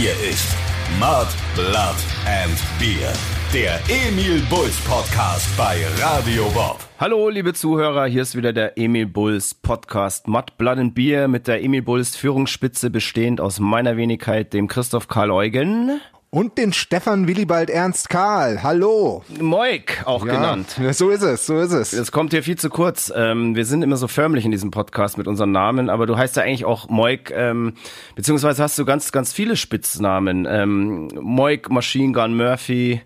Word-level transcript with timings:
Hier 0.00 0.12
ist 0.30 0.56
Mud, 0.98 1.26
Blood 1.54 1.94
and 2.24 2.56
Beer. 2.78 3.12
Der 3.52 3.78
Emil 3.90 4.40
Bulls 4.48 4.80
Podcast 4.80 5.54
bei 5.58 5.76
Radio 6.02 6.48
Bob. 6.54 6.78
Hallo, 6.98 7.28
liebe 7.28 7.52
Zuhörer, 7.52 8.06
hier 8.06 8.22
ist 8.22 8.34
wieder 8.34 8.54
der 8.54 8.78
Emil 8.78 9.04
Bulls 9.04 9.52
Podcast 9.52 10.26
Mud, 10.26 10.56
Blood 10.56 10.78
and 10.78 10.94
Beer 10.94 11.28
mit 11.28 11.48
der 11.48 11.62
Emil 11.62 11.82
Bulls 11.82 12.16
Führungsspitze 12.16 12.88
bestehend 12.88 13.42
aus 13.42 13.60
meiner 13.60 13.98
Wenigkeit, 13.98 14.54
dem 14.54 14.68
Christoph 14.68 15.06
Karl 15.06 15.30
Eugen. 15.30 16.00
Und 16.32 16.58
den 16.58 16.72
Stefan 16.72 17.26
Willibald 17.26 17.70
Ernst 17.70 18.08
Karl. 18.08 18.62
Hallo. 18.62 19.24
Moik 19.40 20.02
auch 20.04 20.24
Ja, 20.24 20.34
genannt. 20.34 20.76
So 20.92 21.10
ist 21.10 21.22
es, 21.22 21.44
so 21.44 21.58
ist 21.58 21.72
es. 21.72 21.90
Das 21.90 22.12
kommt 22.12 22.30
hier 22.32 22.44
viel 22.44 22.56
zu 22.56 22.70
kurz. 22.70 23.12
Ähm, 23.12 23.56
wir 23.56 23.64
sind 23.64 23.82
immer 23.82 23.96
so 23.96 24.06
förmlich 24.06 24.44
in 24.44 24.52
diesem 24.52 24.70
Podcast 24.70 25.18
mit 25.18 25.26
unseren 25.26 25.50
Namen, 25.50 25.90
aber 25.90 26.06
du 26.06 26.16
heißt 26.16 26.36
ja 26.36 26.44
eigentlich 26.44 26.64
auch 26.64 26.88
Moik, 26.88 27.32
ähm, 27.34 27.74
beziehungsweise 28.14 28.62
hast 28.62 28.78
du 28.78 28.84
ganz, 28.84 29.10
ganz 29.10 29.32
viele 29.32 29.56
Spitznamen. 29.56 30.46
Ähm, 30.48 31.08
Moik, 31.20 31.68
Machine 31.68 32.12
Gun 32.12 32.36
Murphy, 32.36 33.02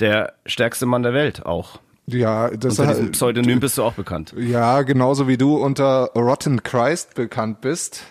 der 0.00 0.32
stärkste 0.44 0.84
Mann 0.86 1.04
der 1.04 1.14
Welt 1.14 1.46
auch. 1.46 1.78
Ja, 2.06 2.50
das 2.50 2.78
Unter 2.78 2.92
diesem 2.92 3.12
Pseudonym 3.12 3.60
bist 3.60 3.78
du 3.78 3.82
auch 3.84 3.94
bekannt. 3.94 4.34
ja, 4.36 4.82
genauso 4.82 5.26
wie 5.26 5.38
du 5.38 5.56
unter 5.56 6.10
Rotten 6.16 6.62
Christ 6.62 7.14
bekannt 7.14 7.60
bist. 7.62 8.02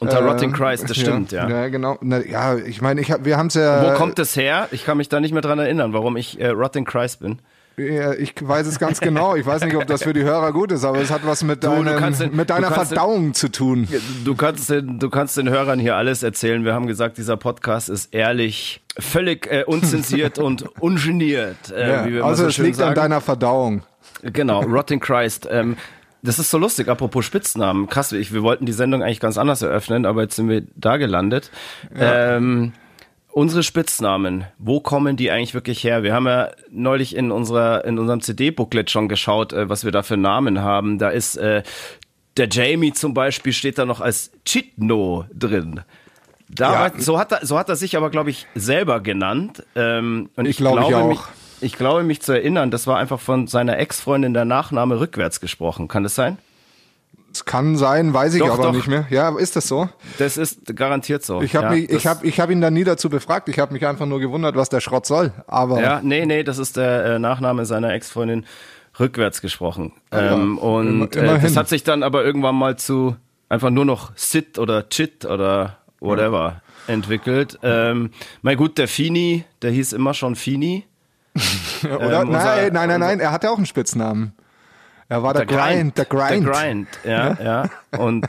Unter 0.00 0.18
Ähm, 0.20 0.26
Rotting 0.28 0.52
Christ, 0.52 0.88
das 0.90 0.96
stimmt, 0.96 1.30
ja. 1.30 1.48
Ja, 1.48 1.68
genau. 1.68 1.98
Na, 2.00 2.24
ja, 2.24 2.56
ich 2.56 2.80
meine, 2.82 3.00
ich 3.00 3.12
hab, 3.12 3.24
wir 3.24 3.36
haben 3.36 3.46
es 3.48 3.54
ja. 3.54 3.84
Wo 3.92 3.94
kommt 3.96 4.18
das 4.18 4.34
her? 4.34 4.66
Ich 4.72 4.84
kann 4.84 4.96
mich 4.96 5.08
da 5.08 5.20
nicht 5.20 5.32
mehr 5.32 5.42
dran 5.42 5.58
erinnern, 5.58 5.92
warum 5.92 6.16
ich 6.16 6.40
äh, 6.40 6.48
Rotting 6.48 6.84
Christ 6.86 7.20
bin. 7.20 7.38
Ja, 7.76 8.12
ich 8.12 8.34
weiß 8.40 8.66
es 8.66 8.78
ganz 8.78 9.00
genau. 9.00 9.36
Ich 9.36 9.46
weiß 9.46 9.64
nicht, 9.64 9.74
ob 9.76 9.86
das 9.86 10.02
für 10.02 10.12
die 10.12 10.22
Hörer 10.22 10.52
gut 10.52 10.70
ist, 10.72 10.84
aber 10.84 10.98
es 11.00 11.10
hat 11.10 11.24
was 11.24 11.42
mit, 11.44 11.64
Du, 11.64 11.68
du 11.68 11.84
deinem, 11.84 11.98
kannst 11.98 12.20
den- 12.20 12.34
mit 12.36 12.50
deiner 12.50 12.68
du 12.68 12.74
kannst 12.74 12.90
den- 12.92 12.96
Verdauung 12.98 13.32
zu 13.32 13.48
tun. 13.50 13.88
Du 14.24 14.34
kannst, 14.34 14.68
den, 14.68 14.98
du 14.98 15.08
kannst 15.08 15.38
den 15.38 15.48
Hörern 15.48 15.78
hier 15.78 15.96
alles 15.96 16.22
erzählen. 16.22 16.64
Wir 16.64 16.74
haben 16.74 16.86
gesagt, 16.86 17.16
dieser 17.16 17.38
Podcast 17.38 17.88
ist 17.88 18.12
ehrlich, 18.14 18.82
völlig 18.98 19.46
äh, 19.50 19.64
unzensiert 19.64 20.38
und 20.40 20.62
ungeniert. 20.80 21.70
Äh, 21.74 22.16
Ja, 22.18 22.24
also 22.24 22.42
so 22.42 22.48
es 22.48 22.58
liegt 22.58 22.76
sagen. 22.76 22.90
an 22.90 22.94
deiner 22.96 23.20
Verdauung. 23.22 23.82
Genau, 24.22 24.60
Rotting 24.62 25.00
Christ. 25.00 25.48
Ähm, 25.50 25.76
das 26.22 26.38
ist 26.38 26.50
so 26.50 26.58
lustig, 26.58 26.88
apropos 26.88 27.24
Spitznamen. 27.24 27.88
Krass, 27.88 28.12
ich, 28.12 28.32
wir 28.32 28.42
wollten 28.42 28.66
die 28.66 28.72
Sendung 28.72 29.02
eigentlich 29.02 29.20
ganz 29.20 29.38
anders 29.38 29.62
eröffnen, 29.62 30.04
aber 30.06 30.22
jetzt 30.22 30.36
sind 30.36 30.48
wir 30.48 30.62
da 30.76 30.96
gelandet. 30.96 31.50
Ähm, 31.98 32.72
unsere 33.32 33.62
Spitznamen, 33.62 34.44
wo 34.58 34.80
kommen 34.80 35.16
die 35.16 35.30
eigentlich 35.30 35.54
wirklich 35.54 35.82
her? 35.84 36.02
Wir 36.02 36.12
haben 36.14 36.26
ja 36.26 36.50
neulich 36.70 37.14
in 37.16 37.30
unserer 37.30 37.84
in 37.84 37.98
unserem 37.98 38.20
CD-Booklet 38.20 38.90
schon 38.90 39.08
geschaut, 39.08 39.52
äh, 39.52 39.68
was 39.68 39.84
wir 39.84 39.92
da 39.92 40.02
für 40.02 40.16
Namen 40.16 40.60
haben. 40.60 40.98
Da 40.98 41.10
ist 41.10 41.36
äh, 41.36 41.62
der 42.36 42.48
Jamie 42.50 42.92
zum 42.92 43.14
Beispiel 43.14 43.52
steht 43.52 43.78
da 43.78 43.84
noch 43.86 44.00
als 44.00 44.30
Chitno 44.44 45.24
drin. 45.34 45.80
Da 46.48 46.72
Ja. 46.72 46.80
war, 46.80 46.92
so, 47.00 47.18
hat 47.18 47.32
er, 47.32 47.46
so 47.46 47.56
hat 47.58 47.68
er 47.68 47.76
sich 47.76 47.96
aber, 47.96 48.10
glaube 48.10 48.30
ich, 48.30 48.46
selber 48.56 49.00
genannt. 49.00 49.62
Ähm, 49.76 50.30
und 50.36 50.44
Ich 50.46 50.52
ich, 50.52 50.56
glaube, 50.56 50.80
ich 50.80 50.88
glaube, 50.88 51.04
auch. 51.04 51.08
mich, 51.08 51.20
ich 51.60 51.76
glaube 51.76 52.02
mich 52.02 52.20
zu 52.22 52.32
erinnern, 52.32 52.70
das 52.70 52.86
war 52.86 52.98
einfach 52.98 53.20
von 53.20 53.46
seiner 53.46 53.78
Ex-Freundin 53.78 54.34
der 54.34 54.44
Nachname 54.44 55.00
rückwärts 55.00 55.40
gesprochen. 55.40 55.88
Kann 55.88 56.02
das 56.02 56.14
sein? 56.14 56.38
Es 57.32 57.44
kann 57.44 57.76
sein, 57.76 58.12
weiß 58.12 58.34
ich 58.34 58.40
Doch, 58.40 58.54
aber 58.54 58.64
doch. 58.64 58.72
nicht 58.72 58.88
mehr. 58.88 59.06
Ja, 59.10 59.36
ist 59.38 59.54
das 59.54 59.68
so? 59.68 59.88
Das 60.18 60.36
ist 60.36 60.74
garantiert 60.74 61.24
so. 61.24 61.42
Ich 61.42 61.54
habe 61.54 61.66
ja, 61.66 61.72
mich, 61.72 61.90
ich 61.90 62.06
hab, 62.06 62.24
ich 62.24 62.40
hab 62.40 62.50
ihn 62.50 62.60
da 62.60 62.70
nie 62.72 62.82
dazu 62.82 63.08
befragt. 63.08 63.48
Ich 63.48 63.60
habe 63.60 63.72
mich 63.72 63.86
einfach 63.86 64.06
nur 64.06 64.18
gewundert, 64.18 64.56
was 64.56 64.68
der 64.68 64.80
Schrott 64.80 65.06
soll. 65.06 65.32
Aber 65.46 65.80
Ja, 65.80 66.00
nee, 66.02 66.26
nee, 66.26 66.42
das 66.42 66.58
ist 66.58 66.76
der 66.76 67.04
äh, 67.04 67.18
Nachname 67.20 67.66
seiner 67.66 67.92
Ex-Freundin 67.92 68.46
rückwärts 68.98 69.40
gesprochen. 69.40 69.92
ähm, 70.10 70.58
und 70.58 71.14
immer- 71.14 71.36
äh, 71.36 71.40
das 71.40 71.56
hat 71.56 71.68
sich 71.68 71.84
dann 71.84 72.02
aber 72.02 72.24
irgendwann 72.24 72.56
mal 72.56 72.76
zu 72.76 73.14
einfach 73.48 73.70
nur 73.70 73.84
noch 73.84 74.10
Sit 74.16 74.58
oder 74.58 74.88
Chit 74.88 75.24
oder 75.24 75.78
whatever 76.00 76.62
entwickelt. 76.88 77.58
Ähm, 77.62 78.10
mein 78.42 78.56
gut, 78.56 78.76
der 78.78 78.88
Fini, 78.88 79.44
der 79.62 79.70
hieß 79.70 79.92
immer 79.92 80.14
schon 80.14 80.34
Fini. 80.34 80.84
Oder? 81.84 81.94
Ähm, 82.00 82.08
nein, 82.10 82.26
unser- 82.28 82.70
nein, 82.70 82.88
nein, 82.88 83.00
nein, 83.00 83.20
er 83.20 83.32
hatte 83.32 83.50
auch 83.50 83.56
einen 83.56 83.66
Spitznamen. 83.66 84.32
Er 85.08 85.22
war 85.24 85.34
der, 85.34 85.44
Grind, 85.46 85.98
der 85.98 86.04
Grind. 86.04 86.46
Der 86.46 86.52
Grind, 86.52 86.88
ja, 87.04 87.36
ja. 87.42 87.70
Und 87.98 88.26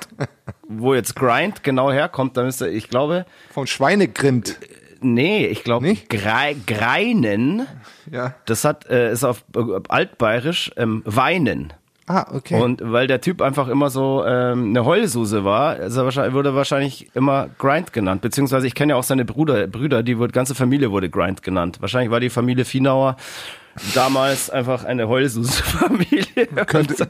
wo 0.68 0.96
jetzt 0.96 1.16
Grind 1.16 1.64
genau 1.64 1.92
herkommt, 1.92 2.38
da 2.38 2.44
müsste, 2.44 2.68
ich 2.70 2.90
glaube, 2.90 3.26
Von 3.54 3.68
Schweinegrind. 3.68 4.58
nee, 5.00 5.46
ich 5.46 5.64
glaube, 5.64 5.86
Nicht? 5.86 6.10
Grei, 6.10 6.56
Greinen, 6.66 7.68
Ja. 8.10 8.34
das 8.48 8.66
hat, 8.66 8.88
äh, 8.90 9.12
ist 9.12 9.24
auf 9.24 9.44
äh, 9.56 9.60
altbayerisch 9.90 10.72
ähm, 10.76 11.04
weinen. 11.06 11.72
Ah, 12.12 12.28
okay. 12.34 12.62
Und 12.62 12.82
weil 12.84 13.08
der 13.08 13.22
Typ 13.22 13.42
einfach 13.42 13.70
immer 13.70 13.90
so 13.90 14.26
ähm, 14.26 14.70
eine 14.70 14.84
Heulsuse 14.84 15.46
war, 15.46 15.78
wahrscheinlich, 15.80 16.34
wurde 16.34 16.54
wahrscheinlich 16.56 17.10
immer 17.16 17.50
Grind 17.58 17.94
genannt. 17.94 18.22
Beziehungsweise 18.22 18.68
ich 18.68 18.76
kenne 18.76 18.92
ja 18.94 18.98
auch 18.98 19.04
seine 19.04 19.24
Brüder, 19.24 19.66
Brüder, 19.68 20.04
die 20.04 20.18
wurde, 20.18 20.34
ganze 20.34 20.54
Familie 20.54 20.92
wurde 20.92 21.10
Grind 21.10 21.42
genannt. 21.42 21.78
Wahrscheinlich 21.80 22.12
war 22.12 22.20
die 22.20 22.30
Familie 22.30 22.66
Fienauer 22.66 23.16
damals 23.96 24.50
einfach 24.50 24.84
eine 24.84 25.08
Heulsuse-Familie. 25.08 26.48
Könnte, 26.68 27.08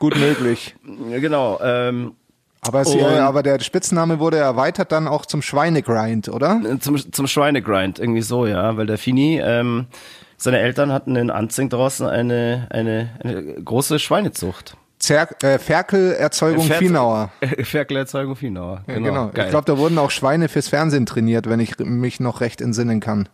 gut 0.00 0.18
möglich. 0.18 0.74
genau. 1.20 1.60
Ähm, 1.62 2.14
Aber, 2.62 2.80
es, 2.80 2.92
ja, 2.92 3.28
aber 3.28 3.44
der 3.44 3.60
Spitzname 3.60 4.18
wurde 4.18 4.38
erweitert 4.38 4.90
dann 4.90 5.06
auch 5.06 5.24
zum 5.24 5.40
Schweinegrind, 5.40 6.28
oder? 6.28 6.60
zum, 6.80 6.96
zum 7.12 7.28
Schweinegrind, 7.28 8.00
irgendwie 8.00 8.22
so, 8.22 8.46
ja. 8.46 8.76
Weil 8.76 8.86
der 8.86 8.98
Fini, 8.98 9.40
ähm, 9.40 9.86
seine 10.42 10.58
Eltern 10.58 10.92
hatten 10.92 11.16
in 11.16 11.30
Anzing 11.30 11.68
draußen 11.68 12.06
eine, 12.06 12.66
eine, 12.70 13.10
eine 13.22 13.42
große 13.62 13.98
Schweinezucht. 13.98 14.76
Zer 14.98 15.28
äh, 15.42 15.58
Ferkelerzeugung 15.58 16.66
Pferd- 16.66 16.78
Fienauer. 16.78 17.30
Ferkelerzeugung 17.62 18.36
Fienauer. 18.36 18.84
Ja, 18.86 18.94
Genau. 18.94 19.08
genau. 19.28 19.44
Ich 19.44 19.50
glaube, 19.50 19.64
da 19.66 19.76
wurden 19.78 19.98
auch 19.98 20.10
Schweine 20.10 20.48
fürs 20.48 20.68
Fernsehen 20.68 21.06
trainiert, 21.06 21.48
wenn 21.48 21.58
ich 21.60 21.78
mich 21.78 22.20
noch 22.20 22.40
recht 22.40 22.60
entsinnen 22.60 23.00
kann. 23.00 23.28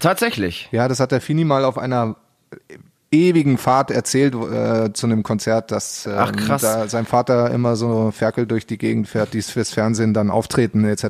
Tatsächlich. 0.00 0.68
Ja, 0.72 0.88
das 0.88 1.00
hat 1.00 1.12
der 1.12 1.20
Fini 1.20 1.44
mal 1.44 1.64
auf 1.64 1.78
einer 1.78 2.16
ewigen 3.10 3.58
Fahrt 3.58 3.90
erzählt 3.90 4.34
äh, 4.34 4.92
zu 4.92 5.06
einem 5.06 5.22
Konzert, 5.22 5.70
dass 5.70 6.04
ähm, 6.06 6.14
Ach. 6.16 6.60
Da 6.60 6.88
sein 6.88 7.06
Vater 7.06 7.50
immer 7.52 7.76
so 7.76 8.10
Ferkel 8.10 8.46
durch 8.46 8.66
die 8.66 8.76
Gegend 8.76 9.08
fährt, 9.08 9.34
die 9.34 9.42
fürs 9.42 9.72
Fernsehen 9.72 10.14
dann 10.14 10.30
auftreten 10.30 10.84
etc. 10.84 11.04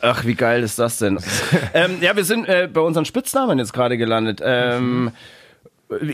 Ach, 0.00 0.24
wie 0.24 0.34
geil 0.34 0.62
ist 0.62 0.78
das 0.78 0.98
denn? 0.98 1.18
ähm, 1.74 1.98
ja, 2.00 2.14
wir 2.16 2.24
sind 2.24 2.48
äh, 2.48 2.68
bei 2.72 2.80
unseren 2.80 3.04
Spitznamen 3.04 3.58
jetzt 3.58 3.72
gerade 3.72 3.96
gelandet. 3.98 4.40
Ähm, 4.44 5.10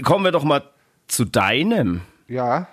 kommen 0.02 0.24
wir 0.24 0.32
doch 0.32 0.44
mal 0.44 0.62
zu 1.08 1.24
deinem. 1.24 2.02
Ja. 2.28 2.68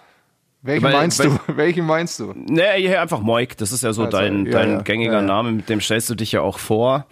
Welchen 0.61 0.83
Weil- 0.83 0.93
meinst 0.93 1.19
weil- 1.19 1.29
du? 1.29 1.39
Welchen 1.57 1.85
meinst 1.85 2.19
du? 2.19 2.33
Nee, 2.35 2.95
einfach 2.95 3.21
Moik. 3.21 3.57
Das 3.57 3.71
ist 3.71 3.83
ja 3.83 3.93
so 3.93 4.03
Also, 4.05 4.17
dein, 4.17 4.45
dein 4.45 4.71
ja, 4.71 4.81
gängiger 4.81 5.13
ja. 5.13 5.21
Name, 5.21 5.51
mit 5.51 5.69
dem 5.69 5.79
stellst 5.81 6.09
du 6.09 6.15
dich 6.15 6.31
ja 6.33 6.41
auch 6.41 6.59
vor. 6.59 7.05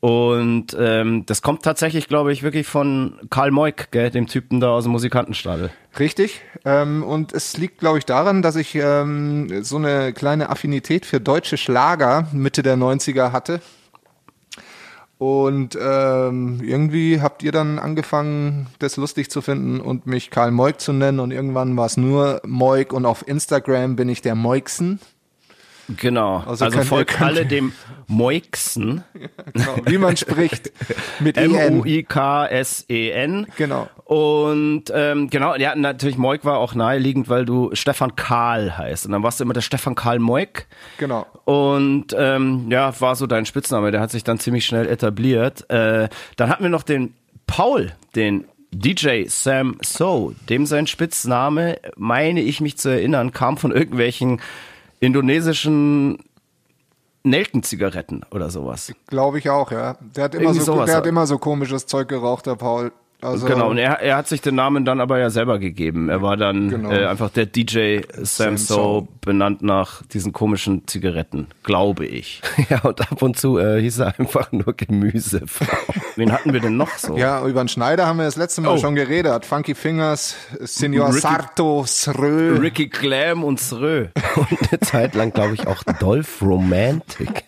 Und 0.00 0.76
ähm, 0.78 1.26
das 1.26 1.42
kommt 1.42 1.62
tatsächlich, 1.62 2.06
glaube 2.06 2.32
ich, 2.32 2.44
wirklich 2.44 2.68
von 2.68 3.18
Karl 3.30 3.50
Moik, 3.50 3.90
gell, 3.90 4.10
dem 4.10 4.28
Typen 4.28 4.60
da 4.60 4.70
aus 4.70 4.84
dem 4.84 4.92
Musikantenstadel. 4.92 5.70
Richtig. 5.98 6.40
Ähm, 6.64 7.02
und 7.02 7.32
es 7.32 7.56
liegt, 7.56 7.78
glaube 7.78 7.98
ich, 7.98 8.04
daran, 8.04 8.40
dass 8.40 8.54
ich 8.54 8.76
ähm, 8.76 9.64
so 9.64 9.76
eine 9.76 10.12
kleine 10.12 10.50
Affinität 10.50 11.04
für 11.04 11.20
deutsche 11.20 11.56
Schlager 11.56 12.28
Mitte 12.32 12.62
der 12.62 12.76
90er 12.76 13.32
hatte. 13.32 13.60
Und 15.18 15.76
ähm, 15.80 16.60
irgendwie 16.62 17.20
habt 17.20 17.42
ihr 17.42 17.50
dann 17.50 17.80
angefangen, 17.80 18.68
das 18.78 18.96
lustig 18.96 19.32
zu 19.32 19.42
finden 19.42 19.80
und 19.80 20.06
mich 20.06 20.30
Karl 20.30 20.52
Moik 20.52 20.80
zu 20.80 20.92
nennen. 20.92 21.18
Und 21.18 21.32
irgendwann 21.32 21.76
war 21.76 21.86
es 21.86 21.96
nur 21.96 22.40
Moik 22.46 22.92
und 22.92 23.04
auf 23.04 23.26
Instagram 23.26 23.96
bin 23.96 24.08
ich 24.08 24.22
der 24.22 24.36
Moiksen. 24.36 25.00
Genau. 25.96 26.42
Also 26.46 26.66
Also, 26.66 26.82
folgt 26.82 27.20
alle 27.20 27.46
dem 27.46 27.72
Moiksen. 28.06 29.04
Genau, 29.52 29.76
wie 29.86 29.98
man 29.98 30.16
spricht. 30.16 30.70
Mit 31.20 31.36
EN. 31.36 31.54
M-U-I-K-S-E-N. 31.54 33.46
Genau. 33.56 33.88
Und 34.04 34.84
ähm, 34.94 35.30
genau, 35.30 35.54
ja, 35.56 35.74
natürlich 35.74 36.18
Moik 36.18 36.44
war 36.44 36.58
auch 36.58 36.74
naheliegend, 36.74 37.28
weil 37.28 37.44
du 37.44 37.70
Stefan 37.72 38.14
Karl 38.14 38.76
heißt. 38.76 39.06
Und 39.06 39.12
dann 39.12 39.22
warst 39.22 39.40
du 39.40 39.44
immer 39.44 39.54
der 39.54 39.62
Stefan 39.62 39.94
Karl 39.94 40.18
Moik. 40.18 40.66
Genau. 40.98 41.26
Und 41.44 42.14
ähm, 42.16 42.66
ja, 42.70 42.98
war 43.00 43.16
so 43.16 43.26
dein 43.26 43.46
Spitzname, 43.46 43.90
der 43.90 44.00
hat 44.00 44.10
sich 44.10 44.22
dann 44.22 44.38
ziemlich 44.38 44.66
schnell 44.66 44.86
etabliert. 44.86 45.68
Äh, 45.70 46.08
dann 46.36 46.48
hatten 46.50 46.62
wir 46.62 46.70
noch 46.70 46.82
den 46.82 47.14
Paul, 47.46 47.92
den 48.14 48.44
DJ 48.70 49.24
Sam 49.28 49.78
So, 49.80 50.34
dem 50.48 50.66
sein 50.66 50.86
Spitzname, 50.86 51.78
meine 51.96 52.42
ich 52.42 52.60
mich 52.60 52.76
zu 52.76 52.90
erinnern, 52.90 53.32
kam 53.32 53.56
von 53.56 53.72
irgendwelchen 53.72 54.40
indonesischen 55.00 56.18
Nelkenzigaretten 57.24 58.24
oder 58.30 58.50
sowas. 58.50 58.92
Glaube 59.06 59.38
ich 59.38 59.50
auch, 59.50 59.70
ja. 59.70 59.96
Der 60.00 60.24
hat 60.24 60.34
immer 60.34 60.44
Irgendwie 60.44 60.60
so, 60.60 60.74
der 60.74 60.82
hat 60.82 60.90
halt. 60.90 61.06
immer 61.06 61.26
so 61.26 61.38
komisches 61.38 61.86
Zeug 61.86 62.08
geraucht, 62.08 62.46
der 62.46 62.56
Paul. 62.56 62.92
Also, 63.20 63.46
genau, 63.46 63.68
und 63.70 63.78
er, 63.78 64.00
er 64.00 64.16
hat 64.16 64.28
sich 64.28 64.42
den 64.42 64.54
Namen 64.54 64.84
dann 64.84 65.00
aber 65.00 65.18
ja 65.18 65.28
selber 65.28 65.58
gegeben. 65.58 66.08
Er 66.08 66.22
war 66.22 66.36
dann 66.36 66.68
Genau. 66.70 66.92
äh, 66.92 67.04
einfach 67.06 67.30
der 67.30 67.46
DJ 67.46 68.02
Sam 68.12 68.56
Sam 68.56 68.56
So, 68.58 69.08
benannt 69.22 69.60
nach 69.60 70.02
diesen 70.06 70.32
komischen 70.32 70.86
Zigaretten, 70.86 71.48
glaube 71.64 72.06
ich. 72.06 72.40
Ja, 72.70 72.80
und 72.82 73.00
ab 73.00 73.20
und 73.20 73.36
zu 73.36 73.58
äh, 73.58 73.80
hieß 73.80 73.98
er 74.00 74.18
einfach 74.20 74.52
nur 74.52 74.72
Gemüsefrau. 74.76 75.66
Wen 76.16 76.30
hatten 76.32 76.52
wir 76.52 76.60
denn 76.60 76.76
noch 76.76 76.90
so? 76.96 77.16
Ja, 77.16 77.44
über 77.44 77.62
den 77.64 77.68
Schneider 77.68 78.06
haben 78.06 78.18
wir 78.18 78.24
das 78.24 78.36
letzte 78.36 78.60
Mal 78.60 78.74
Oh. 78.74 78.78
schon 78.78 78.94
geredet. 78.94 79.44
Funky 79.46 79.74
Fingers, 79.74 80.36
Senor 80.60 81.08
Ricky- 81.08 81.18
Sarto, 81.20 81.84
Srö. 81.86 82.58
Ricky 82.60 82.88
Clam 82.88 83.42
und 83.42 83.58
Srö. 83.58 84.06
Und 84.36 84.46
eine 84.70 84.80
Zeit 84.80 85.14
lang, 85.16 85.32
glaube 85.32 85.54
ich, 85.54 85.66
auch 85.66 85.82
Dolph 85.98 86.40
Romantic. 86.42 87.44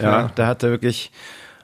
ja, 0.00 0.30
da 0.34 0.46
hat 0.48 0.62
er 0.64 0.70
wirklich 0.70 1.12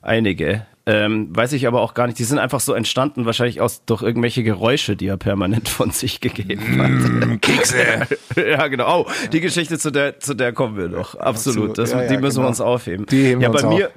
einige. 0.01 0.65
Ähm, 0.85 1.29
weiß 1.31 1.53
ich 1.53 1.69
aber 1.69 1.81
auch 1.81 1.95
gar 1.95 2.09
nicht. 2.09 2.19
Die 2.19 2.25
sind 2.25 2.41
einfach 2.41 2.59
so 2.59 2.73
entstanden, 2.75 3.25
wahrscheinlich 3.25 3.61
aus 3.61 3.85
durch 3.85 4.03
irgendwelche 4.03 4.43
Geräusche, 4.43 4.97
die 4.97 5.07
er 5.07 5.17
permanent 5.17 5.69
von 5.69 5.91
sich 5.93 6.21
gegeben 6.21 7.31
hat. 7.31 7.41
Kekse. 7.41 7.77
ja, 8.37 8.67
genau. 8.67 9.03
Oh, 9.03 9.11
die 9.33 9.41
Geschichte 9.41 9.79
zu 9.79 9.93
der, 9.93 10.19
zu 10.19 10.35
der 10.35 10.53
kommen 10.53 10.77
wir 10.77 10.89
noch. 10.89 11.15
Absolut. 11.15 11.79
Das, 11.79 11.93
Ja, 11.93 12.03
ja, 12.03 12.09
die 12.09 12.17
müssen 12.17 12.37
genau. 12.37 12.47
wir 12.47 12.49
uns 12.49 12.61
aufheben. 12.61 13.07
Die 13.07 13.23
heben 13.23 13.41
ja, 13.41 13.51
bei 13.51 13.63
auf. 13.63 13.73
mir, 13.73 13.91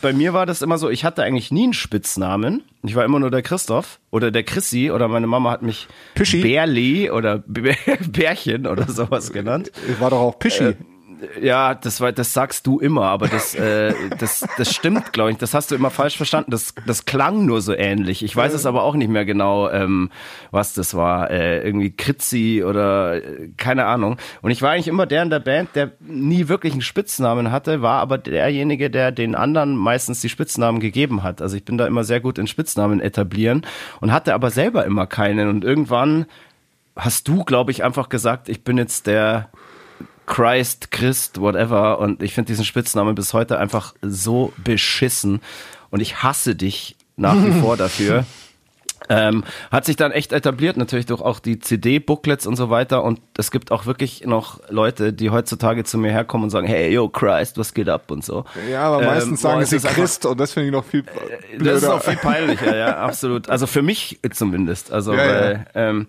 bei 0.00 0.12
mir 0.12 0.32
war 0.34 0.44
das 0.46 0.62
immer 0.62 0.78
so, 0.78 0.90
ich 0.90 1.04
hatte 1.04 1.22
eigentlich 1.22 1.52
nie 1.52 1.62
einen 1.64 1.74
Spitznamen. 1.74 2.62
Ich 2.84 2.96
war 2.96 3.04
immer 3.04 3.20
nur 3.20 3.30
der 3.30 3.42
Christoph 3.42 4.00
oder 4.10 4.32
der 4.32 4.42
Chrissy 4.42 4.90
oder 4.90 5.06
meine 5.06 5.28
Mama 5.28 5.52
hat 5.52 5.62
mich 5.62 5.86
Pischi. 6.16 6.42
Bärli 6.42 7.08
oder 7.12 7.36
Bär- 7.36 7.76
Bärchen 8.10 8.66
oder 8.66 8.88
sowas 8.90 9.32
genannt. 9.32 9.70
War 10.00 10.10
doch 10.10 10.18
auch 10.20 10.38
Pischi. 10.40 10.74
Ja, 11.40 11.74
das 11.74 12.00
war, 12.00 12.12
das 12.12 12.32
sagst 12.32 12.66
du 12.66 12.80
immer, 12.80 13.04
aber 13.04 13.28
das, 13.28 13.54
äh, 13.54 13.94
das, 14.18 14.44
das 14.56 14.74
stimmt, 14.74 15.12
glaube 15.12 15.30
ich. 15.30 15.36
Das 15.36 15.54
hast 15.54 15.70
du 15.70 15.74
immer 15.74 15.90
falsch 15.90 16.16
verstanden. 16.16 16.50
Das, 16.50 16.74
das 16.86 17.04
klang 17.04 17.46
nur 17.46 17.60
so 17.60 17.74
ähnlich. 17.74 18.24
Ich 18.24 18.34
weiß 18.34 18.52
es 18.54 18.66
aber 18.66 18.82
auch 18.82 18.94
nicht 18.94 19.08
mehr 19.08 19.24
genau, 19.24 19.70
ähm, 19.70 20.10
was 20.50 20.74
das 20.74 20.94
war. 20.94 21.30
Äh, 21.30 21.64
irgendwie 21.64 21.90
Kritzi 21.90 22.64
oder 22.66 23.16
äh, 23.16 23.48
keine 23.56 23.86
Ahnung. 23.86 24.16
Und 24.42 24.50
ich 24.50 24.62
war 24.62 24.72
eigentlich 24.72 24.88
immer 24.88 25.06
der 25.06 25.22
in 25.22 25.30
der 25.30 25.40
Band, 25.40 25.70
der 25.74 25.92
nie 26.00 26.48
wirklich 26.48 26.72
einen 26.72 26.82
Spitznamen 26.82 27.52
hatte, 27.52 27.82
war 27.82 28.00
aber 28.00 28.18
derjenige, 28.18 28.90
der 28.90 29.12
den 29.12 29.34
anderen 29.34 29.76
meistens 29.76 30.20
die 30.20 30.28
Spitznamen 30.28 30.80
gegeben 30.80 31.22
hat. 31.22 31.40
Also 31.40 31.56
ich 31.56 31.64
bin 31.64 31.78
da 31.78 31.86
immer 31.86 32.04
sehr 32.04 32.20
gut 32.20 32.38
in 32.38 32.46
Spitznamen 32.46 33.00
etablieren 33.00 33.62
und 34.00 34.12
hatte 34.12 34.34
aber 34.34 34.50
selber 34.50 34.84
immer 34.84 35.06
keinen. 35.06 35.48
Und 35.48 35.64
irgendwann 35.64 36.26
hast 36.96 37.28
du, 37.28 37.44
glaube 37.44 37.70
ich, 37.70 37.84
einfach 37.84 38.08
gesagt, 38.08 38.48
ich 38.48 38.64
bin 38.64 38.76
jetzt 38.76 39.06
der 39.06 39.48
Christ, 40.32 40.90
Christ, 40.90 41.40
whatever. 41.40 41.98
Und 41.98 42.22
ich 42.22 42.32
finde 42.32 42.46
diesen 42.48 42.64
Spitznamen 42.64 43.14
bis 43.14 43.34
heute 43.34 43.58
einfach 43.58 43.94
so 44.00 44.52
beschissen. 44.64 45.40
Und 45.90 46.00
ich 46.00 46.22
hasse 46.22 46.54
dich 46.56 46.96
nach 47.16 47.36
wie 47.44 47.52
vor 47.60 47.76
dafür. 47.76 48.24
Ähm, 49.08 49.42
hat 49.72 49.84
sich 49.84 49.96
dann 49.96 50.12
echt 50.12 50.32
etabliert, 50.32 50.76
natürlich 50.76 51.06
durch 51.06 51.20
auch 51.20 51.40
die 51.40 51.58
CD-Booklets 51.58 52.46
und 52.46 52.54
so 52.54 52.70
weiter. 52.70 53.02
Und 53.02 53.20
es 53.36 53.50
gibt 53.50 53.72
auch 53.72 53.84
wirklich 53.84 54.24
noch 54.26 54.60
Leute, 54.70 55.12
die 55.12 55.30
heutzutage 55.30 55.82
zu 55.82 55.98
mir 55.98 56.12
herkommen 56.12 56.44
und 56.44 56.50
sagen, 56.50 56.68
hey, 56.68 56.88
yo, 56.94 57.08
Christ, 57.08 57.58
was 57.58 57.74
geht 57.74 57.88
ab 57.88 58.12
und 58.12 58.24
so. 58.24 58.44
Ja, 58.70 58.84
aber 58.84 59.00
Ähm, 59.02 59.06
meistens 59.08 59.40
sagen 59.40 59.60
es 59.60 59.70
sie 59.70 59.76
ist 59.76 59.86
einfach- 59.86 59.98
Christ 59.98 60.24
und 60.24 60.38
das 60.38 60.52
finde 60.52 60.68
ich 60.68 60.72
noch 60.72 60.84
viel 60.84 61.02
blöder. 61.02 61.72
das 61.74 61.82
ist 61.82 61.88
auch 61.88 62.00
viel 62.02 62.16
peinlicher, 62.16 62.76
ja, 62.76 62.96
absolut. 62.98 63.48
Also 63.50 63.66
für 63.66 63.82
mich 63.82 64.20
zumindest. 64.32 64.92
Also, 64.92 65.14
Ja, 65.14 65.24
ja. 65.26 65.40
weil, 65.40 65.66
ähm, 65.74 66.06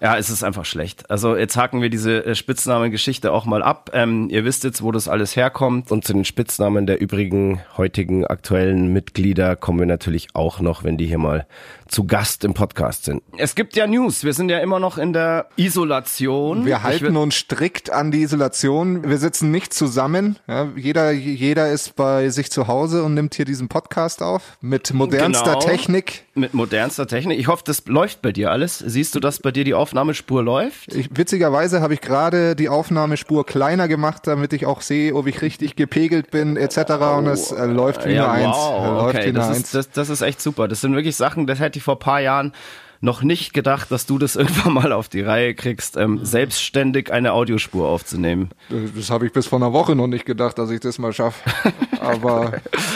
ja, 0.00 0.16
es 0.16 0.30
ist 0.30 0.42
einfach 0.42 0.64
schlecht. 0.64 1.10
Also 1.10 1.36
jetzt 1.36 1.58
haken 1.58 1.82
wir 1.82 1.90
diese 1.90 2.24
äh, 2.24 2.34
Spitznamengeschichte 2.34 3.32
auch 3.32 3.44
mal 3.44 3.62
ab. 3.62 3.90
Ähm, 3.92 4.28
ihr 4.30 4.46
wisst 4.46 4.64
jetzt, 4.64 4.82
wo 4.82 4.92
das 4.92 5.08
alles 5.08 5.36
herkommt. 5.36 5.90
Und 5.90 6.04
zu 6.04 6.14
den 6.14 6.24
Spitznamen 6.24 6.86
der 6.86 7.00
übrigen 7.02 7.60
heutigen 7.76 8.26
aktuellen 8.26 8.92
Mitglieder 8.94 9.56
kommen 9.56 9.78
wir 9.78 9.86
natürlich 9.86 10.28
auch 10.32 10.60
noch, 10.60 10.84
wenn 10.84 10.96
die 10.96 11.06
hier 11.06 11.18
mal 11.18 11.46
zu 11.90 12.04
Gast 12.04 12.44
im 12.44 12.54
Podcast 12.54 13.04
sind. 13.04 13.22
Es 13.36 13.54
gibt 13.54 13.74
ja 13.76 13.86
News. 13.86 14.22
Wir 14.24 14.32
sind 14.32 14.48
ja 14.48 14.58
immer 14.60 14.78
noch 14.78 14.96
in 14.96 15.12
der 15.12 15.46
Isolation. 15.56 16.64
Wir 16.64 16.82
halten 16.82 17.16
uns 17.16 17.34
strikt 17.34 17.90
an 17.90 18.10
die 18.12 18.22
Isolation. 18.22 19.08
Wir 19.08 19.18
sitzen 19.18 19.50
nicht 19.50 19.74
zusammen. 19.74 20.38
Ja, 20.46 20.68
jeder, 20.76 21.10
jeder 21.10 21.70
ist 21.70 21.96
bei 21.96 22.28
sich 22.28 22.50
zu 22.52 22.68
Hause 22.68 23.02
und 23.02 23.14
nimmt 23.14 23.34
hier 23.34 23.44
diesen 23.44 23.68
Podcast 23.68 24.22
auf 24.22 24.56
mit 24.60 24.92
modernster 24.94 25.54
Genau. 25.54 25.58
Technik. 25.58 26.24
mit 26.34 26.54
modernster 26.54 27.06
Technik. 27.06 27.38
Ich 27.40 27.48
hoffe, 27.48 27.64
das 27.66 27.84
läuft 27.86 28.22
bei 28.22 28.30
dir 28.32 28.50
alles. 28.50 28.78
Siehst 28.78 29.14
du, 29.14 29.20
dass 29.20 29.40
bei 29.40 29.50
dir 29.50 29.64
die 29.64 29.74
Aufnahmespur 29.74 30.42
läuft? 30.44 30.94
Ich, 30.94 31.08
witzigerweise 31.16 31.80
habe 31.80 31.94
ich 31.94 32.00
gerade 32.00 32.54
die 32.54 32.68
Aufnahmespur 32.68 33.44
kleiner 33.44 33.88
gemacht, 33.88 34.26
damit 34.26 34.52
ich 34.52 34.64
auch 34.64 34.80
sehe, 34.80 35.14
ob 35.14 35.26
ich 35.26 35.42
richtig 35.42 35.74
gepegelt 35.76 36.30
bin 36.30 36.56
etc. 36.56 36.78
Und 37.18 37.26
es 37.26 37.50
äh, 37.50 37.66
läuft 37.66 38.04
wie 38.06 38.10
eine 38.10 38.28
Eins. 38.30 38.56
Äh, 38.56 38.60
Wow, 38.60 39.02
läuft 39.02 39.14
wie 39.14 39.18
okay, 39.18 39.28
eine 39.28 39.32
das 39.32 39.48
Eins. 39.48 39.58
ist, 39.58 39.74
das, 39.74 39.90
das 39.90 40.08
ist 40.08 40.20
echt 40.22 40.40
super. 40.40 40.68
Das 40.68 40.80
sind 40.80 40.94
wirklich 40.94 41.16
Sachen, 41.16 41.46
das 41.46 41.58
hätte 41.58 41.78
ich 41.78 41.79
vor 41.80 41.96
ein 41.96 42.00
paar 42.00 42.20
Jahren 42.20 42.52
noch 43.02 43.22
nicht 43.22 43.54
gedacht, 43.54 43.90
dass 43.90 44.06
du 44.06 44.18
das 44.18 44.36
irgendwann 44.36 44.74
mal 44.74 44.92
auf 44.92 45.08
die 45.08 45.22
Reihe 45.22 45.54
kriegst, 45.54 45.96
ähm, 45.96 46.20
selbstständig 46.24 47.10
eine 47.12 47.32
Audiospur 47.32 47.88
aufzunehmen. 47.88 48.50
Das 48.96 49.10
habe 49.10 49.26
ich 49.26 49.32
bis 49.32 49.46
vor 49.46 49.58
einer 49.58 49.72
Woche 49.72 49.94
noch 49.96 50.06
nicht 50.06 50.26
gedacht, 50.26 50.58
dass 50.58 50.70
ich 50.70 50.80
das 50.80 50.98
mal 50.98 51.12
schaffe. 51.12 51.40
Aber 52.00 52.52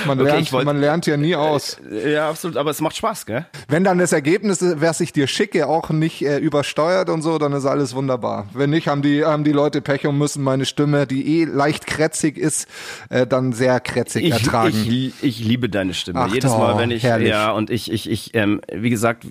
man, 0.06 0.18
Okay, 0.20 0.30
lernt, 0.30 0.52
wollt- 0.52 0.64
man 0.66 0.80
lernt 0.80 1.06
ja 1.06 1.16
nie 1.16 1.34
aus. 1.36 1.76
Ja, 2.06 2.30
absolut, 2.30 2.56
aber 2.56 2.70
es 2.70 2.80
macht 2.80 2.96
Spaß, 2.96 3.26
gell? 3.26 3.44
Wenn 3.68 3.84
dann 3.84 3.98
das 3.98 4.12
Ergebnis, 4.12 4.64
was 4.80 5.00
ich 5.00 5.12
dir 5.12 5.26
schicke, 5.26 5.66
auch 5.66 5.90
nicht 5.90 6.22
äh, 6.24 6.38
übersteuert 6.38 7.10
und 7.10 7.20
so, 7.20 7.36
dann 7.36 7.52
ist 7.52 7.66
alles 7.66 7.94
wunderbar. 7.94 8.48
Wenn 8.54 8.70
nicht, 8.70 8.88
haben 8.88 9.02
die, 9.02 9.22
haben 9.22 9.44
die 9.44 9.52
Leute 9.52 9.82
Pech 9.82 10.06
und 10.06 10.16
müssen 10.16 10.42
meine 10.42 10.64
Stimme, 10.64 11.06
die 11.06 11.40
eh 11.40 11.44
leicht 11.44 11.86
krätzig 11.86 12.38
ist, 12.38 12.66
äh, 13.10 13.26
dann 13.26 13.52
sehr 13.52 13.78
krätzig 13.80 14.24
Ich, 14.24 14.32
ertragen. 14.32 14.74
ich, 14.74 15.12
ich 15.22 15.38
liebe 15.40 15.68
deine 15.68 15.92
Stimme. 15.92 16.20
Ach 16.20 16.32
Jedes 16.32 16.50
Mal, 16.52 16.78
wenn 16.78 16.90
ich, 16.90 17.02
herrlich. 17.02 17.28
ja, 17.28 17.52
und 17.52 17.68
ich, 17.68 17.92
ich, 17.92 18.08
ich, 18.10 18.34
ähm, 18.34 18.62
wie 18.72 18.88
gesagt, 18.90 19.26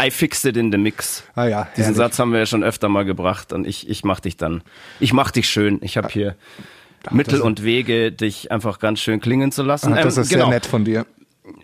I 0.00 0.10
fixed 0.10 0.44
it 0.44 0.56
in 0.56 0.70
the 0.72 0.78
mix. 0.78 1.24
Ah 1.34 1.46
ja, 1.46 1.64
Diesen 1.76 1.94
herrlich. 1.94 1.96
Satz 1.98 2.18
haben 2.18 2.32
wir 2.32 2.40
ja 2.40 2.46
schon 2.46 2.62
öfter 2.64 2.88
mal 2.88 3.04
gebracht 3.04 3.52
und 3.52 3.66
ich, 3.66 3.88
ich 3.88 4.04
mach 4.04 4.20
dich 4.20 4.36
dann, 4.36 4.62
ich 5.00 5.12
mach 5.12 5.30
dich 5.30 5.48
schön. 5.48 5.78
Ich 5.82 5.96
habe 5.96 6.08
hier 6.08 6.36
Mittel 7.10 7.40
und 7.40 7.62
Wege, 7.62 8.12
dich 8.12 8.50
einfach 8.50 8.78
ganz 8.78 9.00
schön 9.00 9.20
klingen 9.20 9.52
zu 9.52 9.62
lassen. 9.62 9.92
Ah, 9.94 10.02
das 10.02 10.16
Ähm, 10.16 10.22
ist 10.22 10.28
sehr 10.30 10.46
nett 10.48 10.66
von 10.66 10.84
dir. 10.84 11.06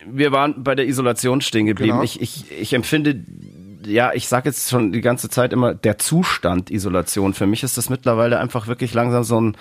wir 0.07 0.31
waren 0.33 0.63
bei 0.63 0.75
der 0.75 0.87
Isolation 0.87 1.41
stehen 1.41 1.67
geblieben. 1.67 1.93
Genau. 1.93 2.03
Ich, 2.05 2.21
ich, 2.21 2.45
ich 2.53 2.73
empfinde, 2.75 3.25
ja, 3.85 4.13
ich 4.15 4.29
sage 4.29 4.49
jetzt 4.49 4.71
schon 4.71 4.93
die 4.93 5.01
ganze 5.01 5.29
Zeit 5.29 5.53
immer, 5.53 5.75
der 5.75 5.99
Zustand 5.99 6.71
Isolation. 6.71 7.35
Für 7.35 7.47
mich 7.47 7.63
ist 7.65 7.77
das 7.77 7.91
mittlerweile 7.91 8.39
einfach 8.39 8.69
wirklich 8.69 8.95
langsam 8.95 9.25
so 9.25 9.41
ein, 9.41 9.57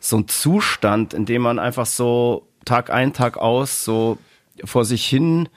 so 0.00 0.16
ein 0.16 0.28
Zustand, 0.28 1.12
in 1.12 1.26
dem 1.26 1.42
man 1.42 1.58
einfach 1.58 1.84
so 1.86 2.46
Tag 2.64 2.90
ein, 2.90 3.12
Tag 3.12 3.36
aus 3.36 3.84
so 3.84 4.16
vor 4.64 4.84
sich 4.86 5.04
hin 5.06 5.48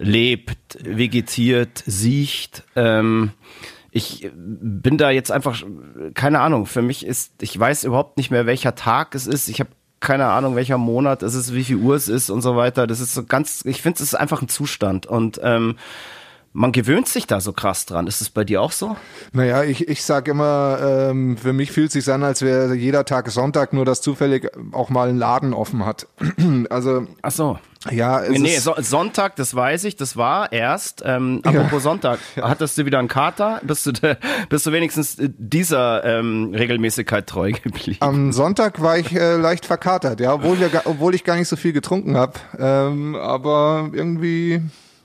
lebt, 0.00 0.78
vegetiert, 0.82 1.82
siecht. 1.86 2.64
Ähm, 2.74 3.32
ich 3.92 4.30
bin 4.34 4.98
da 4.98 5.10
jetzt 5.10 5.30
einfach, 5.30 5.62
keine 6.14 6.40
Ahnung, 6.40 6.66
für 6.66 6.82
mich 6.82 7.04
ist, 7.04 7.42
ich 7.42 7.58
weiß 7.58 7.84
überhaupt 7.84 8.16
nicht 8.16 8.30
mehr, 8.30 8.46
welcher 8.46 8.74
Tag 8.74 9.14
es 9.14 9.26
ist. 9.26 9.48
Ich 9.48 9.60
habe 9.60 9.70
keine 10.00 10.26
Ahnung, 10.26 10.56
welcher 10.56 10.78
Monat 10.78 11.22
es 11.22 11.34
ist, 11.34 11.54
wie 11.54 11.64
viel 11.64 11.76
Uhr 11.76 11.94
es 11.94 12.08
ist 12.08 12.30
und 12.30 12.40
so 12.40 12.56
weiter. 12.56 12.86
Das 12.86 13.00
ist 13.00 13.14
so 13.14 13.24
ganz, 13.24 13.64
ich 13.66 13.82
finde, 13.82 13.96
es 13.96 14.00
ist 14.00 14.14
einfach 14.14 14.40
ein 14.40 14.48
Zustand 14.48 15.06
und 15.06 15.38
ähm, 15.42 15.76
man 16.52 16.72
gewöhnt 16.72 17.06
sich 17.06 17.26
da 17.26 17.40
so 17.40 17.52
krass 17.52 17.86
dran. 17.86 18.08
Ist 18.08 18.20
es 18.20 18.28
bei 18.28 18.42
dir 18.42 18.60
auch 18.60 18.72
so? 18.72 18.96
Naja, 19.32 19.62
ich, 19.62 19.88
ich 19.88 20.02
sag 20.02 20.26
immer, 20.26 20.78
ähm, 20.82 21.36
für 21.36 21.52
mich 21.52 21.70
fühlt 21.70 21.88
es 21.88 21.92
sich 21.92 22.12
an, 22.12 22.24
als 22.24 22.42
wäre 22.42 22.74
jeder 22.74 23.04
Tag 23.04 23.30
Sonntag, 23.30 23.72
nur 23.72 23.84
dass 23.84 24.00
zufällig 24.00 24.48
auch 24.72 24.90
mal 24.90 25.08
ein 25.08 25.16
Laden 25.16 25.54
offen 25.54 25.86
hat. 25.86 26.08
also, 26.70 27.06
Ach 27.22 27.30
so. 27.30 27.58
ja, 27.92 28.24
es 28.24 28.36
Nee, 28.40 28.58
so, 28.58 28.74
Sonntag, 28.78 29.36
das 29.36 29.54
weiß 29.54 29.84
ich, 29.84 29.94
das 29.94 30.16
war 30.16 30.50
erst. 30.50 31.04
Ähm, 31.06 31.40
apropos 31.44 31.84
Sonntag, 31.84 32.18
hattest 32.36 32.76
du 32.78 32.84
wieder 32.84 32.98
einen 32.98 33.08
Kater? 33.08 33.60
Bist 33.62 33.86
du, 33.86 33.92
de, 33.92 34.16
bist 34.48 34.66
du 34.66 34.72
wenigstens 34.72 35.18
dieser 35.20 36.02
ähm, 36.04 36.52
Regelmäßigkeit 36.52 37.28
treu 37.28 37.52
geblieben? 37.62 37.98
Am 38.00 38.32
Sonntag 38.32 38.82
war 38.82 38.98
ich 38.98 39.14
äh, 39.14 39.36
leicht 39.36 39.66
verkatert, 39.66 40.18
ja, 40.18 40.34
obwohl, 40.34 40.58
wir, 40.58 40.68
obwohl 40.86 41.14
ich 41.14 41.22
gar 41.22 41.36
nicht 41.36 41.48
so 41.48 41.54
viel 41.54 41.72
getrunken 41.72 42.16
habe. 42.16 42.32
Ähm, 42.58 43.14
aber 43.14 43.90
irgendwie, 43.92 44.62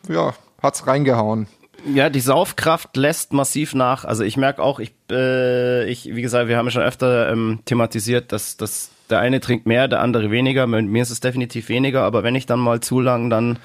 ja, 0.09 0.33
hat's 0.65 0.87
reingehauen. 0.87 1.47
Ja, 1.93 2.09
die 2.09 2.19
Saufkraft 2.19 2.97
lässt 2.97 3.31
massiv 3.31 3.75
nach. 3.75 4.05
Also 4.05 4.23
ich 4.23 4.37
merke 4.37 4.61
auch, 4.61 4.79
ich, 4.79 4.93
äh, 5.11 5.87
ich, 5.89 6.15
wie 6.15 6.21
gesagt, 6.21 6.47
wir 6.47 6.57
haben 6.57 6.65
ja 6.65 6.71
schon 6.71 6.81
öfter 6.81 7.31
ähm, 7.31 7.59
thematisiert, 7.65 8.31
dass, 8.31 8.57
dass 8.57 8.89
der 9.09 9.19
eine 9.19 9.39
trinkt 9.39 9.67
mehr, 9.67 9.87
der 9.87 10.01
andere 10.01 10.31
weniger. 10.31 10.65
Bei 10.67 10.81
mir 10.81 11.03
ist 11.03 11.11
es 11.11 11.19
definitiv 11.19 11.69
weniger, 11.69 12.01
aber 12.01 12.23
wenn 12.23 12.33
ich 12.33 12.47
dann 12.47 12.59
mal 12.59 12.79
zu 12.79 12.99
lang, 12.99 13.29
dann 13.29 13.59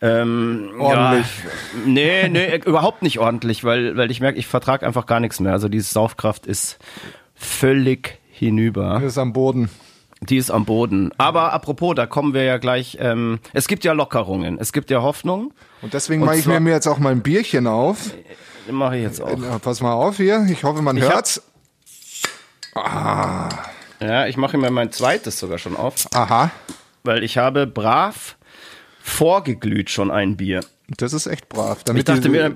ähm, 0.00 0.70
Ordentlich. 0.78 1.26
Ja, 1.26 1.80
nee, 1.84 2.28
nee, 2.28 2.44
äh, 2.44 2.60
überhaupt 2.64 3.02
nicht 3.02 3.18
ordentlich, 3.18 3.64
weil, 3.64 3.96
weil 3.96 4.10
ich 4.10 4.20
merke, 4.20 4.38
ich 4.38 4.46
vertrage 4.46 4.86
einfach 4.86 5.06
gar 5.06 5.18
nichts 5.18 5.40
mehr. 5.40 5.52
Also 5.52 5.68
diese 5.68 5.92
Saufkraft 5.92 6.46
ist 6.46 6.78
völlig 7.34 8.18
hinüber. 8.30 9.02
Ist 9.02 9.18
am 9.18 9.32
Boden. 9.32 9.68
Die 10.20 10.36
ist 10.36 10.50
am 10.50 10.64
Boden. 10.64 11.12
Aber 11.18 11.52
apropos, 11.52 11.94
da 11.94 12.06
kommen 12.06 12.34
wir 12.34 12.42
ja 12.42 12.58
gleich. 12.58 12.98
Ähm, 13.00 13.38
es 13.52 13.68
gibt 13.68 13.84
ja 13.84 13.92
Lockerungen, 13.92 14.58
es 14.58 14.72
gibt 14.72 14.90
ja 14.90 15.02
Hoffnung. 15.02 15.52
Und 15.80 15.94
deswegen 15.94 16.24
mache 16.24 16.36
ich 16.36 16.46
mir 16.46 16.70
jetzt 16.70 16.86
auch 16.88 16.98
mal 16.98 17.12
ein 17.12 17.22
Bierchen 17.22 17.66
auf. 17.66 18.10
Den 18.66 18.74
mache 18.74 18.96
ich 18.96 19.02
jetzt 19.02 19.22
auch. 19.22 19.36
Na, 19.36 19.58
pass 19.58 19.80
mal 19.80 19.92
auf 19.92 20.16
hier. 20.16 20.46
Ich 20.50 20.64
hoffe, 20.64 20.82
man 20.82 21.00
hört's. 21.00 21.42
Ja, 24.00 24.26
ich 24.26 24.36
mache 24.36 24.58
mir 24.58 24.70
mein 24.70 24.92
zweites 24.92 25.38
sogar 25.38 25.58
schon 25.58 25.76
auf, 25.76 26.06
Aha. 26.14 26.50
weil 27.02 27.24
ich 27.24 27.38
habe 27.38 27.66
brav 27.66 28.36
vorgeglüht 29.08 29.90
schon 29.90 30.10
ein 30.10 30.36
Bier. 30.36 30.60
Das 30.96 31.12
ist 31.12 31.26
echt 31.26 31.50
brav. 31.50 31.84
ich 31.94 32.04
dachte 32.04 32.30
mir, 32.30 32.54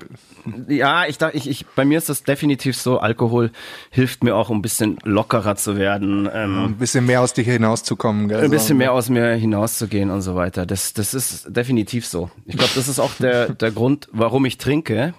ja, 0.67 1.05
ich 1.05 1.19
dachte, 1.19 1.37
ich, 1.37 1.47
ich, 1.47 1.67
bei 1.67 1.85
mir 1.85 1.99
ist 1.99 2.09
das 2.09 2.23
definitiv 2.23 2.75
so. 2.75 2.97
Alkohol 2.97 3.51
hilft 3.91 4.23
mir 4.23 4.35
auch, 4.35 4.49
um 4.49 4.57
ein 4.57 4.61
bisschen 4.63 4.97
lockerer 5.03 5.55
zu 5.55 5.77
werden, 5.77 6.27
ähm, 6.33 6.65
ein 6.65 6.77
bisschen 6.77 7.05
mehr 7.05 7.21
aus 7.21 7.33
dir 7.33 7.43
hinauszukommen, 7.43 8.29
gell? 8.29 8.43
ein 8.43 8.49
bisschen 8.49 8.77
mehr 8.77 8.91
aus 8.91 9.09
mir 9.09 9.33
hinauszugehen 9.33 10.09
und 10.09 10.21
so 10.21 10.35
weiter. 10.35 10.65
Das, 10.65 10.93
das 10.93 11.13
ist 11.13 11.55
definitiv 11.55 12.07
so. 12.07 12.31
Ich 12.45 12.57
glaube, 12.57 12.71
das 12.73 12.87
ist 12.87 12.99
auch 12.99 13.13
der, 13.19 13.49
der 13.49 13.71
Grund, 13.71 14.09
warum 14.11 14.45
ich 14.45 14.57
trinke. 14.57 15.13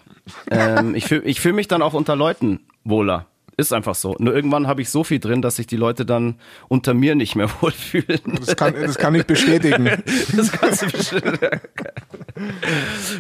Ähm, 0.50 0.95
ich 0.97 1.05
fühle 1.05 1.23
ich 1.23 1.41
fühl 1.41 1.53
mich 1.53 1.69
dann 1.69 1.83
auch 1.83 1.95
unter 1.95 2.17
Leuten 2.17 2.61
wohler. 2.83 3.26
Ist 3.57 3.73
einfach 3.73 3.95
so. 3.95 4.17
Nur 4.19 4.35
irgendwann 4.35 4.67
habe 4.67 4.83
ich 4.83 4.91
so 4.91 5.05
viel 5.05 5.21
drin, 5.21 5.41
dass 5.41 5.57
sich 5.57 5.69
die 5.69 5.77
Leute 5.77 6.05
dann 6.05 6.37
unter 6.69 6.93
mir 6.93 7.15
nicht 7.15 7.37
mehr 7.37 7.49
wohlfühlen. 7.61 8.21
Das 8.45 8.57
kann, 8.57 8.75
das 8.75 8.99
kann 8.99 9.15
ich 9.15 9.27
bestätigen. 9.27 9.85
das 10.37 10.51
kannst 10.51 10.83
du 10.83 10.87
bestätigen. 10.91 11.61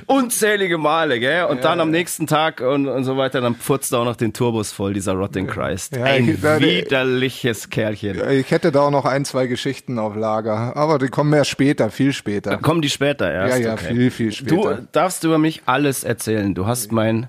Unzählige 0.06 0.76
Male, 0.76 1.20
gell? 1.20 1.44
Und 1.44 1.58
ja, 1.58 1.62
dann 1.62 1.80
am 1.80 1.90
nächsten 1.90 2.26
Tag 2.26 2.60
und, 2.60 2.88
und 2.88 3.04
so 3.04 3.16
weiter, 3.16 3.40
dann 3.40 3.54
pfurzt 3.54 3.92
er 3.92 4.00
auch 4.00 4.04
noch 4.04 4.16
den 4.16 4.32
Turbus 4.32 4.72
voll, 4.72 4.92
dieser 4.92 5.12
Rotting 5.12 5.46
Christ. 5.46 5.96
Ja, 5.96 6.04
ein 6.04 6.28
ich, 6.28 6.42
widerliches 6.42 7.70
Kerlchen. 7.70 8.28
Ich 8.30 8.50
hätte 8.50 8.72
da 8.72 8.80
auch 8.80 8.90
noch 8.90 9.04
ein, 9.04 9.24
zwei 9.24 9.46
Geschichten 9.46 10.00
auf 10.00 10.16
Lager, 10.16 10.76
aber 10.76 10.98
die 10.98 11.08
kommen 11.08 11.32
ja 11.32 11.44
später, 11.44 11.90
viel 11.90 12.12
später. 12.12 12.50
Dann 12.50 12.62
kommen 12.62 12.82
die 12.82 12.90
später 12.90 13.30
erst? 13.30 13.58
Ja, 13.58 13.64
ja, 13.64 13.72
okay. 13.74 13.94
viel, 13.94 14.10
viel 14.10 14.32
später. 14.32 14.74
Du 14.74 14.88
darfst 14.90 15.22
über 15.22 15.38
mich 15.38 15.62
alles 15.66 16.02
erzählen. 16.02 16.54
Du 16.54 16.66
hast 16.66 16.90
mein 16.90 17.28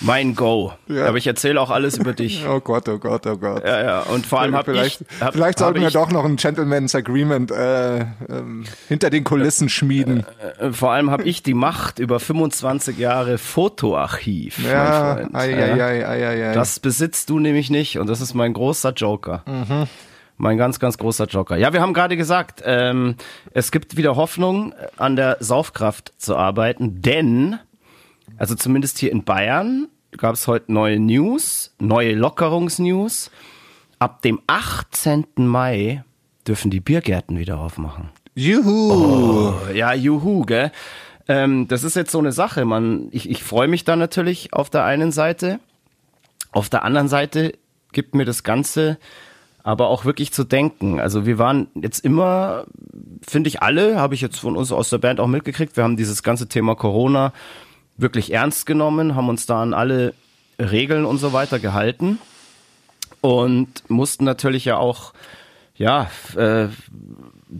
mein 0.00 0.34
Go. 0.34 0.72
Ja. 0.88 1.06
Aber 1.06 1.16
ich 1.16 1.26
erzähle 1.26 1.60
auch 1.60 1.70
alles 1.70 1.96
über 1.98 2.12
dich. 2.12 2.44
Oh 2.54 2.60
Gott, 2.60 2.88
oh 2.88 2.98
Gott, 2.98 3.26
oh 3.26 3.36
Gott. 3.36 3.64
Ja, 3.64 3.82
ja. 3.82 4.00
Und 4.00 4.26
vor 4.26 4.40
allem 4.40 4.54
habe 4.54 4.76
ich. 4.76 4.98
Hab, 5.20 5.32
vielleicht 5.32 5.58
sollten 5.58 5.80
wir 5.80 5.90
doch 5.90 6.10
noch 6.10 6.24
ein 6.24 6.36
Gentleman's 6.36 6.94
Agreement 6.94 7.50
äh, 7.50 8.00
ähm, 8.28 8.64
hinter 8.88 9.10
den 9.10 9.24
Kulissen 9.24 9.68
schmieden. 9.68 10.26
Äh, 10.60 10.66
äh, 10.66 10.72
vor 10.72 10.92
allem 10.92 11.10
habe 11.10 11.24
ich 11.24 11.42
die 11.42 11.54
Macht 11.54 11.98
über 11.98 12.20
25 12.20 12.98
Jahre 12.98 13.38
Fotoarchiv. 13.38 14.58
Ja, 14.64 15.26
ei, 15.32 15.50
ja. 15.50 15.58
Ei, 15.58 16.06
ei, 16.06 16.06
ei, 16.06 16.50
ei, 16.50 16.54
Das 16.54 16.80
besitzt 16.80 17.30
du 17.30 17.38
nämlich 17.40 17.70
nicht 17.70 17.98
und 17.98 18.08
das 18.08 18.20
ist 18.20 18.34
mein 18.34 18.52
großer 18.52 18.92
Joker. 18.92 19.42
Mhm. 19.46 19.86
Mein 20.36 20.58
ganz, 20.58 20.80
ganz 20.80 20.98
großer 20.98 21.26
Joker. 21.26 21.56
Ja, 21.56 21.72
wir 21.72 21.80
haben 21.80 21.94
gerade 21.94 22.16
gesagt, 22.16 22.62
ähm, 22.64 23.16
es 23.52 23.70
gibt 23.70 23.96
wieder 23.96 24.16
Hoffnung, 24.16 24.74
an 24.96 25.14
der 25.16 25.36
Saufkraft 25.40 26.12
zu 26.18 26.36
arbeiten, 26.36 27.00
denn 27.00 27.58
also 28.36 28.54
zumindest 28.54 28.98
hier 28.98 29.12
in 29.12 29.24
Bayern 29.24 29.88
gab 30.16 30.34
es 30.34 30.46
heute 30.46 30.72
neue 30.72 30.98
News, 30.98 31.74
neue 31.78 32.14
Lockerungsnews. 32.14 33.30
Ab 33.98 34.22
dem 34.22 34.40
18. 34.46 35.26
Mai 35.36 36.04
dürfen 36.46 36.70
die 36.70 36.80
Biergärten 36.80 37.38
wieder 37.38 37.58
aufmachen. 37.58 38.10
Juhu! 38.34 38.92
Oh, 38.92 39.54
ja, 39.72 39.94
juhu, 39.94 40.42
gell? 40.42 40.72
Ähm, 41.28 41.68
das 41.68 41.84
ist 41.84 41.96
jetzt 41.96 42.10
so 42.10 42.18
eine 42.18 42.32
Sache. 42.32 42.64
Man, 42.64 43.08
ich, 43.12 43.30
ich 43.30 43.42
freue 43.42 43.68
mich 43.68 43.84
da 43.84 43.96
natürlich 43.96 44.52
auf 44.52 44.68
der 44.70 44.84
einen 44.84 45.12
Seite. 45.12 45.60
Auf 46.52 46.68
der 46.68 46.84
anderen 46.84 47.08
Seite 47.08 47.54
gibt 47.92 48.14
mir 48.14 48.24
das 48.24 48.42
Ganze 48.42 48.98
aber 49.64 49.88
auch 49.88 50.04
wirklich 50.04 50.30
zu 50.30 50.44
denken. 50.44 51.00
Also 51.00 51.24
wir 51.24 51.38
waren 51.38 51.68
jetzt 51.74 52.04
immer, 52.04 52.66
finde 53.26 53.48
ich 53.48 53.62
alle, 53.62 53.98
habe 53.98 54.14
ich 54.14 54.20
jetzt 54.20 54.38
von 54.38 54.56
uns 54.56 54.70
aus 54.70 54.90
der 54.90 54.98
Band 54.98 55.20
auch 55.20 55.26
mitgekriegt, 55.26 55.76
wir 55.76 55.84
haben 55.84 55.96
dieses 55.96 56.22
ganze 56.22 56.48
Thema 56.48 56.76
Corona 56.76 57.32
wirklich 57.96 58.32
ernst 58.32 58.66
genommen, 58.66 59.14
haben 59.14 59.28
uns 59.28 59.46
da 59.46 59.62
an 59.62 59.74
alle 59.74 60.14
Regeln 60.58 61.04
und 61.04 61.18
so 61.18 61.32
weiter 61.32 61.58
gehalten 61.58 62.18
und 63.20 63.88
mussten 63.88 64.24
natürlich 64.24 64.64
ja 64.64 64.76
auch 64.76 65.12
ja 65.76 66.10
äh, 66.36 66.68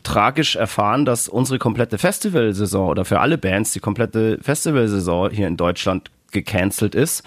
tragisch 0.03 0.57
erfahren, 0.57 1.05
dass 1.05 1.29
unsere 1.29 1.59
komplette 1.59 1.99
Festivalsaison 1.99 2.89
oder 2.89 3.05
für 3.05 3.21
alle 3.21 3.39
Bands 3.39 3.73
die 3.73 3.81
komplette 3.81 4.39
Festivalsaison 4.41 5.31
hier 5.31 5.49
in 5.49 5.57
Deutschland 5.57 6.11
gecancelt 6.31 6.95
ist. 6.95 7.23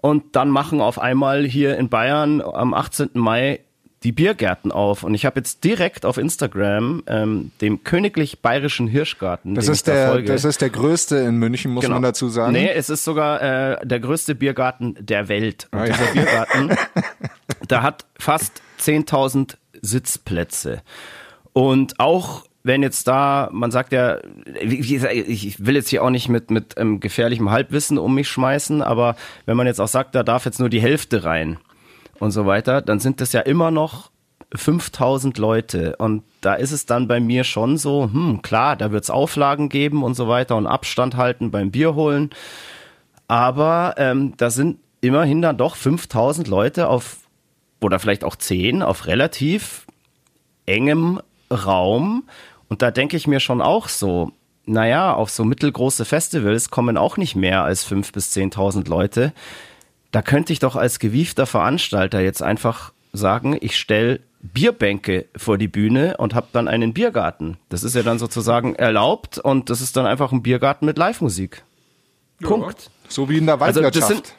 Und 0.00 0.36
dann 0.36 0.48
machen 0.50 0.80
auf 0.80 0.98
einmal 0.98 1.44
hier 1.44 1.76
in 1.76 1.88
Bayern 1.88 2.40
am 2.40 2.72
18. 2.72 3.10
Mai 3.14 3.60
die 4.04 4.12
Biergärten 4.12 4.70
auf 4.70 5.02
und 5.02 5.14
ich 5.14 5.26
habe 5.26 5.40
jetzt 5.40 5.64
direkt 5.64 6.06
auf 6.06 6.18
Instagram 6.18 7.02
ähm, 7.06 7.50
dem 7.60 7.82
Königlich 7.82 8.40
Bayerischen 8.40 8.86
Hirschgarten. 8.86 9.54
Das 9.54 9.68
ist 9.68 9.88
der, 9.88 10.14
da 10.14 10.20
das 10.20 10.44
ist 10.44 10.60
der 10.60 10.70
größte 10.70 11.16
in 11.16 11.36
München, 11.36 11.72
muss 11.72 11.82
genau. 11.82 11.96
man 11.96 12.02
dazu 12.02 12.28
sagen. 12.28 12.52
Nee, 12.52 12.70
es 12.70 12.90
ist 12.90 13.04
sogar 13.04 13.42
äh, 13.42 13.86
der 13.86 13.98
größte 13.98 14.34
Biergarten 14.36 14.96
der 15.00 15.28
Welt. 15.28 15.68
Und 15.72 15.80
ah, 15.80 15.84
dieser 15.86 16.04
ja. 16.04 16.12
Biergarten, 16.12 16.76
da 17.68 17.82
hat 17.82 18.04
fast 18.18 18.62
10.000 18.80 19.56
Sitzplätze. 19.82 20.82
Und 21.52 21.98
auch 21.98 22.44
wenn 22.62 22.82
jetzt 22.82 23.08
da, 23.08 23.48
man 23.52 23.70
sagt 23.70 23.92
ja, 23.92 24.18
ich 24.60 25.00
will 25.64 25.74
jetzt 25.74 25.88
hier 25.88 26.04
auch 26.04 26.10
nicht 26.10 26.28
mit, 26.28 26.50
mit 26.50 26.74
ähm, 26.76 27.00
gefährlichem 27.00 27.50
Halbwissen 27.50 27.98
um 27.98 28.14
mich 28.14 28.28
schmeißen, 28.28 28.82
aber 28.82 29.16
wenn 29.46 29.56
man 29.56 29.66
jetzt 29.66 29.80
auch 29.80 29.88
sagt, 29.88 30.14
da 30.14 30.22
darf 30.22 30.44
jetzt 30.44 30.60
nur 30.60 30.68
die 30.68 30.80
Hälfte 30.80 31.24
rein 31.24 31.58
und 32.20 32.30
so 32.30 32.46
weiter, 32.46 32.82
dann 32.82 33.00
sind 33.00 33.20
das 33.20 33.32
ja 33.32 33.40
immer 33.40 33.70
noch 33.70 34.10
5000 34.54 35.38
Leute. 35.38 35.96
Und 35.96 36.22
da 36.40 36.54
ist 36.54 36.72
es 36.72 36.86
dann 36.86 37.08
bei 37.08 37.20
mir 37.20 37.44
schon 37.44 37.76
so, 37.76 38.04
hm, 38.04 38.42
klar, 38.42 38.76
da 38.76 38.92
wird 38.92 39.04
es 39.04 39.10
Auflagen 39.10 39.68
geben 39.68 40.02
und 40.02 40.14
so 40.14 40.28
weiter 40.28 40.56
und 40.56 40.66
Abstand 40.66 41.16
halten 41.16 41.50
beim 41.50 41.70
Bier 41.70 41.94
holen. 41.94 42.30
Aber 43.26 43.94
ähm, 43.98 44.34
da 44.36 44.50
sind 44.50 44.78
immerhin 45.00 45.42
dann 45.42 45.58
doch 45.58 45.76
5000 45.76 46.48
Leute 46.48 46.88
auf, 46.88 47.18
oder 47.80 47.98
vielleicht 47.98 48.24
auch 48.24 48.36
10, 48.36 48.82
auf 48.82 49.06
relativ 49.06 49.86
engem 50.66 51.20
Raum. 51.50 52.24
Und 52.68 52.82
da 52.82 52.90
denke 52.90 53.16
ich 53.16 53.26
mir 53.26 53.40
schon 53.40 53.60
auch 53.60 53.88
so, 53.88 54.32
naja, 54.64 55.14
auf 55.14 55.30
so 55.30 55.44
mittelgroße 55.44 56.04
Festivals 56.04 56.70
kommen 56.70 56.96
auch 56.96 57.16
nicht 57.16 57.36
mehr 57.36 57.64
als 57.64 57.86
5.000 57.90 58.12
bis 58.12 58.36
10.000 58.36 58.88
Leute 58.88 59.32
da 60.10 60.22
könnte 60.22 60.52
ich 60.52 60.58
doch 60.58 60.76
als 60.76 60.98
gewiefter 60.98 61.46
Veranstalter 61.46 62.20
jetzt 62.20 62.42
einfach 62.42 62.92
sagen, 63.12 63.56
ich 63.60 63.76
stelle 63.76 64.20
Bierbänke 64.40 65.26
vor 65.36 65.58
die 65.58 65.68
Bühne 65.68 66.16
und 66.18 66.34
habe 66.34 66.48
dann 66.52 66.68
einen 66.68 66.94
Biergarten. 66.94 67.58
Das 67.68 67.82
ist 67.82 67.94
ja 67.94 68.02
dann 68.02 68.18
sozusagen 68.18 68.74
erlaubt 68.76 69.38
und 69.38 69.68
das 69.70 69.80
ist 69.80 69.96
dann 69.96 70.06
einfach 70.06 70.32
ein 70.32 70.42
Biergarten 70.42 70.86
mit 70.86 70.96
Live-Musik. 70.96 71.64
Punkt. 72.40 72.84
Ja, 72.84 72.90
so 73.08 73.28
wie 73.28 73.38
in 73.38 73.46
der 73.46 73.58
Waldwirtschaft. 73.58 73.96
Also 73.96 74.14
das 74.14 74.28
sind, 74.28 74.34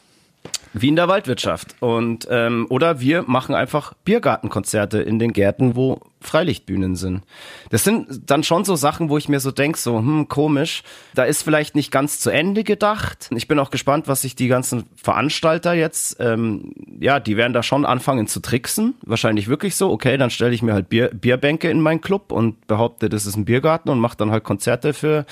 wie 0.74 0.90
in 0.90 0.96
der 0.96 1.08
Waldwirtschaft. 1.08 1.76
Und 1.80 2.28
ähm, 2.30 2.68
oder 2.70 3.00
wir 3.00 3.24
machen 3.24 3.56
einfach 3.56 3.94
Biergartenkonzerte 4.06 5.02
in 5.02 5.20
den 5.20 5.34
Gärten, 5.34 5.76
wo 5.76 6.02
Freilichtbühnen 6.22 6.96
sind. 6.96 7.24
Das 7.70 7.84
sind 7.84 8.30
dann 8.30 8.44
schon 8.44 8.66
so 8.66 8.76
Sachen, 8.76 9.10
wo 9.10 9.18
ich 9.18 9.30
mir 9.30 9.40
so 9.40 9.52
denk, 9.52 9.78
so 9.78 9.98
hm 9.98 10.28
komisch. 10.28 10.84
Da 11.16 11.24
ist 11.24 11.44
vielleicht 11.44 11.76
nicht 11.76 11.92
ganz 11.92 12.20
zu 12.20 12.30
Ende 12.30 12.64
gedacht. 12.64 13.30
Ich 13.34 13.48
bin 13.48 13.58
auch 13.58 13.70
gespannt, 13.70 14.08
was 14.08 14.22
sich 14.22 14.36
die 14.36 14.48
ganzen 14.48 14.84
Veranstalter 14.96 15.74
jetzt, 15.74 16.18
ähm, 16.20 16.74
ja, 17.00 17.20
die 17.20 17.38
werden 17.38 17.54
da 17.54 17.64
schon 17.64 17.86
anfangen 17.86 18.28
zu 18.28 18.42
tricksen. 18.42 18.96
Wahrscheinlich 19.02 19.48
wirklich 19.48 19.76
so. 19.76 19.90
Okay, 19.92 20.18
dann 20.18 20.30
stelle 20.30 20.54
ich 20.54 20.62
mir 20.62 20.74
halt 20.74 20.90
Bier, 20.90 21.10
Bierbänke 21.14 21.70
in 21.70 21.82
meinen 21.82 22.02
Club 22.02 22.32
und 22.32 22.68
behaupte, 22.68 23.08
das 23.08 23.26
ist 23.26 23.38
ein 23.38 23.46
Biergarten 23.46 23.90
und 23.90 24.00
mache 24.00 24.18
dann 24.18 24.32
halt 24.32 24.44
Konzerte 24.44 24.94
für 24.94 25.26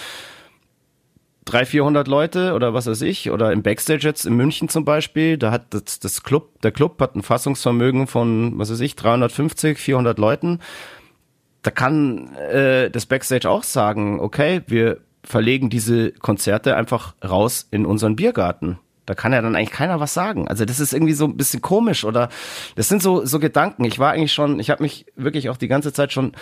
300, 1.47 1.67
400 1.69 2.07
Leute 2.07 2.53
oder 2.53 2.73
was 2.73 2.87
weiß 2.87 3.01
ich, 3.01 3.31
oder 3.31 3.51
im 3.51 3.63
Backstage 3.63 4.05
jetzt 4.05 4.25
in 4.25 4.35
München 4.35 4.69
zum 4.69 4.85
Beispiel, 4.85 5.37
da 5.37 5.51
hat 5.51 5.73
das, 5.73 5.99
das 5.99 6.23
Club, 6.23 6.61
der 6.61 6.71
Club 6.71 6.99
hat 7.01 7.15
ein 7.15 7.23
Fassungsvermögen 7.23 8.07
von, 8.07 8.57
was 8.59 8.71
weiß 8.71 8.81
ich, 8.81 8.95
350, 8.95 9.77
400 9.77 10.19
Leuten. 10.19 10.59
Da 11.61 11.71
kann 11.71 12.35
äh, 12.35 12.89
das 12.91 13.05
Backstage 13.05 13.49
auch 13.49 13.63
sagen, 13.63 14.19
okay, 14.19 14.61
wir 14.67 14.99
verlegen 15.23 15.69
diese 15.69 16.11
Konzerte 16.11 16.75
einfach 16.75 17.15
raus 17.23 17.67
in 17.71 17.85
unseren 17.85 18.15
Biergarten. 18.15 18.79
Da 19.05 19.15
kann 19.15 19.31
ja 19.31 19.41
dann 19.41 19.55
eigentlich 19.55 19.71
keiner 19.71 20.01
was 20.01 20.13
sagen. 20.13 20.49
Also 20.49 20.65
das 20.65 20.81
ist 20.81 20.93
irgendwie 20.93 21.13
so 21.13 21.25
ein 21.25 21.37
bisschen 21.37 21.61
komisch 21.61 22.03
oder 22.03 22.27
das 22.75 22.89
sind 22.89 23.01
so 23.01 23.25
so 23.25 23.39
Gedanken. 23.39 23.85
Ich 23.85 23.99
war 23.99 24.11
eigentlich 24.11 24.33
schon, 24.33 24.59
ich 24.59 24.69
habe 24.69 24.83
mich 24.83 25.05
wirklich 25.15 25.49
auch 25.49 25.57
die 25.57 25.69
ganze 25.69 25.93
Zeit 25.93 26.11
schon 26.11 26.33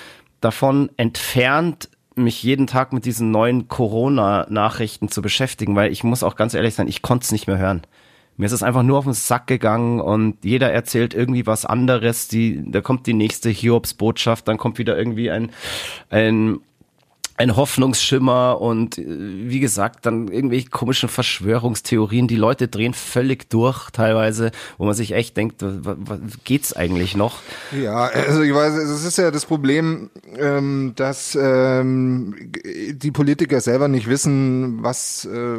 davon 0.41 0.89
entfernt, 0.97 1.89
mich 2.15 2.41
jeden 2.43 2.67
Tag 2.67 2.93
mit 2.93 3.05
diesen 3.05 3.31
neuen 3.31 3.67
Corona-Nachrichten 3.67 5.10
zu 5.10 5.22
beschäftigen, 5.22 5.75
weil 5.75 5.91
ich 5.91 6.03
muss 6.03 6.24
auch 6.24 6.36
ganz 6.36 6.53
ehrlich 6.53 6.75
sein, 6.75 6.88
ich 6.88 7.01
konnte 7.01 7.25
es 7.25 7.31
nicht 7.31 7.48
mehr 7.48 7.57
hören. 7.57 7.81
Mir 8.38 8.48
ist 8.48 8.51
es 8.51 8.63
einfach 8.63 8.84
nur 8.84 8.98
auf 8.98 9.05
den 9.05 9.13
Sack 9.13 9.48
gegangen 9.48 10.01
und 10.01 10.43
jeder 10.43 10.72
erzählt 10.72 11.13
irgendwie 11.13 11.48
was 11.48 11.65
anderes. 11.65 12.27
Die, 12.27 12.69
da 12.69 12.81
kommt 12.81 13.07
die 13.07 13.13
nächste 13.13 13.50
Hiobs-Botschaft, 13.50 14.48
dann 14.48 14.57
kommt 14.57 14.77
wieder 14.77 14.98
irgendwie 14.98 15.31
ein, 15.31 15.51
ein 16.10 16.60
ein 17.37 17.55
Hoffnungsschimmer 17.55 18.61
und 18.61 18.97
äh, 18.97 19.03
wie 19.07 19.59
gesagt, 19.59 20.05
dann 20.05 20.29
irgendwelche 20.29 20.69
komischen 20.69 21.09
Verschwörungstheorien. 21.09 22.27
Die 22.27 22.37
Leute 22.37 22.67
drehen 22.67 22.93
völlig 22.93 23.49
durch 23.49 23.89
teilweise, 23.91 24.51
wo 24.77 24.85
man 24.85 24.93
sich 24.93 25.11
echt 25.11 25.35
denkt, 25.35 25.63
geht's 26.45 26.73
eigentlich 26.73 27.15
noch? 27.15 27.41
Ja, 27.71 28.05
also 28.05 28.41
ich 28.41 28.53
weiß, 28.53 28.73
es 28.75 29.03
ist 29.03 29.17
ja 29.17 29.31
das 29.31 29.45
Problem, 29.45 30.09
ähm, 30.37 30.93
dass 30.95 31.37
ähm, 31.39 32.51
die 32.63 33.11
Politiker 33.11 33.59
selber 33.59 33.87
nicht 33.89 34.07
wissen, 34.07 34.81
was, 34.81 35.25
äh, 35.25 35.57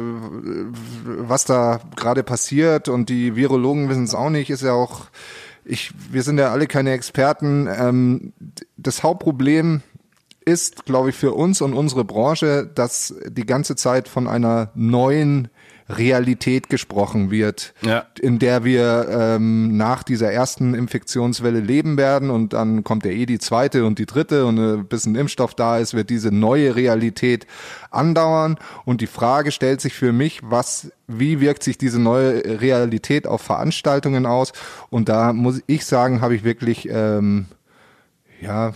was 1.05 1.45
da 1.45 1.79
gerade 1.95 2.23
passiert 2.23 2.89
und 2.89 3.09
die 3.09 3.35
Virologen 3.35 3.89
wissen 3.89 4.03
es 4.03 4.15
auch 4.15 4.29
nicht, 4.29 4.49
ist 4.49 4.63
ja 4.63 4.73
auch 4.73 5.05
ich, 5.69 5.91
wir 6.11 6.23
sind 6.23 6.37
ja 6.37 6.51
alle 6.51 6.65
keine 6.65 6.93
Experten. 6.93 7.67
Ähm, 7.67 8.31
das 8.77 9.03
Hauptproblem 9.03 9.81
ist, 10.47 10.85
glaube 10.85 11.09
ich, 11.09 11.15
für 11.15 11.33
uns 11.33 11.61
und 11.61 11.73
unsere 11.73 12.05
Branche, 12.05 12.69
dass 12.73 13.13
die 13.27 13.45
ganze 13.45 13.75
Zeit 13.75 14.07
von 14.07 14.27
einer 14.27 14.71
neuen 14.75 15.49
Realität 15.89 16.69
gesprochen 16.69 17.31
wird, 17.31 17.73
Ja. 17.81 18.05
in 18.19 18.39
der 18.39 18.65
wir 18.65 19.07
ähm, 19.09 19.77
nach 19.77 20.03
dieser 20.03 20.29
ersten 20.31 20.73
Infektionswelle 20.73 21.61
leben 21.61 21.95
werden 21.95 22.29
und 22.29 22.51
dann 22.51 22.83
kommt 22.83 23.05
ja 23.05 23.11
eh 23.11 23.25
die 23.25 23.39
zweite 23.39 23.85
und 23.85 23.97
die 23.97 24.05
dritte 24.05 24.45
und 24.45 24.57
äh, 24.57 24.83
bis 24.83 25.05
ein 25.05 25.15
Impfstoff 25.15 25.55
da 25.55 25.77
ist, 25.77 25.93
wird 25.93 26.09
diese 26.09 26.29
neue 26.29 26.75
Realität 26.75 27.47
andauern 27.89 28.57
und 28.83 28.99
die 28.99 29.07
Frage 29.07 29.51
stellt 29.51 29.79
sich 29.79 29.93
für 29.93 30.11
mich, 30.11 30.41
was, 30.43 30.91
wie 31.07 31.39
wirkt 31.39 31.63
sich 31.63 31.77
diese 31.77 32.01
neue 32.01 32.59
Realität 32.59 33.25
auf 33.25 33.41
Veranstaltungen 33.41 34.25
aus 34.25 34.51
und 34.89 35.07
da 35.07 35.31
muss 35.31 35.61
ich 35.67 35.85
sagen, 35.85 36.19
habe 36.19 36.35
ich 36.35 36.43
wirklich 36.43 36.89
ähm, 36.91 37.45
ja 38.41 38.73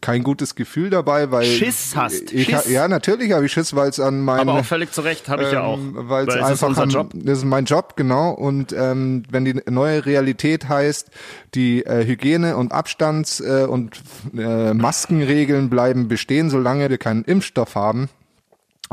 kein 0.00 0.22
gutes 0.24 0.54
Gefühl 0.56 0.90
dabei, 0.90 1.30
weil 1.30 1.44
Schiss 1.44 1.94
hast, 1.94 2.32
Ich, 2.32 2.46
Schiss. 2.46 2.68
Ja, 2.68 2.88
natürlich 2.88 3.32
habe 3.32 3.46
ich 3.46 3.52
Schiss, 3.52 3.76
weil 3.76 3.88
es 3.88 4.00
an 4.00 4.20
meinen 4.22 4.48
Aber 4.48 4.60
auch 4.60 4.64
völlig 4.64 4.90
zu 4.92 5.02
Recht, 5.02 5.28
habe 5.28 5.44
ich 5.44 5.52
ja 5.52 5.62
auch. 5.62 5.78
ähm, 5.78 5.94
Weil 5.96 6.28
es 6.28 6.34
einfach 6.36 6.76
am- 6.76 6.88
Job. 6.90 7.10
Das 7.14 7.38
ist 7.38 7.44
mein 7.44 7.64
Job, 7.64 7.94
genau. 7.96 8.30
Und 8.32 8.72
ähm, 8.72 9.22
wenn 9.30 9.44
die 9.44 9.60
neue 9.70 10.04
Realität 10.04 10.68
heißt, 10.68 11.10
die 11.54 11.84
äh, 11.86 12.04
Hygiene- 12.06 12.56
und 12.56 12.72
Abstands- 12.72 13.40
äh, 13.40 13.66
und 13.68 14.00
äh, 14.36 14.74
Maskenregeln 14.74 15.70
bleiben 15.70 16.08
bestehen, 16.08 16.50
solange 16.50 16.90
wir 16.90 16.98
keinen 16.98 17.24
Impfstoff 17.24 17.74
haben, 17.76 18.08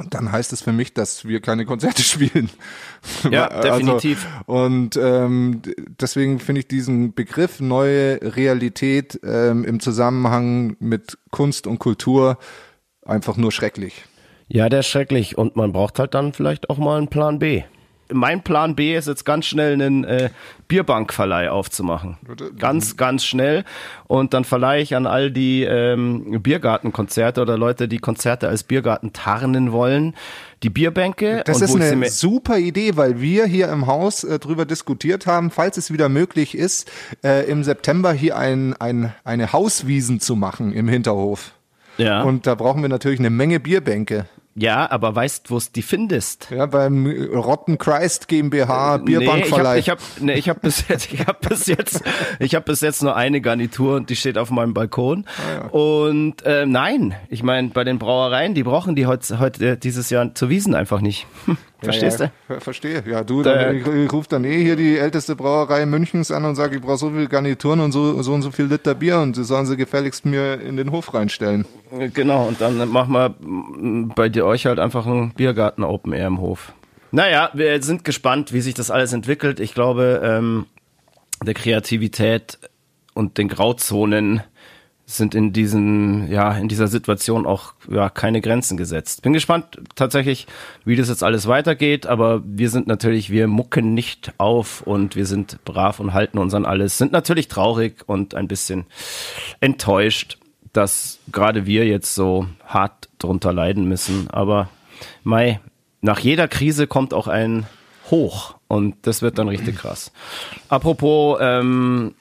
dann 0.10 0.32
heißt 0.32 0.54
es 0.54 0.62
für 0.62 0.72
mich, 0.72 0.94
dass 0.94 1.26
wir 1.26 1.42
keine 1.42 1.66
Konzerte 1.66 2.02
spielen. 2.04 2.50
Ja, 3.30 3.48
Also, 3.48 3.70
definitiv. 3.80 4.28
und 4.46 4.96
ähm, 4.98 5.62
deswegen 6.00 6.40
finde 6.40 6.62
ich 6.62 6.68
diesen 6.68 7.14
Begriff 7.14 7.60
neue 7.60 8.20
Realität 8.22 9.20
ähm, 9.24 9.64
im 9.66 9.80
Zusammenhang 9.80 10.76
mit 10.80 11.18
Kunst 11.30 11.68
und 11.68 11.80
Kultur 11.80 12.38
einfach 13.06 13.38
nur 13.38 13.52
schrecklich. 13.52 14.06
Ja, 14.48 14.70
der 14.70 14.82
ist 14.82 14.88
schrecklich. 14.88 15.38
Und 15.38 15.56
man 15.56 15.72
braucht 15.72 15.98
halt 16.00 16.14
dann 16.14 16.34
vielleicht 16.34 16.70
auch 16.70 16.78
mal 16.78 16.98
einen 16.98 17.08
Plan 17.08 17.40
B. 17.40 17.64
Mein 18.12 18.42
Plan 18.44 18.76
B 18.76 18.96
ist 18.96 19.08
jetzt 19.08 19.26
ganz 19.26 19.46
schnell 19.46 19.74
einen 19.74 20.04
äh, 20.04 20.30
Bierbankverleih 20.68 21.50
aufzumachen. 21.50 22.18
Ganz, 22.58 22.96
ganz 22.96 23.26
schnell. 23.26 23.66
Und 24.08 24.34
dann 24.34 24.46
verleihe 24.46 24.82
ich 24.82 24.96
an 24.96 25.06
all 25.06 25.32
die 25.32 25.64
ähm, 25.64 26.42
Biergartenkonzerte 26.42 27.42
oder 27.42 27.58
Leute, 27.58 27.88
die 27.88 28.00
Konzerte 28.00 28.48
als 28.48 28.64
Biergarten 28.64 29.12
tarnen 29.12 29.72
wollen, 29.72 30.16
die 30.64 30.70
Bierbänke. 30.70 31.44
Das 31.46 31.62
ist 31.62 31.76
eine 31.76 32.10
super 32.10 32.58
Idee, 32.58 32.96
weil 32.96 33.20
wir 33.20 33.46
hier 33.46 33.70
im 33.70 33.88
Haus 33.88 34.24
äh, 34.24 34.40
drüber 34.40 34.66
diskutiert 34.66 35.28
haben, 35.28 35.52
falls 35.52 35.78
es 35.78 35.92
wieder 35.92 36.08
möglich 36.10 36.56
ist, 36.56 36.90
äh, 37.24 37.50
im 37.50 37.64
September 37.64 38.14
hier 38.14 38.38
ein, 38.38 38.74
ein, 38.80 39.14
eine 39.24 39.52
Hauswiesen 39.54 40.20
zu 40.20 40.36
machen 40.36 40.72
im 40.74 40.88
Hinterhof. 40.88 41.54
ja. 41.98 42.22
Und 42.24 42.48
da 42.48 42.56
brauchen 42.56 42.82
wir 42.82 42.90
natürlich 42.90 43.20
eine 43.20 43.30
Menge 43.30 43.60
Bierbänke. 43.60 44.26
Ja, 44.56 44.90
aber 44.92 45.16
weißt, 45.16 45.50
wo 45.50 45.58
es 45.58 45.72
die 45.72 45.82
findest? 45.82 46.50
Ja, 46.52 46.66
beim 46.66 47.06
Rotten 47.34 47.78
Christ 47.78 48.28
GmbH 48.28 48.98
Nee, 48.98 49.14
ich 49.14 49.20
Bierbankverleih. 49.20 49.70
habe 49.70 49.80
ich 49.80 49.90
hab, 49.90 50.00
nee, 50.20 50.34
ich 50.34 50.50
hab 50.50 50.62
bis 50.62 50.88
jetzt, 50.88 51.14
ich 51.14 51.26
hab 51.26 51.40
bis 51.42 51.68
jetzt, 51.68 52.04
ich 52.40 52.56
habe 52.56 52.66
bis 52.66 52.82
jetzt 52.82 53.02
nur 53.02 53.16
eine 53.16 53.40
Garnitur 53.42 53.96
und 53.96 54.10
die 54.10 54.16
steht 54.16 54.38
auf 54.38 54.52
meinem 54.52 54.74
Balkon. 54.74 55.26
Ah, 55.64 55.68
Und 55.68 56.44
äh, 56.46 56.66
nein, 56.66 57.16
ich 57.30 57.44
meine, 57.44 57.70
bei 57.70 57.84
den 57.84 57.98
Brauereien, 58.00 58.54
die 58.54 58.64
brauchen 58.64 58.96
die 58.96 59.06
heute, 59.06 59.40
heute 59.40 59.78
dieses 59.78 60.10
Jahr 60.10 60.34
zu 60.36 60.50
Wiesen 60.50 60.76
einfach 60.76 61.02
nicht. 61.02 61.28
Verstehst 61.82 62.20
ja, 62.20 62.28
du? 62.48 62.54
Ja, 62.54 62.60
verstehe. 62.60 63.04
Ja, 63.08 63.24
du, 63.24 63.42
Da- 63.42 63.56
dann, 63.56 63.78
ich, 63.78 63.88
ich 63.88 64.14
rufe 64.14 64.30
dann 64.30 64.44
eh 64.44 64.62
hier 64.62 64.76
die 64.76 64.98
älteste 64.98 65.36
Brauerei 65.36 65.86
Münchens 65.86 66.30
an 66.32 66.46
und 66.46 66.56
sage, 66.56 66.76
ich 66.76 66.82
brauche 66.82 66.98
so 66.98 67.10
viel 67.10 67.28
Garnituren 67.28 67.80
und 67.80 67.92
so, 67.92 68.22
so 68.22 68.34
und 68.34 68.44
so 68.44 68.52
viel 68.52 68.66
Liter 68.66 68.94
Bier 68.94 69.20
und 69.20 69.36
sie 69.36 69.44
sollen 69.44 69.66
sie 69.66 69.78
gefälligst 69.78 70.26
mir 70.26 70.62
in 70.62 70.78
den 70.78 70.92
Hof 70.92 71.14
reinstellen. 71.14 71.66
Genau, 72.14 72.48
und 72.48 72.62
dann 72.62 72.88
machen 72.90 73.14
wir 73.14 73.36
bei 74.16 74.30
dir 74.30 74.46
euch 74.46 74.66
halt 74.68 74.80
einfach 74.80 75.06
einen 75.08 75.32
Biergarten 75.34 75.84
Open 75.84 76.14
Air 76.14 76.28
im 76.28 76.40
Hof. 76.40 76.74
Naja, 77.12 77.50
wir 77.54 77.82
sind 77.82 78.04
gespannt, 78.06 78.54
wie 78.54 78.62
sich 78.62 78.74
das 78.74 78.92
alles 78.92 79.12
entwickelt. 79.12 79.60
Ich 79.60 79.74
glaube, 79.74 80.22
ähm, 80.24 80.68
der 81.44 81.56
Kreativität 81.56 82.60
und 83.14 83.38
den 83.38 83.48
Grauzonen 83.50 84.42
sind 85.18 85.36
in 85.36 85.54
diesem, 85.54 86.32
ja, 86.32 86.54
in 86.54 86.68
dieser 86.68 86.88
Situation 86.88 87.46
auch 87.46 87.74
ja, 87.90 88.10
keine 88.10 88.42
Grenzen 88.42 88.78
gesetzt. 88.78 89.22
Bin 89.22 89.34
gespannt 89.34 89.80
tatsächlich, 89.96 90.48
wie 90.86 90.96
das 90.96 91.10
jetzt 91.10 91.24
alles 91.24 91.48
weitergeht, 91.48 92.08
aber 92.08 92.42
wir 92.46 92.70
sind 92.70 92.88
natürlich, 92.88 93.30
wir 93.30 93.48
mucken 93.48 93.94
nicht 93.94 94.34
auf 94.38 94.82
und 94.82 95.16
wir 95.16 95.26
sind 95.26 95.64
brav 95.66 96.00
und 96.00 96.14
halten 96.14 96.38
uns 96.38 96.54
an 96.54 96.66
alles, 96.66 96.98
sind 96.98 97.12
natürlich 97.12 97.48
traurig 97.48 98.04
und 98.08 98.36
ein 98.36 98.48
bisschen 98.48 98.86
enttäuscht, 99.60 100.38
dass 100.74 101.20
gerade 101.32 101.66
wir 101.66 101.86
jetzt 101.86 102.16
so 102.16 102.48
hart 102.66 103.10
drunter 103.20 103.54
leiden 103.54 103.88
müssen. 103.88 104.30
Aber 104.30 104.70
Mai, 105.24 105.60
nach 106.02 106.20
jeder 106.20 106.48
Krise 106.48 106.88
kommt 106.88 107.14
auch 107.14 107.28
ein 107.28 107.66
Hoch 108.10 108.56
und 108.68 108.96
das 109.04 109.22
wird 109.22 109.38
dann 109.38 109.48
richtig 109.48 109.78
krass. 109.78 110.12
Apropos 110.70 111.38
ähm, 111.42 112.16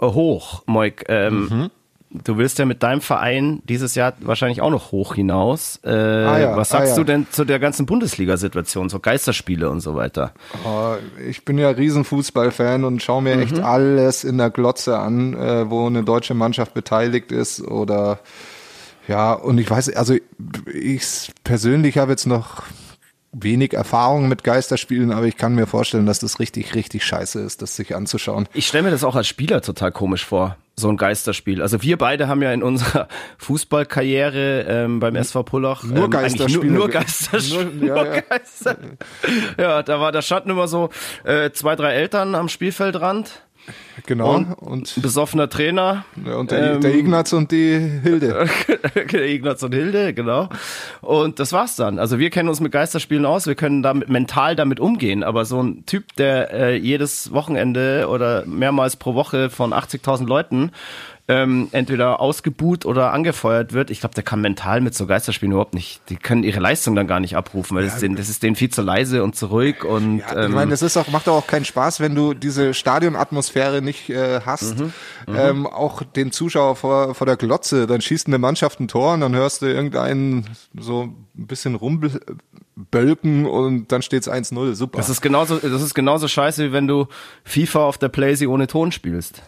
hoch, 0.00 0.62
Moik, 0.66 1.04
ähm, 1.08 1.70
du 2.12 2.36
willst 2.36 2.58
ja 2.58 2.64
mit 2.64 2.82
deinem 2.82 3.00
Verein 3.00 3.62
dieses 3.68 3.94
Jahr 3.94 4.14
wahrscheinlich 4.20 4.60
auch 4.60 4.70
noch 4.70 4.92
hoch 4.92 5.14
hinaus. 5.14 5.80
Äh, 5.84 5.90
ja, 6.42 6.56
was 6.56 6.72
ah 6.72 6.78
sagst 6.78 6.92
ja. 6.92 6.96
du 6.96 7.04
denn 7.04 7.26
zu 7.30 7.44
der 7.44 7.58
ganzen 7.58 7.86
Bundesliga-Situation, 7.86 8.88
so 8.88 9.00
Geisterspiele 9.00 9.70
und 9.70 9.80
so 9.80 9.94
weiter? 9.94 10.32
Oh, 10.64 10.94
ich 11.28 11.44
bin 11.44 11.58
ja 11.58 11.70
Riesenfußballfan 11.70 12.84
und 12.84 13.02
schaue 13.02 13.22
mir 13.22 13.40
echt 13.40 13.58
alles 13.60 14.24
in 14.24 14.38
der 14.38 14.50
Glotze 14.50 14.98
an, 14.98 15.34
äh, 15.34 15.70
wo 15.70 15.86
eine 15.86 16.02
deutsche 16.04 16.34
Mannschaft 16.34 16.74
beteiligt 16.74 17.32
ist 17.32 17.62
oder 17.62 18.20
ja, 19.08 19.32
und 19.32 19.58
ich 19.58 19.68
weiß, 19.68 19.94
also 19.96 20.14
ich 20.72 21.32
persönlich 21.42 21.98
habe 21.98 22.12
jetzt 22.12 22.26
noch 22.26 22.62
wenig 23.32 23.72
Erfahrung 23.72 24.28
mit 24.28 24.44
Geisterspielen, 24.44 25.10
aber 25.10 25.26
ich 25.26 25.36
kann 25.36 25.54
mir 25.54 25.66
vorstellen, 25.66 26.06
dass 26.06 26.18
das 26.18 26.38
richtig, 26.38 26.74
richtig 26.74 27.04
scheiße 27.04 27.40
ist, 27.40 27.62
das 27.62 27.76
sich 27.76 27.96
anzuschauen. 27.96 28.46
Ich 28.52 28.66
stelle 28.66 28.84
mir 28.84 28.90
das 28.90 29.04
auch 29.04 29.16
als 29.16 29.26
Spieler 29.26 29.62
total 29.62 29.90
komisch 29.90 30.24
vor, 30.24 30.56
so 30.74 30.88
ein 30.88 30.96
Geisterspiel. 30.96 31.60
Also 31.60 31.82
wir 31.82 31.98
beide 31.98 32.28
haben 32.28 32.42
ja 32.42 32.52
in 32.52 32.62
unserer 32.62 33.08
Fußballkarriere 33.38 34.62
ähm, 34.68 35.00
beim 35.00 35.16
SV 35.16 35.42
Pullach 35.42 35.84
Nur 35.84 36.04
ähm, 36.04 36.10
Geisterspiele. 36.10 36.66
Nur, 36.66 36.74
nur 36.74 36.88
Geisterspiele. 36.88 37.64
Nur- 37.66 37.86
ja, 37.86 37.94
nur 38.04 38.14
ja. 38.14 38.20
Geister. 38.20 38.76
ja, 39.58 39.82
da 39.82 40.00
war, 40.00 40.12
da 40.12 40.22
standen 40.22 40.50
immer 40.50 40.68
so 40.68 40.90
äh, 41.24 41.50
zwei, 41.50 41.76
drei 41.76 41.92
Eltern 41.94 42.34
am 42.34 42.48
Spielfeldrand. 42.48 43.42
Genau. 44.06 44.34
Und? 44.34 44.52
Und, 44.54 44.96
Ein 44.96 45.02
besoffener 45.02 45.48
Trainer. 45.48 46.04
und 46.24 46.50
der, 46.50 46.74
ähm, 46.74 46.80
der 46.80 46.94
Ignaz 46.94 47.32
und 47.32 47.50
die 47.52 47.78
Hilde. 48.02 48.48
Ignaz 49.12 49.62
und 49.62 49.74
Hilde, 49.74 50.14
genau. 50.14 50.48
Und 51.00 51.38
das 51.38 51.52
war's 51.52 51.76
dann. 51.76 51.98
Also 51.98 52.18
wir 52.18 52.30
kennen 52.30 52.48
uns 52.48 52.60
mit 52.60 52.72
Geisterspielen 52.72 53.26
aus, 53.26 53.46
wir 53.46 53.54
können 53.54 53.82
damit 53.82 54.08
mental 54.08 54.56
damit 54.56 54.80
umgehen, 54.80 55.22
aber 55.22 55.44
so 55.44 55.62
ein 55.62 55.84
Typ, 55.86 56.16
der 56.16 56.52
äh, 56.52 56.76
jedes 56.76 57.32
Wochenende 57.32 58.08
oder 58.08 58.44
mehrmals 58.46 58.96
pro 58.96 59.14
Woche 59.14 59.50
von 59.50 59.72
80.000 59.72 60.26
Leuten 60.26 60.72
ähm, 61.28 61.68
entweder 61.70 62.20
ausgebuht 62.20 62.84
oder 62.84 63.12
angefeuert 63.12 63.72
wird, 63.72 63.90
ich 63.90 64.00
glaube, 64.00 64.14
der 64.14 64.24
kann 64.24 64.40
mental 64.40 64.80
mit 64.80 64.94
so 64.94 65.06
Geisterspielen 65.06 65.52
überhaupt 65.52 65.74
nicht, 65.74 66.02
die 66.08 66.16
können 66.16 66.42
ihre 66.42 66.58
Leistung 66.58 66.96
dann 66.96 67.06
gar 67.06 67.20
nicht 67.20 67.36
abrufen, 67.36 67.76
weil 67.76 67.84
das, 67.84 67.94
ist 67.94 68.02
denen, 68.02 68.16
das 68.16 68.28
ist 68.28 68.42
denen 68.42 68.56
viel 68.56 68.70
zu 68.70 68.82
leise 68.82 69.22
und 69.22 69.36
zu 69.36 69.46
ruhig 69.46 69.84
und 69.84 70.18
Ja, 70.18 70.36
ähm, 70.36 70.50
ich 70.50 70.54
meine, 70.54 70.70
das 70.72 70.82
ist 70.82 70.96
auch, 70.96 71.06
macht 71.08 71.28
doch 71.28 71.36
auch 71.36 71.46
keinen 71.46 71.64
Spaß, 71.64 72.00
wenn 72.00 72.16
du 72.16 72.34
diese 72.34 72.74
Stadionatmosphäre 72.74 73.82
nicht 73.82 74.10
äh, 74.10 74.40
hast. 74.44 74.80
Mhm. 74.80 74.92
Ähm, 75.28 75.66
auch 75.68 76.02
den 76.02 76.32
Zuschauer 76.32 76.74
vor, 76.74 77.14
vor 77.14 77.26
der 77.26 77.36
Glotze, 77.36 77.86
dann 77.86 78.00
schießt 78.00 78.26
eine 78.26 78.38
Mannschaft 78.38 78.80
ein 78.80 78.88
Tor 78.88 79.14
und 79.14 79.20
dann 79.20 79.34
hörst 79.34 79.62
du 79.62 79.66
irgendeinen 79.66 80.46
so 80.76 81.02
ein 81.02 81.46
bisschen 81.46 81.76
rumbölken 81.76 83.46
und 83.46 83.92
dann 83.92 84.02
steht's 84.02 84.28
1-0. 84.28 84.74
Super. 84.74 84.98
Das 84.98 85.08
ist 85.08 85.20
genauso, 85.20 85.58
das 85.58 85.82
ist 85.82 85.94
genauso 85.94 86.26
scheiße, 86.26 86.64
wie 86.68 86.72
wenn 86.72 86.88
du 86.88 87.06
FIFA 87.44 87.86
auf 87.86 87.98
der 87.98 88.08
Playsee 88.08 88.48
ohne 88.48 88.66
Ton 88.66 88.90
spielst. 88.90 89.42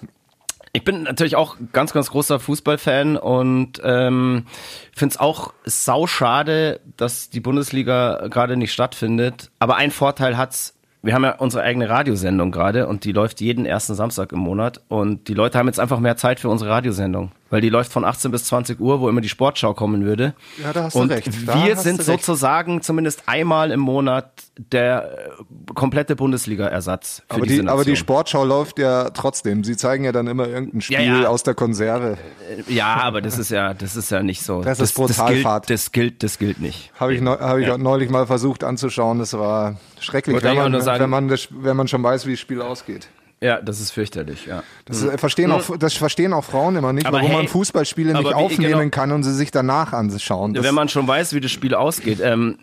Ich 0.77 0.83
bin 0.83 1.05
natürlich 1.05 1.37
auch 1.37 1.57
ganz, 1.73 1.93
ganz 1.93 2.11
großer 2.11 2.41
Fußballfan 2.41 3.17
und 3.17 3.81
ähm, 3.85 4.47
finde 4.93 5.13
es 5.13 5.21
auch 5.21 5.55
sauschade, 5.65 6.81
dass 6.97 7.31
die 7.31 7.39
Bundesliga 7.39 8.27
gerade 8.27 8.57
nicht 8.57 8.73
stattfindet. 8.73 9.53
Aber 9.61 9.77
ein 9.77 9.93
Vorteil 9.93 10.37
hat's. 10.37 10.75
Wir 11.01 11.15
haben 11.15 11.23
ja 11.23 11.37
unsere 11.37 11.63
eigene 11.63 11.89
Radiosendung 11.89 12.51
gerade 12.51 12.89
und 12.89 13.05
die 13.05 13.13
läuft 13.13 13.41
jeden 13.41 13.67
ersten 13.67 13.95
Samstag 13.95 14.33
im 14.33 14.41
Monat. 14.41 14.81
Und 14.89 15.29
die 15.29 15.35
Leute 15.35 15.59
haben 15.59 15.69
jetzt 15.69 15.79
einfach 15.79 16.01
mehr 16.01 16.17
Zeit 16.17 16.41
für 16.41 16.49
unsere 16.49 16.71
Radiosendung, 16.71 17.31
weil 17.55 17.61
die 17.61 17.69
läuft 17.69 17.93
von 17.93 18.05
18 18.05 18.33
bis 18.33 18.47
20 18.47 18.81
Uhr, 18.81 18.99
wo 18.99 19.09
immer 19.09 19.21
die 19.21 19.29
Sportschau 19.29 19.75
kommen 19.75 20.05
würde. 20.05 20.35
Ja, 20.61 20.73
da 20.73 20.83
hast 20.83 20.97
du 20.97 20.99
und 20.99 21.13
recht. 21.13 21.29
Da 21.47 21.65
Wir 21.65 21.77
sind 21.77 22.01
du 22.01 22.03
sozusagen 22.03 22.83
zumindest 22.83 23.29
einmal 23.29 23.71
im 23.71 23.79
Monat 23.79 24.33
der 24.59 25.29
äh, 25.39 25.73
komplette 25.73 26.17
Bundesliga-Ersatz 26.17 27.23
für 27.29 27.37
aber 27.37 27.47
diese 27.47 27.63
die, 27.63 27.69
aber 27.69 27.85
die. 27.85 27.95
Sportschau 27.95 28.45
läuft 28.45 28.81
ja 28.81 29.11
trotzdem. 29.11 29.63
Sie 29.63 29.77
zeigen 29.77 30.03
ja 30.03 30.11
dann 30.11 30.27
immer 30.27 30.49
irgendein 30.49 30.81
Spiel 30.81 30.97
Ja, 30.97 31.21
ja. 31.21 31.29
aus 31.29 31.45
der 31.45 31.55
Konserve. 31.55 32.19
Ja, 32.67 32.97
aber 32.97 33.21
das 33.21 33.39
ist 33.39 33.53
ja, 33.53 33.73
das 33.73 33.95
ist 33.95 34.11
ja 34.11 34.25
nicht 34.25 34.43
so. 34.43 34.61
Das 34.63 34.81
ist 34.81 34.93
brutal 34.93 35.41
das 35.45 35.67
das 35.69 35.93
gilt, 35.93 36.25
das 36.25 36.41
gilt 36.41 36.61
nicht. 36.61 36.91
Habe 36.99 37.15
ich, 37.15 37.21
neu, 37.21 37.39
hab 37.39 37.59
ich 37.59 37.77
neulich 37.77 38.11
mal 38.11 38.27
versucht 38.27 38.65
anzuschauen. 38.65 39.21
Das 39.21 39.33
war 39.35 39.79
schrecklich, 40.01 40.35
Wollte 40.35 40.49
wenn 40.49 40.57
man, 40.57 40.73
wenn, 40.73 41.11
man 41.11 41.29
das, 41.29 41.47
wenn 41.53 41.77
man 41.77 41.87
schon 41.87 42.03
weiß, 42.03 42.27
wie 42.27 42.33
das 42.33 42.41
Spiel 42.41 42.61
ausgeht. 42.61 43.07
Ja, 43.45 43.61
das 43.61 43.79
ist 43.79 43.91
fürchterlich, 43.91 44.47
ja. 44.47 44.63
Das 44.87 45.03
äh, 45.03 45.19
verstehen 45.19 45.53
auch, 45.53 45.77
das 45.77 45.93
verstehen 45.93 46.33
auch 46.33 46.45
Frauen 46.45 46.77
immer 46.77 46.95
nicht, 46.95 47.07
Aber 47.07 47.19
warum 47.19 47.29
hey, 47.31 47.37
man 47.41 47.49
Fußballspiele 47.49 48.15
nicht 48.15 48.33
aufnehmen 48.33 48.73
genau. 48.79 48.91
kann 48.91 49.13
und 49.13 49.23
sie 49.23 49.35
sich 49.35 49.51
danach 49.51 49.93
anschauen. 49.93 50.55
Das, 50.55 50.65
Wenn 50.65 50.75
man 50.75 50.89
schon 50.89 51.07
weiß, 51.07 51.35
wie 51.35 51.41
das 51.41 51.51
Spiel 51.51 51.75
ausgeht, 51.75 52.21
ähm, 52.23 52.59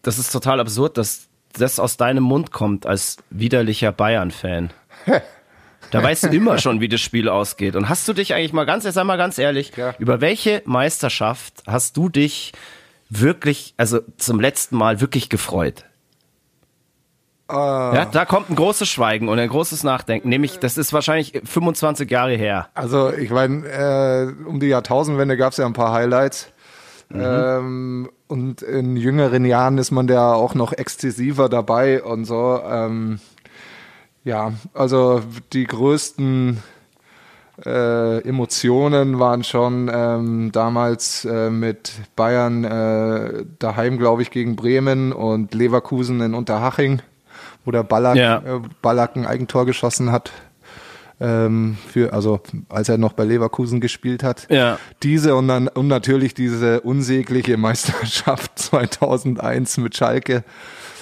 das 0.00 0.18
ist 0.18 0.30
total 0.32 0.60
absurd, 0.60 0.96
dass 0.96 1.28
das 1.52 1.78
aus 1.78 1.98
deinem 1.98 2.22
Mund 2.24 2.52
kommt 2.52 2.86
als 2.86 3.18
widerlicher 3.28 3.92
Bayern-Fan. 3.92 4.70
Da 5.90 6.02
weißt 6.02 6.24
du 6.24 6.28
immer 6.28 6.56
schon, 6.56 6.80
wie 6.80 6.88
das 6.88 7.02
Spiel 7.02 7.28
ausgeht. 7.28 7.76
Und 7.76 7.90
hast 7.90 8.08
du 8.08 8.14
dich 8.14 8.32
eigentlich 8.32 8.54
mal 8.54 8.64
ganz, 8.64 8.84
jetzt 8.84 8.94
sag 8.94 9.04
mal 9.04 9.16
ganz 9.18 9.36
ehrlich, 9.36 9.72
Ja. 9.76 9.94
über 9.98 10.22
welche 10.22 10.62
Meisterschaft 10.64 11.62
hast 11.66 11.98
du 11.98 12.08
dich 12.08 12.52
wirklich, 13.10 13.74
also 13.76 14.00
zum 14.16 14.40
letzten 14.40 14.76
Mal 14.76 15.02
wirklich 15.02 15.28
gefreut? 15.28 15.84
Ah. 17.54 17.92
Ja, 17.94 18.04
da 18.04 18.24
kommt 18.24 18.50
ein 18.50 18.56
großes 18.56 18.88
Schweigen 18.88 19.28
und 19.28 19.38
ein 19.38 19.48
großes 19.48 19.84
Nachdenken. 19.84 20.28
Nämlich, 20.28 20.58
das 20.58 20.76
ist 20.76 20.92
wahrscheinlich 20.92 21.40
25 21.44 22.10
Jahre 22.10 22.34
her. 22.34 22.68
Also 22.74 23.12
ich 23.12 23.30
meine, 23.30 23.66
äh, 23.66 24.48
um 24.48 24.60
die 24.60 24.66
Jahrtausendwende 24.66 25.36
gab 25.36 25.52
es 25.52 25.58
ja 25.58 25.66
ein 25.66 25.72
paar 25.72 25.92
Highlights. 25.92 26.48
Ähm, 27.12 28.10
und 28.26 28.62
in 28.62 28.96
jüngeren 28.96 29.44
Jahren 29.44 29.78
ist 29.78 29.92
man 29.92 30.06
da 30.06 30.34
auch 30.34 30.54
noch 30.54 30.72
exzessiver 30.72 31.48
dabei 31.48 32.02
und 32.02 32.24
so. 32.24 32.60
Ähm, 32.64 33.20
ja, 34.24 34.52
also 34.72 35.22
die 35.52 35.64
größten 35.64 36.62
äh, 37.64 38.26
Emotionen 38.26 39.20
waren 39.20 39.44
schon 39.44 39.90
ähm, 39.92 40.50
damals 40.50 41.24
äh, 41.24 41.50
mit 41.50 41.92
Bayern 42.16 42.64
äh, 42.64 43.44
daheim, 43.58 43.98
glaube 43.98 44.22
ich, 44.22 44.30
gegen 44.30 44.56
Bremen 44.56 45.12
und 45.12 45.54
Leverkusen 45.54 46.20
in 46.20 46.34
Unterhaching, 46.34 47.00
wo 47.64 47.70
der 47.70 47.82
Ballack, 47.82 48.16
Ja. 48.16 48.38
äh, 48.38 48.60
Ballack 48.82 49.16
ein 49.16 49.26
Eigentor 49.26 49.66
geschossen 49.66 50.12
hat. 50.12 50.30
Ähm, 51.20 51.76
für, 51.92 52.12
also 52.12 52.40
als 52.68 52.88
er 52.88 52.98
noch 52.98 53.12
bei 53.12 53.22
Leverkusen 53.24 53.80
gespielt 53.80 54.24
hat. 54.24 54.46
Ja. 54.50 54.78
Diese 55.04 55.36
und 55.36 55.46
dann 55.46 55.68
und 55.68 55.86
natürlich 55.86 56.34
diese 56.34 56.80
unsägliche 56.80 57.56
Meisterschaft 57.56 58.50
2001 58.58 59.76
mit 59.78 59.96
Schalke. 59.96 60.42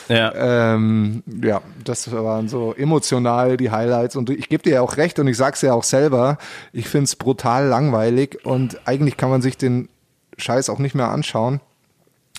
Ja. 0.08 0.74
Ähm, 0.74 1.22
ja, 1.42 1.62
das 1.82 2.12
waren 2.12 2.48
so 2.48 2.74
emotional 2.74 3.56
die 3.56 3.70
Highlights. 3.70 4.14
Und 4.14 4.28
ich 4.28 4.50
gebe 4.50 4.62
dir 4.62 4.74
ja 4.74 4.80
auch 4.82 4.98
recht 4.98 5.18
und 5.18 5.28
ich 5.28 5.36
sag's 5.38 5.62
ja 5.62 5.72
auch 5.72 5.84
selber, 5.84 6.36
ich 6.74 6.88
find's 6.88 7.16
brutal 7.16 7.66
langweilig 7.68 8.44
und 8.44 8.80
eigentlich 8.86 9.16
kann 9.16 9.30
man 9.30 9.40
sich 9.40 9.56
den 9.56 9.88
Scheiß 10.36 10.68
auch 10.68 10.78
nicht 10.78 10.94
mehr 10.94 11.08
anschauen. 11.08 11.60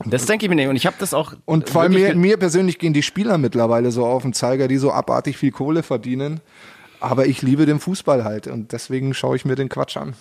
Das 0.06 0.26
denke 0.26 0.46
ich 0.46 0.50
mir 0.50 0.56
nicht. 0.56 0.68
Und 0.68 0.76
ich 0.76 0.86
habe 0.86 0.96
das 1.00 1.14
auch. 1.14 1.34
Und 1.46 1.70
vor 1.70 1.84
allem 1.84 1.94
mir, 1.94 2.16
mir 2.16 2.38
persönlich 2.38 2.80
gehen 2.80 2.94
die 2.94 3.04
Spieler 3.04 3.38
mittlerweile 3.38 3.92
so 3.92 4.06
auf 4.06 4.24
den 4.24 4.34
Zeiger, 4.34 4.68
die 4.68 4.78
so 4.78 4.92
abartig 4.92 5.38
viel 5.38 5.52
Kohle 5.52 5.84
verdienen. 5.84 6.40
Aber 7.00 7.28
ich 7.28 7.42
liebe 7.42 7.66
den 7.66 7.80
Fußball 7.80 8.24
halt 8.24 8.48
und 8.48 8.72
deswegen 8.72 9.14
schaue 9.14 9.36
ich 9.36 9.46
mir 9.46 9.56
den 9.56 9.70
Quatsch 9.70 9.98
an. 9.98 10.16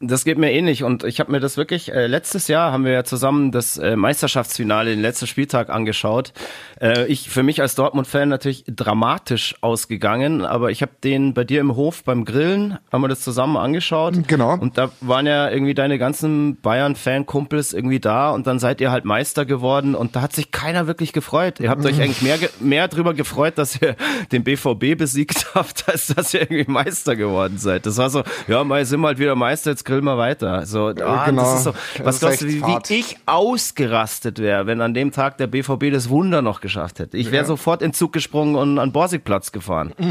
Das 0.00 0.24
geht 0.24 0.38
mir 0.38 0.52
ähnlich 0.52 0.84
und 0.84 1.02
ich 1.02 1.18
habe 1.18 1.32
mir 1.32 1.40
das 1.40 1.56
wirklich, 1.56 1.92
äh, 1.92 2.06
letztes 2.06 2.46
Jahr 2.46 2.70
haben 2.70 2.84
wir 2.84 2.92
ja 2.92 3.02
zusammen 3.02 3.50
das 3.50 3.78
äh, 3.78 3.96
Meisterschaftsfinale, 3.96 4.90
den 4.90 5.02
letzten 5.02 5.26
Spieltag 5.26 5.70
angeschaut. 5.70 6.32
Äh, 6.80 7.06
ich, 7.06 7.28
für 7.28 7.42
mich 7.42 7.60
als 7.60 7.74
Dortmund-Fan 7.74 8.28
natürlich 8.28 8.62
dramatisch 8.68 9.56
ausgegangen, 9.60 10.44
aber 10.44 10.70
ich 10.70 10.82
habe 10.82 10.92
den 11.02 11.34
bei 11.34 11.42
dir 11.42 11.60
im 11.60 11.74
Hof 11.74 12.04
beim 12.04 12.24
Grillen, 12.24 12.78
haben 12.92 13.02
wir 13.02 13.08
das 13.08 13.22
zusammen 13.22 13.56
angeschaut. 13.56 14.14
Genau. 14.28 14.54
Und 14.54 14.78
da 14.78 14.90
waren 15.00 15.26
ja 15.26 15.50
irgendwie 15.50 15.74
deine 15.74 15.98
ganzen 15.98 16.60
Bayern-Fan-Kumpels 16.60 17.72
irgendwie 17.72 17.98
da 17.98 18.30
und 18.30 18.46
dann 18.46 18.60
seid 18.60 18.80
ihr 18.80 18.92
halt 18.92 19.04
Meister 19.04 19.46
geworden 19.46 19.96
und 19.96 20.14
da 20.14 20.22
hat 20.22 20.32
sich 20.32 20.52
keiner 20.52 20.86
wirklich 20.86 21.12
gefreut. 21.12 21.58
Ihr 21.58 21.70
habt 21.70 21.84
euch 21.84 22.00
eigentlich 22.00 22.22
mehr, 22.22 22.38
mehr 22.60 22.86
drüber 22.86 23.14
gefreut, 23.14 23.58
dass 23.58 23.82
ihr 23.82 23.96
den 24.30 24.44
BVB 24.44 24.96
besiegt 24.96 25.46
habt, 25.54 25.88
als 25.88 26.06
dass 26.06 26.34
ihr 26.34 26.42
irgendwie 26.42 26.70
Meister 26.70 27.16
geworden 27.16 27.58
seid. 27.58 27.84
Das 27.84 27.96
war 27.96 28.10
so, 28.10 28.22
ja, 28.46 28.62
mal 28.62 28.84
sind 28.84 29.00
wir 29.00 29.08
halt 29.08 29.18
wieder 29.18 29.34
Meister, 29.34 29.70
jetzt 29.70 29.87
grillen 29.88 30.04
wir 30.04 30.18
weiter. 30.18 30.66
So, 30.66 30.88
ah, 30.88 31.24
genau. 31.26 31.42
das 31.42 31.54
ist 31.56 31.64
so, 31.64 31.72
was 32.04 32.20
glaubst 32.20 32.42
du, 32.42 32.46
wie, 32.46 32.62
wie 32.62 32.94
ich 32.94 33.16
ausgerastet 33.26 34.38
wäre, 34.38 34.66
wenn 34.66 34.80
an 34.80 34.94
dem 34.94 35.10
Tag 35.10 35.38
der 35.38 35.46
BVB 35.46 35.90
das 35.90 36.10
Wunder 36.10 36.42
noch 36.42 36.60
geschafft 36.60 37.00
hätte. 37.00 37.16
Ich 37.16 37.32
wäre 37.32 37.44
sofort 37.44 37.82
in 37.82 37.92
Zug 37.92 38.12
gesprungen 38.12 38.54
und 38.54 38.78
an 38.78 38.92
Borsigplatz 38.92 39.50
gefahren. 39.50 39.94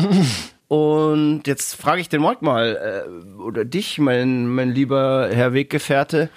Und 0.70 1.44
jetzt 1.46 1.76
frage 1.76 2.02
ich 2.02 2.10
den 2.10 2.20
Moik 2.20 2.42
mal, 2.42 3.06
äh, 3.08 3.40
oder 3.40 3.64
dich, 3.64 4.00
mein, 4.00 4.48
mein 4.48 4.72
lieber 4.72 5.30
Herr 5.32 5.54
Weggefährte, 5.54 6.30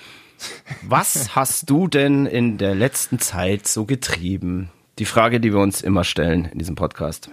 was 0.83 1.35
hast 1.35 1.69
du 1.69 1.89
denn 1.89 2.27
in 2.27 2.57
der 2.57 2.77
letzten 2.77 3.19
Zeit 3.19 3.67
so 3.67 3.87
getrieben? 3.87 4.71
Die 5.01 5.05
Frage, 5.05 5.41
die 5.41 5.53
wir 5.53 5.59
uns 5.59 5.83
immer 5.83 6.05
stellen 6.05 6.45
in 6.45 6.61
diesem 6.61 6.77
Podcast. 6.77 7.29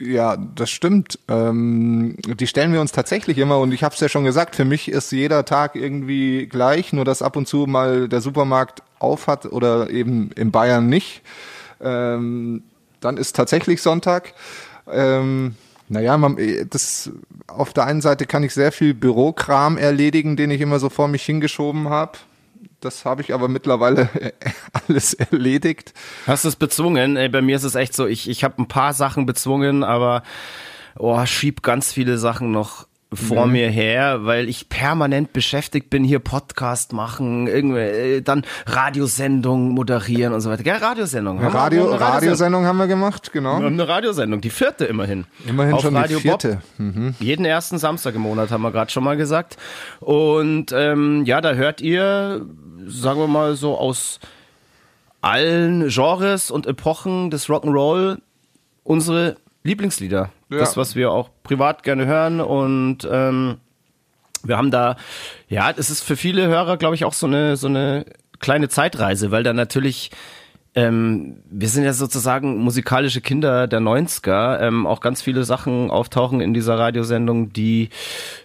Ja, 0.00 0.36
das 0.36 0.70
stimmt. 0.70 1.18
Ähm, 1.28 2.16
die 2.24 2.46
stellen 2.46 2.72
wir 2.72 2.80
uns 2.80 2.92
tatsächlich 2.92 3.38
immer 3.38 3.58
und 3.58 3.72
ich 3.72 3.84
habe 3.84 3.94
es 3.94 4.00
ja 4.00 4.08
schon 4.08 4.24
gesagt, 4.24 4.56
für 4.56 4.64
mich 4.64 4.88
ist 4.88 5.12
jeder 5.12 5.44
Tag 5.44 5.76
irgendwie 5.76 6.46
gleich, 6.46 6.92
nur 6.92 7.04
dass 7.04 7.22
ab 7.22 7.36
und 7.36 7.46
zu 7.46 7.66
mal 7.66 8.08
der 8.08 8.20
Supermarkt 8.20 8.82
auf 8.98 9.28
hat 9.28 9.46
oder 9.46 9.90
eben 9.90 10.30
in 10.32 10.50
Bayern 10.50 10.88
nicht. 10.88 11.22
Ähm, 11.80 12.64
dann 13.00 13.16
ist 13.16 13.36
tatsächlich 13.36 13.82
Sonntag. 13.82 14.34
Ähm, 14.90 15.54
naja, 15.88 16.16
man, 16.16 16.38
das, 16.70 17.10
auf 17.46 17.72
der 17.72 17.84
einen 17.84 18.00
Seite 18.00 18.26
kann 18.26 18.42
ich 18.42 18.52
sehr 18.54 18.72
viel 18.72 18.94
Bürokram 18.94 19.76
erledigen, 19.76 20.36
den 20.36 20.50
ich 20.50 20.60
immer 20.60 20.78
so 20.78 20.88
vor 20.88 21.08
mich 21.08 21.22
hingeschoben 21.24 21.88
habe. 21.88 22.18
Das 22.80 23.04
habe 23.04 23.22
ich 23.22 23.32
aber 23.32 23.48
mittlerweile 23.48 24.08
alles 24.72 25.14
erledigt. 25.14 25.94
Hast 26.26 26.44
du 26.44 26.48
es 26.48 26.56
bezwungen? 26.56 27.14
Bei 27.32 27.42
mir 27.42 27.56
ist 27.56 27.64
es 27.64 27.74
echt 27.74 27.94
so, 27.94 28.06
ich, 28.06 28.28
ich 28.28 28.44
habe 28.44 28.62
ein 28.62 28.68
paar 28.68 28.92
Sachen 28.92 29.26
bezwungen, 29.26 29.84
aber 29.84 30.22
oh, 30.96 31.24
schieb 31.26 31.62
ganz 31.62 31.92
viele 31.92 32.18
Sachen 32.18 32.50
noch 32.50 32.86
vor 33.16 33.46
mir 33.46 33.68
her, 33.70 34.24
weil 34.24 34.48
ich 34.48 34.68
permanent 34.68 35.32
beschäftigt 35.32 35.90
bin, 35.90 36.04
hier 36.04 36.18
Podcast 36.18 36.92
machen, 36.92 37.46
irgendwie, 37.46 37.78
äh, 37.80 38.20
dann 38.22 38.44
Radiosendungen 38.66 39.70
moderieren 39.70 40.32
und 40.34 40.40
so 40.40 40.50
weiter. 40.50 40.64
Ja, 40.64 40.76
Radiosendung. 40.76 41.40
Haben 41.42 41.52
wir- 41.52 41.58
Radio, 41.60 41.90
eine 41.90 42.00
Radiosendung. 42.00 42.64
Haben 42.66 42.78
wir 42.78 42.86
gemacht, 42.86 43.32
genau. 43.32 43.58
Wir 43.58 43.66
haben 43.66 43.74
eine 43.74 43.88
Radiosendung, 43.88 44.40
die 44.40 44.50
vierte 44.50 44.84
immerhin. 44.84 45.24
Immerhin 45.46 45.74
Auf 45.74 45.82
schon 45.82 45.94
die 45.94 46.00
Radio 46.00 46.18
vierte. 46.20 46.60
Bob. 46.78 47.14
Jeden 47.20 47.44
ersten 47.44 47.78
Samstag 47.78 48.14
im 48.14 48.22
Monat 48.22 48.50
haben 48.50 48.62
wir 48.62 48.70
gerade 48.72 48.90
schon 48.90 49.04
mal 49.04 49.16
gesagt. 49.16 49.56
Und 50.00 50.72
ähm, 50.72 51.24
ja, 51.24 51.40
da 51.40 51.54
hört 51.54 51.80
ihr, 51.80 52.44
sagen 52.86 53.20
wir 53.20 53.28
mal 53.28 53.54
so 53.56 53.76
aus 53.78 54.20
allen 55.20 55.88
Genres 55.88 56.50
und 56.50 56.66
Epochen 56.66 57.30
des 57.30 57.46
Rock'n'Roll 57.48 58.18
unsere 58.82 59.36
Lieblingslieder. 59.62 60.30
Ja. 60.54 60.60
Das, 60.60 60.76
was 60.76 60.96
wir 60.96 61.10
auch 61.10 61.30
privat 61.42 61.82
gerne 61.82 62.06
hören 62.06 62.40
und 62.40 63.08
ähm, 63.10 63.58
wir 64.42 64.56
haben 64.56 64.70
da, 64.70 64.96
ja, 65.48 65.72
es 65.76 65.90
ist 65.90 66.02
für 66.02 66.16
viele 66.16 66.46
Hörer, 66.46 66.76
glaube 66.76 66.94
ich, 66.94 67.04
auch 67.04 67.12
so 67.12 67.26
eine, 67.26 67.56
so 67.56 67.66
eine 67.66 68.04
kleine 68.40 68.68
Zeitreise, 68.68 69.30
weil 69.30 69.42
da 69.42 69.52
natürlich, 69.52 70.10
ähm, 70.76 71.36
wir 71.48 71.68
sind 71.68 71.84
ja 71.84 71.92
sozusagen 71.92 72.58
musikalische 72.58 73.20
Kinder 73.20 73.68
der 73.68 73.80
90er, 73.80 74.60
ähm, 74.60 74.86
auch 74.88 75.00
ganz 75.00 75.22
viele 75.22 75.44
Sachen 75.44 75.90
auftauchen 75.90 76.40
in 76.40 76.52
dieser 76.52 76.76
Radiosendung, 76.76 77.52
die 77.52 77.90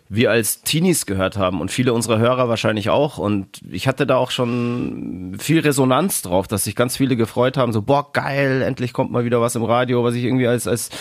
wir 0.09 0.29
als 0.29 0.61
Teenies 0.61 1.07
gehört 1.07 1.37
haben 1.37 1.59
und 1.59 1.71
viele 1.71 1.91
unserer 1.91 2.19
Hörer 2.19 2.47
wahrscheinlich 2.47 2.91
auch. 2.91 3.17
Und 3.17 3.61
ich 3.71 3.87
hatte 3.87 4.05
da 4.05 4.17
auch 4.17 4.29
schon 4.29 5.37
viel 5.39 5.59
Resonanz 5.59 6.21
drauf, 6.21 6.47
dass 6.47 6.65
sich 6.65 6.75
ganz 6.75 6.97
viele 6.97 7.15
gefreut 7.15 7.57
haben, 7.57 7.73
so, 7.73 7.81
boah, 7.81 8.11
geil, 8.13 8.61
endlich 8.61 8.93
kommt 8.93 9.11
mal 9.11 9.25
wieder 9.25 9.41
was 9.41 9.55
im 9.55 9.63
Radio, 9.63 10.03
was 10.03 10.13
ich 10.13 10.23
irgendwie 10.23 10.47
als, 10.47 10.67
als 10.67 10.91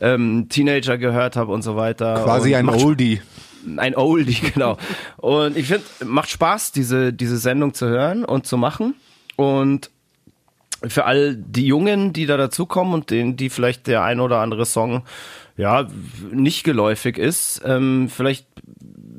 ähm, 0.00 0.48
Teenager 0.50 0.98
gehört 0.98 1.36
habe 1.36 1.52
und 1.52 1.62
so 1.62 1.76
weiter. 1.76 2.22
Quasi 2.22 2.54
und 2.54 2.56
ein 2.56 2.68
Oldie. 2.68 3.22
ein 3.78 3.96
Oldie, 3.96 4.38
genau. 4.54 4.76
Und 5.16 5.56
ich 5.56 5.68
finde, 5.68 5.84
macht 6.04 6.28
Spaß, 6.28 6.72
diese, 6.72 7.14
diese 7.14 7.38
Sendung 7.38 7.72
zu 7.72 7.86
hören 7.86 8.26
und 8.26 8.46
zu 8.46 8.58
machen. 8.58 8.94
Und 9.36 9.90
für 10.86 11.04
all 11.04 11.36
die 11.36 11.66
Jungen, 11.66 12.12
die 12.12 12.26
da 12.26 12.36
dazukommen 12.36 12.94
und 12.94 13.10
denen, 13.10 13.36
die 13.36 13.50
vielleicht 13.50 13.86
der 13.86 14.02
ein 14.02 14.20
oder 14.20 14.40
andere 14.40 14.66
Song 14.66 15.02
ja 15.56 15.86
nicht 16.30 16.64
geläufig 16.64 17.18
ist, 17.18 17.62
ähm, 17.64 18.08
vielleicht 18.08 18.46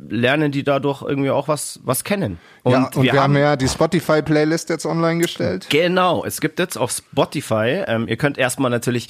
lernen 0.10 0.52
die 0.52 0.64
dadurch 0.64 1.02
irgendwie 1.02 1.32
auch 1.32 1.48
was, 1.48 1.80
was 1.84 2.04
kennen. 2.04 2.40
Und, 2.64 2.74
ja, 2.74 2.92
und 2.94 3.04
wir, 3.04 3.14
haben 3.14 3.36
ja 3.36 3.56
die 3.56 3.68
Spotify-Playlist 3.68 4.70
jetzt 4.70 4.86
online 4.86 5.22
gestellt. 5.22 5.68
Genau, 5.70 6.24
es 6.24 6.40
gibt 6.40 6.60
jetzt 6.60 6.78
auf 6.78 6.92
Spotify, 6.92 7.84
ähm, 7.88 8.08
ihr 8.08 8.18
könnt 8.18 8.38
erstmal 8.38 8.72
natürlich 8.72 9.08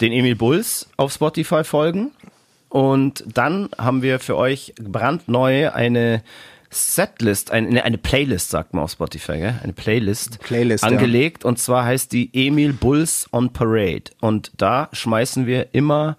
den 0.00 0.12
Emil 0.12 0.36
Bulls 0.36 0.88
auf 0.96 1.12
Spotify 1.12 1.64
folgen 1.64 2.12
und 2.68 3.24
dann 3.26 3.70
haben 3.78 4.02
wir 4.02 4.20
für 4.20 4.36
euch 4.36 4.74
brandneu 4.78 5.70
eine 5.72 6.22
Setlist, 6.70 7.50
eine, 7.50 7.84
eine 7.84 7.98
Playlist, 7.98 8.50
sagt 8.50 8.74
man 8.74 8.84
auf 8.84 8.92
Spotify, 8.92 9.38
gell? 9.38 9.60
eine 9.62 9.72
Playlist, 9.72 10.40
Playlist, 10.40 10.84
ja. 10.84 10.90
angelegt 10.90 11.44
und 11.44 11.58
zwar 11.58 11.84
heißt 11.84 12.12
die 12.12 12.30
Emil 12.32 12.72
Bulls 12.72 13.28
on 13.32 13.52
Parade 13.52 14.10
und 14.20 14.52
da 14.56 14.88
schmeißen 14.92 15.46
wir 15.46 15.74
immer 15.74 16.16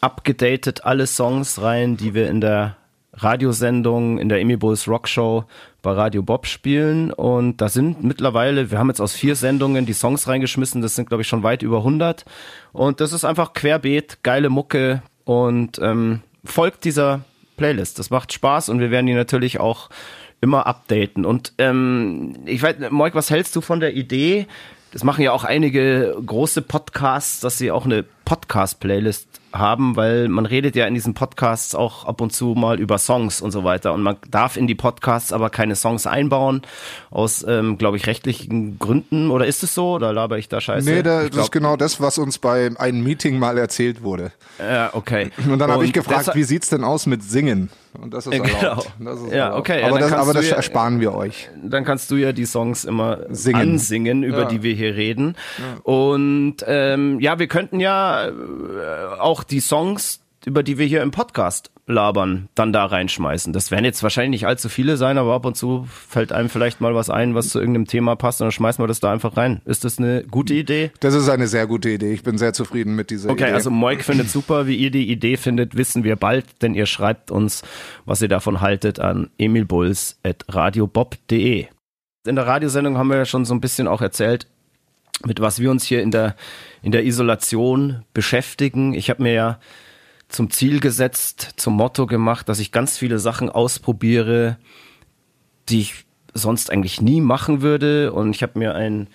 abgedatet 0.00 0.84
alle 0.84 1.06
Songs 1.06 1.60
rein, 1.60 1.96
die 1.96 2.14
wir 2.14 2.28
in 2.28 2.40
der 2.40 2.76
Radiosendung, 3.14 4.18
in 4.18 4.28
der 4.28 4.40
Emil 4.40 4.58
Bulls 4.58 4.86
Rock 4.86 5.08
Show 5.08 5.44
bei 5.82 5.90
Radio 5.90 6.22
Bob 6.22 6.46
spielen. 6.46 7.12
Und 7.12 7.60
da 7.60 7.68
sind 7.68 8.04
mittlerweile, 8.04 8.70
wir 8.70 8.78
haben 8.78 8.88
jetzt 8.88 9.00
aus 9.00 9.12
vier 9.12 9.34
Sendungen 9.34 9.86
die 9.86 9.92
Songs 9.92 10.28
reingeschmissen, 10.28 10.82
das 10.82 10.94
sind 10.94 11.08
glaube 11.08 11.22
ich 11.22 11.28
schon 11.28 11.42
weit 11.42 11.62
über 11.62 11.78
100. 11.78 12.24
Und 12.72 13.00
das 13.00 13.12
ist 13.12 13.24
einfach 13.24 13.54
querbeet, 13.54 14.18
geile 14.22 14.50
Mucke, 14.50 15.02
und 15.28 15.78
ähm, 15.82 16.22
folgt 16.42 16.86
dieser 16.86 17.20
Playlist. 17.58 17.98
Das 17.98 18.08
macht 18.08 18.32
Spaß 18.32 18.70
und 18.70 18.80
wir 18.80 18.90
werden 18.90 19.06
die 19.06 19.12
natürlich 19.12 19.60
auch 19.60 19.90
immer 20.40 20.66
updaten. 20.66 21.26
Und 21.26 21.52
ähm, 21.58 22.36
ich 22.46 22.62
weiß, 22.62 22.76
Moik, 22.90 23.14
was 23.14 23.30
hältst 23.30 23.54
du 23.54 23.60
von 23.60 23.80
der 23.80 23.94
Idee? 23.94 24.46
Das 24.92 25.04
machen 25.04 25.22
ja 25.22 25.32
auch 25.32 25.44
einige 25.44 26.16
große 26.24 26.62
Podcasts, 26.62 27.40
dass 27.40 27.58
sie 27.58 27.70
auch 27.70 27.84
eine 27.84 28.04
Podcast-Playlist 28.28 29.26
haben, 29.54 29.96
weil 29.96 30.28
man 30.28 30.44
redet 30.44 30.76
ja 30.76 30.86
in 30.86 30.92
diesen 30.92 31.14
Podcasts 31.14 31.74
auch 31.74 32.04
ab 32.04 32.20
und 32.20 32.34
zu 32.34 32.48
mal 32.54 32.78
über 32.78 32.98
Songs 32.98 33.40
und 33.40 33.50
so 33.50 33.64
weiter 33.64 33.94
und 33.94 34.02
man 34.02 34.16
darf 34.30 34.58
in 34.58 34.66
die 34.66 34.74
Podcasts 34.74 35.32
aber 35.32 35.48
keine 35.48 35.74
Songs 35.74 36.06
einbauen 36.06 36.60
aus, 37.10 37.44
ähm, 37.48 37.78
glaube 37.78 37.96
ich, 37.96 38.06
rechtlichen 38.06 38.78
Gründen 38.78 39.30
oder 39.30 39.46
ist 39.46 39.62
es 39.62 39.74
so 39.74 39.92
oder 39.94 40.12
laber 40.12 40.36
ich 40.36 40.48
da 40.50 40.60
scheiße? 40.60 40.90
Nee, 40.90 41.02
da, 41.02 41.24
ich 41.24 41.30
das 41.30 41.44
ist 41.44 41.52
genau 41.52 41.76
das, 41.76 41.98
was 41.98 42.18
uns 42.18 42.38
bei 42.38 42.70
einem 42.76 43.02
Meeting 43.02 43.38
mal 43.38 43.56
erzählt 43.56 44.02
wurde. 44.02 44.32
Ja, 44.58 44.90
okay. 44.92 45.30
Und 45.50 45.58
dann 45.58 45.70
habe 45.70 45.86
ich 45.86 45.94
gefragt, 45.94 46.34
wie 46.34 46.44
sieht's 46.44 46.68
denn 46.68 46.84
aus 46.84 47.06
mit 47.06 47.22
Singen? 47.22 47.70
Und 47.98 48.12
das 48.12 48.26
ist 48.26 48.34
Äh, 48.34 48.36
erlaubt. 48.36 48.92
genau. 48.98 49.10
Das 49.12 49.20
ist 49.22 49.32
Ja, 49.32 49.44
erlaubt. 49.46 49.60
okay, 49.60 49.80
ja, 49.80 49.86
aber 49.88 49.98
dann 49.98 50.10
das, 50.10 50.18
aber 50.20 50.34
das 50.34 50.50
ja- 50.50 50.56
ersparen 50.56 51.00
wir 51.00 51.14
euch. 51.14 51.48
dann 51.64 51.84
kannst 51.86 52.10
du 52.10 52.16
ja 52.16 52.32
die 52.32 52.44
Songs 52.44 52.84
immer 52.84 53.20
Singen. 53.30 53.60
ansingen, 53.62 54.22
über 54.22 54.40
Ja. 54.42 54.44
die 54.44 54.62
wir 54.62 54.74
hier 54.74 54.94
reden. 54.94 55.36
Und 55.84 56.56
ähm, 56.66 57.18
ja, 57.20 57.38
wir 57.38 57.46
könnten 57.48 57.80
ja 57.80 58.17
äh, 58.26 59.20
auch 59.20 59.44
die 59.44 59.60
Songs, 59.60 60.20
über 60.44 60.62
die 60.62 60.76
wir 60.78 60.86
hier 60.86 61.02
im 61.02 61.10
Podcast 61.10 61.70
labern, 61.86 62.48
dann 62.54 62.72
da 62.72 62.84
reinschmeißen. 62.84 63.52
Das 63.54 63.70
werden 63.70 63.86
jetzt 63.86 64.02
wahrscheinlich 64.02 64.42
nicht 64.42 64.46
allzu 64.46 64.68
viele 64.68 64.98
sein, 64.98 65.16
aber 65.16 65.32
ab 65.34 65.46
und 65.46 65.56
zu 65.56 65.86
fällt 65.90 66.32
einem 66.32 66.50
vielleicht 66.50 66.82
mal 66.82 66.94
was 66.94 67.08
ein, 67.08 67.34
was 67.34 67.48
zu 67.48 67.58
irgendeinem 67.60 67.86
Thema 67.86 68.14
passt 68.14 68.42
und 68.42 68.44
dann 68.44 68.52
schmeißen 68.52 68.82
wir 68.82 68.86
das 68.88 69.00
da 69.00 69.10
einfach 69.10 69.38
rein. 69.38 69.62
Ist 69.64 69.84
das 69.84 69.98
eine 69.98 70.22
gute 70.24 70.52
Idee? 70.52 70.90
Das 71.00 71.14
ist 71.14 71.30
eine 71.30 71.48
sehr 71.48 71.66
gute 71.66 71.88
Idee. 71.88 72.12
Ich 72.12 72.22
bin 72.22 72.36
sehr 72.36 72.52
zufrieden 72.52 72.94
mit 72.94 73.08
dieser 73.10 73.30
Okay, 73.30 73.44
Idee. 73.44 73.54
also 73.54 73.70
Moik 73.70 74.04
findet 74.04 74.28
super, 74.28 74.66
wie 74.66 74.76
ihr 74.76 74.90
die 74.90 75.10
Idee 75.10 75.38
findet, 75.38 75.78
wissen 75.78 76.04
wir 76.04 76.16
bald, 76.16 76.44
denn 76.60 76.74
ihr 76.74 76.84
schreibt 76.84 77.30
uns, 77.30 77.62
was 78.04 78.20
ihr 78.20 78.28
davon 78.28 78.60
haltet, 78.60 79.00
an 79.00 79.30
emilbulls.radiobob.de. 79.38 81.66
In 82.26 82.36
der 82.36 82.46
Radiosendung 82.46 82.98
haben 82.98 83.08
wir 83.08 83.16
ja 83.16 83.24
schon 83.24 83.46
so 83.46 83.54
ein 83.54 83.62
bisschen 83.62 83.88
auch 83.88 84.02
erzählt, 84.02 84.46
mit 85.24 85.40
was 85.40 85.58
wir 85.60 85.70
uns 85.70 85.84
hier 85.84 86.02
in 86.02 86.10
der, 86.10 86.36
in 86.82 86.92
der 86.92 87.04
Isolation 87.04 88.04
beschäftigen. 88.14 88.94
Ich 88.94 89.10
habe 89.10 89.22
mir 89.22 89.32
ja 89.32 89.60
zum 90.28 90.50
Ziel 90.50 90.80
gesetzt, 90.80 91.54
zum 91.56 91.74
Motto 91.74 92.06
gemacht, 92.06 92.48
dass 92.48 92.60
ich 92.60 92.72
ganz 92.72 92.98
viele 92.98 93.18
Sachen 93.18 93.48
ausprobiere, 93.48 94.58
die 95.68 95.80
ich 95.80 96.04
sonst 96.34 96.70
eigentlich 96.70 97.00
nie 97.00 97.20
machen 97.20 97.62
würde. 97.62 98.12
Und 98.12 98.34
ich 98.34 98.42
habe 98.42 98.58
mir 98.58 98.74
ein, 98.74 99.08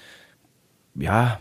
ja, 0.95 1.39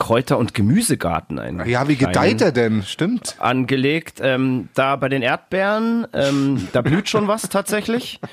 Kräuter- 0.00 0.38
und 0.38 0.54
Gemüsegarten 0.54 1.38
ein. 1.38 1.62
ja, 1.68 1.86
wie 1.86 1.94
gedeiht 1.96 2.40
er 2.40 2.50
denn? 2.50 2.82
Stimmt. 2.82 3.36
angelegt. 3.38 4.18
Ähm, 4.20 4.68
da 4.74 4.96
bei 4.96 5.08
den 5.08 5.22
Erdbeeren, 5.22 6.06
ähm, 6.12 6.66
da 6.72 6.80
blüht 6.80 7.08
schon 7.08 7.28
was 7.28 7.42
tatsächlich. 7.48 8.18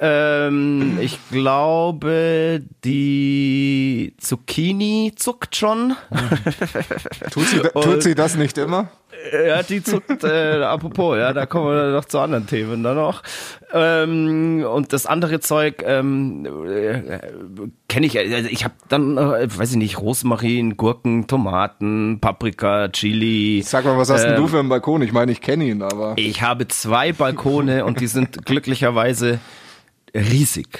Ähm, 0.00 0.98
ich 1.00 1.18
glaube, 1.30 2.62
die 2.84 4.14
Zucchini 4.18 5.12
zuckt 5.14 5.54
schon. 5.54 5.94
Tut 7.30 7.46
sie, 7.46 7.58
tut 7.60 8.02
sie 8.02 8.14
das 8.14 8.36
nicht 8.36 8.56
immer? 8.58 8.88
Ja, 9.46 9.62
die 9.62 9.82
zuckt, 9.82 10.24
äh, 10.24 10.62
apropos, 10.62 11.16
ja, 11.16 11.32
da 11.32 11.46
kommen 11.46 11.66
wir 11.68 11.92
noch 11.92 12.04
zu 12.06 12.18
anderen 12.18 12.46
Themen 12.46 12.82
dann 12.82 12.96
noch. 12.96 13.22
Ähm, 13.72 14.64
und 14.64 14.92
das 14.92 15.06
andere 15.06 15.40
Zeug 15.40 15.82
ähm, 15.86 16.46
äh, 16.66 17.18
kenne 17.88 18.06
ich, 18.06 18.18
also 18.18 18.48
ich 18.48 18.64
habe 18.64 18.74
dann, 18.88 19.16
äh, 19.16 19.46
weiß 19.56 19.70
ich 19.70 19.76
nicht, 19.76 19.98
Rosmarin, 20.00 20.76
Gurken, 20.76 21.26
Tomaten, 21.26 22.18
Paprika, 22.20 22.88
Chili. 22.88 23.62
Sag 23.64 23.84
mal, 23.84 23.96
was 23.96 24.10
hast 24.10 24.24
denn 24.24 24.32
Ähm, 24.34 24.40
du 24.40 24.48
für 24.48 24.58
einen 24.58 24.68
Balkon? 24.68 25.02
Ich 25.02 25.12
meine, 25.12 25.32
ich 25.32 25.40
kenne 25.40 25.64
ihn, 25.64 25.82
aber. 25.82 26.14
Ich 26.16 26.42
habe 26.42 26.68
zwei 26.68 27.12
Balkone 27.12 27.84
und 27.84 28.00
die 28.00 28.06
sind 28.08 28.44
glücklicherweise 28.46 29.38
riesig. 30.14 30.78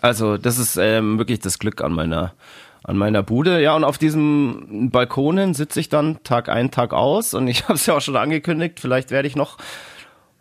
Also 0.00 0.36
das 0.36 0.58
ist 0.58 0.76
ähm, 0.76 1.18
wirklich 1.18 1.40
das 1.40 1.58
Glück 1.58 1.80
an 1.82 1.92
meiner 1.92 2.34
an 2.86 2.96
meiner 2.96 3.22
Bude. 3.24 3.60
Ja, 3.60 3.74
und 3.74 3.82
auf 3.84 3.98
diesen 3.98 4.90
Balkonen 4.90 5.54
sitze 5.54 5.80
ich 5.80 5.88
dann 5.88 6.22
Tag 6.22 6.48
ein, 6.48 6.70
Tag 6.70 6.92
aus 6.92 7.34
und 7.34 7.48
ich 7.48 7.64
habe 7.64 7.74
es 7.74 7.86
ja 7.86 7.96
auch 7.96 8.00
schon 8.00 8.16
angekündigt, 8.16 8.78
vielleicht 8.80 9.10
werde 9.10 9.26
ich 9.28 9.34
noch 9.36 9.58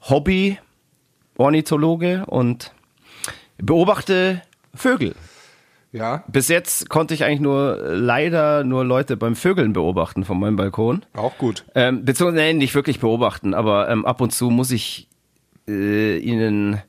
Hobby-Ornithologe 0.08 2.26
und 2.28 2.72
beobachte 3.58 4.42
Vögel. 4.76 5.16
Ja, 5.92 6.24
Bis 6.28 6.48
jetzt 6.50 6.90
konnte 6.90 7.14
ich 7.14 7.24
eigentlich 7.24 7.40
nur 7.40 7.82
äh, 7.82 7.96
leider 7.96 8.66
nur 8.66 8.84
Leute 8.84 9.16
beim 9.16 9.38
Vögeln 9.38 9.72
beobachten 9.74 10.26
von 10.26 10.38
meinem 10.40 10.58
Balkon. 10.58 11.06
auch 11.14 11.38
gut. 11.38 11.64
Ähm, 11.74 12.04
beziehungsweise 12.04 12.44
nee, 12.44 12.52
nicht 12.54 12.76
wirklich 12.76 13.00
beobachten, 13.00 13.54
aber 13.54 13.88
ähm, 13.90 14.06
ab 14.06 14.20
und 14.20 14.32
zu 14.32 14.50
muss 14.50 14.72
ich 14.72 15.08
äh, 15.70 16.18
ihnen 16.18 16.82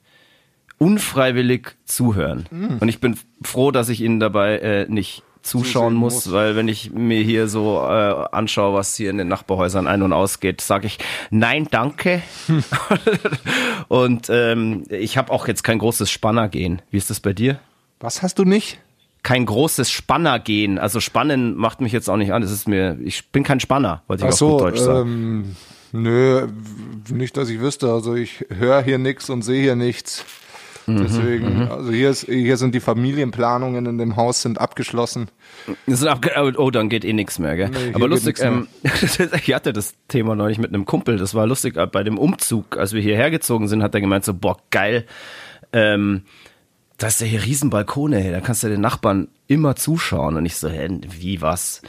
unfreiwillig 0.78 1.76
zuhören. 1.84 2.46
Und 2.80 2.88
ich 2.88 3.00
bin 3.00 3.16
froh, 3.42 3.70
dass 3.70 3.88
ich 3.88 4.02
ihnen 4.02 4.20
dabei 4.20 4.58
äh, 4.58 4.86
nicht 4.88 5.22
zuschauen 5.46 5.94
muss, 5.94 6.26
muss. 6.26 6.32
weil 6.32 6.56
wenn 6.56 6.68
ich 6.68 6.92
mir 6.92 7.22
hier 7.22 7.48
so 7.48 7.78
äh, 7.80 8.26
anschaue, 8.32 8.74
was 8.74 8.94
hier 8.96 9.10
in 9.10 9.18
den 9.18 9.28
Nachbarhäusern 9.28 9.86
ein- 9.86 10.02
und 10.02 10.12
ausgeht, 10.12 10.60
sage 10.60 10.86
ich 10.86 10.98
nein, 11.30 11.68
danke. 11.70 12.22
und 13.88 14.28
ähm, 14.30 14.84
ich 14.90 15.16
habe 15.16 15.32
auch 15.32 15.48
jetzt 15.48 15.62
kein 15.64 15.78
großes 15.78 16.10
Spannergehen. 16.10 16.82
Wie 16.90 16.96
ist 16.96 17.10
das 17.10 17.20
bei 17.20 17.32
dir? 17.32 17.58
Was 18.00 18.22
hast 18.22 18.38
du 18.38 18.44
nicht? 18.44 18.78
Kein 19.22 19.46
großes 19.46 19.90
Spannergehen. 19.90 20.78
Also 20.78 21.00
Spannen 21.00 21.56
macht 21.56 21.80
mich 21.80 21.92
jetzt 21.92 22.08
auch 22.08 22.16
nicht 22.16 22.32
an. 22.32 22.42
Das 22.42 22.50
ist 22.52 22.68
mir, 22.68 22.98
ich 23.02 23.30
bin 23.30 23.42
kein 23.42 23.60
Spanner, 23.60 24.02
wollte 24.06 24.22
ich 24.22 24.28
Ach 24.28 24.32
auf 24.32 24.38
so, 24.38 24.50
gut 24.52 24.60
Deutsch 24.60 24.80
sagen. 24.80 25.08
ähm, 25.10 25.56
nö, 25.92 26.46
nicht, 27.10 27.36
dass 27.36 27.48
ich 27.48 27.60
wüsste. 27.60 27.92
Also 27.92 28.14
ich 28.14 28.44
höre 28.50 28.82
hier 28.82 28.98
nichts 28.98 29.28
und 29.30 29.42
sehe 29.42 29.60
hier 29.62 29.76
nichts. 29.76 30.24
Mhm, 30.86 30.98
Deswegen, 30.98 31.68
also 31.68 31.90
hier 31.90 32.10
ist, 32.10 32.26
hier 32.26 32.56
sind 32.56 32.74
die 32.74 32.80
Familienplanungen 32.80 33.86
in 33.86 33.98
dem 33.98 34.16
Haus 34.16 34.42
sind 34.42 34.60
abgeschlossen. 34.60 35.28
Das 35.86 35.98
sind 35.98 36.08
abge 36.08 36.30
oh, 36.58 36.70
dann 36.70 36.88
geht 36.88 37.04
eh 37.04 37.12
nichts 37.12 37.38
mehr, 37.38 37.56
gell? 37.56 37.70
Nee, 37.70 37.92
Aber 37.92 38.08
lustig, 38.08 38.38
ähm, 38.40 38.68
ich 38.82 39.54
hatte 39.54 39.72
das 39.72 39.94
Thema 40.08 40.36
neulich 40.36 40.58
mit 40.58 40.72
einem 40.72 40.84
Kumpel, 40.84 41.18
das 41.18 41.34
war 41.34 41.46
lustig, 41.46 41.76
äh, 41.76 41.86
bei 41.86 42.04
dem 42.04 42.18
Umzug, 42.18 42.76
als 42.76 42.92
wir 42.92 43.02
hierher 43.02 43.30
gezogen 43.30 43.66
sind, 43.66 43.82
hat 43.82 43.94
er 43.94 44.00
gemeint 44.00 44.24
so, 44.24 44.34
boah, 44.34 44.56
geil, 44.70 45.06
ähm, 45.72 46.22
da 46.98 47.08
ist 47.08 47.20
ja 47.20 47.26
hier 47.26 47.44
Riesenbalkone, 47.44 48.18
hey, 48.18 48.32
da 48.32 48.40
kannst 48.40 48.62
du 48.62 48.68
den 48.68 48.80
Nachbarn 48.80 49.28
immer 49.48 49.76
zuschauen. 49.76 50.36
Und 50.36 50.46
ich 50.46 50.56
so, 50.56 50.68
hä, 50.68 50.88
wie, 51.08 51.42
was? 51.42 51.82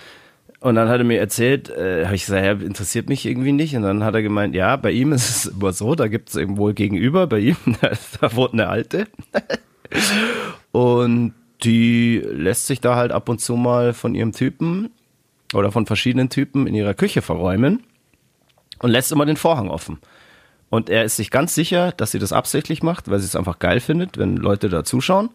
Und 0.59 0.75
dann 0.75 0.89
hat 0.89 0.99
er 0.99 1.03
mir 1.03 1.19
erzählt, 1.19 1.69
äh, 1.69 2.05
habe 2.05 2.15
ich 2.15 2.25
gesagt, 2.25 2.43
ja, 2.43 2.51
interessiert 2.53 3.09
mich 3.09 3.25
irgendwie 3.25 3.51
nicht. 3.51 3.75
Und 3.75 3.83
dann 3.83 4.03
hat 4.03 4.15
er 4.15 4.23
gemeint, 4.23 4.55
ja, 4.55 4.75
bei 4.75 4.91
ihm 4.91 5.13
ist 5.13 5.29
es 5.29 5.45
immer 5.45 5.71
so, 5.71 5.93
da 5.93 6.07
gibt 6.07 6.29
es 6.29 6.35
irgendwo 6.35 6.73
gegenüber, 6.73 7.27
bei 7.27 7.39
ihm, 7.39 7.57
da, 7.81 7.91
da 8.21 8.35
wohnt 8.35 8.53
eine 8.53 8.67
Alte. 8.67 9.07
Und 10.71 11.33
die 11.63 12.21
lässt 12.23 12.67
sich 12.67 12.81
da 12.81 12.95
halt 12.95 13.11
ab 13.11 13.29
und 13.29 13.41
zu 13.41 13.55
mal 13.55 13.93
von 13.93 14.13
ihrem 14.13 14.31
Typen 14.31 14.91
oder 15.53 15.71
von 15.71 15.85
verschiedenen 15.85 16.29
Typen 16.29 16.67
in 16.67 16.75
ihrer 16.75 16.93
Küche 16.93 17.21
verräumen 17.21 17.83
und 18.79 18.91
lässt 18.91 19.11
immer 19.11 19.25
den 19.25 19.37
Vorhang 19.37 19.69
offen. 19.69 19.97
Und 20.69 20.89
er 20.89 21.05
ist 21.05 21.15
sich 21.15 21.31
ganz 21.31 21.55
sicher, 21.55 21.93
dass 21.93 22.11
sie 22.11 22.19
das 22.19 22.33
absichtlich 22.33 22.83
macht, 22.83 23.09
weil 23.09 23.19
sie 23.19 23.25
es 23.25 23.35
einfach 23.35 23.59
geil 23.59 23.79
findet, 23.79 24.17
wenn 24.17 24.35
Leute 24.35 24.67
da 24.67 24.83
zuschauen. 24.83 25.29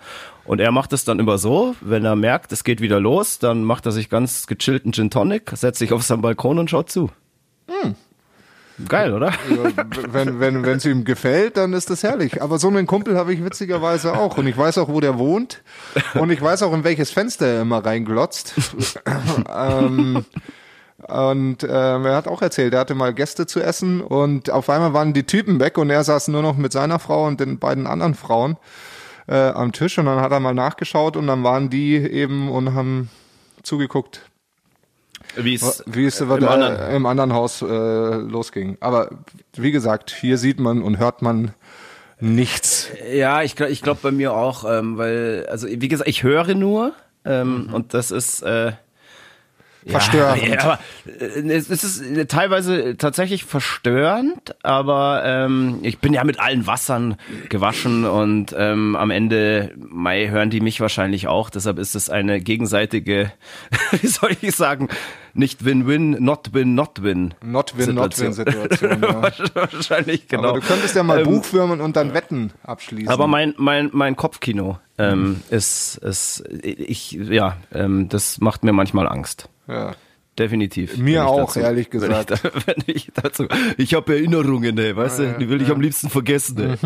Und 0.45 0.61
er 0.61 0.73
macht 0.73 0.93
es 0.93 1.05
dann 1.05 1.19
immer 1.19 1.39
so, 1.39 1.75
wenn 1.81 2.05
er 2.05 2.17
merkt, 2.17 2.53
es 2.53 2.65
geht 2.65 2.81
wieder 2.81 3.01
los, 3.01 3.39
dann 3.39 3.65
macht 3.65 3.87
er 3.87 3.93
sich 3.93 4.11
ganz 4.11 4.47
gechillten 4.47 4.93
Gin 4.93 5.11
Tonic, 5.11 5.51
setzt 5.55 5.79
sich 5.79 5.93
auf 5.93 6.03
seinen 6.03 6.21
Balkon 6.21 6.59
und 6.59 6.69
schaut 6.69 6.91
zu. 6.91 7.11
Geil, 8.89 9.13
oder? 9.13 9.33
Ja, 9.51 9.85
wenn 10.13 10.41
wenn 10.41 10.65
wenn 10.65 10.79
es 10.79 10.85
ihm 10.85 11.05
gefällt, 11.05 11.57
dann 11.57 11.73
ist 11.73 11.91
das 11.91 12.03
herrlich. 12.03 12.43
Aber 12.43 12.59
so 12.59 12.69
einen 12.69 12.87
Kumpel 12.87 13.17
habe 13.17 13.33
ich 13.33 13.45
witzigerweise 13.45 14.17
auch 14.17 14.39
und 14.39 14.47
ich 14.47 14.57
weiß 14.57 14.79
auch, 14.79 14.89
wo 14.89 15.01
der 15.01 15.19
wohnt 15.19 15.63
und 16.15 16.31
ich 16.31 16.41
weiß 16.41 16.63
auch, 16.63 16.73
in 16.73 16.85
welches 16.85 17.11
Fenster 17.11 17.47
er 17.47 17.63
immer 17.63 17.85
reinglotzt. 17.85 18.55
ähm, 19.55 20.25
und 21.09 21.65
ähm, 21.65 22.07
er 22.07 22.15
hat 22.17 22.29
auch 22.29 22.43
erzählt, 22.43 22.75
er 22.75 22.81
hatte 22.81 22.95
mal 22.95 23.13
Gäste 23.13 23.47
zu 23.47 23.61
essen 23.61 24.01
und 24.01 24.51
auf 24.51 24.71
einmal 24.71 24.93
waren 24.95 25.13
die 25.13 25.25
Typen 25.25 25.59
weg 25.61 25.79
und 25.79 25.91
er 25.91 26.05
saß 26.05 26.29
nur 26.29 26.43
noch 26.43 26.57
mit 26.57 26.73
seiner 26.73 26.99
Frau 26.99 27.27
und 27.27 27.41
den 27.41 27.59
beiden 27.59 27.87
anderen 27.87 28.15
Frauen 28.15 28.57
äh, 29.27 29.35
am 29.35 29.73
Tisch 29.73 29.99
und 29.99 30.07
dann 30.07 30.21
hat 30.21 30.33
er 30.33 30.41
mal 30.41 30.55
nachgeschaut 30.55 31.17
und 31.17 31.27
dann 31.27 31.43
waren 31.45 31.71
die 31.71 31.97
eben 31.97 32.51
und 32.51 32.75
haben 32.75 33.11
zugeguckt, 33.63 34.23
Wie 35.37 35.55
es 35.55 35.83
wie 35.87 36.07
es 36.07 36.21
im 36.21 36.31
im, 36.31 36.47
anderen. 36.49 36.77
äh, 36.77 36.97
im 36.97 37.07
anderen 37.07 37.33
Haus 37.33 37.63
äh, 37.63 37.67
losging. 37.67 38.77
Aber 38.81 39.11
wie 39.57 39.73
gesagt, 39.73 40.11
hier 40.11 40.39
sieht 40.39 40.61
man 40.61 40.83
und 40.83 40.99
hört 40.99 41.23
man 41.23 41.53
nichts. 42.21 42.89
Ja, 43.13 43.43
ich, 43.43 43.59
ich 43.59 43.83
glaube 43.83 44.01
bei 44.03 44.11
mir 44.13 44.33
auch, 44.35 44.65
ähm, 44.71 44.99
weil, 44.99 45.47
also 45.51 45.67
wie 45.69 45.89
gesagt, 45.89 46.09
ich 46.09 46.23
höre 46.23 46.55
nur 46.55 46.93
ähm, 47.25 47.71
und 47.73 47.95
das 47.95 48.11
ist, 48.11 48.43
äh, 48.43 48.73
verstörend. 49.87 50.47
Ja, 50.47 50.61
aber 50.61 50.79
äh, 51.07 51.51
es 51.51 51.69
ist 51.71 52.29
teilweise 52.29 52.97
tatsächlich 52.97 53.45
verstörend, 53.45 54.55
aber 54.63 55.23
ähm, 55.25 55.79
ich 55.83 55.99
bin 55.99 56.13
ja 56.13 56.25
mit 56.25 56.41
allen 56.41 56.67
Wassern 56.67 57.17
gewaschen 57.49 58.05
und 58.05 58.55
ähm, 58.57 58.97
am 58.97 59.11
Ende 59.11 59.73
Mai 59.77 60.29
hören 60.29 60.51
die 60.51 60.61
mich 60.61 60.81
wahrscheinlich 60.81 61.29
auch. 61.29 61.51
Deshalb 61.51 61.79
ist 61.79 61.95
es 61.95 62.11
eine 62.11 62.41
gegenseitige, 62.41 63.33
wie 64.01 64.07
soll 64.07 64.37
ich 64.41 64.55
sagen, 64.55 64.89
nicht 65.35 65.65
Win-Win, 65.65 66.23
not 66.23 66.53
Win, 66.53 66.75
not 66.75 67.03
Win. 67.03 67.35
Not 67.43 67.77
Win, 67.77 67.95
not 67.95 68.19
Win 68.19 68.33
Situation. 68.33 69.03
Ja. 69.03 69.23
wahrscheinlich 69.55 70.29
genau. 70.29 70.51
Aber 70.51 70.61
du 70.61 70.67
könntest 70.67 70.95
ja 70.95 71.03
mal 71.03 71.21
ähm, 71.21 71.25
Buchfirmen 71.25 71.81
und 71.81 71.97
dann 71.97 72.15
Wetten 72.15 72.53
abschließen. 72.63 73.09
Aber 73.09 73.27
mein 73.27 73.55
mein 73.57 73.91
mein 73.93 74.17
Kopfkino 74.17 74.79
ähm, 74.99 75.43
ist 75.51 75.97
ist 75.99 76.45
ich 76.63 77.13
ja 77.13 77.57
ähm, 77.73 78.09
das 78.09 78.41
macht 78.41 78.65
mir 78.65 78.73
manchmal 78.73 79.09
Angst. 79.09 79.49
Ja. 79.69 79.93
Definitiv. 80.39 80.97
Mir 80.97 81.27
auch, 81.27 81.49
dazu, 81.49 81.61
ehrlich 81.61 81.91
gesagt. 81.91 82.31
Wenn 82.67 82.77
ich, 82.87 82.87
wenn 82.87 82.97
ich 82.97 83.11
dazu, 83.13 83.47
ich 83.77 83.93
habe 83.93 84.15
Erinnerungen, 84.15 84.79
ey, 84.79 84.97
weißt 84.97 85.19
ja, 85.21 85.33
du, 85.33 85.39
die 85.41 85.49
will 85.51 85.59
ja. 85.61 85.67
ich 85.67 85.73
am 85.73 85.81
liebsten 85.83 86.09
vergessen. 86.09 86.59
Ey. 86.59 86.77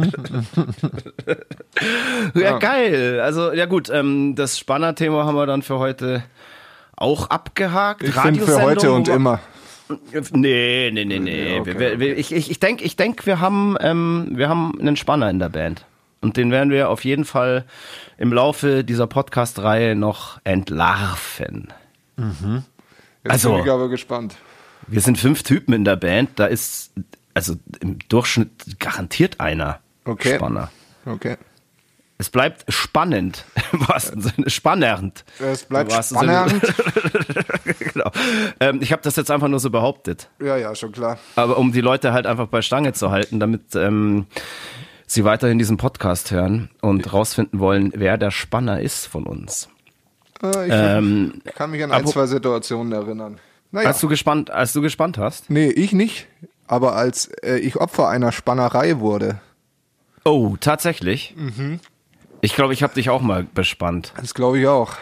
ja, 2.35 2.41
ja, 2.41 2.59
geil. 2.59 3.21
Also, 3.21 3.53
ja 3.53 3.67
gut, 3.67 3.89
ähm, 3.89 4.35
das 4.35 4.59
Spanner-Thema 4.59 5.25
haben 5.25 5.37
wir 5.37 5.47
dann 5.47 5.63
für 5.63 5.79
heute 5.79 6.25
auch 6.97 7.31
abgehakt. 7.31 8.03
Ich 8.03 8.15
finde 8.15 8.41
für 8.41 8.63
heute 8.63 8.91
und 8.91 9.07
immer. 9.07 9.39
Nee, 10.33 10.91
nee, 10.93 11.05
nee, 11.05 11.21
nee. 11.21 11.61
Okay, 11.61 11.79
wir, 11.79 12.01
wir, 12.01 12.19
ich 12.19 12.33
ich, 12.33 12.51
ich 12.51 12.59
denke, 12.59 12.83
ich 12.83 12.97
denk, 12.97 13.27
wir, 13.27 13.39
haben, 13.39 13.77
ähm, 13.81 14.33
wir 14.33 14.49
haben 14.49 14.77
einen 14.81 14.97
Spanner 14.97 15.31
in 15.31 15.39
der 15.39 15.51
Band. 15.51 15.87
Und 16.21 16.37
den 16.37 16.51
werden 16.51 16.71
wir 16.71 16.89
auf 16.91 17.05
jeden 17.05 17.25
Fall 17.25 17.65
im 18.19 18.33
Laufe 18.33 18.83
dieser 18.83 19.07
Podcast-Reihe 19.07 19.95
noch 19.95 20.41
entlarven. 20.43 21.69
Mhm. 22.17 22.65
Jetzt 23.25 23.33
also, 23.33 23.53
bin 23.55 23.65
ich 23.65 23.71
aber 23.71 23.89
gespannt. 23.89 24.37
Wir 24.87 25.01
sind 25.01 25.19
fünf 25.19 25.43
Typen 25.43 25.75
in 25.75 25.85
der 25.85 25.97
Band. 25.97 26.31
Da 26.37 26.47
ist 26.47 26.93
also 27.35 27.57
im 27.81 27.99
Durchschnitt 28.09 28.79
garantiert 28.79 29.41
einer 29.41 29.81
okay. 30.05 30.37
Spanner. 30.37 30.71
Okay. 31.05 31.37
Es 32.19 32.31
bleibt 32.31 32.65
spannend, 32.73 33.45
im 33.73 33.87
wahrsten 33.87 34.23
Sinne, 34.23 34.49
spannend. 34.49 35.25
Es 35.39 35.65
bleibt 35.65 35.93
spannend. 35.93 36.63
genau. 37.93 38.11
Ähm, 38.59 38.79
ich 38.81 38.93
habe 38.93 39.03
das 39.03 39.17
jetzt 39.17 39.31
einfach 39.31 39.49
nur 39.49 39.61
so 39.61 39.69
behauptet. 39.69 40.31
Ja, 40.41 40.57
ja, 40.57 40.75
schon 40.75 40.93
klar. 40.93 41.19
Aber 41.37 41.59
um 41.59 41.73
die 41.73 41.83
Leute 41.83 42.15
halt 42.15 42.27
einfach 42.27 42.47
bei 42.47 42.63
Stange 42.63 42.95
zu 42.95 43.11
halten, 43.11 43.39
damit 43.39 43.75
ähm, 43.75 44.27
sie 45.07 45.25
weiterhin 45.25 45.59
diesen 45.59 45.77
Podcast 45.77 46.31
hören 46.31 46.71
und 46.81 47.13
rausfinden 47.13 47.61
wollen, 47.61 47.93
wer 47.95 48.17
der 48.17 48.31
Spanner 48.31 48.81
ist 48.81 49.07
von 49.07 49.25
uns. 49.27 49.69
Äh, 50.43 50.67
ich 50.67 50.73
ähm, 50.73 51.43
kann 51.55 51.71
mich 51.71 51.83
an 51.83 51.93
ein, 51.93 52.07
zwei 52.07 52.27
Situationen 52.27 52.93
erinnern. 52.93 53.39
Naja. 53.71 53.89
Als 53.89 54.01
du 54.01 54.09
gespannt, 54.09 54.51
als 54.51 54.73
du 54.73 54.81
gespannt 54.81 55.19
hast? 55.19 55.51
Nee, 55.51 55.69
ich 55.69 55.93
nicht. 55.93 56.27
Aber 56.67 56.95
als 56.95 57.27
äh, 57.43 57.59
ich 57.59 57.77
Opfer 57.77 58.09
einer 58.09 58.33
Spannerei 58.33 58.99
wurde. 59.01 59.41
Oh, 60.25 60.57
tatsächlich? 60.59 61.35
Mhm. 61.37 61.81
Ich 62.41 62.55
glaube, 62.55 62.73
ich 62.73 62.83
habe 62.83 62.95
dich 62.95 63.11
auch 63.11 63.23
mal 63.23 63.47
bespannt. 63.55 64.13
Das 64.17 64.35
glaube 64.35 64.59
ich 64.59 64.67
auch. 64.67 64.95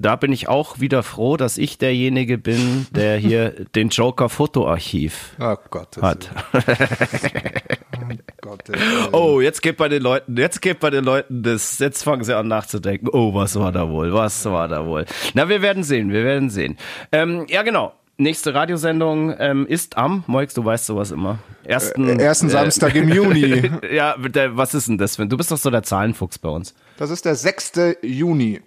Da 0.00 0.14
bin 0.14 0.32
ich 0.32 0.48
auch 0.48 0.78
wieder 0.78 1.02
froh, 1.02 1.36
dass 1.36 1.58
ich 1.58 1.76
derjenige 1.76 2.38
bin, 2.38 2.86
der 2.92 3.16
hier 3.16 3.50
den 3.74 3.88
Joker 3.88 4.28
Fotoarchiv 4.28 5.34
oh 5.40 5.56
Gott, 5.70 6.00
hat. 6.00 6.30
oh, 9.12 9.40
jetzt 9.40 9.60
geht 9.60 9.76
bei 9.76 9.88
den 9.88 10.02
Leuten, 10.02 10.36
jetzt 10.36 10.62
geht 10.62 10.78
bei 10.78 10.90
den 10.90 11.02
Leuten 11.02 11.42
das, 11.42 11.80
jetzt 11.80 12.04
fangen 12.04 12.22
sie 12.22 12.36
an 12.36 12.46
nachzudenken. 12.46 13.08
Oh, 13.12 13.34
was 13.34 13.58
war 13.58 13.72
da 13.72 13.90
wohl? 13.90 14.12
Was 14.12 14.44
war 14.44 14.68
da 14.68 14.86
wohl? 14.86 15.04
Na, 15.34 15.48
wir 15.48 15.62
werden 15.62 15.82
sehen, 15.82 16.12
wir 16.12 16.22
werden 16.22 16.48
sehen. 16.48 16.78
Ähm, 17.10 17.46
ja, 17.48 17.62
genau. 17.62 17.92
Nächste 18.20 18.54
Radiosendung 18.54 19.34
ähm, 19.38 19.66
ist 19.66 19.96
am, 19.96 20.22
Moix, 20.28 20.54
du 20.54 20.64
weißt 20.64 20.86
sowas 20.86 21.10
immer. 21.10 21.38
Ersten, 21.64 22.20
äh, 22.20 22.22
ersten 22.22 22.50
Samstag 22.50 22.94
im 22.94 23.08
Juni. 23.08 23.68
ja, 23.92 24.16
der, 24.16 24.56
was 24.56 24.74
ist 24.74 24.88
denn 24.88 24.98
das? 24.98 25.16
Du 25.16 25.36
bist 25.36 25.50
doch 25.50 25.58
so 25.58 25.70
der 25.70 25.82
Zahlenfuchs 25.82 26.38
bei 26.38 26.48
uns. 26.48 26.74
Das 26.98 27.10
ist 27.10 27.24
der 27.24 27.34
6. 27.34 27.96
Juni. 28.02 28.60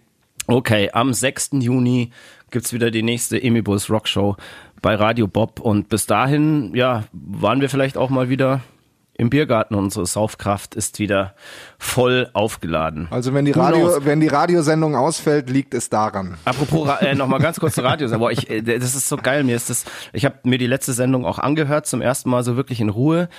Okay, 0.48 0.90
am 0.92 1.14
6. 1.14 1.52
Juni 1.60 2.12
gibt's 2.50 2.74
wieder 2.74 2.92
die 2.92 3.04
nächste 3.04 3.42
Emibus 3.42 3.90
Rockshow 3.90 4.36
bei 4.82 4.96
Radio 4.96 5.28
Bob 5.28 5.60
und 5.60 5.90
bis 5.90 6.06
dahin, 6.06 6.76
ja, 6.76 7.04
waren 7.14 7.62
wir 7.62 7.70
vielleicht 7.70 7.98
auch 7.98 8.10
mal 8.10 8.30
wieder 8.30 8.62
im 9.22 9.30
Biergarten. 9.30 9.76
Unsere 9.76 10.06
Saufkraft 10.06 10.74
ist 10.74 10.98
wieder 10.98 11.36
voll 11.78 12.30
aufgeladen. 12.34 13.08
Also 13.12 13.34
wenn 13.34 13.46
die 13.46 13.52
Radio, 13.52 14.04
wenn 14.04 14.20
die 14.20 14.28
Radiosendung 14.28 14.96
ausfällt, 14.96 15.50
liegt 15.50 15.76
es 15.76 15.90
daran. 15.90 16.38
Apropos 16.44 16.90
äh, 17.02 17.14
noch 17.14 17.28
mal 17.28 17.40
ganz 17.40 17.60
kurz 17.60 17.76
zur 17.76 17.84
Radiosendung. 17.84 18.28
Boah, 18.28 18.32
ich, 18.32 18.50
äh, 18.50 18.62
das 18.62 18.96
ist 18.96 19.08
so 19.08 19.18
geil. 19.18 19.44
Mir 19.44 19.56
ist 19.56 19.70
das. 19.70 19.86
Ich 20.12 20.26
habe 20.26 20.36
mir 20.44 20.58
die 20.58 20.68
letzte 20.68 20.94
Sendung 20.94 21.26
auch 21.26 21.38
angehört, 21.38 21.86
zum 21.86 22.02
ersten 22.02 22.32
Mal 22.32 22.44
so 22.44 22.58
wirklich 22.58 22.82
in 22.82 22.90
Ruhe. 22.90 23.30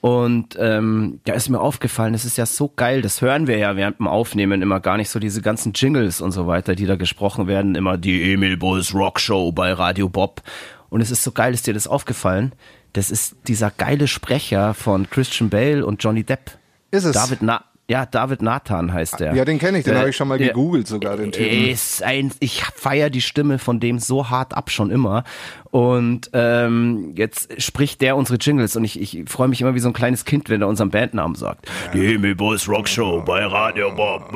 Und 0.00 0.56
ähm, 0.58 1.20
da 1.24 1.34
ist 1.34 1.50
mir 1.50 1.60
aufgefallen, 1.60 2.14
es 2.14 2.24
ist 2.24 2.38
ja 2.38 2.46
so 2.46 2.72
geil, 2.74 3.02
das 3.02 3.20
hören 3.20 3.46
wir 3.46 3.58
ja 3.58 3.76
während 3.76 3.98
dem 3.98 4.08
Aufnehmen 4.08 4.62
immer 4.62 4.80
gar 4.80 4.96
nicht 4.96 5.10
so, 5.10 5.18
diese 5.18 5.42
ganzen 5.42 5.72
Jingles 5.74 6.22
und 6.22 6.32
so 6.32 6.46
weiter, 6.46 6.74
die 6.74 6.86
da 6.86 6.96
gesprochen 6.96 7.46
werden, 7.46 7.74
immer 7.74 7.98
die 7.98 8.32
Emil 8.32 8.56
Bulls 8.56 8.94
Rock 8.94 9.20
Show 9.20 9.52
bei 9.52 9.72
Radio 9.72 10.08
Bob. 10.08 10.42
Und 10.88 11.02
es 11.02 11.10
ist 11.10 11.22
so 11.22 11.32
geil, 11.32 11.52
ist 11.52 11.66
dir 11.66 11.74
das 11.74 11.86
aufgefallen? 11.86 12.52
Das 12.94 13.10
ist 13.10 13.36
dieser 13.46 13.70
geile 13.70 14.08
Sprecher 14.08 14.74
von 14.74 15.08
Christian 15.08 15.50
Bale 15.50 15.84
und 15.84 16.02
Johnny 16.02 16.24
Depp. 16.24 16.52
Ist 16.90 17.04
es? 17.04 17.12
David 17.12 17.42
Na 17.42 17.64
ja, 17.90 18.06
David 18.06 18.40
Nathan 18.40 18.92
heißt 18.92 19.18
der. 19.18 19.34
Ja, 19.34 19.44
den 19.44 19.58
kenne 19.58 19.78
ich, 19.78 19.84
den 19.84 19.96
habe 19.98 20.10
ich 20.10 20.16
schon 20.16 20.28
mal 20.28 20.38
gegoogelt 20.38 20.86
sogar, 20.86 21.16
den 21.16 21.32
Typen. 21.32 21.68
Ist 21.68 22.04
ein, 22.04 22.30
ich 22.38 22.62
feiere 22.62 23.10
die 23.10 23.20
Stimme 23.20 23.58
von 23.58 23.80
dem 23.80 23.98
so 23.98 24.30
hart 24.30 24.56
ab 24.56 24.70
schon 24.70 24.92
immer. 24.92 25.24
Und 25.72 26.30
ähm, 26.32 27.14
jetzt 27.16 27.60
spricht 27.60 28.00
der 28.00 28.14
unsere 28.14 28.38
Jingles 28.38 28.76
und 28.76 28.84
ich, 28.84 29.00
ich 29.00 29.28
freue 29.28 29.48
mich 29.48 29.60
immer 29.60 29.74
wie 29.74 29.80
so 29.80 29.88
ein 29.88 29.92
kleines 29.92 30.24
Kind, 30.24 30.48
wenn 30.50 30.62
er 30.62 30.68
unseren 30.68 30.90
Bandnamen 30.90 31.34
sagt. 31.34 31.66
Ja. 31.66 31.92
Die 31.94 32.06
Himmel 32.06 32.36
Boys 32.36 32.68
Rock 32.68 32.86
Show 32.86 33.24
bei 33.26 33.44
Radio 33.44 33.92
Bob. 33.92 34.32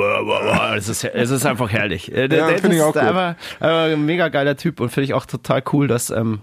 Es 0.77 0.89
ist, 0.89 1.05
es 1.05 1.31
ist 1.31 1.47
einfach 1.47 1.71
herrlich. 1.71 2.09
Ja, 2.09 2.27
finde 2.59 2.75
ich 2.75 2.83
auch 2.83 2.93
gut. 2.93 3.03
Aber, 3.03 3.37
aber 3.61 3.83
ein 3.83 4.05
mega 4.05 4.31
geiler 4.31 4.57
Typ 4.57 4.81
und 4.81 4.89
finde 4.89 5.05
ich 5.05 5.15
auch 5.15 5.27
total 5.27 5.63
cool, 5.73 5.87
dass 5.87 6.11
ähm, 6.11 6.41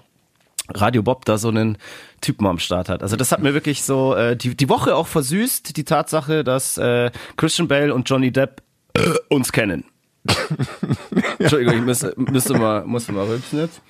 Radio 0.75 1.03
Bob 1.03 1.25
da 1.25 1.37
so 1.37 1.49
einen 1.49 1.77
Typen 2.21 2.47
am 2.47 2.59
Start 2.59 2.89
hat. 2.89 3.03
Also 3.03 3.15
das 3.15 3.31
hat 3.31 3.41
mir 3.41 3.53
wirklich 3.53 3.83
so 3.83 4.15
äh, 4.15 4.35
die, 4.35 4.55
die 4.55 4.69
Woche 4.69 4.95
auch 4.95 5.07
versüßt, 5.07 5.75
die 5.75 5.83
Tatsache, 5.83 6.43
dass 6.43 6.77
äh, 6.77 7.11
Christian 7.37 7.67
Bale 7.67 7.93
und 7.93 8.09
Johnny 8.09 8.31
Depp 8.31 8.61
äh, 8.93 9.01
uns 9.29 9.51
kennen. 9.51 9.85
Entschuldigung, 11.39 11.75
ich 11.75 11.81
müsste, 11.81 12.13
müsste 12.15 12.53
mal, 12.53 12.85
musste 12.85 13.11
mal 13.11 13.25
rülpsen 13.25 13.59
jetzt. 13.59 13.81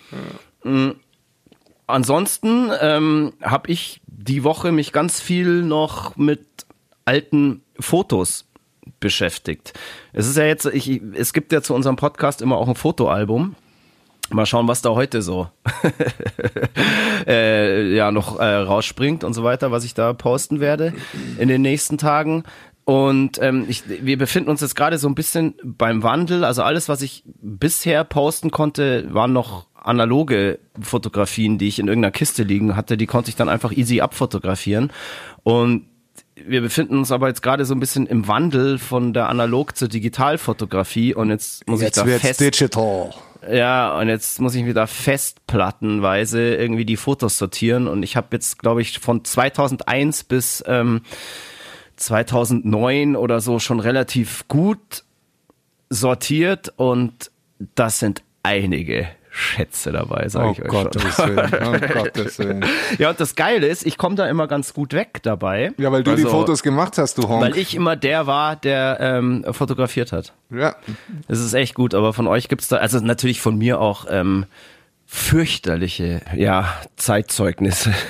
Mhm. 0.63 0.95
Ansonsten 1.87 2.71
ähm, 2.79 3.33
habe 3.41 3.69
ich 3.69 4.01
die 4.05 4.43
Woche 4.43 4.71
mich 4.71 4.93
ganz 4.93 5.19
viel 5.19 5.61
noch 5.63 6.15
mit 6.15 6.45
alten 7.05 7.63
Fotos 7.79 8.45
beschäftigt. 8.99 9.73
Es 10.13 10.27
ist 10.27 10.37
ja 10.37 10.45
jetzt, 10.45 10.65
ich, 10.65 11.01
es 11.13 11.33
gibt 11.33 11.51
ja 11.51 11.61
zu 11.61 11.73
unserem 11.73 11.95
Podcast 11.97 12.41
immer 12.41 12.57
auch 12.57 12.69
ein 12.69 12.75
Fotoalbum. 12.75 13.55
Mal 14.33 14.45
schauen, 14.45 14.67
was 14.67 14.81
da 14.81 14.91
heute 14.91 15.21
so 15.21 15.47
äh, 17.27 17.93
ja 17.93 18.11
noch 18.11 18.39
äh, 18.39 18.55
rausspringt 18.55 19.23
und 19.23 19.33
so 19.33 19.43
weiter, 19.43 19.71
was 19.71 19.83
ich 19.83 19.93
da 19.93 20.13
posten 20.13 20.59
werde 20.59 20.93
in 21.37 21.47
den 21.47 21.61
nächsten 21.61 21.97
Tagen. 21.97 22.43
Und 22.83 23.39
ähm, 23.41 23.65
ich, 23.69 23.83
wir 23.87 24.17
befinden 24.17 24.49
uns 24.49 24.61
jetzt 24.61 24.75
gerade 24.75 24.97
so 24.97 25.07
ein 25.07 25.15
bisschen 25.15 25.55
beim 25.63 26.03
Wandel. 26.03 26.43
Also 26.43 26.63
alles, 26.63 26.89
was 26.89 27.01
ich 27.01 27.23
bisher 27.41 28.03
posten 28.03 28.51
konnte, 28.51 29.13
waren 29.13 29.33
noch 29.33 29.67
analoge 29.75 30.59
Fotografien, 30.79 31.57
die 31.57 31.67
ich 31.67 31.79
in 31.79 31.87
irgendeiner 31.87 32.11
Kiste 32.11 32.43
liegen 32.43 32.75
hatte. 32.75 32.97
Die 32.97 33.07
konnte 33.07 33.29
ich 33.29 33.35
dann 33.35 33.49
einfach 33.49 33.71
easy 33.71 34.01
abfotografieren. 34.01 34.91
Und 35.43 35.85
wir 36.35 36.61
befinden 36.61 36.97
uns 36.97 37.11
aber 37.11 37.27
jetzt 37.27 37.43
gerade 37.43 37.65
so 37.65 37.73
ein 37.73 37.79
bisschen 37.79 38.07
im 38.07 38.27
Wandel 38.27 38.79
von 38.79 39.13
der 39.13 39.29
Analog 39.29 39.75
zur 39.75 39.87
Digitalfotografie 39.87 41.13
und 41.13 41.29
jetzt 41.29 41.67
muss 41.67 41.81
jetzt 41.81 41.97
ich 41.97 42.03
da 42.03 42.19
fest 42.19 42.39
digital. 42.39 43.11
Ja, 43.49 43.97
und 43.97 44.07
jetzt 44.07 44.39
muss 44.39 44.53
ich 44.53 44.65
wieder 44.65 44.85
festplattenweise 44.85 46.55
irgendwie 46.55 46.85
die 46.85 46.97
Fotos 46.97 47.37
sortieren. 47.37 47.87
Und 47.87 48.03
ich 48.03 48.15
habe 48.15 48.27
jetzt, 48.33 48.59
glaube 48.59 48.81
ich, 48.81 48.99
von 48.99 49.25
2001 49.25 50.25
bis 50.25 50.63
ähm, 50.67 51.01
2009 51.95 53.15
oder 53.15 53.41
so 53.41 53.57
schon 53.57 53.79
relativ 53.79 54.47
gut 54.47 55.03
sortiert. 55.89 56.71
Und 56.75 57.31
das 57.73 57.97
sind 57.97 58.21
einige 58.43 59.07
Schätze 59.41 59.91
dabei, 59.91 60.29
sage 60.29 60.47
oh 60.47 60.51
ich 60.51 60.61
euch 60.61 60.67
Gottes 60.69 61.15
schon. 61.15 61.35
Willen, 61.35 61.51
oh 61.65 61.93
Gottes 61.93 62.39
Willen. 62.39 62.65
Ja, 62.97 63.09
und 63.09 63.19
das 63.19 63.35
Geile 63.35 63.67
ist, 63.67 63.85
ich 63.85 63.97
komme 63.97 64.15
da 64.15 64.27
immer 64.27 64.47
ganz 64.47 64.73
gut 64.73 64.93
weg 64.93 65.19
dabei. 65.23 65.73
Ja, 65.77 65.91
weil 65.91 66.03
du 66.03 66.11
also, 66.11 66.23
die 66.23 66.29
Fotos 66.29 66.63
gemacht 66.63 66.97
hast, 66.97 67.17
du 67.17 67.27
Honk. 67.27 67.41
Weil 67.41 67.57
ich 67.57 67.75
immer 67.75 67.95
der 67.95 68.27
war, 68.27 68.55
der 68.55 68.97
ähm, 69.01 69.45
fotografiert 69.51 70.11
hat. 70.11 70.33
Ja. 70.49 70.75
Das 71.27 71.39
ist 71.39 71.53
echt 71.53 71.75
gut, 71.75 71.93
aber 71.93 72.13
von 72.13 72.27
euch 72.27 72.47
gibt's 72.47 72.67
da, 72.67 72.77
also 72.77 72.99
natürlich 72.99 73.41
von 73.41 73.57
mir 73.57 73.81
auch 73.81 74.05
ähm, 74.09 74.45
fürchterliche, 75.13 76.21
ja, 76.35 76.73
Zeitzeugnisse. 76.95 77.93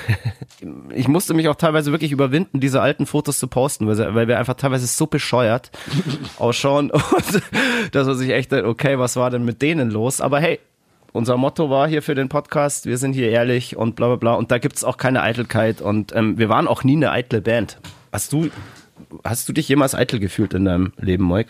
Ich 0.94 1.08
musste 1.08 1.34
mich 1.34 1.48
auch 1.48 1.56
teilweise 1.56 1.90
wirklich 1.90 2.12
überwinden, 2.12 2.60
diese 2.60 2.80
alten 2.80 3.04
Fotos 3.04 3.40
zu 3.40 3.48
posten, 3.48 3.88
weil, 3.88 4.14
weil 4.14 4.28
wir 4.28 4.38
einfach 4.38 4.54
teilweise 4.54 4.86
so 4.86 5.08
bescheuert 5.08 5.72
ausschauen 6.38 6.92
und 6.92 7.42
dass 7.90 8.06
man 8.06 8.16
sich 8.16 8.30
echt 8.30 8.52
denkt, 8.52 8.66
okay, 8.66 8.96
was 8.96 9.16
war 9.16 9.30
denn 9.30 9.44
mit 9.44 9.60
denen 9.60 9.90
los? 9.90 10.20
Aber 10.20 10.38
hey, 10.38 10.60
unser 11.12 11.36
Motto 11.36 11.70
war 11.70 11.88
hier 11.88 12.02
für 12.02 12.14
den 12.14 12.28
Podcast, 12.28 12.86
wir 12.86 12.98
sind 12.98 13.12
hier 13.12 13.30
ehrlich 13.30 13.76
und 13.76 13.96
bla 13.96 14.08
bla 14.08 14.16
bla. 14.16 14.34
Und 14.34 14.50
da 14.50 14.58
gibt's 14.58 14.84
auch 14.84 14.96
keine 14.96 15.22
Eitelkeit. 15.22 15.80
Und 15.80 16.14
ähm, 16.14 16.38
wir 16.38 16.48
waren 16.48 16.66
auch 16.66 16.84
nie 16.84 16.96
eine 16.96 17.10
eitle 17.10 17.40
Band. 17.40 17.78
Hast 18.12 18.32
du, 18.32 18.48
hast 19.24 19.48
du 19.48 19.52
dich 19.52 19.68
jemals 19.68 19.94
eitel 19.94 20.18
gefühlt 20.18 20.54
in 20.54 20.64
deinem 20.64 20.92
Leben, 20.98 21.24
Moik? 21.24 21.48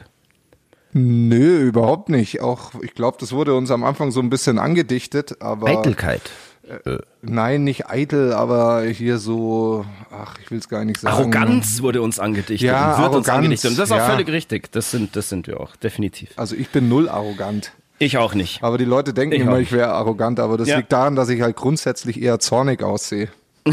Nö, 0.92 1.60
überhaupt 1.60 2.08
nicht. 2.08 2.40
Auch, 2.40 2.72
ich 2.82 2.94
glaube, 2.94 3.16
das 3.18 3.32
wurde 3.32 3.54
uns 3.54 3.70
am 3.70 3.82
Anfang 3.82 4.10
so 4.10 4.20
ein 4.20 4.30
bisschen 4.30 4.58
angedichtet, 4.58 5.40
aber. 5.40 5.68
Eitelkeit. 5.68 6.22
Äh, 6.68 6.98
nein, 7.22 7.64
nicht 7.64 7.88
eitel, 7.88 8.32
aber 8.32 8.82
hier 8.82 9.18
so, 9.18 9.84
ach, 10.10 10.38
ich 10.40 10.50
will 10.50 10.58
es 10.58 10.68
gar 10.68 10.84
nicht 10.84 11.00
sagen. 11.00 11.16
Arroganz 11.16 11.82
wurde 11.82 12.02
uns 12.02 12.18
angedichtet. 12.18 12.68
Ja, 12.68 12.92
und 12.92 12.98
wird 12.98 12.98
Arroganz, 12.98 13.16
uns 13.16 13.28
angedichtet. 13.28 13.70
Und 13.70 13.78
das 13.78 13.88
ist 13.88 13.92
auch 13.92 13.98
ja. 13.98 14.10
völlig 14.10 14.28
richtig. 14.28 14.70
Das 14.70 14.90
sind, 14.90 15.16
das 15.16 15.28
sind 15.28 15.46
wir 15.46 15.60
auch, 15.60 15.74
definitiv. 15.76 16.30
Also 16.36 16.54
ich 16.54 16.68
bin 16.68 16.88
null 16.88 17.08
arrogant. 17.08 17.72
Ich 18.02 18.18
auch 18.18 18.34
nicht. 18.34 18.62
Aber 18.62 18.78
die 18.78 18.84
Leute 18.84 19.14
denken 19.14 19.34
Ich 19.36 19.42
immer, 19.42 19.58
ich 19.58 19.72
wäre 19.72 19.92
arrogant, 19.92 20.40
aber 20.40 20.56
das 20.56 20.68
Ja. 20.68 20.76
liegt 20.78 20.92
daran, 20.92 21.14
dass 21.16 21.28
ich 21.28 21.40
halt 21.40 21.56
grundsätzlich 21.56 22.20
eher 22.20 22.38
zornig 22.40 22.82
aussehe. 22.82 23.28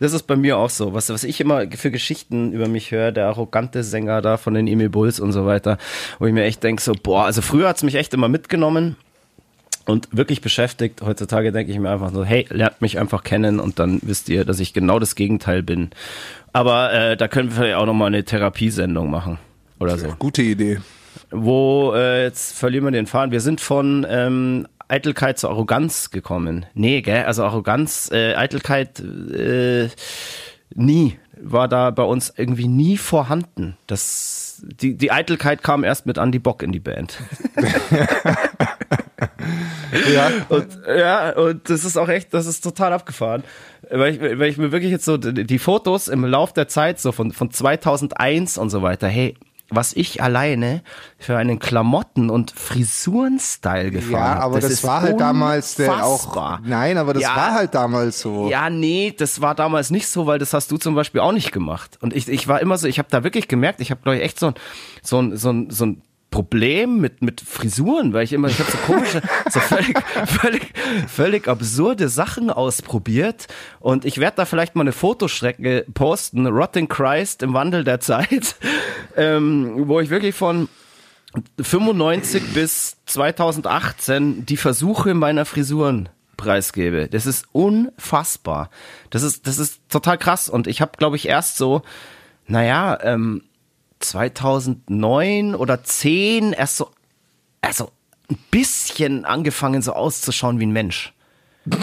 Das 0.00 0.12
ist 0.12 0.24
bei 0.28 0.36
mir 0.36 0.58
auch 0.58 0.70
so. 0.70 0.94
Was, 0.94 1.08
was 1.08 1.24
ich 1.24 1.40
immer 1.40 1.64
für 1.72 1.90
Geschichten 1.90 2.52
über 2.52 2.68
mich 2.68 2.92
höre, 2.92 3.10
der 3.10 3.26
arrogante 3.26 3.82
Sänger 3.82 4.22
da 4.22 4.36
von 4.36 4.54
den 4.54 4.68
Emil 4.68 4.90
Bulls 4.90 5.18
und 5.18 5.32
so 5.32 5.44
weiter, 5.44 5.76
wo 6.20 6.26
ich 6.26 6.32
mir 6.32 6.44
echt 6.44 6.62
denke, 6.62 6.80
so, 6.82 6.92
boah, 6.92 7.24
also 7.24 7.42
früher 7.42 7.68
hat's 7.68 7.82
mich 7.82 7.96
echt 7.96 8.14
immer 8.14 8.28
mitgenommen 8.28 8.94
und 9.86 10.08
wirklich 10.12 10.40
beschäftigt. 10.40 11.02
Heutzutage 11.02 11.50
denke 11.50 11.72
ich 11.72 11.78
mir 11.80 11.90
einfach 11.90 12.12
so, 12.12 12.24
hey, 12.24 12.46
lernt 12.50 12.80
mich 12.80 12.98
einfach 13.00 13.24
kennen 13.24 13.58
und 13.58 13.78
dann 13.80 13.98
wisst 14.02 14.28
ihr, 14.28 14.44
dass 14.44 14.60
ich 14.60 14.72
genau 14.72 14.98
das 15.00 15.16
Gegenteil 15.16 15.62
bin. 15.64 15.90
Aber 16.52 16.92
äh, 16.92 17.16
da 17.16 17.26
können 17.26 17.48
wir 17.50 17.56
vielleicht 17.56 17.76
auch 17.76 17.86
nochmal 17.86 18.08
eine 18.08 18.22
Therapiesendung 18.24 19.10
machen 19.10 19.38
oder 19.80 19.98
so. 19.98 20.14
Gute 20.18 20.42
Idee. 20.42 20.78
Wo, 21.30 21.92
äh, 21.94 22.24
jetzt 22.24 22.56
verlieren 22.56 22.84
wir 22.84 22.90
den 22.90 23.06
Faden. 23.06 23.32
Wir 23.32 23.40
sind 23.40 23.60
von 23.60 24.06
ähm, 24.08 24.66
Eitelkeit 24.88 25.38
zur 25.38 25.50
Arroganz 25.50 26.10
gekommen. 26.10 26.66
Nee, 26.74 27.02
gell? 27.02 27.24
Also 27.24 27.44
Arroganz, 27.44 28.10
äh, 28.12 28.34
Eitelkeit, 28.34 29.00
äh, 29.00 29.88
nie. 30.74 31.18
War 31.40 31.68
da 31.68 31.90
bei 31.90 32.02
uns 32.02 32.32
irgendwie 32.36 32.66
nie 32.66 32.96
vorhanden. 32.96 33.76
Das, 33.86 34.62
die, 34.64 34.96
die 34.96 35.12
Eitelkeit 35.12 35.62
kam 35.62 35.84
erst 35.84 36.04
mit 36.04 36.18
Andy 36.18 36.40
Bock 36.40 36.62
in 36.62 36.72
die 36.72 36.80
Band. 36.80 37.18
Ja, 40.12 40.30
Und, 40.48 40.78
ja, 40.86 41.30
und 41.30 41.68
das 41.70 41.84
ist 41.84 41.96
auch 41.96 42.08
echt, 42.08 42.32
das 42.34 42.46
ist 42.46 42.60
total 42.62 42.92
abgefahren. 42.92 43.42
Weil 43.90 44.14
ich, 44.14 44.20
weil 44.20 44.48
ich 44.48 44.58
mir 44.58 44.72
wirklich 44.72 44.90
jetzt 44.90 45.04
so 45.04 45.16
die 45.16 45.44
die 45.44 45.58
Fotos 45.58 46.08
im 46.08 46.24
Lauf 46.24 46.52
der 46.52 46.68
Zeit, 46.68 47.00
so 47.00 47.12
von, 47.12 47.32
von 47.32 47.50
2001 47.50 48.58
und 48.58 48.70
so 48.70 48.82
weiter, 48.82 49.08
hey, 49.08 49.34
was 49.70 49.92
ich 49.92 50.22
alleine 50.22 50.82
für 51.18 51.36
einen 51.36 51.58
Klamotten- 51.58 52.30
und 52.30 52.52
Frisurenstyle 52.52 53.90
gefahren 53.90 54.12
ja 54.12 54.28
habe. 54.36 54.42
aber 54.42 54.60
das, 54.60 54.70
ist 54.70 54.84
war 54.84 55.02
halt 55.02 55.20
damals 55.20 55.74
der 55.74 55.92
unfassbar. 55.92 56.54
auch. 56.54 56.66
Nein, 56.66 56.96
aber 56.98 57.14
das 57.14 57.22
Ja. 57.22 57.36
war 57.36 57.52
halt 57.54 57.74
damals 57.74 58.20
so. 58.20 58.48
Ja, 58.48 58.70
nee, 58.70 59.14
das 59.16 59.40
war 59.40 59.54
damals 59.54 59.90
nicht 59.90 60.08
so, 60.08 60.26
weil 60.26 60.38
das 60.38 60.52
hast 60.54 60.70
du 60.70 60.78
zum 60.78 60.94
Beispiel 60.94 61.20
auch 61.20 61.32
nicht 61.32 61.52
gemacht. 61.52 61.98
Und 62.00 62.14
ich, 62.14 62.28
ich 62.28 62.48
war 62.48 62.60
immer 62.60 62.78
so, 62.78 62.86
ich 62.88 62.98
habe 62.98 63.08
da 63.10 63.24
wirklich 63.24 63.48
gemerkt, 63.48 63.80
ich 63.80 63.90
habe 63.90 64.00
glaube 64.02 64.16
ich 64.18 64.22
echt 64.24 64.38
so 64.40 64.48
ein, 64.48 64.54
so 65.02 65.20
ein, 65.20 65.36
so 65.36 65.50
ein, 65.50 65.70
so 65.70 65.86
ein 65.86 66.02
Problem 66.38 67.00
mit, 67.00 67.20
mit 67.20 67.40
Frisuren, 67.40 68.12
weil 68.12 68.22
ich 68.22 68.32
immer, 68.32 68.46
ich 68.46 68.60
habe 68.60 68.70
so 68.70 68.78
komische, 68.78 69.20
so 69.50 69.58
völlig, 69.58 69.98
völlig, 70.24 70.72
völlig 71.08 71.48
absurde 71.48 72.08
Sachen 72.08 72.48
ausprobiert. 72.48 73.48
Und 73.80 74.04
ich 74.04 74.18
werde 74.18 74.36
da 74.36 74.44
vielleicht 74.44 74.76
mal 74.76 74.82
eine 74.82 74.92
Fotostrecke 74.92 75.84
posten, 75.94 76.46
Rotting 76.46 76.86
Christ 76.86 77.42
im 77.42 77.54
Wandel 77.54 77.82
der 77.82 77.98
Zeit, 77.98 78.54
ähm, 79.16 79.88
wo 79.88 79.98
ich 79.98 80.10
wirklich 80.10 80.36
von 80.36 80.68
95 81.60 82.54
bis 82.54 82.98
2018 83.06 84.46
die 84.46 84.56
Versuche 84.56 85.14
meiner 85.14 85.44
Frisuren 85.44 86.08
preisgebe. 86.36 87.08
Das 87.08 87.26
ist 87.26 87.46
unfassbar. 87.50 88.70
Das 89.10 89.24
ist, 89.24 89.48
das 89.48 89.58
ist 89.58 89.80
total 89.88 90.18
krass. 90.18 90.48
Und 90.48 90.68
ich 90.68 90.80
habe, 90.82 90.92
glaube 90.98 91.16
ich, 91.16 91.26
erst 91.26 91.56
so, 91.56 91.82
naja, 92.46 92.96
ähm, 93.02 93.42
2009 94.00 95.54
oder 95.54 95.82
10 95.82 96.52
erst 96.52 96.76
so, 96.76 96.90
also 97.60 97.90
ein 98.30 98.38
bisschen 98.50 99.24
angefangen 99.24 99.82
so 99.82 99.92
auszuschauen 99.92 100.60
wie 100.60 100.66
ein 100.66 100.72
Mensch. 100.72 101.14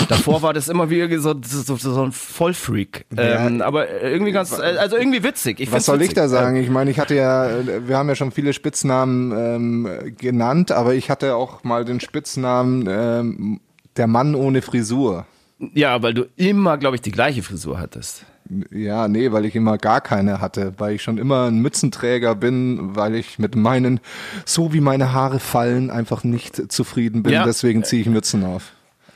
Davor 0.09 0.41
war 0.41 0.53
das 0.53 0.67
immer 0.67 0.89
wie 0.89 1.17
so, 1.17 1.35
so, 1.43 1.75
so 1.75 2.03
ein 2.03 2.11
Vollfreak. 2.11 3.05
Ja. 3.15 3.47
Ähm, 3.47 3.61
aber 3.61 4.01
irgendwie 4.01 4.31
ganz, 4.31 4.53
also 4.53 4.97
irgendwie 4.97 5.23
witzig. 5.23 5.59
Ich 5.59 5.71
Was 5.71 5.85
soll 5.85 5.97
ich 5.97 6.09
witzig. 6.09 6.15
da 6.15 6.27
sagen? 6.27 6.55
Ich 6.55 6.69
meine, 6.69 6.89
ich 6.89 6.99
hatte 6.99 7.15
ja, 7.15 7.49
wir 7.87 7.97
haben 7.97 8.09
ja 8.09 8.15
schon 8.15 8.31
viele 8.31 8.53
Spitznamen 8.53 9.31
ähm, 9.31 10.15
genannt, 10.17 10.71
aber 10.71 10.95
ich 10.95 11.09
hatte 11.09 11.35
auch 11.35 11.63
mal 11.63 11.85
den 11.85 11.99
Spitznamen 11.99 12.87
ähm, 12.89 13.59
der 13.97 14.07
Mann 14.07 14.35
ohne 14.35 14.61
Frisur. 14.61 15.25
Ja, 15.73 16.01
weil 16.01 16.13
du 16.13 16.25
immer, 16.35 16.77
glaube 16.77 16.95
ich, 16.95 17.01
die 17.01 17.11
gleiche 17.11 17.43
Frisur 17.43 17.79
hattest. 17.79 18.25
Ja, 18.71 19.07
nee, 19.07 19.31
weil 19.31 19.45
ich 19.45 19.55
immer 19.55 19.77
gar 19.79 20.01
keine 20.01 20.39
hatte, 20.39 20.73
weil 20.77 20.93
ich 20.95 21.01
schon 21.03 21.17
immer 21.17 21.45
ein 21.47 21.59
Mützenträger 21.59 22.35
bin, 22.35 22.95
weil 22.95 23.15
ich 23.15 23.39
mit 23.39 23.55
meinen, 23.55 23.99
so 24.45 24.71
wie 24.71 24.81
meine 24.81 25.13
Haare 25.13 25.39
fallen, 25.39 25.89
einfach 25.89 26.23
nicht 26.23 26.71
zufrieden 26.71 27.23
bin. 27.23 27.33
Ja. 27.33 27.43
Deswegen 27.43 27.83
ziehe 27.83 28.01
ich 28.03 28.07
Mützen 28.07 28.43
auf. 28.45 28.71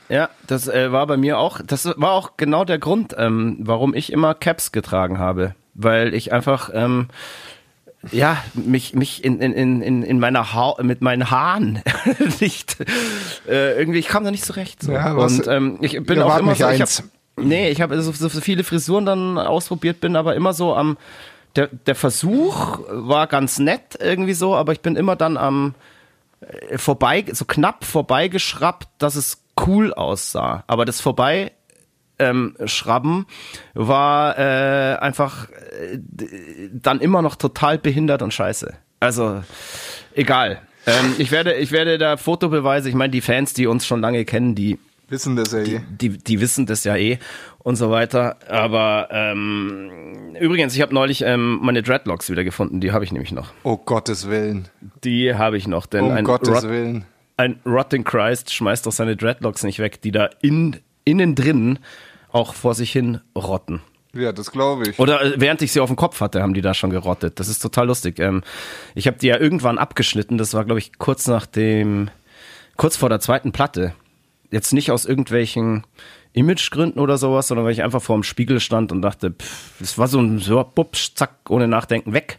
Ja, 0.08 0.28
das 0.48 0.66
äh, 0.66 0.90
war 0.90 1.06
bei 1.06 1.16
mir 1.16 1.38
auch, 1.38 1.60
das 1.64 1.86
war 1.96 2.10
auch 2.10 2.32
genau 2.36 2.64
der 2.64 2.78
Grund, 2.80 3.14
ähm, 3.16 3.58
warum 3.60 3.94
ich 3.94 4.12
immer 4.12 4.34
Caps 4.34 4.72
getragen 4.72 5.18
habe. 5.18 5.54
Weil 5.74 6.12
ich 6.14 6.32
einfach, 6.32 6.70
ähm, 6.74 7.06
ja, 8.10 8.38
mich, 8.54 8.94
mich 8.94 9.24
in, 9.24 9.40
in, 9.40 9.52
in, 9.52 9.82
in 9.82 10.02
in 10.02 10.18
meiner 10.18 10.52
ha 10.54 10.74
mit 10.82 11.02
meinen 11.02 11.30
Haaren 11.30 11.80
nicht, 12.40 12.78
äh, 13.48 13.78
irgendwie, 13.78 14.00
ich 14.00 14.08
kam 14.08 14.24
da 14.24 14.30
nicht 14.32 14.44
zurecht. 14.44 14.82
So. 14.82 14.90
Ja, 14.90 15.16
was- 15.16 15.38
Und 15.38 15.46
ähm, 15.46 15.78
ich 15.80 16.02
bin 16.02 16.20
auch 16.20 16.36
immer 16.38 16.54
so, 16.56 16.64
ich 16.70 16.80
hab, 16.80 16.88
eins. 16.88 17.04
Nee, 17.40 17.70
ich 17.70 17.80
habe 17.80 18.00
so, 18.02 18.12
so 18.12 18.28
viele 18.28 18.64
Frisuren 18.64 19.06
dann 19.06 19.38
ausprobiert, 19.38 20.00
bin 20.00 20.16
aber 20.16 20.34
immer 20.34 20.52
so 20.52 20.74
am, 20.74 20.96
der, 21.56 21.68
der 21.68 21.94
Versuch 21.94 22.78
war 22.88 23.26
ganz 23.26 23.58
nett 23.58 23.98
irgendwie 24.00 24.34
so, 24.34 24.54
aber 24.54 24.72
ich 24.72 24.80
bin 24.80 24.96
immer 24.96 25.16
dann 25.16 25.36
am, 25.36 25.74
äh, 26.40 26.78
vorbei, 26.78 27.24
so 27.32 27.44
knapp 27.44 27.84
vorbeigeschraubt, 27.84 28.88
dass 28.98 29.16
es 29.16 29.42
cool 29.66 29.92
aussah. 29.92 30.64
Aber 30.66 30.84
das 30.84 31.00
vorbei 31.00 31.52
ähm, 32.18 32.56
Schrabben 32.64 33.26
war 33.74 34.38
äh, 34.38 34.96
einfach 34.98 35.48
äh, 35.48 35.98
dann 36.72 37.00
immer 37.00 37.22
noch 37.22 37.36
total 37.36 37.78
behindert 37.78 38.22
und 38.22 38.32
scheiße. 38.32 38.74
Also 39.00 39.42
egal. 40.14 40.60
Ähm, 40.86 41.14
ich 41.18 41.30
werde, 41.30 41.54
ich 41.54 41.72
werde 41.72 41.98
da 41.98 42.16
Fotobeweise. 42.16 42.88
Ich 42.88 42.94
meine, 42.94 43.10
die 43.10 43.20
Fans, 43.20 43.54
die 43.54 43.66
uns 43.66 43.86
schon 43.86 44.00
lange 44.00 44.24
kennen, 44.24 44.54
die 44.54 44.78
Wissen 45.10 45.34
das 45.36 45.52
ja 45.52 45.58
eh. 45.58 45.80
die, 45.90 46.10
die 46.10 46.40
wissen 46.40 46.66
das 46.66 46.84
ja 46.84 46.96
eh 46.96 47.18
und 47.58 47.76
so 47.76 47.90
weiter. 47.90 48.36
Aber 48.48 49.08
ähm, 49.10 50.36
übrigens, 50.40 50.74
ich 50.74 50.80
habe 50.80 50.94
neulich 50.94 51.22
ähm, 51.22 51.58
meine 51.62 51.82
Dreadlocks 51.82 52.30
wieder 52.30 52.44
gefunden. 52.44 52.80
Die 52.80 52.92
habe 52.92 53.04
ich 53.04 53.12
nämlich 53.12 53.32
noch. 53.32 53.52
Oh 53.64 53.76
Gottes 53.76 54.28
Willen. 54.28 54.68
Die 55.04 55.34
habe 55.34 55.56
ich 55.56 55.66
noch, 55.66 55.86
denn 55.86 56.04
Um 56.04 56.12
ein, 56.12 56.24
Gottes 56.24 56.62
Rot, 56.62 56.70
Willen. 56.70 57.04
ein 57.36 57.58
Rotting 57.66 58.04
Christ 58.04 58.54
schmeißt 58.54 58.86
doch 58.86 58.92
seine 58.92 59.16
Dreadlocks 59.16 59.64
nicht 59.64 59.80
weg, 59.80 60.00
die 60.00 60.12
da 60.12 60.30
in, 60.42 60.76
innen 61.04 61.34
drin 61.34 61.80
auch 62.30 62.54
vor 62.54 62.74
sich 62.74 62.92
hin 62.92 63.20
rotten. 63.36 63.80
Ja, 64.14 64.32
das 64.32 64.50
glaube 64.50 64.88
ich. 64.88 64.98
Oder 64.98 65.22
äh, 65.22 65.32
während 65.36 65.62
ich 65.62 65.72
sie 65.72 65.80
auf 65.80 65.88
dem 65.88 65.96
Kopf 65.96 66.20
hatte, 66.20 66.42
haben 66.42 66.54
die 66.54 66.62
da 66.62 66.74
schon 66.74 66.90
gerottet. 66.90 67.38
Das 67.40 67.48
ist 67.48 67.60
total 67.60 67.86
lustig. 67.88 68.18
Ähm, 68.18 68.42
ich 68.94 69.06
habe 69.06 69.18
die 69.18 69.26
ja 69.26 69.38
irgendwann 69.38 69.78
abgeschnitten. 69.78 70.38
Das 70.38 70.54
war, 70.54 70.64
glaube 70.64 70.78
ich, 70.78 70.98
kurz 70.98 71.26
nach 71.26 71.46
dem, 71.46 72.10
kurz 72.76 72.96
vor 72.96 73.08
der 73.08 73.20
zweiten 73.20 73.52
Platte. 73.52 73.92
Jetzt 74.50 74.72
nicht 74.72 74.90
aus 74.90 75.04
irgendwelchen 75.04 75.84
Imagegründen 76.32 77.00
oder 77.00 77.18
sowas, 77.18 77.48
sondern 77.48 77.64
weil 77.66 77.72
ich 77.72 77.82
einfach 77.82 78.02
vor 78.02 78.16
dem 78.16 78.22
Spiegel 78.22 78.60
stand 78.60 78.92
und 78.92 79.02
dachte, 79.02 79.32
pff, 79.32 79.80
es 79.80 79.98
war 79.98 80.08
so 80.08 80.20
ein 80.20 80.38
so, 80.38 80.62
bupsch, 80.64 81.14
zack, 81.14 81.32
ohne 81.48 81.68
Nachdenken 81.68 82.12
weg. 82.12 82.38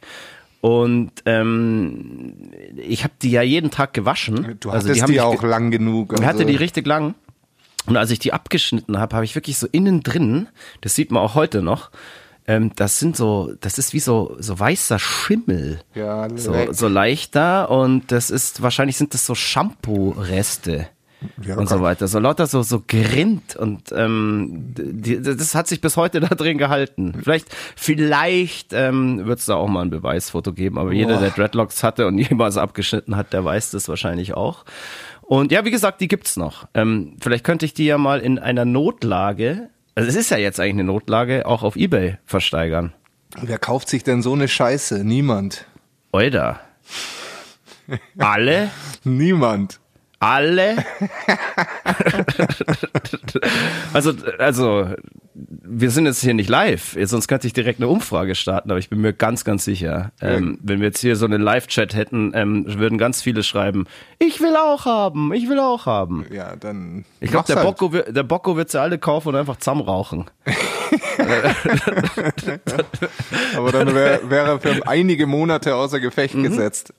Und 0.62 1.12
ähm, 1.26 2.36
ich 2.78 3.04
habe 3.04 3.14
die 3.22 3.32
ja 3.32 3.42
jeden 3.42 3.72
Tag 3.72 3.94
gewaschen. 3.94 4.58
Du 4.60 4.70
Also 4.70 4.88
hattest 4.90 5.02
haben 5.02 5.08
die, 5.12 5.14
mich 5.20 5.22
ge- 5.22 5.38
auch 5.40 5.44
lang 5.44 5.72
genug. 5.72 6.14
ich 6.14 6.20
hatte 6.26 6.40
also- 6.40 6.44
die 6.50 6.56
richtig 6.56 6.86
lang. 6.86 7.16
Und 7.88 7.98
als 7.98 8.12
ich 8.12 8.20
die 8.20 8.32
abgeschnitten 8.32 9.00
habe, 9.00 9.16
habe 9.16 9.26
ich 9.26 9.34
wirklich 9.34 9.58
so 9.58 9.66
innen 9.72 10.04
drin, 10.04 10.48
das 10.82 10.94
sieht 10.94 11.10
man 11.12 11.24
auch 11.24 11.34
heute 11.34 11.64
noch, 11.64 11.90
ähm, 12.48 12.72
das 12.76 13.00
sind 13.00 13.18
so, 13.18 13.54
das 13.60 13.80
ist 13.80 13.94
wie 13.94 14.00
so, 14.00 14.36
so 14.40 14.60
weißer 14.60 15.00
Schimmel. 15.00 15.82
Ja, 15.96 16.28
so, 16.38 16.54
so 16.72 16.88
leichter 16.88 17.72
und 17.72 18.12
das 18.12 18.30
ist, 18.30 18.62
wahrscheinlich 18.62 18.98
sind 18.98 19.16
das 19.16 19.26
so 19.26 19.34
Shampoo-Reste. 19.34 20.88
Ja, 21.46 21.58
und 21.58 21.70
so 21.70 21.82
weiter. 21.82 22.08
So 22.08 22.20
lauter 22.20 22.48
so, 22.48 22.64
so 22.64 22.82
gerinnt 22.86 23.56
und 23.56 23.92
ähm, 23.92 24.74
die, 24.74 25.22
das 25.22 25.54
hat 25.54 25.68
sich 25.68 25.82
bis 25.82 25.98
heute 25.98 26.20
da 26.22 26.28
drin 26.30 26.58
gehalten. 26.58 27.14
Vielleicht, 27.22 27.48
vielleicht 27.76 28.74
ähm, 28.74 29.26
wird 29.26 29.40
es 29.40 29.46
da 29.46 29.56
auch 29.56 29.68
mal 29.68 29.82
ein 29.82 29.90
Beweisfoto 29.90 30.54
geben, 30.54 30.78
aber 30.78 30.94
jeder, 30.94 31.16
Boah. 31.16 31.22
der 31.22 31.30
Dreadlocks 31.32 31.84
hatte 31.84 32.08
und 32.08 32.18
jemals 32.30 32.58
abgeschnitten 32.58 33.16
hat, 33.16 33.34
der 33.34 33.46
weiß 33.46 33.72
das 33.72 33.88
wahrscheinlich 33.88 34.34
auch. 34.34 34.66
Und 35.22 35.52
ja, 35.52 35.64
wie 35.64 35.72
gesagt, 35.72 36.02
die 36.02 36.08
gibt's 36.08 36.38
noch. 36.38 36.68
Ähm, 36.74 37.18
vielleicht 37.22 37.44
könnte 37.44 37.66
ich 37.66 37.74
die 37.74 37.86
ja 37.86 37.98
mal 37.98 38.20
in 38.20 38.40
einer 38.40 38.66
Notlage, 38.66 39.70
also 39.96 40.10
es 40.10 40.16
ist 40.16 40.32
ja 40.32 40.38
jetzt 40.38 40.60
eigentlich 40.60 40.74
eine 40.74 40.84
Notlage, 40.86 41.46
auch 41.46 41.64
auf 41.64 41.76
Ebay 41.76 42.18
versteigern. 42.26 42.94
Wer 43.42 43.58
kauft 43.58 43.90
sich 43.90 44.04
denn 44.04 44.22
so 44.22 44.34
eine 44.34 44.48
Scheiße? 44.48 45.04
Niemand. 45.04 45.66
Oida. 46.12 46.60
Alle? 48.18 48.70
Niemand. 49.04 49.81
Alle. 50.22 50.78
also, 53.94 54.14
also, 54.38 54.88
wir 55.34 55.90
sind 55.90 56.06
jetzt 56.06 56.22
hier 56.22 56.34
nicht 56.34 56.50
live, 56.50 56.96
sonst 57.06 57.28
könnte 57.28 57.48
ich 57.48 57.54
direkt 57.54 57.80
eine 57.80 57.88
Umfrage 57.88 58.36
starten, 58.36 58.70
aber 58.70 58.80
ich 58.80 58.90
bin 58.90 59.02
mir 59.02 59.14
ganz, 59.14 59.44
ganz 59.44 59.66
sicher, 59.66 60.12
ähm, 60.22 60.60
wenn 60.62 60.80
wir 60.80 60.88
jetzt 60.88 61.00
hier 61.00 61.16
so 61.16 61.26
einen 61.26 61.42
Live-Chat 61.42 61.96
hätten, 61.96 62.32
ähm, 62.36 62.66
würden 62.68 62.98
ganz 62.98 63.22
viele 63.22 63.42
schreiben, 63.44 63.88
ich 64.20 64.40
will 64.42 64.56
auch 64.56 64.86
haben, 64.86 65.34
ich 65.34 65.50
will 65.50 65.60
auch 65.60 65.86
haben. 65.88 66.26
Ja, 66.32 66.56
dann. 66.56 67.04
Ich 67.20 67.32
glaube, 67.32 67.48
der, 67.48 67.56
halt. 67.58 67.66
Bocco, 67.66 67.90
der 67.90 68.24
Bocco 68.24 68.56
wird 68.56 68.70
sie 68.70 68.80
alle 68.80 69.00
kaufen 69.00 69.30
und 69.30 69.36
einfach 69.36 69.58
zusammen 69.58 69.82
rauchen. 69.82 70.26
Aber 73.56 73.72
dann 73.72 73.96
wäre 73.96 74.30
wär 74.30 74.44
er 74.44 74.60
für 74.60 74.88
einige 74.88 75.26
Monate 75.26 75.76
außer 75.76 76.00
Gefecht 76.00 76.36
Mhm. 76.36 76.44
gesetzt. 76.44 76.94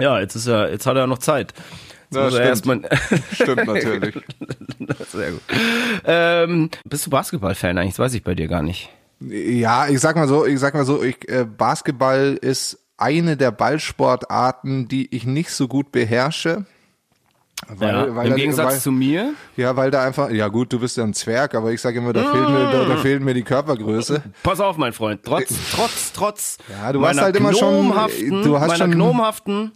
Ja, 0.00 0.18
jetzt 0.20 0.34
ist 0.34 0.46
er, 0.46 0.70
jetzt 0.70 0.86
hat 0.86 0.96
er 0.96 1.06
noch 1.06 1.18
Zeit. 1.18 1.52
Muss 2.10 2.22
er 2.22 2.30
stimmt. 2.30 2.46
erstmal. 2.46 2.80
Stimmt 3.32 3.66
natürlich. 3.66 4.14
Sehr 5.10 5.30
gut. 5.32 5.40
Ähm, 6.04 6.70
bist 6.84 7.06
du 7.06 7.10
Basketball-Fan 7.10 7.76
eigentlich? 7.78 7.92
Das 7.94 7.98
weiß 7.98 8.14
ich 8.14 8.22
bei 8.22 8.34
dir 8.34 8.48
gar 8.48 8.62
nicht. 8.62 8.88
Ja, 9.20 9.88
ich 9.88 10.00
sag 10.00 10.16
mal 10.16 10.28
so, 10.28 10.46
ich 10.46 10.58
sag 10.60 10.74
mal 10.74 10.84
so, 10.84 11.02
ich, 11.02 11.28
äh, 11.28 11.44
Basketball 11.44 12.38
ist 12.40 12.78
eine 12.96 13.36
der 13.36 13.50
Ballsportarten, 13.50 14.88
die 14.88 15.14
ich 15.14 15.24
nicht 15.26 15.50
so 15.50 15.68
gut 15.68 15.92
beherrsche. 15.92 16.64
Weil, 17.66 17.88
ja, 17.94 18.14
weil 18.14 18.26
Im 18.26 18.30
da- 18.32 18.36
Gegensatz 18.36 18.72
weil, 18.74 18.78
zu 18.80 18.92
mir. 18.92 19.34
Ja, 19.56 19.74
weil 19.74 19.90
da 19.90 20.04
einfach, 20.04 20.30
ja 20.30 20.46
gut, 20.46 20.72
du 20.72 20.78
bist 20.78 20.96
ja 20.96 21.02
ein 21.02 21.12
Zwerg, 21.12 21.56
aber 21.56 21.72
ich 21.72 21.80
sage 21.80 21.98
immer, 21.98 22.12
da, 22.12 22.22
fehlt 22.22 22.48
mir, 22.48 22.70
da, 22.70 22.84
da 22.84 22.94
Mm. 22.94 22.98
fehlt 22.98 23.22
mir 23.22 23.34
die 23.34 23.42
Körpergröße. 23.42 24.22
Pass 24.44 24.60
auf, 24.60 24.76
mein 24.76 24.92
Freund. 24.92 25.22
Trotz, 25.24 25.52
trotz, 25.74 26.12
trotz 26.12 26.58
Ja, 26.70 26.92
du 26.92 27.00
meiner 27.00 27.22
halt 27.22 27.34
immer 27.36 27.52
schon- 27.52 27.88
du 27.88 28.60
hast 28.60 28.78
schon- 28.78 28.92
gnomhaften, 28.92 29.72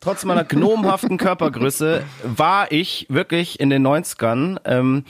trotz 0.00 0.24
meiner 0.24 0.44
gnomhaften 0.44 1.18
Körpergröße 1.18 2.02
war 2.22 2.70
ich 2.72 3.06
wirklich 3.08 3.60
in 3.60 3.70
den 3.70 3.86
90ern 3.86 4.58
ähm, 4.64 5.04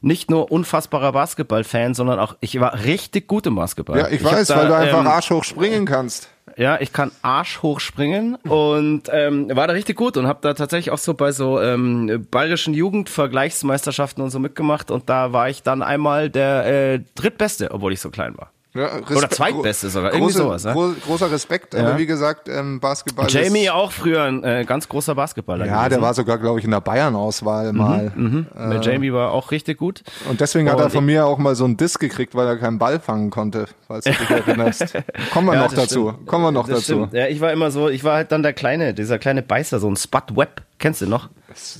nicht 0.00 0.30
nur 0.30 0.52
unfassbarer 0.52 1.12
Basketball-Fan, 1.12 1.94
sondern 1.94 2.18
auch, 2.18 2.36
ich 2.40 2.58
war 2.60 2.84
richtig 2.84 3.26
gut 3.26 3.46
im 3.46 3.56
Basketball. 3.56 3.98
Ja, 3.98 4.08
ich, 4.08 4.22
hab 4.22 4.32
weiß, 4.32 4.48
da, 4.48 4.56
weil 4.56 4.68
du 4.68 4.76
einfach 4.76 5.00
ähm, 5.00 5.06
arschhoch 5.06 5.44
springen 5.44 5.86
kannst. 5.86 6.28
Ja, 6.56 6.80
ich 6.80 6.92
kann 6.92 7.12
Arsch 7.22 7.62
hochspringen 7.62 8.34
und 8.34 9.02
ähm, 9.12 9.48
war 9.54 9.68
da 9.68 9.74
richtig 9.74 9.96
gut 9.96 10.16
und 10.16 10.26
habe 10.26 10.40
da 10.42 10.54
tatsächlich 10.54 10.90
auch 10.90 10.98
so 10.98 11.14
bei 11.14 11.30
so 11.30 11.60
ähm, 11.60 12.26
bayerischen 12.30 12.74
Jugendvergleichsmeisterschaften 12.74 14.24
und 14.24 14.30
so 14.30 14.40
mitgemacht 14.40 14.90
und 14.90 15.08
da 15.08 15.32
war 15.32 15.48
ich 15.48 15.62
dann 15.62 15.82
einmal 15.82 16.30
der 16.30 16.66
äh, 16.66 17.00
drittbeste, 17.14 17.70
obwohl 17.70 17.92
ich 17.92 18.00
so 18.00 18.10
klein 18.10 18.36
war. 18.36 18.50
Ja, 18.78 19.16
Oder 19.16 19.30
zweitbeste 19.30 19.90
sogar, 19.90 20.12
irgendwie 20.12 20.32
große, 20.32 20.38
sowas, 20.44 20.64
ja? 20.64 20.72
gro 20.72 20.92
großer 21.04 21.30
Respekt, 21.30 21.74
aber 21.74 21.98
wie 21.98 22.06
gesagt, 22.06 22.48
ähm, 22.48 22.80
Basketball 22.80 23.26
Jamie 23.28 23.70
auch 23.70 23.90
früher 23.92 24.22
ein 24.22 24.44
äh, 24.44 24.64
ganz 24.66 24.88
großer 24.88 25.14
Basketballer. 25.14 25.66
Ja, 25.66 25.80
der 25.80 25.88
gewesen. 25.88 26.02
war 26.02 26.14
sogar, 26.14 26.38
glaube 26.38 26.58
ich, 26.58 26.64
in 26.64 26.70
der 26.70 26.80
Bayern-Auswahl 26.80 27.72
mal. 27.72 28.12
Der 28.54 28.80
Jamie 28.80 29.12
war 29.12 29.32
auch 29.32 29.50
richtig 29.50 29.78
gut. 29.78 30.02
Und 30.28 30.40
deswegen 30.40 30.70
hat 30.70 30.78
er 30.78 30.86
Und 30.86 30.92
von 30.92 31.04
mir 31.06 31.26
auch 31.26 31.38
mal 31.38 31.54
so 31.54 31.64
einen 31.64 31.76
Diss 31.76 31.98
gekriegt, 31.98 32.34
weil 32.34 32.46
er 32.46 32.56
keinen 32.56 32.78
Ball 32.78 33.00
fangen 33.00 33.30
konnte, 33.30 33.66
falls 33.86 34.04
du 34.04 34.10
dich 34.12 34.30
erinnerst. 34.30 34.94
Kommen 35.32 35.46
wir 35.48 35.54
Ja, 35.54 35.62
noch 35.64 35.72
dazu. 35.72 36.10
stimmt. 36.12 36.26
Kommen 36.26 36.44
wir 36.44 36.52
noch 36.52 36.66
Das 36.68 36.80
dazu. 36.80 36.92
stimmt. 37.06 37.12
Ja, 37.14 37.26
ich 37.26 37.40
war 37.40 37.52
immer 37.52 37.70
so, 37.70 37.88
ich 37.88 38.04
war 38.04 38.14
halt 38.16 38.30
dann 38.32 38.42
der 38.42 38.52
kleine, 38.52 38.94
dieser 38.94 39.18
kleine 39.18 39.42
Beißer, 39.42 39.78
so 39.80 39.88
ein 39.90 39.96
Spud 39.96 40.36
Web. 40.36 40.62
Kennst 40.78 41.00
du 41.00 41.06
noch? 41.06 41.28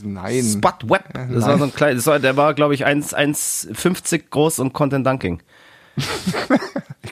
Nein. 0.03 0.43
Spud 0.43 0.91
Web. 0.91 1.05
Das 1.33 1.47
war 1.47 1.59
so 1.59 1.65
ein 1.65 1.75
kleiner, 1.75 2.19
der 2.19 2.37
war, 2.37 2.55
glaube 2.55 2.75
ich, 2.75 2.85
1, 2.85 3.15
1,50 3.15 4.23
groß 4.31 4.59
und 4.59 4.73
konnte 4.73 4.97
ein 4.97 5.05
Dunking. 5.05 5.41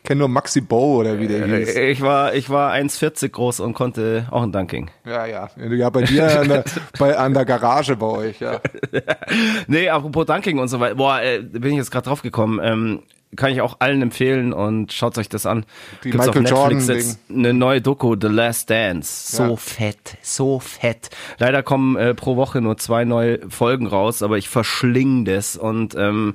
Ich 0.06 0.08
kenne 0.08 0.20
nur 0.20 0.28
Maxi 0.28 0.60
Bow 0.60 1.00
oder 1.00 1.18
wie 1.18 1.26
der 1.26 1.44
hieß. 1.46 1.74
Ich 1.74 2.00
war, 2.00 2.32
ich 2.32 2.48
war 2.48 2.72
1,40 2.72 3.28
groß 3.30 3.58
und 3.58 3.74
konnte 3.74 4.28
auch 4.30 4.44
ein 4.44 4.52
Dunking. 4.52 4.88
Ja, 5.04 5.26
ja. 5.26 5.50
Ja, 5.56 5.90
bei 5.90 6.02
dir 6.02 6.42
an 6.42 6.48
der, 6.48 6.64
bei, 6.96 7.18
an 7.18 7.34
der 7.34 7.44
Garage 7.44 7.96
bei 7.96 8.06
euch, 8.06 8.38
ja. 8.38 8.60
Nee, 9.66 9.88
apropos 9.88 10.26
Dunking 10.26 10.60
und 10.60 10.68
so 10.68 10.78
weiter. 10.78 10.94
Boah, 10.94 11.20
äh, 11.22 11.40
bin 11.40 11.72
ich 11.72 11.78
jetzt 11.78 11.90
gerade 11.90 12.06
drauf 12.08 12.22
gekommen. 12.22 12.60
Ähm, 12.62 13.02
kann 13.34 13.50
ich 13.50 13.60
auch 13.60 13.80
allen 13.80 14.00
empfehlen 14.00 14.52
und 14.52 14.92
schaut 14.92 15.18
euch 15.18 15.28
das 15.28 15.44
an. 15.44 15.66
Die 16.04 16.10
Gibt's 16.12 16.28
Michael 16.28 16.44
auf 16.46 16.50
Netflix 16.52 16.86
Jordan 16.86 16.96
jetzt 17.00 17.18
eine 17.28 17.52
neue 17.52 17.80
Doku, 17.80 18.14
The 18.18 18.28
Last 18.28 18.70
Dance. 18.70 19.36
So 19.36 19.42
Ja. 19.42 19.56
fett, 19.56 20.18
so 20.22 20.60
fett. 20.60 21.10
Leider 21.38 21.64
kommen 21.64 21.96
äh, 21.96 22.14
pro 22.14 22.36
Woche 22.36 22.60
nur 22.60 22.76
zwei 22.76 23.04
neue 23.04 23.40
Folgen 23.50 23.88
raus, 23.88 24.22
aber 24.22 24.38
ich 24.38 24.48
verschling 24.48 25.24
das 25.24 25.56
und 25.56 25.96
ähm, 25.96 26.34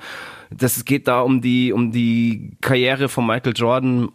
das 0.55 0.85
geht 0.85 1.07
da 1.07 1.21
um 1.21 1.41
die 1.41 1.73
um 1.73 1.91
die 1.91 2.57
Karriere 2.61 3.09
von 3.09 3.25
Michael 3.25 3.53
Jordan 3.55 4.09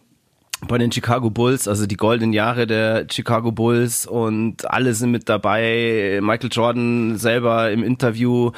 bei 0.67 0.79
den 0.79 0.91
Chicago 0.91 1.29
Bulls, 1.29 1.67
also 1.67 1.85
die 1.85 1.97
goldenen 1.97 2.33
Jahre 2.33 2.65
der 2.65 3.05
Chicago 3.11 3.51
Bulls 3.51 4.07
und 4.07 4.69
alle 4.69 4.95
sind 4.95 5.11
mit 5.11 5.29
dabei. 5.29 6.19
Michael 6.21 6.49
Jordan 6.51 7.17
selber 7.17 7.69
im 7.71 7.83
Interview 7.83 8.51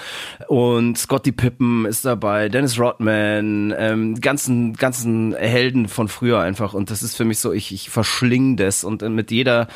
und 0.48 0.98
Scottie 0.98 1.34
Pippen 1.34 1.86
ist 1.86 2.06
dabei, 2.06 2.48
Dennis 2.48 2.80
Rodman, 2.80 3.74
ähm, 3.78 4.16
ganzen 4.22 4.74
ganzen 4.74 5.36
Helden 5.36 5.90
von 5.90 6.08
früher 6.08 6.40
einfach. 6.40 6.74
Und 6.74 6.90
das 6.90 7.04
ist 7.04 7.18
für 7.18 7.26
mich 7.26 7.40
so, 7.40 7.52
ich 7.52 7.74
ich 7.74 7.90
verschling 7.90 8.56
das 8.56 8.86
und 8.86 9.02
mit 9.02 9.30
jeder 9.30 9.68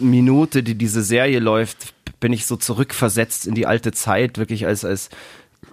Minute, 0.00 0.64
die 0.64 0.74
diese 0.74 1.02
Serie 1.02 1.38
läuft, 1.38 1.94
bin 2.18 2.32
ich 2.32 2.46
so 2.46 2.56
zurückversetzt 2.56 3.46
in 3.46 3.54
die 3.54 3.66
alte 3.66 3.92
Zeit, 3.92 4.36
wirklich 4.36 4.66
als 4.66 4.84
als 4.84 5.10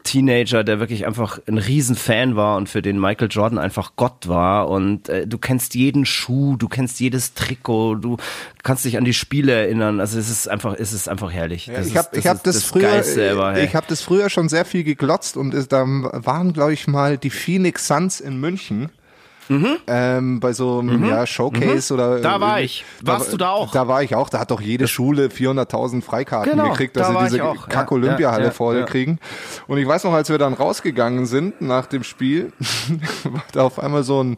Teenager, 0.10 0.64
der 0.64 0.80
wirklich 0.80 1.06
einfach 1.06 1.40
ein 1.48 1.60
Riesenfan 1.60 2.36
war 2.36 2.58
und 2.58 2.68
für 2.68 2.82
den 2.82 3.00
Michael 3.00 3.28
Jordan 3.30 3.60
einfach 3.60 3.92
Gott 3.96 4.28
war. 4.28 4.68
Und 4.68 5.08
äh, 5.08 5.28
du 5.28 5.38
kennst 5.38 5.76
jeden 5.76 6.04
Schuh, 6.04 6.58
du 6.58 6.68
kennst 6.68 7.00
jedes 7.00 7.36
Trikot, 7.36 7.96
du 7.96 8.18
kannst 8.64 8.86
dich 8.86 8.98
an 8.98 9.06
die 9.06 9.14
Spiele 9.14 9.52
erinnern. 9.52 10.00
Also 10.00 10.18
es 10.18 10.32
ist 10.32 10.50
einfach, 10.50 10.76
es 10.80 10.94
ist 10.94 11.08
einfach 11.08 11.32
herrlich. 11.32 11.68
Ja, 11.68 11.76
Das 11.76 11.88
ich 11.88 11.96
habe 11.96 12.18
ich 12.18 12.26
hab 12.26 12.38
ist 12.38 12.48
das, 12.48 12.64
früher, 12.64 12.90
ever, 12.90 13.54
hey. 13.54 13.66
ich 13.66 13.76
habe 13.76 13.86
das 13.88 14.02
früher 14.02 14.32
schon 14.32 14.50
sehr 14.50 14.66
viel 14.66 14.84
geglotzt 14.84 15.38
und 15.38 15.54
es, 15.54 15.68
da 15.68 15.86
waren, 15.86 16.54
glaube 16.54 16.74
ich, 16.74 16.88
mal 16.88 17.20
die 17.20 17.30
Phoenix 17.30 17.86
Suns 17.86 18.20
in 18.20 18.40
München. 18.40 18.90
Ähm, 19.88 20.40
bei 20.40 20.54
so 20.54 20.80
einem 20.80 21.06
ja, 21.06 21.26
Showcase 21.26 21.94
oder 21.94 22.18
Mhm. 22.18 22.22
Da 22.22 22.40
war 22.40 22.62
ich. 22.62 22.86
Warst 23.02 23.34
du 23.34 23.38
da 23.38 23.52
auch? 23.52 23.72
Da 23.72 23.88
war 23.88 24.04
ich 24.04 24.16
auch. 24.16 24.30
Da 24.30 24.40
hat 24.40 24.52
doch 24.52 24.62
jede 24.62 24.88
Schule 24.88 25.28
400.000 25.28 26.02
Freikarten 26.04 26.52
Genau, 26.52 26.70
gekriegt, 26.70 26.96
da 26.96 27.02
dass 27.02 27.10
sie 27.10 27.16
war 27.16 27.24
diese. 27.24 27.38
Ja, 27.38 27.54
Kack-Olympiahalle 27.68 28.44
ja, 28.44 28.48
ja, 28.50 28.54
voll 28.54 28.78
ja. 28.78 28.86
kriegen. 28.86 29.20
Und 29.68 29.78
ich 29.78 29.88
weiß 29.88 30.04
noch, 30.04 30.14
als 30.14 30.30
wir 30.30 30.38
dann 30.38 30.54
rausgegangen 30.54 31.26
sind 31.26 31.62
nach 31.62 31.88
dem 31.88 32.04
Spiel, 32.04 32.54
war 33.24 33.44
da 33.52 33.64
auf 33.64 33.80
einmal 33.80 34.04
so 34.04 34.24
ein 34.24 34.38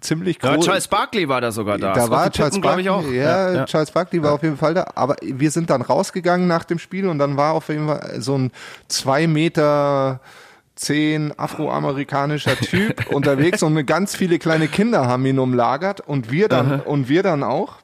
ziemlich 0.00 0.38
ja, 0.42 0.54
groß. 0.54 0.64
Charles 0.64 0.88
Barkley 0.88 1.28
war 1.28 1.40
da 1.40 1.52
sogar 1.52 1.78
da. 1.78 1.92
Da 1.92 2.00
Scottie 2.02 2.10
war 2.10 2.30
Charles 2.30 2.60
Barkley, 2.60 2.82
ich 2.82 2.90
auch. 2.90 3.10
Ja, 3.10 3.64
Charles 3.66 3.90
Barkley 3.90 4.22
war 4.22 4.32
auf 4.32 4.42
jeden 4.42 4.56
Fall 4.56 4.74
da. 4.74 4.86
Aber 4.94 5.16
wir 5.22 5.50
sind 5.50 5.70
dann 5.70 5.82
rausgegangen 5.82 6.46
nach 6.46 6.64
dem 6.64 6.78
Spiel 6.78 7.08
und 7.08 7.18
dann 7.18 7.36
war 7.36 7.54
auf 7.54 7.68
jeden 7.68 7.86
Fall 7.86 8.20
so 8.20 8.36
ein 8.36 8.50
zwei 8.88 9.26
Meter 9.26 10.20
zehn 10.78 11.38
afroamerikanischer 11.38 12.56
Typ 12.56 13.06
unterwegs 13.12 13.62
und 13.62 13.84
ganz 13.86 14.16
viele 14.16 14.38
kleine 14.38 14.68
Kinder 14.68 15.06
haben 15.06 15.26
ihn 15.26 15.38
umlagert 15.38 16.00
und 16.00 16.30
wir 16.30 16.48
dann 16.48 16.80
und 16.80 17.08
wir 17.08 17.22
dann 17.22 17.42
auch 17.42 17.76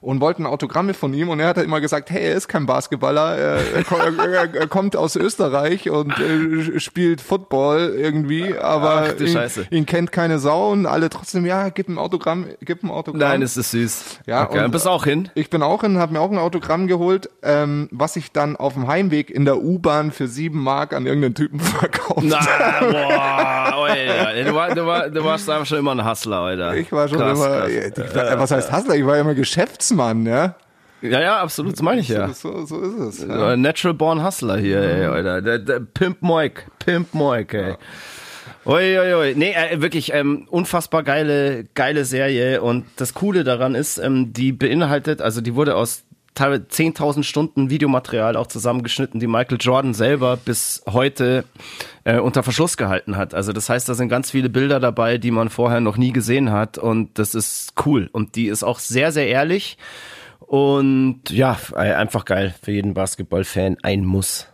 und 0.00 0.20
wollten 0.20 0.46
Autogramme 0.46 0.94
von 0.94 1.12
ihm 1.14 1.28
und 1.28 1.40
er 1.40 1.48
hat 1.48 1.56
halt 1.56 1.66
immer 1.66 1.80
gesagt, 1.80 2.10
hey, 2.10 2.22
er 2.22 2.34
ist 2.34 2.48
kein 2.48 2.66
Basketballer, 2.66 3.36
er, 3.36 3.56
er, 3.74 4.54
er, 4.54 4.66
kommt 4.68 4.96
aus 4.96 5.16
Österreich 5.16 5.90
und 5.90 6.12
äh, 6.18 6.78
spielt 6.80 7.20
Football 7.20 7.94
irgendwie, 7.96 8.56
aber 8.56 9.08
Ach, 9.16 9.20
ihn, 9.20 9.38
ihn 9.70 9.86
kennt 9.86 10.12
keine 10.12 10.38
Sau 10.38 10.70
und 10.70 10.86
alle 10.86 11.10
trotzdem, 11.10 11.46
ja, 11.46 11.68
gib 11.70 11.88
ein 11.88 11.98
Autogramm, 11.98 12.46
gib 12.60 12.82
ein 12.82 12.90
Autogramm. 12.90 13.20
Nein, 13.20 13.42
es 13.42 13.56
ist 13.56 13.72
süß. 13.72 14.20
Ja, 14.26 14.44
okay. 14.44 14.64
und- 14.64 14.70
bist 14.70 14.86
auch 14.86 15.04
hin? 15.04 15.28
Ich 15.34 15.50
bin 15.50 15.62
auch 15.62 15.80
hin, 15.82 15.98
habe 15.98 16.12
mir 16.12 16.20
auch 16.20 16.30
ein 16.30 16.38
Autogramm 16.38 16.86
geholt, 16.86 17.30
ähm, 17.42 17.88
was 17.90 18.16
ich 18.16 18.32
dann 18.32 18.56
auf 18.56 18.74
dem 18.74 18.86
Heimweg 18.86 19.30
in 19.30 19.44
der 19.44 19.58
U-Bahn 19.58 20.12
für 20.12 20.28
sieben 20.28 20.62
Mark 20.62 20.92
an 20.92 21.06
irgendeinen 21.06 21.34
Typen 21.34 21.58
verkauft 21.60 22.22
Na, 22.22 22.38
boah, 22.80 23.84
Alter. 23.84 24.44
Du, 24.44 24.54
war, 24.54 24.74
du, 24.74 24.86
war, 24.86 25.10
du 25.10 25.24
warst 25.24 25.48
einfach 25.50 25.66
schon 25.66 25.78
immer 25.78 25.92
ein 25.92 26.08
Hustler, 26.08 26.38
Alter. 26.38 26.74
Ich 26.76 26.90
war 26.92 27.08
schon 27.08 27.18
Krass, 27.18 27.38
immer, 27.38 27.48
krass. 27.48 27.68
ich 27.68 28.14
war, 28.14 28.38
was 28.38 28.50
heißt 28.50 28.72
Hustler? 28.72 28.94
Ich 28.94 29.06
war 29.06 29.18
immer 29.18 29.34
Geschäftsmann, 29.88 30.26
ja. 30.26 30.54
Ja, 31.00 31.20
ja, 31.20 31.40
absolut, 31.40 31.74
das 31.74 31.82
meine 31.82 32.00
ich 32.00 32.08
ja. 32.08 32.28
So, 32.32 32.64
so 32.66 32.80
ist 32.80 33.20
es. 33.20 33.28
Ja. 33.28 33.56
Natural 33.56 33.94
Born 33.94 34.24
Hustler 34.24 34.58
hier, 34.58 34.80
ey, 34.80 35.04
Alter. 35.04 35.42
Der, 35.42 35.58
der 35.58 35.80
Pimp 35.80 36.22
Moik. 36.22 36.66
Pimp 36.80 37.14
Moik, 37.14 37.54
ey. 37.54 37.74
Ui, 38.66 38.98
ui, 38.98 39.14
ui. 39.14 39.34
Nee, 39.36 39.52
äh, 39.52 39.80
wirklich 39.80 40.12
ähm, 40.12 40.46
unfassbar 40.50 41.04
geile, 41.04 41.66
geile 41.74 42.04
Serie. 42.04 42.60
Und 42.60 42.84
das 42.96 43.14
Coole 43.14 43.44
daran 43.44 43.74
ist, 43.76 43.98
ähm, 43.98 44.32
die 44.32 44.52
beinhaltet, 44.52 45.22
also 45.22 45.40
die 45.40 45.54
wurde 45.54 45.76
aus 45.76 46.04
teilweise 46.38 46.62
10.000 46.62 47.22
Stunden 47.22 47.70
Videomaterial 47.70 48.36
auch 48.36 48.46
zusammengeschnitten, 48.46 49.20
die 49.20 49.26
Michael 49.26 49.58
Jordan 49.60 49.94
selber 49.94 50.36
bis 50.36 50.82
heute 50.88 51.44
äh, 52.04 52.18
unter 52.18 52.42
Verschluss 52.42 52.76
gehalten 52.76 53.16
hat. 53.16 53.34
Also 53.34 53.52
das 53.52 53.68
heißt, 53.68 53.88
da 53.88 53.94
sind 53.94 54.08
ganz 54.08 54.30
viele 54.30 54.48
Bilder 54.48 54.80
dabei, 54.80 55.18
die 55.18 55.30
man 55.30 55.50
vorher 55.50 55.80
noch 55.80 55.96
nie 55.96 56.12
gesehen 56.12 56.50
hat. 56.50 56.78
Und 56.78 57.18
das 57.18 57.34
ist 57.34 57.74
cool. 57.84 58.08
Und 58.12 58.36
die 58.36 58.46
ist 58.46 58.62
auch 58.62 58.78
sehr, 58.78 59.12
sehr 59.12 59.28
ehrlich. 59.28 59.78
Und 60.40 61.22
ja, 61.30 61.58
äh, 61.74 61.92
einfach 61.92 62.24
geil 62.24 62.54
für 62.62 62.72
jeden 62.72 62.94
Basketball-Fan. 62.94 63.76
Ein 63.82 64.04
Muss. 64.04 64.46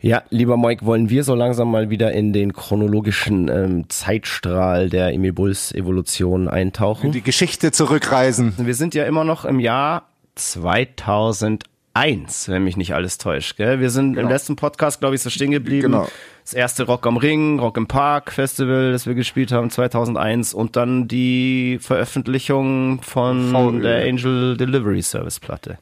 Ja, 0.00 0.22
lieber 0.30 0.56
Mike, 0.56 0.86
wollen 0.86 1.10
wir 1.10 1.24
so 1.24 1.34
langsam 1.34 1.70
mal 1.70 1.90
wieder 1.90 2.12
in 2.12 2.32
den 2.32 2.54
chronologischen 2.54 3.48
ähm, 3.48 3.84
Zeitstrahl 3.90 4.88
der 4.88 5.12
Emil 5.12 5.34
Bulls 5.34 5.72
Evolution 5.72 6.48
eintauchen? 6.48 7.12
Die 7.12 7.20
Geschichte 7.20 7.70
zurückreisen. 7.70 8.54
Wir 8.56 8.74
sind 8.74 8.94
ja 8.94 9.04
immer 9.04 9.24
noch 9.24 9.44
im 9.44 9.60
Jahr 9.60 10.09
2001. 10.40 11.64
2001, 11.92 12.48
wenn 12.48 12.62
mich 12.62 12.76
nicht 12.76 12.94
alles 12.94 13.18
täuscht. 13.18 13.56
Gell? 13.56 13.80
Wir 13.80 13.90
sind 13.90 14.14
Genau. 14.14 14.28
im 14.28 14.32
letzten 14.32 14.54
Podcast, 14.54 15.00
glaube 15.00 15.16
ich, 15.16 15.22
so 15.22 15.28
stehen 15.28 15.50
geblieben. 15.50 15.90
Genau. 15.90 16.08
Das 16.44 16.54
erste 16.54 16.84
Rock 16.84 17.04
am 17.04 17.16
Ring, 17.16 17.58
Rock 17.58 17.76
im 17.76 17.88
Park 17.88 18.30
Festival, 18.32 18.92
das 18.92 19.06
wir 19.06 19.14
gespielt 19.14 19.50
haben 19.50 19.70
2001 19.70 20.54
und 20.54 20.76
dann 20.76 21.08
die 21.08 21.78
Veröffentlichung 21.80 23.02
von 23.02 23.50
VÖ. 23.50 23.80
der 23.82 24.04
Angel 24.08 24.56
Delivery 24.56 25.02
Service 25.02 25.40
Platte. 25.40 25.78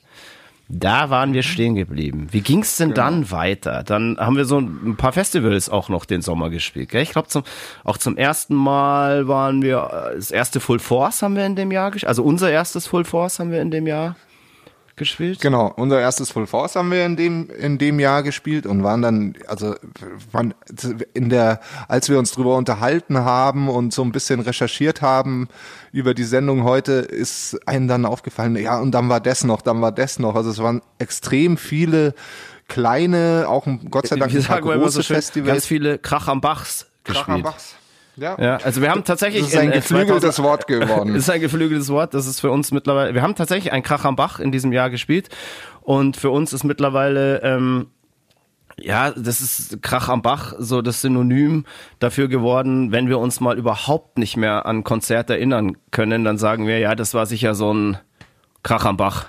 Da 0.71 1.11
waren 1.11 1.35
wir 1.35 1.43
stehen 1.43 1.75
geblieben. 1.75 2.29
Wie 2.31 2.41
ging's 2.41 2.77
denn 2.77 2.91
Genau. 2.95 3.03
dann 3.03 3.31
weiter? 3.31 3.83
Dann 3.85 4.17
haben 4.19 4.37
wir 4.39 4.45
so 4.47 4.59
ein 4.59 4.97
paar 4.97 5.13
Festivals 5.13 5.69
auch 5.69 5.91
noch 5.91 6.07
den 6.07 6.23
Sommer 6.23 6.49
gespielt. 6.49 6.89
Gell? 6.89 7.03
Ich 7.03 7.11
glaube, 7.13 7.29
zum, 7.29 7.43
auch 7.85 7.99
zum 7.99 8.17
ersten 8.17 8.55
Mal 8.55 9.29
waren 9.29 9.61
wir, 9.63 10.11
äh, 10.13 10.17
das 10.17 10.31
erste 10.31 10.59
Full 10.61 10.79
Force 10.79 11.21
haben 11.23 11.37
wir 11.37 11.45
in 11.45 11.55
dem 11.55 11.71
Jahr 11.71 11.91
gespielt. 11.91 12.09
Also 12.09 12.23
unser 12.23 12.51
erstes 12.51 12.87
Full 12.87 13.05
Force 13.05 13.39
haben 13.39 13.51
wir 13.53 13.61
in 13.61 13.71
dem 13.71 13.87
Jahr 13.87 14.17
gespielt. 14.99 15.41
Genau, 15.41 15.73
unser 15.77 16.01
erstes 16.01 16.31
Full 16.31 16.47
Force 16.47 16.77
haben 16.77 16.91
wir 16.91 17.05
in 17.07 17.17
dem 17.17 17.51
in 17.51 17.79
dem 17.79 18.01
Jahr 18.01 18.23
gespielt 18.23 18.67
und 18.67 18.83
waren 18.83 19.03
dann 19.03 19.35
also 19.47 19.75
waren 20.33 20.55
in 21.15 21.31
der 21.31 21.61
als 21.89 22.09
wir 22.09 22.19
uns 22.19 22.33
drüber 22.33 22.57
unterhalten 22.57 23.19
haben 23.19 23.69
und 23.69 23.95
so 23.95 24.03
ein 24.03 24.13
bisschen 24.13 24.41
recherchiert 24.41 25.01
haben 25.01 25.49
über 25.93 26.15
die 26.15 26.25
Sendung 26.25 26.65
heute 26.65 26.93
ist 26.93 27.59
einem 27.67 27.89
dann 27.89 28.05
aufgefallen, 28.05 28.57
ja, 28.57 28.79
und 28.79 28.93
dann 28.93 29.09
war 29.09 29.21
das 29.21 29.45
noch, 29.45 29.63
dann 29.63 29.81
war 29.81 29.93
das 29.93 30.19
noch. 30.19 30.35
Also 30.35 30.51
es 30.51 30.59
waren 30.59 30.83
extrem 30.99 31.57
viele 31.57 32.15
kleine, 32.69 33.47
auch 33.49 33.67
Gott 33.91 34.09
sei 34.09 34.17
Dank 34.17 34.35
ein 34.35 34.43
paar 34.43 34.61
große 34.61 34.91
so 34.91 35.03
schön, 35.03 35.15
ganz 35.15 35.27
Festivals. 35.27 35.67
viele 35.67 35.99
Krach 35.99 36.29
am 36.29 36.41
Bachs 36.41 36.87
gespielt. 37.05 37.27
Krach-am-Bachs. 37.27 37.75
Ja. 38.19 38.37
Ja, 38.41 38.57
also 38.57 38.83
wir 38.83 38.91
haben 38.91 39.05
tatsächlich 39.05 39.43
Das 39.43 39.53
ist 39.53 39.59
ein 39.59 39.67
in, 39.67 39.73
äh, 39.73 39.77
geflügeltes 39.77 40.37
2000 40.37 40.47
Wort 40.47 40.67
geworden. 40.67 41.15
Ist 41.15 41.31
ein 41.31 41.41
geflügeltes 41.41 41.89
Wort. 41.89 42.15
Das 42.15 42.27
ist 42.27 42.41
für 42.41 42.51
uns 42.51 42.73
mittlerweile. 42.73 43.15
Wir 43.15 43.23
haben 43.23 43.35
tatsächlich 43.35 43.73
ein 43.73 43.83
Krach 43.83 44.05
am 44.05 44.17
Bach 44.17 44.41
in 44.41 44.53
diesem 44.53 44.73
Jahr 44.73 44.91
gespielt 44.91 45.29
und 45.83 46.17
für 46.17 46.31
uns 46.31 46.53
ist 46.53 46.65
mittlerweile 46.65 47.43
ähm, 47.43 47.89
ja, 48.81 49.11
das 49.11 49.41
ist 49.41 49.83
Krach 49.83 50.09
am 50.09 50.23
Bach 50.23 50.55
so 50.59 50.83
das 50.83 51.01
Synonym 51.01 51.65
dafür 51.99 52.29
geworden, 52.29 52.93
wenn 52.93 53.09
wir 53.09 53.19
uns 53.19 53.41
mal 53.41 53.59
überhaupt 53.59 54.19
nicht 54.19 54.37
mehr 54.37 54.67
an 54.67 54.85
Konzert 54.85 55.31
erinnern 55.31 55.77
können, 55.91 56.25
dann 56.25 56.39
sagen 56.39 56.67
wir, 56.67 56.79
ja, 56.79 56.95
das 56.95 57.15
war 57.15 57.27
sicher 57.27 57.55
so 57.55 57.73
ein 57.73 57.99
Krach 58.63 58.85
am 58.85 58.97
Bach. 58.97 59.27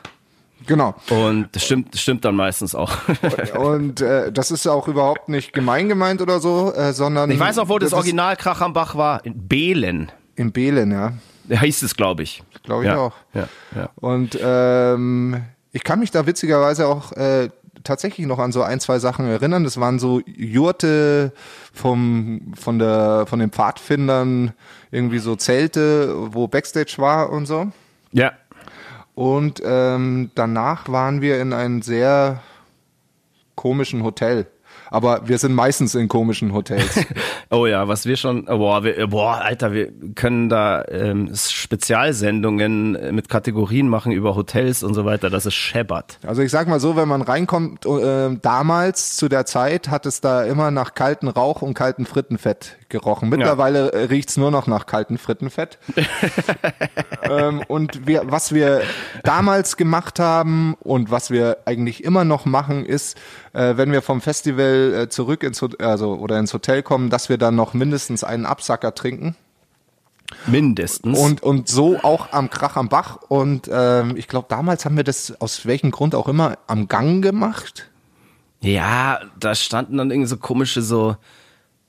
Genau. 0.68 0.96
Und 1.10 1.50
das 1.54 1.64
stimmt, 1.64 1.94
das 1.94 2.02
stimmt 2.02 2.26
dann 2.26 2.36
meistens 2.36 2.76
auch. 2.76 2.92
Und 3.58 4.02
äh, 4.02 4.32
das 4.32 4.52
ist 4.52 4.68
auch 4.68 4.88
überhaupt 4.88 5.30
nicht 5.30 5.54
gemein 5.54 5.90
gemeint 5.90 6.22
oder 6.22 6.40
so, 6.40 6.74
äh, 6.74 6.94
sondern 6.94 7.32
Ich 7.32 7.40
weiß 7.40 7.58
auch, 7.60 7.70
wo 7.70 7.80
das 7.80 7.88
ist 7.88 7.94
Original 7.94 8.36
Krach 8.36 8.62
am 8.62 8.74
Bach 8.74 8.96
war. 8.96 9.26
In 9.26 9.48
Behlen. 9.48 10.12
in 10.36 10.52
Behlen, 10.52 10.92
ja. 10.92 11.14
Heißt 11.50 11.84
es, 11.84 11.96
glaube 11.96 12.24
ich. 12.24 12.44
Glaube 12.64 12.84
ich 12.84 12.90
ja, 12.90 12.98
auch. 12.98 13.14
Ja, 13.34 13.48
ja. 13.76 13.90
Und 13.96 14.38
ähm, 14.42 15.42
ich 15.72 15.84
kann 15.84 16.00
mich 16.00 16.12
da 16.12 16.26
witzigerweise 16.28 16.88
auch 16.88 17.12
äh, 17.14 17.50
tatsächlich 17.84 18.28
noch 18.28 18.40
an 18.40 18.52
so 18.52 18.62
ein, 18.62 18.80
zwei 18.80 19.00
Sachen 19.00 19.26
erinnern. 19.26 19.64
Das 19.64 19.80
waren 19.80 20.00
so 20.00 20.22
Jurte 20.26 21.34
vom, 21.74 22.54
von, 22.56 22.80
der, 22.80 23.26
von 23.28 23.40
den 23.40 23.52
Pfadfindern, 23.52 24.54
irgendwie 24.92 25.20
so 25.20 25.36
Zelte, 25.36 26.14
wo 26.34 26.48
Backstage 26.48 26.96
war 26.98 27.32
und 27.32 27.46
so. 27.46 27.72
Ja. 28.12 28.34
Und 29.20 29.62
ähm, 29.66 30.32
danach 30.34 30.88
waren 30.88 31.22
wir 31.22 31.42
in 31.42 31.52
einem 31.52 31.82
sehr 31.82 32.42
komischen 33.56 34.02
Hotel. 34.02 34.48
Aber 34.90 35.28
wir 35.28 35.38
sind 35.38 35.54
meistens 35.54 35.96
in 35.96 36.08
komischen 36.08 36.54
Hotels. 36.54 37.06
Oh 37.52 37.66
ja, 37.66 37.88
was 37.88 38.06
wir 38.06 38.16
schon, 38.16 38.46
boah, 38.46 38.84
wir, 38.84 39.08
boah, 39.08 39.42
Alter, 39.42 39.74
wir 39.74 39.92
können 40.14 40.50
da 40.50 40.84
ähm, 40.88 41.32
Spezialsendungen 41.36 42.96
äh, 42.96 43.12
mit 43.12 43.28
Kategorien 43.28 43.90
machen 43.90 44.12
über 44.12 44.36
Hotels 44.36 44.84
und 44.84 44.94
so 44.94 45.04
weiter, 45.04 45.32
das 45.32 45.48
ist 45.48 45.56
scheppert. 45.56 46.20
Also 46.28 46.44
ich 46.44 46.52
sag 46.52 46.68
mal 46.68 46.80
so, 46.80 46.96
wenn 46.96 47.08
man 47.08 47.24
reinkommt, 47.24 47.88
äh, 47.88 48.38
damals 48.40 49.16
zu 49.16 49.30
der 49.30 49.48
Zeit 49.48 49.90
hat 49.90 50.06
es 50.06 50.22
da 50.22 50.44
immer 50.44 50.70
nach 50.70 50.94
kalten 50.94 51.28
Rauch 51.28 51.64
und 51.64 51.74
kalten 51.74 52.06
Frittenfett 52.06 52.78
gerochen. 52.90 53.30
Mittlerweile 53.30 53.92
ja. 53.94 54.06
riecht's 54.06 54.38
nur 54.38 54.52
noch 54.52 54.68
nach 54.68 54.86
kalten 54.86 55.18
Frittenfett. 55.18 55.80
ähm, 57.24 57.64
und 57.68 58.06
wir, 58.06 58.24
was 58.26 58.54
wir 58.54 58.82
damals 59.24 59.76
gemacht 59.76 60.20
haben 60.20 60.76
und 60.82 61.10
was 61.10 61.32
wir 61.32 61.58
eigentlich 61.66 62.04
immer 62.04 62.26
noch 62.26 62.46
machen, 62.46 62.86
ist, 62.86 63.18
äh, 63.54 63.76
wenn 63.78 63.92
wir 63.92 64.02
vom 64.02 64.22
Festival 64.22 64.79
äh, 64.80 65.10
zurück 65.10 65.44
ins 65.44 65.64
also 65.80 66.16
oder 66.16 66.40
ins 66.40 66.54
Hotel 66.54 66.84
kommen, 66.84 67.10
dass 67.10 67.30
wir 67.30 67.38
dann 67.38 67.56
noch 67.56 67.74
mindestens 67.74 68.24
einen 68.24 68.46
Absacker 68.46 68.96
trinken. 68.96 69.36
Mindestens. 70.46 71.18
Und, 71.18 71.42
und 71.42 71.68
so 71.68 71.98
auch 71.98 72.32
am 72.32 72.50
Krach 72.50 72.76
am 72.76 72.90
Bach. 72.90 73.18
Und 73.28 73.70
ähm, 73.72 74.16
ich 74.16 74.28
glaube, 74.28 74.48
damals 74.50 74.86
haben 74.86 74.96
wir 74.96 75.04
das 75.04 75.40
aus 75.42 75.66
welchem 75.66 75.92
Grund 75.92 76.16
auch 76.16 76.28
immer 76.28 76.58
am 76.68 76.88
Gang 76.88 77.24
gemacht. 77.24 77.90
Ja, 78.62 79.20
da 79.40 79.56
standen 79.56 79.98
dann 79.98 80.12
irgendwie 80.12 80.28
so 80.28 80.38
komische 80.38 80.82
so, 80.82 81.16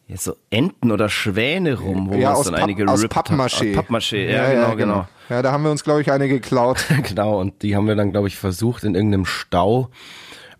ja, 0.07 0.16
so 0.16 0.36
Enten 0.51 0.91
oder 0.91 1.09
Schwäne 1.09 1.78
rum, 1.78 2.09
wo 2.11 2.14
ja, 2.14 2.30
man 2.30 2.38
aus, 2.38 2.45
dann 2.45 2.55
Papp, 2.55 2.62
einige 2.62 2.88
aus. 2.88 3.05
Pappmaché. 3.05 3.76
Aus 3.76 3.84
Pappmaché, 3.84 4.24
ja, 4.24 4.53
ja, 4.53 4.74
genau, 4.74 4.76
genau. 4.76 5.09
Ja, 5.28 5.43
da 5.43 5.53
haben 5.53 5.64
wir 5.64 5.70
uns, 5.70 5.84
glaube 5.84 6.01
ich, 6.01 6.11
eine 6.11 6.28
geklaut. 6.28 6.84
genau, 7.03 7.41
und 7.41 7.62
die 7.62 7.76
haben 7.76 7.86
wir 7.86 7.97
dann, 7.97 8.12
glaube 8.12 8.28
ich, 8.28 8.36
versucht, 8.36 8.84
in 8.84 8.95
irgendeinem 8.95 9.26
Stau 9.26 9.91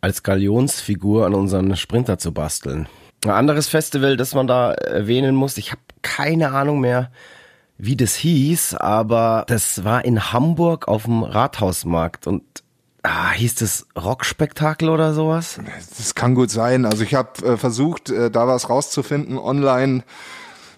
als 0.01 0.23
Galionsfigur 0.23 1.27
an 1.27 1.35
unseren 1.35 1.77
Sprinter 1.77 2.19
zu 2.19 2.33
basteln. 2.33 2.89
Ein 3.25 3.31
anderes 3.31 3.69
Festival, 3.69 4.17
das 4.17 4.35
man 4.35 4.47
da 4.47 4.73
erwähnen 4.73 5.35
muss, 5.35 5.59
ich 5.59 5.73
habe 5.73 5.83
keine 6.03 6.53
Ahnung 6.53 6.81
mehr, 6.81 7.11
wie 7.77 7.97
das 7.97 8.15
hieß, 8.15 8.75
aber 8.75 9.45
das 9.47 9.85
war 9.85 10.05
in 10.05 10.33
Hamburg 10.33 10.89
auf 10.89 11.05
dem 11.05 11.23
Rathausmarkt 11.23 12.27
und 12.27 12.43
ah, 13.03 13.31
hieß 13.33 13.57
das 13.57 13.87
Rockspektakel 13.97 14.89
oder 14.89 15.15
sowas? 15.15 15.59
Das 15.97 16.15
kann 16.15 16.35
gut 16.35 16.51
sein. 16.51 16.85
Also 16.85 17.05
ich 17.05 17.15
habe 17.15 17.45
äh, 17.45 17.57
versucht, 17.57 18.11
äh, 18.11 18.31
da 18.31 18.47
was 18.47 18.69
rauszufinden 18.69 19.39
online 19.39 20.03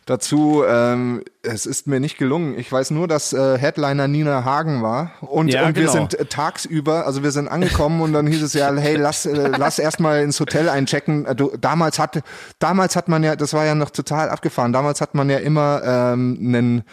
dazu. 0.07 0.65
Ähm, 0.67 1.23
es 1.43 1.67
ist 1.67 1.87
mir 1.87 2.01
nicht 2.01 2.19
gelungen. 2.19 2.57
Ich 2.59 2.71
weiß 2.71 2.91
nur, 2.93 3.09
dass 3.09 3.33
äh, 3.33 3.59
Headliner 3.59 4.07
Nina 4.09 4.45
Hagen 4.45 4.83
war 4.83 5.13
und, 5.21 5.49
Ja, 5.49 5.67
und 5.67 5.75
wir 5.75 5.83
genau. 5.83 5.93
sind 5.93 6.15
äh, 6.15 6.25
tagsüber, 6.27 7.07
also 7.07 7.23
wir 7.23 7.33
sind 7.33 7.49
angekommen 7.49 8.01
und 8.01 8.13
dann 8.13 8.27
hieß 8.27 8.43
es 8.43 8.53
ja, 8.53 8.73
hey, 8.75 8.97
lass 8.97 9.27
äh, 9.27 9.51
lass 9.57 9.79
erstmal 9.79 10.23
ins 10.23 10.39
Hotel 10.41 10.69
einchecken. 10.69 11.27
Äh, 11.27 11.35
Du, 11.35 11.51
damals 11.61 11.99
hatte 11.99 12.23
damals 12.59 12.95
hat 12.95 13.09
man 13.09 13.25
ja, 13.25 13.35
das 13.37 13.55
war 13.55 13.65
ja 13.65 13.75
noch 13.75 13.91
total 13.91 14.29
abgefahren. 14.29 14.73
Damals 14.73 15.01
hat 15.01 15.15
man 15.15 15.29
ja 15.31 15.39
immer 15.39 15.83
ähm, 15.85 16.39
einen 16.41 16.85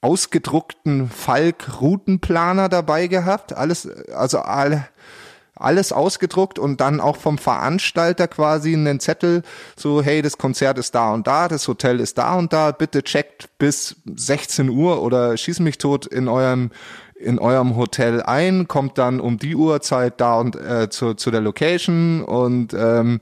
ausgedruckten 0.00 1.08
Falk 1.08 1.80
Routenplaner 1.80 2.68
dabei 2.68 3.06
gehabt. 3.06 3.52
Alles 3.56 3.88
also 4.12 4.40
alle 4.40 4.86
alles 5.64 5.92
ausgedruckt 5.92 6.58
und 6.58 6.80
dann 6.80 7.00
auch 7.00 7.16
vom 7.16 7.38
Veranstalter 7.38 8.28
quasi 8.28 8.74
einen 8.74 9.00
Zettel, 9.00 9.42
so 9.76 10.02
hey, 10.02 10.22
das 10.22 10.38
Konzert 10.38 10.78
ist 10.78 10.94
da 10.94 11.12
und 11.12 11.26
da, 11.26 11.48
das 11.48 11.66
Hotel 11.68 12.00
ist 12.00 12.18
da 12.18 12.34
und 12.34 12.52
da, 12.52 12.72
bitte 12.72 13.02
checkt 13.02 13.48
bis 13.58 13.96
16 14.04 14.68
Uhr 14.68 15.02
oder 15.02 15.36
schieß 15.36 15.60
mich 15.60 15.78
tot 15.78 16.06
in 16.06 16.28
eurem 16.28 16.70
in 17.16 17.38
eurem 17.38 17.76
Hotel 17.76 18.22
ein, 18.22 18.68
kommt 18.68 18.98
dann 18.98 19.20
um 19.20 19.38
die 19.38 19.54
Uhrzeit 19.56 20.20
da 20.20 20.38
und 20.38 20.56
äh, 20.56 20.90
zu, 20.90 21.14
zu 21.14 21.30
der 21.30 21.40
Location 21.40 22.22
und 22.22 22.74
ähm, 22.74 23.20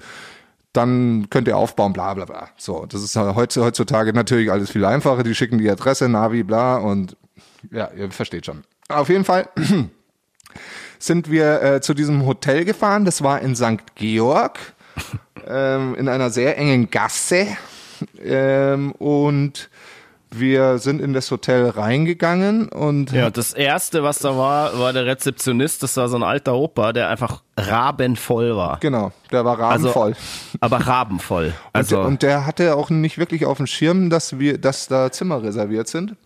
dann 0.72 1.28
könnt 1.28 1.46
ihr 1.48 1.56
aufbauen, 1.56 1.92
bla 1.92 2.14
bla 2.14 2.24
bla. 2.24 2.48
So, 2.56 2.86
das 2.86 3.02
ist 3.02 3.16
heutzutage 3.16 4.12
natürlich 4.12 4.50
alles 4.50 4.70
viel 4.70 4.84
einfacher. 4.84 5.22
Die 5.22 5.34
schicken 5.34 5.58
die 5.58 5.70
Adresse, 5.70 6.08
Navi, 6.08 6.42
bla 6.42 6.76
und 6.76 7.16
ja, 7.70 7.90
ihr 7.96 8.10
versteht 8.10 8.46
schon. 8.46 8.64
Auf 8.88 9.08
jeden 9.08 9.24
Fall 9.24 9.48
sind 11.02 11.30
wir 11.30 11.62
äh, 11.62 11.80
zu 11.80 11.94
diesem 11.94 12.26
Hotel 12.26 12.64
gefahren. 12.64 13.04
Das 13.04 13.22
war 13.22 13.40
in 13.40 13.56
St. 13.56 13.94
Georg, 13.96 14.58
ähm, 15.46 15.94
in 15.96 16.08
einer 16.08 16.30
sehr 16.30 16.56
engen 16.56 16.90
Gasse. 16.90 17.48
Ähm, 18.22 18.92
und 18.92 19.68
wir 20.30 20.78
sind 20.78 21.00
in 21.00 21.12
das 21.12 21.30
Hotel 21.30 21.68
reingegangen 21.68 22.68
und 22.68 23.12
Ja, 23.12 23.30
das 23.30 23.52
erste, 23.52 24.02
was 24.02 24.18
da 24.18 24.36
war, 24.36 24.78
war 24.78 24.92
der 24.92 25.04
Rezeptionist. 25.04 25.82
Das 25.82 25.96
war 25.96 26.08
so 26.08 26.16
ein 26.16 26.22
alter 26.22 26.54
Opa, 26.54 26.92
der 26.92 27.08
einfach 27.08 27.42
rabenvoll 27.56 28.56
war. 28.56 28.78
genau, 28.80 29.12
der 29.30 29.44
war 29.44 29.58
rabenvoll. 29.58 30.14
Aber 30.60 30.78
rabenvoll. 30.78 31.52
Also, 31.74 32.00
und, 32.00 32.06
und 32.06 32.22
der 32.22 32.46
hatte 32.46 32.76
auch 32.76 32.90
nicht 32.90 33.18
wirklich 33.18 33.44
auf 33.44 33.56
dem 33.58 33.66
Schirm, 33.66 34.08
dass 34.08 34.38
wir, 34.38 34.58
dass 34.58 34.88
da 34.88 35.10
Zimmer 35.10 35.42
reserviert 35.42 35.88
sind. 35.88 36.16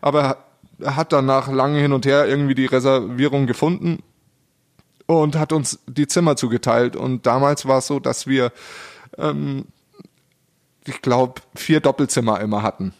Aber 0.00 0.22
er 0.22 0.36
hat 0.84 1.12
dann 1.12 1.26
nach 1.26 1.50
langem 1.50 1.80
Hin 1.80 1.92
und 1.92 2.06
Her 2.06 2.26
irgendwie 2.26 2.54
die 2.54 2.66
Reservierung 2.66 3.46
gefunden 3.46 3.98
und 5.06 5.36
hat 5.36 5.52
uns 5.52 5.78
die 5.86 6.06
Zimmer 6.06 6.36
zugeteilt. 6.36 6.96
Und 6.96 7.26
damals 7.26 7.66
war 7.66 7.78
es 7.78 7.86
so, 7.86 8.00
dass 8.00 8.26
wir, 8.26 8.52
ähm, 9.18 9.66
ich 10.84 11.02
glaube, 11.02 11.40
vier 11.54 11.80
Doppelzimmer 11.80 12.40
immer 12.40 12.62
hatten. 12.62 12.92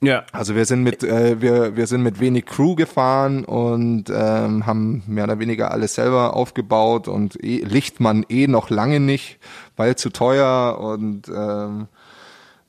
ja. 0.00 0.24
Also 0.32 0.54
wir 0.54 0.64
sind 0.64 0.82
mit 0.82 1.02
äh, 1.02 1.40
wir 1.40 1.76
wir 1.76 1.86
sind 1.86 2.02
mit 2.02 2.20
wenig 2.20 2.46
Crew 2.46 2.74
gefahren 2.74 3.44
und 3.44 4.04
ähm, 4.10 4.66
haben 4.66 5.02
mehr 5.06 5.24
oder 5.24 5.38
weniger 5.38 5.70
alles 5.70 5.94
selber 5.94 6.34
aufgebaut 6.34 7.08
und 7.08 7.42
eh, 7.42 7.58
Lichtmann 7.64 8.24
eh 8.28 8.46
noch 8.46 8.70
lange 8.70 9.00
nicht, 9.00 9.38
weil 9.76 9.96
zu 9.96 10.10
teuer 10.10 10.78
und 10.78 11.28
ähm, 11.28 11.88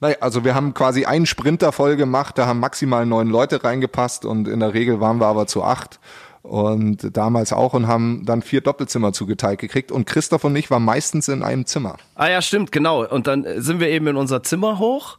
naja, 0.01 0.17
also 0.19 0.43
wir 0.43 0.55
haben 0.55 0.73
quasi 0.73 1.05
einen 1.05 1.25
Sprinter 1.27 1.71
voll 1.71 1.95
gemacht, 1.95 2.37
da 2.37 2.47
haben 2.47 2.59
maximal 2.59 3.05
neun 3.05 3.29
Leute 3.29 3.63
reingepasst 3.63 4.25
und 4.25 4.47
in 4.47 4.59
der 4.59 4.73
Regel 4.73 4.99
waren 4.99 5.19
wir 5.19 5.27
aber 5.27 5.47
zu 5.47 5.63
acht 5.63 5.99
und 6.41 7.15
damals 7.15 7.53
auch 7.53 7.73
und 7.73 7.87
haben 7.87 8.23
dann 8.25 8.41
vier 8.41 8.61
Doppelzimmer 8.61 9.13
zugeteilt 9.13 9.59
gekriegt 9.59 9.91
und 9.91 10.05
Christoph 10.05 10.43
und 10.43 10.55
ich 10.55 10.71
waren 10.71 10.83
meistens 10.83 11.27
in 11.27 11.43
einem 11.43 11.67
Zimmer. 11.67 11.97
Ah 12.15 12.29
ja, 12.29 12.41
stimmt, 12.41 12.71
genau. 12.71 13.05
Und 13.07 13.27
dann 13.27 13.45
sind 13.57 13.79
wir 13.79 13.89
eben 13.89 14.07
in 14.07 14.15
unser 14.15 14.41
Zimmer 14.41 14.79
hoch 14.79 15.17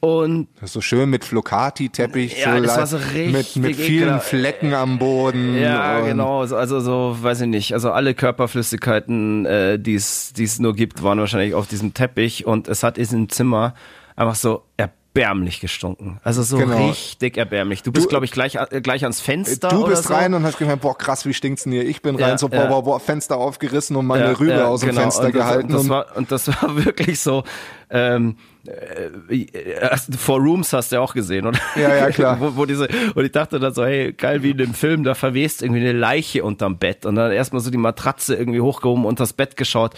und 0.00 0.48
Das 0.56 0.70
ist 0.70 0.74
so 0.74 0.80
schön 0.80 1.08
mit 1.08 1.24
Flocati-Teppich, 1.24 2.38
Ja, 2.38 2.56
so 2.56 2.62
das 2.62 2.76
war 2.76 2.86
so 2.86 2.98
mit, 2.98 3.34
richtig 3.34 3.62
mit 3.62 3.76
vielen 3.76 4.02
ekelhaft. 4.02 4.28
Flecken 4.28 4.74
am 4.74 4.98
Boden. 4.98 5.56
ja, 5.56 6.00
genau, 6.00 6.40
also, 6.40 6.80
so, 6.80 7.16
weiß 7.20 7.42
ich 7.42 7.48
nicht, 7.48 7.72
also 7.72 7.92
alle 7.92 8.14
Körperflüssigkeiten, 8.14 9.46
äh, 9.46 9.78
die 9.78 9.94
es 9.94 10.32
die 10.32 10.44
es 10.44 10.58
nur 10.58 10.74
gibt, 10.74 11.02
waren 11.02 11.18
wahrscheinlich 11.18 11.54
auf 11.54 11.66
diesem 11.66 11.94
Teppich 11.94 12.44
und 12.44 12.68
es 12.68 12.82
hat 12.82 12.98
in 12.98 13.04
diesem 13.04 13.28
Zimmer 13.28 13.74
einfach 14.16 14.34
so 14.34 14.64
erbärmlich 14.76 15.60
gestunken. 15.60 16.20
Also 16.24 16.42
so 16.42 16.58
Genau. 16.58 16.88
richtig 16.88 17.36
erbärmlich. 17.38 17.82
Du 17.82 17.92
bist, 17.92 18.08
glaube 18.08 18.24
ich, 18.26 18.32
gleich, 18.32 18.56
äh, 18.56 18.80
gleich 18.80 19.02
ans 19.04 19.20
Fenster 19.20 19.68
Du 19.68 19.86
bist 19.86 20.04
so. 20.04 20.14
rein 20.14 20.34
und 20.34 20.44
hast 20.44 20.58
gemerkt, 20.58 20.82
boah, 20.82 20.96
krass, 20.96 21.24
wie 21.24 21.32
stinkt's 21.34 21.62
denn 21.62 21.72
hier? 21.72 21.86
Ich 21.86 22.02
bin 22.02 22.18
Ja, 22.18 22.28
rein, 22.28 22.38
so, 22.38 22.48
boah, 22.48 22.56
ja. 22.56 22.66
boah, 22.66 22.82
boah, 22.82 23.00
Fenster 23.00 23.36
aufgerissen 23.36 23.96
und 23.96 24.06
meine 24.06 24.38
Rübe 24.38 24.66
aus 24.66 24.80
dem 24.80 24.90
genau. 24.90 25.02
Fenster 25.02 25.26
und 25.26 25.34
das, 25.34 25.40
gehalten. 25.40 25.68
Und 25.74 25.74
das, 25.74 25.88
war, 25.88 26.16
und 26.16 26.32
das 26.32 26.48
war 26.62 26.84
wirklich 26.84 27.20
so, 27.20 27.44
ähm, 27.90 28.36
äh, 28.66 29.96
Four 30.18 30.40
Rooms 30.40 30.72
hast 30.72 30.90
du 30.90 30.96
ja 30.96 31.02
auch 31.02 31.14
gesehen, 31.14 31.46
oder? 31.46 31.58
Ja, 31.76 31.94
ja, 31.94 32.10
klar. 32.10 32.40
wo, 32.40 32.56
wo 32.56 32.66
diese, 32.66 32.88
und 33.14 33.24
ich 33.24 33.32
dachte 33.32 33.60
dann 33.60 33.72
so, 33.72 33.84
hey, 33.84 34.12
geil, 34.12 34.42
wie 34.42 34.50
in 34.50 34.58
dem 34.58 34.74
Film, 34.74 35.04
da 35.04 35.14
verwest 35.14 35.62
irgendwie 35.62 35.80
eine 35.80 35.92
Leiche 35.92 36.44
unterm 36.44 36.78
Bett 36.78 37.06
und 37.06 37.14
dann 37.14 37.32
erstmal 37.32 37.60
so 37.60 37.70
die 37.70 37.78
Matratze 37.78 38.34
irgendwie 38.34 38.60
hochgehoben, 38.60 39.04
unters 39.04 39.32
Bett 39.32 39.56
geschaut 39.56 39.94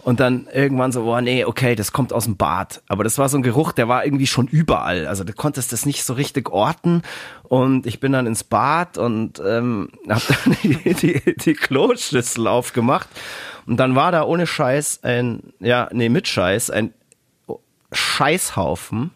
und 0.00 0.20
dann 0.20 0.48
irgendwann 0.52 0.92
so, 0.92 1.04
boah, 1.04 1.20
nee, 1.20 1.44
okay, 1.44 1.74
das 1.74 1.92
kommt 1.92 2.12
aus 2.12 2.24
dem 2.24 2.36
Bad. 2.36 2.82
Aber 2.88 3.04
das 3.04 3.18
war 3.18 3.28
so 3.28 3.38
ein 3.38 3.42
Geruch, 3.42 3.72
der 3.72 3.88
war 3.88 4.04
irgendwie 4.04 4.26
schon 4.26 4.46
überall. 4.46 5.06
Also 5.06 5.24
du 5.24 5.32
konntest 5.32 5.72
das 5.72 5.86
nicht 5.86 6.04
so 6.04 6.14
richtig 6.14 6.50
orten 6.50 7.02
und 7.42 7.86
ich 7.86 8.00
bin 8.00 8.12
dann 8.12 8.26
ins 8.26 8.44
Bad 8.44 8.98
und 8.98 9.40
ähm, 9.46 9.88
hab 10.08 10.22
dann 10.26 10.56
die, 10.62 10.94
die, 10.94 11.34
die 11.36 11.54
Kloschüssel 11.54 12.46
aufgemacht 12.46 13.08
und 13.66 13.76
dann 13.76 13.94
war 13.94 14.12
da 14.12 14.24
ohne 14.24 14.46
Scheiß 14.46 15.00
ein, 15.04 15.52
ja, 15.60 15.88
nee, 15.92 16.08
mit 16.08 16.28
Scheiß, 16.28 16.70
ein 16.70 16.92
Scheißhaufen 17.92 19.10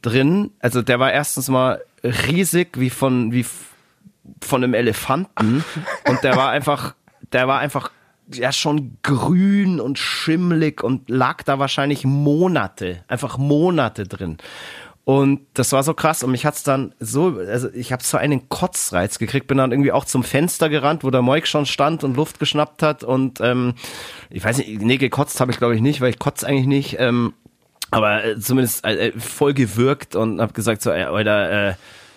drin. 0.00 0.50
Also 0.60 0.82
der 0.82 1.00
war 1.00 1.12
erstens 1.12 1.48
mal 1.48 1.82
riesig 2.02 2.78
wie 2.78 2.90
von, 2.90 3.32
wie 3.32 3.46
von 4.40 4.62
einem 4.62 4.74
Elefanten. 4.74 5.64
Und 6.08 6.22
der 6.22 6.36
war 6.36 6.50
einfach, 6.50 6.94
der 7.32 7.48
war 7.48 7.60
einfach 7.60 7.90
ja 8.32 8.52
schon 8.52 8.96
grün 9.02 9.80
und 9.80 9.98
schimmelig 9.98 10.82
und 10.82 11.10
lag 11.10 11.42
da 11.42 11.58
wahrscheinlich 11.58 12.06
Monate, 12.06 13.04
einfach 13.06 13.36
Monate 13.36 14.04
drin. 14.04 14.38
Und 15.04 15.42
das 15.52 15.72
war 15.72 15.82
so 15.82 15.92
krass. 15.92 16.22
Und 16.22 16.30
mich 16.30 16.46
hat's 16.46 16.62
dann 16.62 16.94
so, 16.98 17.38
also 17.38 17.68
ich 17.74 17.92
habe 17.92 18.02
so 18.02 18.16
einen 18.16 18.48
Kotzreiz 18.48 19.18
gekriegt, 19.18 19.46
bin 19.46 19.58
dann 19.58 19.70
irgendwie 19.70 19.92
auch 19.92 20.06
zum 20.06 20.24
Fenster 20.24 20.70
gerannt, 20.70 21.04
wo 21.04 21.10
der 21.10 21.20
Moik 21.20 21.46
schon 21.46 21.66
stand 21.66 22.02
und 22.04 22.16
Luft 22.16 22.38
geschnappt 22.38 22.82
hat. 22.82 23.04
Und 23.04 23.40
ähm, 23.42 23.74
ich 24.30 24.42
weiß 24.42 24.58
nicht, 24.58 24.80
nee, 24.80 24.96
gekotzt 24.96 25.40
habe 25.40 25.52
ich 25.52 25.58
glaube 25.58 25.74
ich 25.74 25.82
nicht, 25.82 26.00
weil 26.00 26.08
ich 26.08 26.18
kotze 26.18 26.46
eigentlich 26.46 26.66
nicht, 26.66 26.96
ähm, 26.98 27.34
aber 27.94 28.24
äh, 28.24 28.38
zumindest 28.38 28.84
äh, 28.84 29.08
äh, 29.08 29.12
voll 29.18 29.54
gewirkt 29.54 30.16
und 30.16 30.40
habe 30.40 30.52
gesagt 30.52 30.82
so, 30.82 30.90
ey, 30.90 31.04
Alter, 31.04 31.70
äh, 31.70 31.74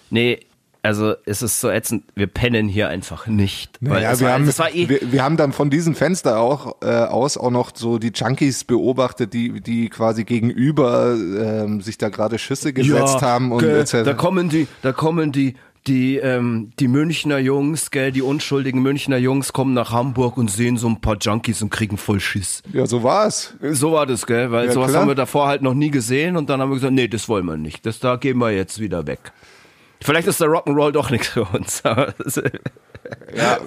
nee, 0.09 0.39
also 0.84 1.15
es 1.25 1.41
ist 1.41 1.59
so 1.59 1.69
ätzend, 1.69 2.05
wir 2.15 2.28
pennen 2.28 2.69
hier 2.69 2.88
einfach 2.88 3.28
nicht. 3.28 3.82
Naja, 3.82 4.17
wir, 4.19 4.28
war, 4.28 4.34
haben, 4.34 4.49
eh, 4.73 4.88
wir, 4.88 5.11
wir 5.11 5.23
haben 5.23 5.36
dann 5.36 5.51
von 5.51 5.69
diesem 5.69 5.95
Fenster 5.95 6.39
auch 6.39 6.78
äh, 6.82 6.88
aus 6.88 7.38
auch 7.38 7.51
noch 7.51 7.71
so 7.75 7.97
die 7.97 8.11
Junkies 8.15 8.63
beobachtet, 8.63 9.34
die 9.34 9.59
die 9.59 9.89
quasi 9.89 10.23
gegenüber 10.23 11.13
ähm, 11.15 11.82
sich 11.82 11.97
da 11.97 12.07
gerade 12.09 12.39
Schüsse 12.39 12.71
gesetzt 12.71 13.21
haben 13.21 13.51
und 13.51 13.63
da 13.63 14.13
kommen 14.13 14.49
die, 14.49 14.67
da 14.82 14.93
kommen 14.93 15.32
die, 15.32 15.55
die, 15.88 16.17
ähm, 16.17 16.71
die 16.79 16.88
Münchner 16.88 17.38
Jungs, 17.39 17.89
gell, 17.91 18.11
die 18.11 18.21
unschuldigen 18.21 18.81
Münchner 18.81 19.17
Jungs 19.17 19.53
kommen 19.53 19.73
nach 19.73 19.91
Hamburg 19.91 20.38
und 20.38 20.51
sehen 20.51 20.77
so 20.77 20.88
ein 20.88 21.01
paar 21.01 21.17
Junkies 21.19 21.61
und 21.61 21.69
kriegen 21.69 21.97
voll 21.97 22.19
Schiss. 22.19 22.61
ja, 22.73 22.85
so 22.85 23.03
war's. 23.03 23.55
So 23.71 23.93
war 23.93 24.05
das, 24.05 24.25
gell, 24.27 24.51
weil 24.51 24.67
Ja, 24.67 24.71
sowas 24.73 24.89
klar. 24.89 25.01
haben 25.01 25.07
wir 25.07 25.15
davor 25.15 25.47
halt 25.47 25.61
noch 25.61 25.73
nie 25.73 25.89
gesehen 25.91 26.38
und 26.38 26.49
dann 26.49 26.61
haben 26.61 26.69
wir 26.69 26.75
gesagt, 26.75 26.93
nee, 26.93 27.07
das 27.07 27.27
wollen 27.29 27.45
wir 27.45 27.57
nicht. 27.57 27.85
Das 27.85 27.99
da 27.99 28.15
gehen 28.17 28.38
wir 28.38 28.51
jetzt 28.51 28.79
wieder 28.79 29.07
weg. 29.07 29.31
Vielleicht 30.01 30.27
ist 30.27 30.39
der 30.39 30.47
Rock'n'Roll 30.49 30.91
doch 30.91 31.09
nichts 31.09 31.27
für 31.29 31.43
uns. 31.45 31.81
Ja, 33.33 33.57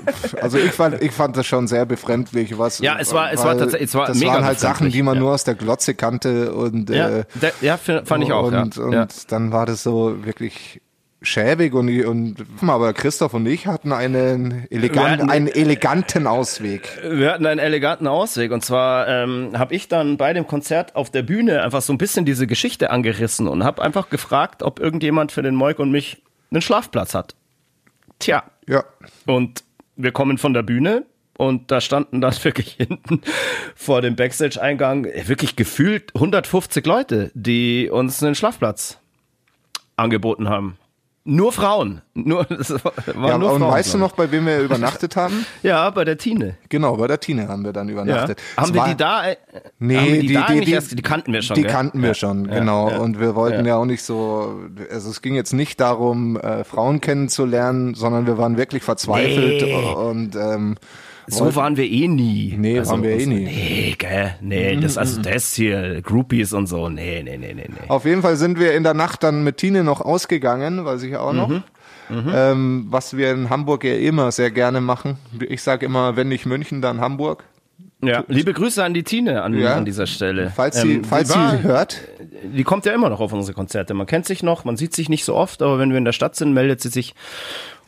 also 0.43 0.59
ich 0.59 0.73
fand, 0.73 1.01
ich 1.01 1.13
fand 1.13 1.35
das 1.35 1.47
schon 1.47 1.67
sehr 1.67 1.87
befremdlich. 1.87 2.59
Was, 2.59 2.79
Ja, 2.81 2.99
es 2.99 3.15
war- 3.15 3.33
es 3.33 3.43
war 3.43 3.57
tatsächlich- 3.57 3.89
es 3.89 3.95
war 3.95 4.07
das 4.07 4.19
mega 4.19 4.33
waren 4.35 4.45
halt 4.45 4.61
Sachen, 4.61 4.91
die 4.91 5.03
man 5.03 5.15
ja. 5.15 5.21
nur 5.21 5.33
aus 5.33 5.45
der 5.45 5.55
Glotze 5.55 5.95
kannte 5.95 6.53
und 6.53 6.91
ja, 6.91 7.09
äh, 7.21 7.25
ja, 7.63 7.79
fand 7.79 8.23
ich 8.25 8.33
auch. 8.33 8.45
und, 8.49 8.77
ja. 8.77 8.83
und 8.85 8.93
ja. 8.93 9.09
dann 9.29 9.51
war 9.53 9.65
das 9.65 9.83
so 9.83 10.25
wirklich 10.27 10.83
schäbig 11.23 11.75
und, 11.75 11.89
und 12.07 12.37
aber 12.67 12.93
Christoph 12.95 13.35
und 13.35 13.47
ich 13.47 13.67
hatten 13.67 13.93
einen, 13.93 14.63
Wir 14.71 14.73
elegant, 14.79 15.09
hatten- 15.21 15.31
einen 15.31 15.49
eleganten 15.49 16.27
Ausweg. 16.27 16.89
Wir 17.03 17.33
hatten 17.33 17.47
einen 17.47 17.61
eleganten 17.61 18.07
Ausweg 18.07 18.53
und 18.53 18.65
zwar 18.65 19.07
ähm, 19.09 19.51
habe 19.59 19.75
ich 19.75 19.89
dann 19.89 20.17
bei 20.17 20.33
dem 20.33 20.47
Konzert 20.47 20.97
auf 20.97 21.11
der 21.11 21.23
Bühne 21.23 21.63
einfach 21.63 21.83
so 21.83 21.93
ein 21.93 21.99
bisschen 21.99 22.25
diese 22.25 22.47
Geschichte 22.47 22.91
angerissen 22.91 23.49
und 23.49 23.65
habe 23.65 23.83
einfach 23.83 24.09
gefragt, 24.09 24.63
ob 24.63 24.81
irgendjemand 24.81 25.31
für 25.33 25.43
den 25.43 25.55
Moik 25.55 25.79
und 25.79 25.91
mich 25.91 26.23
einen 26.51 26.63
Schlafplatz 26.63 27.15
hat. 27.15 27.35
Tja, 28.19 28.43
Ja, 28.67 28.85
und 29.27 29.63
wir 29.97 30.13
kommen 30.13 30.39
von 30.39 30.55
der 30.55 30.63
Bühne 30.63 31.05
und 31.37 31.71
da 31.71 31.81
standen 31.83 32.21
dann 32.23 32.35
wirklich 32.45 32.73
hinten 32.73 33.21
vor 33.75 34.01
dem 34.01 34.17
Backstage-Eingang 34.17 35.05
wirklich 35.27 35.55
gefühlt 35.57 36.15
150 36.15 36.87
Leute, 36.87 37.31
die 37.35 37.91
uns 37.91 38.23
einen 38.23 38.35
Schlafplatz 38.35 38.99
angeboten 39.97 40.49
haben. 40.49 40.77
Nur 41.25 41.53
Frauen. 41.53 42.01
Nur, 42.15 42.45
das 42.49 42.71
war 42.83 42.93
ja 43.29 43.37
nur 43.39 43.53
und 43.53 43.61
Frauen. 43.61 43.73
weißt 43.73 43.95
du 43.95 43.99
noch, 43.99 44.13
bei 44.13 44.31
wem 44.33 44.47
wir 44.47 44.59
übernachtet 44.63 45.17
haben? 45.17 45.45
Ja, 45.63 45.91
bei 45.91 46.05
der 46.05 46.17
Tine. 46.17 46.57
Genau, 46.71 46.97
bei 46.97 47.07
der 47.09 47.21
Tine 47.21 47.47
haben 47.47 47.63
wir 47.65 47.73
dann 47.75 47.89
Ja. 47.89 47.93
übernachtet. 47.93 48.41
Haben 48.57 48.65
Es 48.71 48.75
wir 48.75 48.85
die 48.85 48.97
da? 48.97 49.29
äh, 49.29 49.37
Nee, 49.79 49.97
haben 49.99 50.07
die, 50.07 50.27
die, 50.29 50.33
da 50.35 50.47
die, 50.47 50.61
die, 50.63 50.73
erst? 50.73 50.99
Die 50.99 51.03
kannten 51.03 51.33
wir 51.33 51.43
schon. 51.43 51.57
Die 51.57 51.63
gell? 51.63 51.71
kannten 51.71 52.01
wir 52.01 52.09
Ja. 52.09 52.15
schon, 52.15 52.47
Ja, 52.47 52.59
genau. 52.61 52.91
ja. 52.91 52.99
Und 52.99 53.21
wir 53.21 53.35
wollten 53.35 53.67
Ja. 53.67 53.73
ja. 53.73 53.77
auch 53.77 53.85
nicht 53.85 54.03
so, 54.03 54.61
also 54.91 55.11
es 55.11 55.21
ging 55.21 55.35
jetzt 55.35 55.53
nicht 55.53 55.79
darum, 55.79 56.37
äh, 56.39 56.65
Frauen 56.65 57.01
kennenzulernen, 57.03 57.95
sondern 57.95 58.27
wir 58.27 58.39
waren 58.39 58.57
wirklich 58.57 58.83
verzweifelt 58.83 59.63
Nee. 59.63 59.93
und 59.95 60.37
ähm, 60.37 60.77
So 61.31 61.55
waren 61.57 61.77
wir 61.77 61.85
eh 61.85 62.09
nie. 62.09 62.55
Nee, 62.59 62.85
waren 62.87 63.03
wir 63.03 63.11
eh 63.19 63.27
nie. 63.27 63.45
Nee, 63.45 63.95
gell? 63.99 64.35
Nee, 64.41 64.77
das, 64.77 64.99
also 64.99 65.21
das 65.23 65.55
hier, 65.55 66.03
Groupies 66.03 66.53
und 66.53 66.67
so. 66.67 66.89
Nee, 66.89 67.23
nee, 67.23 67.37
nee, 67.39 67.55
nee, 67.55 67.67
nee. 67.69 67.89
Auf 67.89 68.05
jeden 68.05 68.23
Fall 68.23 68.37
sind 68.37 68.59
wir 68.59 68.75
in 68.75 68.83
der 68.83 68.95
Nacht 68.95 69.23
dann 69.23 69.45
mit 69.45 69.57
Tine 69.59 69.85
noch 69.85 70.01
ausgegangen, 70.01 70.85
weiß 70.85 71.03
ich 71.05 71.17
auch 71.17 71.33
noch. 71.33 71.49
Mhm. 71.49 71.63
Ähm, 72.35 72.87
was 72.91 73.17
wir 73.17 73.31
in 73.33 73.51
Hamburg 73.51 73.85
ja 73.85 73.95
immer 73.95 74.33
sehr 74.33 74.51
gerne 74.51 74.81
machen. 74.81 75.17
Ich 75.49 75.63
sage 75.63 75.87
immer, 75.87 76.17
wenn 76.17 76.29
nicht 76.29 76.45
München, 76.45 76.83
dann 76.83 77.01
Hamburg. 77.01 77.45
Ja, 78.03 78.25
liebe 78.29 78.53
Grüße 78.55 78.83
an 78.83 78.95
die 78.95 79.03
Tine 79.05 79.43
an, 79.43 79.55
Ja. 79.57 79.75
an 79.77 79.85
dieser 79.85 80.07
Stelle. 80.07 80.51
Falls 80.57 80.81
sie, 80.81 80.95
Ähm, 80.95 81.05
falls 81.05 81.29
die 81.29 81.39
war- 81.39 81.51
sie 81.59 81.63
hört. 81.63 82.01
Die 82.43 82.65
kommt 82.65 82.87
ja 82.87 82.93
immer 82.95 83.11
noch 83.11 83.21
auf 83.21 83.33
unsere 83.33 83.55
Konzerte. 83.55 83.93
Man 83.95 84.07
kennt 84.07 84.25
sich 84.27 84.43
noch, 84.43 84.65
man 84.65 84.77
sieht 84.79 84.95
sich 84.95 85.09
nicht 85.11 85.25
so 85.25 85.35
oft, 85.37 85.61
aber 85.63 85.79
wenn 85.79 85.91
wir 85.91 85.99
in 85.99 86.05
der 86.07 86.13
Stadt 86.13 86.35
sind, 86.35 86.53
meldet 86.55 86.81
sie 86.81 86.89
sich 86.89 87.15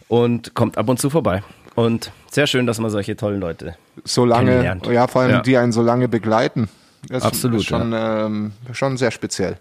und 0.09 0.55
kommt 0.55 0.77
ab 0.79 0.89
und 0.89 0.99
zu 1.01 1.09
vorbei. 1.11 1.43
Und 1.85 2.13
sehr 2.31 2.47
schön, 2.47 2.67
dass 2.67 2.79
man 2.79 2.91
solche 2.91 3.17
tollen 3.17 3.41
Leute. 3.41 3.75
so 4.05 4.25
lange, 4.25 4.51
kennenlernt. 4.51 4.87
ja, 4.87 5.07
vor 5.07 5.23
allem 5.23 5.31
Ja. 5.33 5.41
die 5.41 5.57
einen 5.57 5.73
so 5.73 5.83
lange 5.83 6.09
begleiten. 6.09 6.69
Das 7.09 7.25
Absolut, 7.25 7.61
ist 7.61 7.67
schon, 7.67 7.93
ähm, 7.97 8.53
schon 8.73 8.97
sehr 8.97 9.11
speziell. 9.11 9.57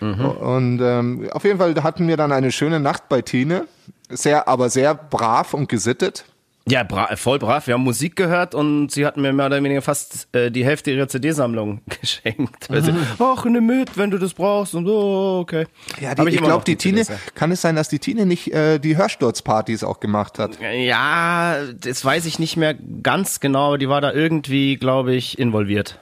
Und 0.00 0.80
ähm, 0.80 1.28
auf 1.32 1.42
jeden 1.44 1.58
Fall 1.58 1.74
hatten 1.82 2.06
wir 2.06 2.16
dann 2.16 2.30
eine 2.30 2.52
schöne 2.52 2.78
Nacht 2.78 3.08
bei 3.08 3.20
Tine. 3.20 3.66
Sehr, 4.10 4.46
aber 4.46 4.70
sehr 4.70 4.94
brav 4.94 5.54
und 5.54 5.68
gesittet. 5.68 6.24
Ja, 6.66 6.82
bra 6.82 7.14
voll 7.16 7.38
brav. 7.38 7.66
Wir 7.66 7.74
haben 7.74 7.82
Musik 7.82 8.16
gehört 8.16 8.54
und 8.54 8.90
sie 8.90 9.04
hat 9.04 9.18
mir 9.18 9.34
mehr 9.34 9.46
oder 9.46 9.62
weniger 9.62 9.82
fast 9.82 10.34
äh, 10.34 10.50
die 10.50 10.64
Hälfte 10.64 10.92
ihrer 10.92 11.08
CD-Sammlung 11.08 11.82
geschenkt. 12.00 12.70
Weil 12.70 12.82
sie, 12.82 12.94
ach, 13.18 13.44
nimm 13.44 13.66
mit, 13.66 13.98
wenn 13.98 14.10
du 14.10 14.18
das 14.18 14.32
brauchst 14.32 14.74
und 14.74 14.86
so, 14.86 15.40
okay. 15.42 15.66
Ja, 16.00 16.10
Hab 16.10 16.24
die, 16.24 16.30
ich 16.30 16.38
immer 16.38 16.46
glaube, 16.46 16.64
die 16.64 16.76
Tine, 16.76 17.04
kann 17.34 17.52
es 17.52 17.60
sein, 17.60 17.76
dass 17.76 17.90
die 17.90 17.98
Tine 17.98 18.24
nicht 18.24 18.52
äh, 18.52 18.78
die 18.78 18.96
Hörsturzpartys 18.96 19.84
auch 19.84 20.00
gemacht 20.00 20.38
hat? 20.38 20.58
Ja, 20.60 21.58
das 21.78 22.02
weiß 22.02 22.24
ich 22.24 22.38
nicht 22.38 22.56
mehr 22.56 22.74
ganz 23.02 23.40
genau, 23.40 23.68
aber 23.68 23.78
die 23.78 23.90
war 23.90 24.00
da 24.00 24.12
irgendwie, 24.12 24.76
glaube 24.76 25.14
ich, 25.14 25.38
involviert. 25.38 26.00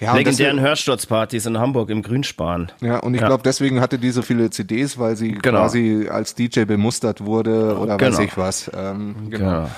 Ja, 0.00 0.14
Legendären 0.14 0.60
Hörsturzpartys 0.60 1.46
in 1.46 1.58
Hamburg 1.58 1.90
im 1.90 2.02
Grünspan. 2.02 2.70
Ja, 2.80 2.98
und 2.98 3.14
ich 3.14 3.20
Ja. 3.20 3.26
glaube, 3.28 3.42
deswegen 3.42 3.80
hatte 3.80 3.98
die 3.98 4.10
so 4.10 4.22
viele 4.22 4.50
CDs, 4.50 4.98
weil 4.98 5.16
sie 5.16 5.32
Genau. 5.32 5.60
quasi 5.60 6.08
als 6.10 6.34
DJ 6.34 6.64
bemustert 6.64 7.24
wurde 7.24 7.76
oder 7.78 7.94
weiß 8.00 8.16
Genau. 8.16 8.20
ich 8.20 8.36
was. 8.36 8.70
Ähm, 8.74 9.28
genau. 9.30 9.50
Genau. 9.50 9.70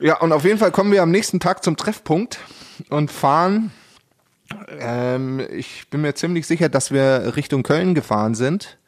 Ja, 0.00 0.18
und 0.20 0.32
auf 0.32 0.44
jeden 0.44 0.58
Fall 0.58 0.72
kommen 0.72 0.90
wir 0.92 1.02
am 1.02 1.10
nächsten 1.12 1.38
Tag 1.38 1.62
zum 1.62 1.76
Treffpunkt 1.76 2.38
und 2.90 3.10
fahren. 3.10 3.70
Ähm, 4.80 5.40
ich 5.50 5.88
bin 5.90 6.00
mir 6.02 6.14
ziemlich 6.14 6.46
sicher, 6.46 6.68
dass 6.68 6.90
wir 6.90 7.34
Richtung 7.36 7.62
Köln 7.62 7.94
gefahren 7.94 8.34
sind. 8.34 8.78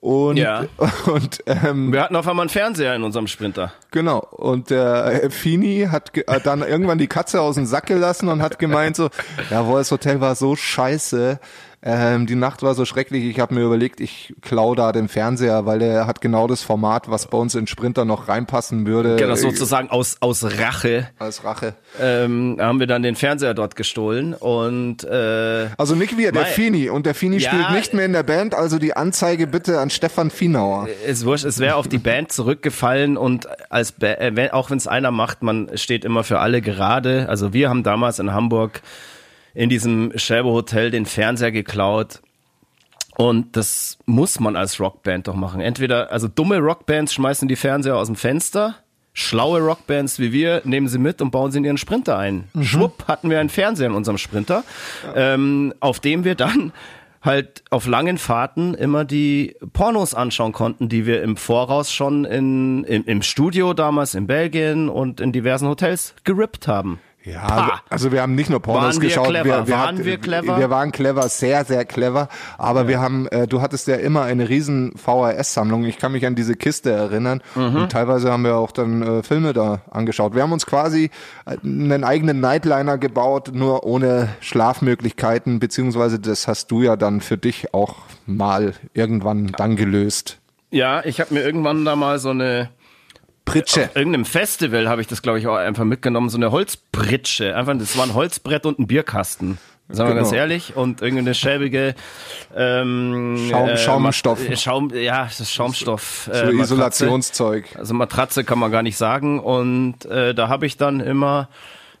Und, 0.00 0.36
Ja. 0.36 0.64
und 1.06 1.42
ähm, 1.46 1.92
Wir 1.92 2.02
hatten 2.02 2.16
auf 2.16 2.26
einmal 2.28 2.44
einen 2.44 2.50
Fernseher 2.50 2.94
in 2.94 3.02
unserem 3.02 3.26
Sprinter. 3.26 3.72
Genau. 3.90 4.18
Und 4.18 4.70
der 4.70 5.30
Fini 5.30 5.88
hat 5.90 6.16
äh, 6.16 6.40
dann 6.40 6.62
irgendwann 6.62 6.98
die 6.98 7.06
Katze 7.06 7.40
aus 7.40 7.54
dem 7.54 7.66
Sack 7.66 7.86
gelassen 7.86 8.28
und 8.28 8.42
hat 8.42 8.58
gemeint 8.58 8.96
so, 8.96 9.10
ja, 9.50 9.62
das 9.62 9.90
Hotel 9.90 10.20
war 10.20 10.34
so 10.34 10.56
scheiße. 10.56 11.38
Ähm, 11.86 12.24
die 12.24 12.34
Nacht 12.34 12.62
war 12.62 12.74
so 12.74 12.86
schrecklich, 12.86 13.24
ich 13.24 13.38
habe 13.38 13.54
mir 13.54 13.60
überlegt, 13.60 14.00
ich 14.00 14.34
klau 14.40 14.74
da 14.74 14.90
den 14.90 15.08
Fernseher, 15.08 15.66
weil 15.66 15.80
der 15.80 16.06
hat 16.06 16.22
genau 16.22 16.46
das 16.46 16.62
Format, 16.62 17.10
was 17.10 17.26
bei 17.26 17.36
uns 17.36 17.54
in 17.54 17.66
Sprinter 17.66 18.06
noch 18.06 18.26
reinpassen 18.26 18.86
würde. 18.86 19.16
Genau, 19.16 19.34
sozusagen 19.34 19.90
aus, 19.90 20.16
aus 20.20 20.44
Rache. 20.58 21.10
Als 21.18 21.44
Rache. 21.44 21.74
Ähm, 22.00 22.56
haben 22.58 22.80
wir 22.80 22.86
dann 22.86 23.02
den 23.02 23.16
Fernseher 23.16 23.52
dort 23.52 23.76
gestohlen 23.76 24.32
und 24.32 25.04
äh, 25.04 25.66
Also 25.76 25.94
nicht 25.94 26.16
wir, 26.16 26.32
der 26.32 26.46
Fini. 26.46 26.88
Und 26.88 27.04
der 27.04 27.14
Fini 27.14 27.36
Ja, 27.36 27.50
spielt 27.50 27.70
nicht 27.72 27.92
mehr 27.92 28.06
in 28.06 28.14
der 28.14 28.22
Band, 28.22 28.54
also 28.54 28.78
die 28.78 28.96
Anzeige 28.96 29.46
bitte 29.46 29.78
an 29.78 29.90
Stefan 29.90 30.30
Finauer. 30.30 30.88
es 31.06 31.26
wurscht, 31.26 31.44
es 31.44 31.58
wäre 31.58 31.76
auf 31.76 31.86
die 31.86 31.98
Band 31.98 32.32
zurückgefallen 32.32 33.18
und 33.18 33.46
als 33.70 33.92
ba 33.92 34.06
äh, 34.06 34.50
auch 34.52 34.70
wenn 34.70 34.78
es 34.78 34.86
einer 34.86 35.10
macht, 35.10 35.42
man 35.42 35.70
steht 35.76 36.06
immer 36.06 36.24
für 36.24 36.38
alle 36.38 36.62
gerade. 36.62 37.28
Also 37.28 37.52
wir 37.52 37.68
haben 37.68 37.82
damals 37.82 38.18
in 38.20 38.32
Hamburg 38.32 38.80
in 39.54 39.68
diesem 39.68 40.12
Shelbo 40.16 40.52
Hotel 40.52 40.90
den 40.90 41.06
Fernseher 41.06 41.52
geklaut. 41.52 42.20
Und 43.16 43.56
das 43.56 43.98
muss 44.06 44.40
man 44.40 44.56
als 44.56 44.80
Rockband 44.80 45.28
doch 45.28 45.36
machen. 45.36 45.60
Entweder, 45.60 46.10
also 46.10 46.26
dumme 46.26 46.58
Rockbands 46.58 47.14
schmeißen 47.14 47.46
die 47.46 47.56
Fernseher 47.56 47.96
aus 47.96 48.08
dem 48.08 48.16
Fenster, 48.16 48.74
schlaue 49.12 49.60
Rockbands 49.60 50.18
wie 50.18 50.32
wir 50.32 50.62
nehmen 50.64 50.88
sie 50.88 50.98
mit 50.98 51.22
und 51.22 51.30
bauen 51.30 51.52
sie 51.52 51.58
in 51.58 51.64
ihren 51.64 51.78
Sprinter 51.78 52.18
ein. 52.18 52.48
Schwupp 52.60 53.06
hatten 53.06 53.30
wir 53.30 53.38
einen 53.38 53.48
Fernseher 53.48 53.86
in 53.86 53.94
unserem 53.94 54.18
Sprinter, 54.18 54.64
ähm, 55.14 55.72
auf 55.78 56.00
dem 56.00 56.24
wir 56.24 56.34
dann 56.34 56.72
halt 57.22 57.62
auf 57.70 57.86
langen 57.86 58.18
Fahrten 58.18 58.74
immer 58.74 59.04
die 59.04 59.56
Pornos 59.72 60.14
anschauen 60.14 60.52
konnten, 60.52 60.88
die 60.88 61.06
wir 61.06 61.22
im 61.22 61.36
Voraus 61.36 61.92
schon 61.92 62.24
in, 62.24 62.84
im, 62.84 63.04
im 63.04 63.22
Studio 63.22 63.72
damals 63.72 64.14
in 64.14 64.26
Belgien 64.26 64.88
und 64.88 65.20
in 65.20 65.32
diversen 65.32 65.68
Hotels 65.68 66.14
gerippt 66.24 66.68
haben. 66.68 66.98
Ja, 67.24 67.40
Pah. 67.46 67.80
also 67.88 68.12
wir 68.12 68.20
haben 68.20 68.34
nicht 68.34 68.50
nur 68.50 68.60
Pornos 68.60 68.82
Waren 68.96 69.02
wir 69.02 69.08
geschaut. 69.08 69.28
clever? 69.28 69.66
Wir, 69.66 69.74
Waren 69.74 69.86
hatten- 69.86 70.04
wir 70.04 70.18
clever? 70.18 70.58
Wir 70.58 70.68
waren 70.68 70.92
clever, 70.92 71.26
sehr, 71.30 71.64
sehr 71.64 71.86
clever. 71.86 72.28
Aber 72.58 72.86
wir 72.86 73.00
haben, 73.00 73.26
äh, 73.28 73.46
du 73.46 73.62
hattest 73.62 73.86
ja 73.88 73.96
immer 73.96 74.22
eine 74.24 74.48
riesen 74.50 74.92
VHS-Sammlung. 74.96 75.84
Ich 75.86 75.96
kann 75.98 76.12
mich 76.12 76.26
an 76.26 76.34
diese 76.34 76.54
Kiste 76.54 76.90
erinnern. 76.90 77.40
Mhm. 77.54 77.76
Und 77.76 77.92
teilweise 77.92 78.30
haben 78.30 78.44
wir 78.44 78.56
auch 78.56 78.72
dann 78.72 79.00
äh, 79.02 79.22
Filme 79.22 79.54
da 79.54 79.80
angeschaut. 79.90 80.34
Wir 80.34 80.42
haben 80.42 80.52
uns 80.52 80.66
quasi 80.66 81.10
äh, 81.46 81.56
einen 81.64 82.04
eigenen 82.04 82.40
Nightliner 82.40 82.98
gebaut, 82.98 83.52
nur 83.54 83.84
ohne 83.84 84.28
Schlafmöglichkeiten. 84.40 85.60
Beziehungsweise 85.60 86.18
das 86.18 86.46
hast 86.46 86.70
du 86.70 86.82
ja 86.82 86.96
dann 86.96 87.20
für 87.22 87.38
dich 87.38 87.72
auch 87.72 87.96
mal 88.26 88.74
irgendwann 88.92 89.48
dann 89.56 89.76
gelöst. 89.76 90.38
Ja, 90.70 91.04
ich 91.04 91.20
habe 91.20 91.32
mir 91.32 91.40
irgendwann 91.42 91.84
da 91.84 91.96
mal 91.96 92.18
so 92.18 92.30
eine 92.30 92.68
Pritsche. 93.44 93.90
irgendeinem 93.94 94.24
Festival 94.24 94.88
habe 94.88 95.00
ich 95.00 95.06
das, 95.06 95.22
glaube 95.22 95.38
ich, 95.38 95.46
auch 95.46 95.56
einfach 95.56 95.84
mitgenommen, 95.84 96.28
so 96.28 96.38
eine 96.38 96.50
Holzpritsche. 96.50 97.54
Einfach, 97.56 97.76
das 97.78 97.96
war 97.96 98.04
ein 98.04 98.14
Holzbrett 98.14 98.66
und 98.66 98.78
ein 98.78 98.86
Bierkasten. 98.86 99.58
Sagen 99.90 100.08
wir 100.08 100.14
Genau. 100.14 100.22
ganz 100.24 100.32
ehrlich. 100.34 100.76
Und 100.76 101.02
irgendeine 101.02 101.34
schäbige 101.34 101.94
ähm, 102.56 103.48
Schaum- 103.50 103.76
Schaumstoff. 103.76 104.48
Mat- 104.48 104.58
Schaum, 104.58 104.90
ja, 104.94 105.24
das 105.36 105.52
Schaumstoff. 105.52 106.24
So 106.24 106.32
Äh, 106.32 106.52
Matratze. 106.52 106.62
Isolationszeug. 106.62 107.76
Also 107.76 107.92
Matratze 107.94 108.44
kann 108.44 108.58
man 108.58 108.70
gar 108.70 108.82
nicht 108.82 108.96
sagen. 108.96 109.40
Und 109.40 110.06
äh, 110.06 110.34
da 110.34 110.48
habe 110.48 110.64
ich 110.66 110.76
dann 110.78 111.00
immer 111.00 111.48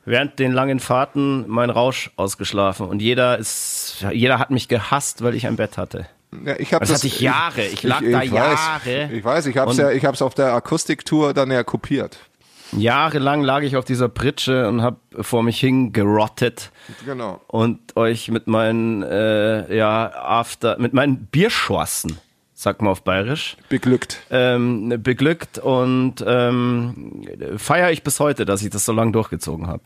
während 0.06 0.38
den 0.38 0.52
langen 0.52 0.80
Fahrten 0.80 1.46
meinen 1.48 1.70
Rausch 1.70 2.10
ausgeschlafen. 2.16 2.86
Und 2.88 3.00
jeder 3.02 3.38
ist, 3.38 4.04
jeder 4.12 4.38
hat 4.38 4.50
mich 4.50 4.68
gehasst, 4.68 5.22
weil 5.22 5.34
ich 5.34 5.46
ein 5.46 5.56
Bett 5.56 5.76
hatte. 5.76 6.06
Ja, 6.44 6.54
ich 6.58 6.72
hab 6.74 6.80
Das 6.80 6.92
hatte 6.94 7.06
ich 7.06 7.20
Jahre. 7.20 7.62
Ich 7.66 7.82
lag 7.82 8.00
da 8.00 8.18
weiß, 8.20 8.30
Jahre. 8.30 9.10
Ich 9.12 9.24
weiß, 9.24 9.46
ich 9.46 9.56
hab's 9.56 9.72
Und- 9.72 9.78
ja, 9.78 9.90
ich 9.90 10.04
hab's 10.04 10.22
auf 10.22 10.34
der 10.34 10.52
Akustiktour 10.54 11.34
dann 11.34 11.50
ja 11.50 11.62
kopiert. 11.64 12.18
Jahrelang 12.72 13.42
lag 13.42 13.62
ich 13.62 13.76
auf 13.76 13.84
dieser 13.84 14.08
Pritsche 14.08 14.66
und 14.68 14.82
habe 14.82 14.96
vor 15.20 15.42
mich 15.44 15.60
hingerottet 15.60 16.70
Genau. 17.04 17.40
und 17.46 17.96
euch 17.96 18.28
mit 18.30 18.46
meinen 18.48 19.02
äh, 19.04 19.76
ja 19.76 20.10
after 20.12 20.76
mit 20.80 20.92
meinen 20.92 21.26
Bierschorsen, 21.26 22.18
sagt 22.52 22.82
man 22.82 22.90
auf 22.90 23.02
Bayerisch, 23.04 23.56
Beglückt. 23.68 24.18
ähm, 24.30 24.94
beglückt 25.02 25.58
und 25.58 26.16
ähm, 26.26 27.22
feiere 27.58 27.92
ich 27.92 28.02
bis 28.02 28.18
heute, 28.18 28.44
dass 28.44 28.62
ich 28.62 28.70
das 28.70 28.84
so 28.84 28.92
lange 28.92 29.12
durchgezogen 29.12 29.68
habe. 29.68 29.82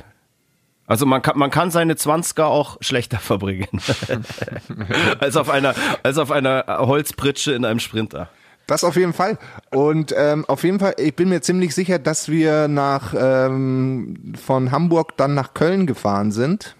Also 0.88 1.06
man 1.06 1.22
kann, 1.22 1.38
man 1.38 1.50
kann 1.50 1.70
seine 1.70 1.94
Zwanziger 1.96 2.48
auch 2.48 2.78
schlechter 2.80 3.18
verbringen 3.20 3.68
als 5.20 5.36
auf 5.36 5.50
einer 5.50 5.74
als 6.02 6.18
auf 6.18 6.32
einer 6.32 6.64
Holzpritsche 6.66 7.52
in 7.52 7.64
einem 7.64 7.78
Sprinter. 7.78 8.30
Das 8.66 8.84
auf 8.84 8.96
jeden 8.96 9.14
Fall. 9.14 9.38
Und 9.70 10.14
ähm, 10.14 10.44
auf 10.46 10.62
jeden 10.62 10.78
Fall, 10.78 10.94
ich 10.98 11.16
bin 11.16 11.30
mir 11.30 11.40
ziemlich 11.40 11.74
sicher, 11.74 11.98
dass 11.98 12.28
wir 12.28 12.68
nach 12.68 13.14
ähm, 13.16 14.34
von 14.38 14.70
Hamburg 14.70 15.16
dann 15.16 15.32
nach 15.32 15.54
Köln 15.54 15.86
gefahren 15.86 16.32
sind. 16.32 16.76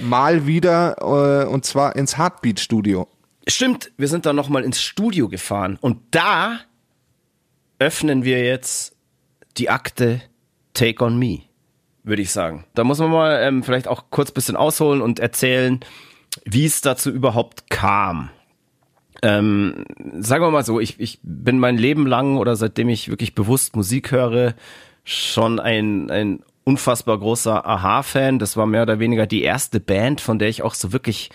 Mal 0.00 0.46
wieder 0.46 0.96
äh, 1.00 1.46
und 1.46 1.64
zwar 1.64 1.96
ins 1.96 2.18
Heartbeat 2.18 2.60
Studio. 2.60 3.08
Stimmt, 3.48 3.90
wir 3.96 4.08
sind 4.08 4.26
dann 4.26 4.36
nochmal 4.36 4.64
ins 4.64 4.82
Studio 4.82 5.28
gefahren 5.28 5.78
und 5.80 5.98
da 6.10 6.60
öffnen 7.78 8.24
wir 8.24 8.44
jetzt 8.44 8.94
die 9.56 9.70
Akte 9.70 10.20
Take 10.74 11.02
on 11.04 11.18
Me, 11.18 11.40
würde 12.04 12.22
ich 12.22 12.30
sagen. 12.30 12.64
Da 12.74 12.84
muss 12.84 12.98
man 12.98 13.10
mal 13.10 13.40
ähm, 13.42 13.62
vielleicht 13.62 13.88
auch 13.88 14.04
kurz 14.10 14.30
ein 14.30 14.34
bisschen 14.34 14.56
ausholen 14.56 15.00
und 15.00 15.20
erzählen, 15.20 15.80
wie 16.44 16.64
es 16.64 16.80
dazu 16.80 17.10
überhaupt 17.10 17.70
kam. 17.70 18.30
Ähm, 19.22 19.84
sagen 20.18 20.44
wir 20.44 20.50
mal 20.50 20.64
so, 20.64 20.80
ich, 20.80 20.98
ich 20.98 21.20
bin 21.22 21.58
mein 21.58 21.78
Leben 21.78 22.06
lang 22.06 22.38
oder 22.38 22.56
seitdem 22.56 22.88
ich 22.88 23.08
wirklich 23.08 23.34
bewusst 23.34 23.76
Musik 23.76 24.10
höre, 24.10 24.54
schon 25.04 25.60
ein, 25.60 26.10
ein 26.10 26.40
unfassbar 26.64 27.18
großer 27.18 27.66
Aha-Fan. 27.66 28.38
Das 28.38 28.56
war 28.56 28.66
mehr 28.66 28.82
oder 28.82 28.98
weniger 28.98 29.26
die 29.26 29.42
erste 29.42 29.80
Band, 29.80 30.20
von 30.20 30.38
der 30.38 30.48
ich 30.48 30.62
auch 30.62 30.74
so 30.74 30.92
wirklich 30.92 31.30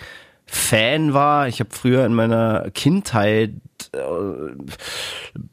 Fan 0.48 1.14
war. 1.14 1.48
Ich 1.50 1.60
habe 1.60 1.70
früher 1.72 2.06
in 2.06 2.14
meiner 2.14 2.72
Kindheit, 2.72 3.52
äh, 3.92 4.00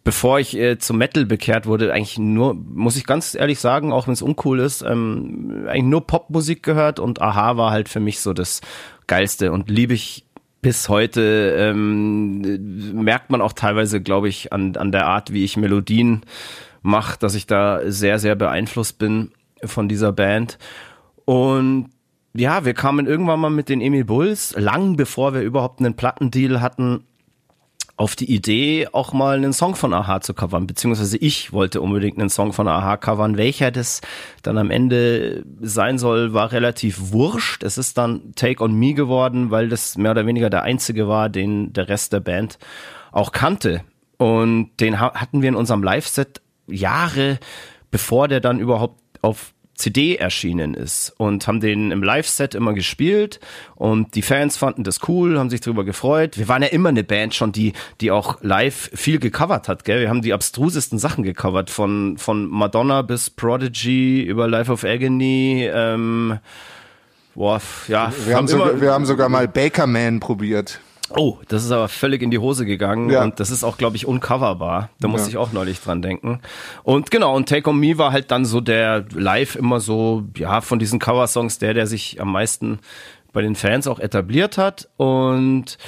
bevor 0.05 0.39
ich 0.39 0.57
äh, 0.57 0.79
zum 0.79 0.99
Metal 0.99 1.27
bekehrt 1.27 1.67
wurde, 1.67 1.93
eigentlich 1.93 2.19
nur, 2.19 2.55
muss 2.55 2.97
ich 2.97 3.05
ganz 3.05 3.35
ehrlich 3.35 3.59
sagen, 3.59 3.93
auch 3.93 4.07
wenn 4.07 4.15
es 4.15 4.23
uncool 4.23 4.61
ist, 4.61 4.83
ähm, 4.83 5.67
eigentlich 5.67 5.85
nur 5.85 6.07
Popmusik 6.07 6.63
gehört 6.63 7.01
und 7.01 7.21
Aha 7.21 7.57
war 7.57 7.73
halt 7.73 7.89
für 7.89 8.01
mich 8.01 8.21
so 8.21 8.33
das 8.33 8.61
Geilste 9.09 9.51
und 9.51 9.69
liebe 9.69 9.95
ich 9.95 10.25
bis 10.63 10.89
heute 10.89 11.55
ähm, 11.59 12.95
merkt 12.95 13.29
man 13.29 13.43
auch 13.43 13.53
teilweise, 13.53 14.01
glaube 14.01 14.29
ich, 14.29 14.51
an, 14.53 14.77
an 14.77 14.93
der 14.93 15.07
Art, 15.07 15.31
wie 15.31 15.45
ich 15.45 15.59
Melodien 15.59 16.23
mache, 16.81 17.19
dass 17.19 17.35
ich 17.35 17.47
da 17.47 17.81
sehr, 17.85 18.19
sehr 18.19 18.35
beeinflusst 18.35 18.99
bin 18.99 19.33
von 19.63 19.89
dieser 19.89 20.13
Band. 20.13 20.59
Und 21.27 21.91
ja, 22.37 22.65
wir 22.65 22.75
kamen 22.75 23.07
irgendwann 23.07 23.41
mal 23.41 23.51
mit 23.51 23.69
den 23.69 23.81
Emil 23.81 24.05
Bulls, 24.05 24.55
lang 24.59 24.97
bevor 24.97 25.35
wir 25.35 25.43
überhaupt 25.43 25.81
einen 25.81 25.95
Plattendeal 25.95 26.61
hatten, 26.61 27.05
auf 27.97 28.17
die 28.17 28.33
Idee, 28.33 28.89
auch 28.91 29.13
mal 29.13 29.37
einen 29.37 29.53
Song 29.53 29.77
von 29.77 29.95
Aha 29.95 30.21
zu 30.21 30.35
covern, 30.35 30.67
beziehungsweise 30.67 31.17
ich 31.17 31.53
wollte 31.53 31.81
unbedingt 31.81 32.19
einen 32.19 32.29
Song 32.29 32.53
von 32.53 32.67
Aha 32.67 32.97
covern. 32.97 33.37
Welcher 33.37 33.71
das 33.71 34.01
dann 34.43 34.59
am 34.59 34.73
Ende 34.73 35.45
sein 35.61 35.99
soll, 35.99 36.35
war 36.35 36.51
relativ 36.51 37.13
wurscht. 37.13 37.63
Es 37.63 37.79
ist 37.79 37.97
dann 37.97 38.33
Take 38.35 38.65
on 38.65 38.75
Me 38.75 38.95
geworden, 38.95 39.53
weil 39.53 39.69
das 39.69 39.97
mehr 39.97 40.11
oder 40.11 40.27
weniger 40.27 40.51
der 40.51 40.65
einzige 40.65 41.07
war, 41.07 41.29
den 41.29 41.73
der 41.73 41.89
Rest 41.89 42.13
der 42.13 42.19
Band 42.19 42.59
auch 43.13 43.31
kannte. 43.31 43.83
Und 44.17 44.71
den 44.81 44.99
ha- 44.99 45.15
hatten 45.15 45.43
wir 45.43 45.49
in 45.49 45.55
unserem 45.55 45.85
Live-Set 45.85 46.41
Jahre, 46.67 47.39
bevor 47.93 48.27
der 48.27 48.41
dann 48.41 48.59
überhaupt 48.59 49.01
auf 49.23 49.55
CD 49.75 50.17
erschienen 50.17 50.75
ist 50.75 51.13
und 51.17 51.47
haben 51.47 51.61
den 51.61 51.91
im 51.91 52.03
Live-Set 52.03 52.55
immer 52.55 52.75
gespielt 52.75 53.41
und 53.75 54.15
die 54.15 54.23
Fans 54.23 54.57
fanden 54.57 54.85
das 54.85 55.01
cool, 55.09 55.39
haben 55.39 55.51
sich 55.51 55.61
darüber 55.61 55.85
gefreut. 55.85 56.39
Wir 56.39 56.49
waren 56.49 56.63
ja 56.63 56.69
immer 56.69 56.91
eine 56.91 57.05
Band 57.05 57.35
schon, 57.35 57.53
die, 57.53 57.73
die 58.01 58.11
auch 58.11 58.39
live 58.43 58.91
viel 58.95 59.19
gecovert 59.19 59.69
hat, 59.69 59.85
gell? 59.85 60.01
Wir 60.01 60.09
haben 60.09 60.23
die 60.23 60.33
abstrusesten 60.33 60.99
Sachen 60.99 61.25
gecovert, 61.25 61.71
von, 61.71 62.17
von 62.19 62.47
Madonna 62.47 63.03
bis 63.03 63.31
Prodigy 63.31 64.23
über 64.23 64.47
Life 64.47 64.71
of 64.71 64.85
Agony, 64.85 65.69
ähm, 65.73 66.39
boah, 67.35 67.61
ja. 67.89 68.13
Wir 68.27 68.37
haben, 68.37 68.49
sogar, 68.49 68.81
wir 68.81 68.93
haben 68.93 69.07
sogar 69.07 69.29
mal 69.29 69.49
Bakerman 69.49 70.21
probiert. 70.21 70.81
Oh, 71.17 71.39
das 71.49 71.65
ist 71.65 71.71
aber 71.71 71.89
völlig 71.89 72.23
in 72.23 72.31
die 72.31 72.39
Hose 72.39 72.67
gegangen 72.67 73.11
Ja. 73.11 73.23
und 73.23 73.39
das 73.41 73.51
ist 73.51 73.63
auch, 73.65 73.77
glaube 73.77 73.97
ich, 73.97 74.07
uncoverbar. 74.07 74.91
Da 75.01 75.09
musste 75.09 75.29
ich 75.31 75.37
auch 75.37 75.53
neulich 75.53 75.81
dran 75.81 76.03
denken. 76.03 76.41
Und 76.83 77.11
genau, 77.11 77.35
und 77.37 77.49
Take 77.49 77.71
On 77.71 77.79
Me 77.79 77.99
war 77.99 78.13
halt 78.13 78.31
dann 78.31 78.45
so 78.45 78.61
der 78.61 79.05
live 79.13 79.55
immer 79.57 79.81
so, 79.81 80.25
ja, 80.37 80.61
von 80.61 80.79
diesen 80.79 80.99
Coversongs 80.99 81.59
der, 81.59 81.75
der 81.75 81.87
sich 81.87 82.21
am 82.21 82.33
meisten 82.33 82.81
bei 83.33 83.43
den 83.43 83.55
Fans 83.55 83.87
auch 83.87 83.99
etabliert 84.01 84.59
hat. 84.59 84.89
Und 84.97 85.79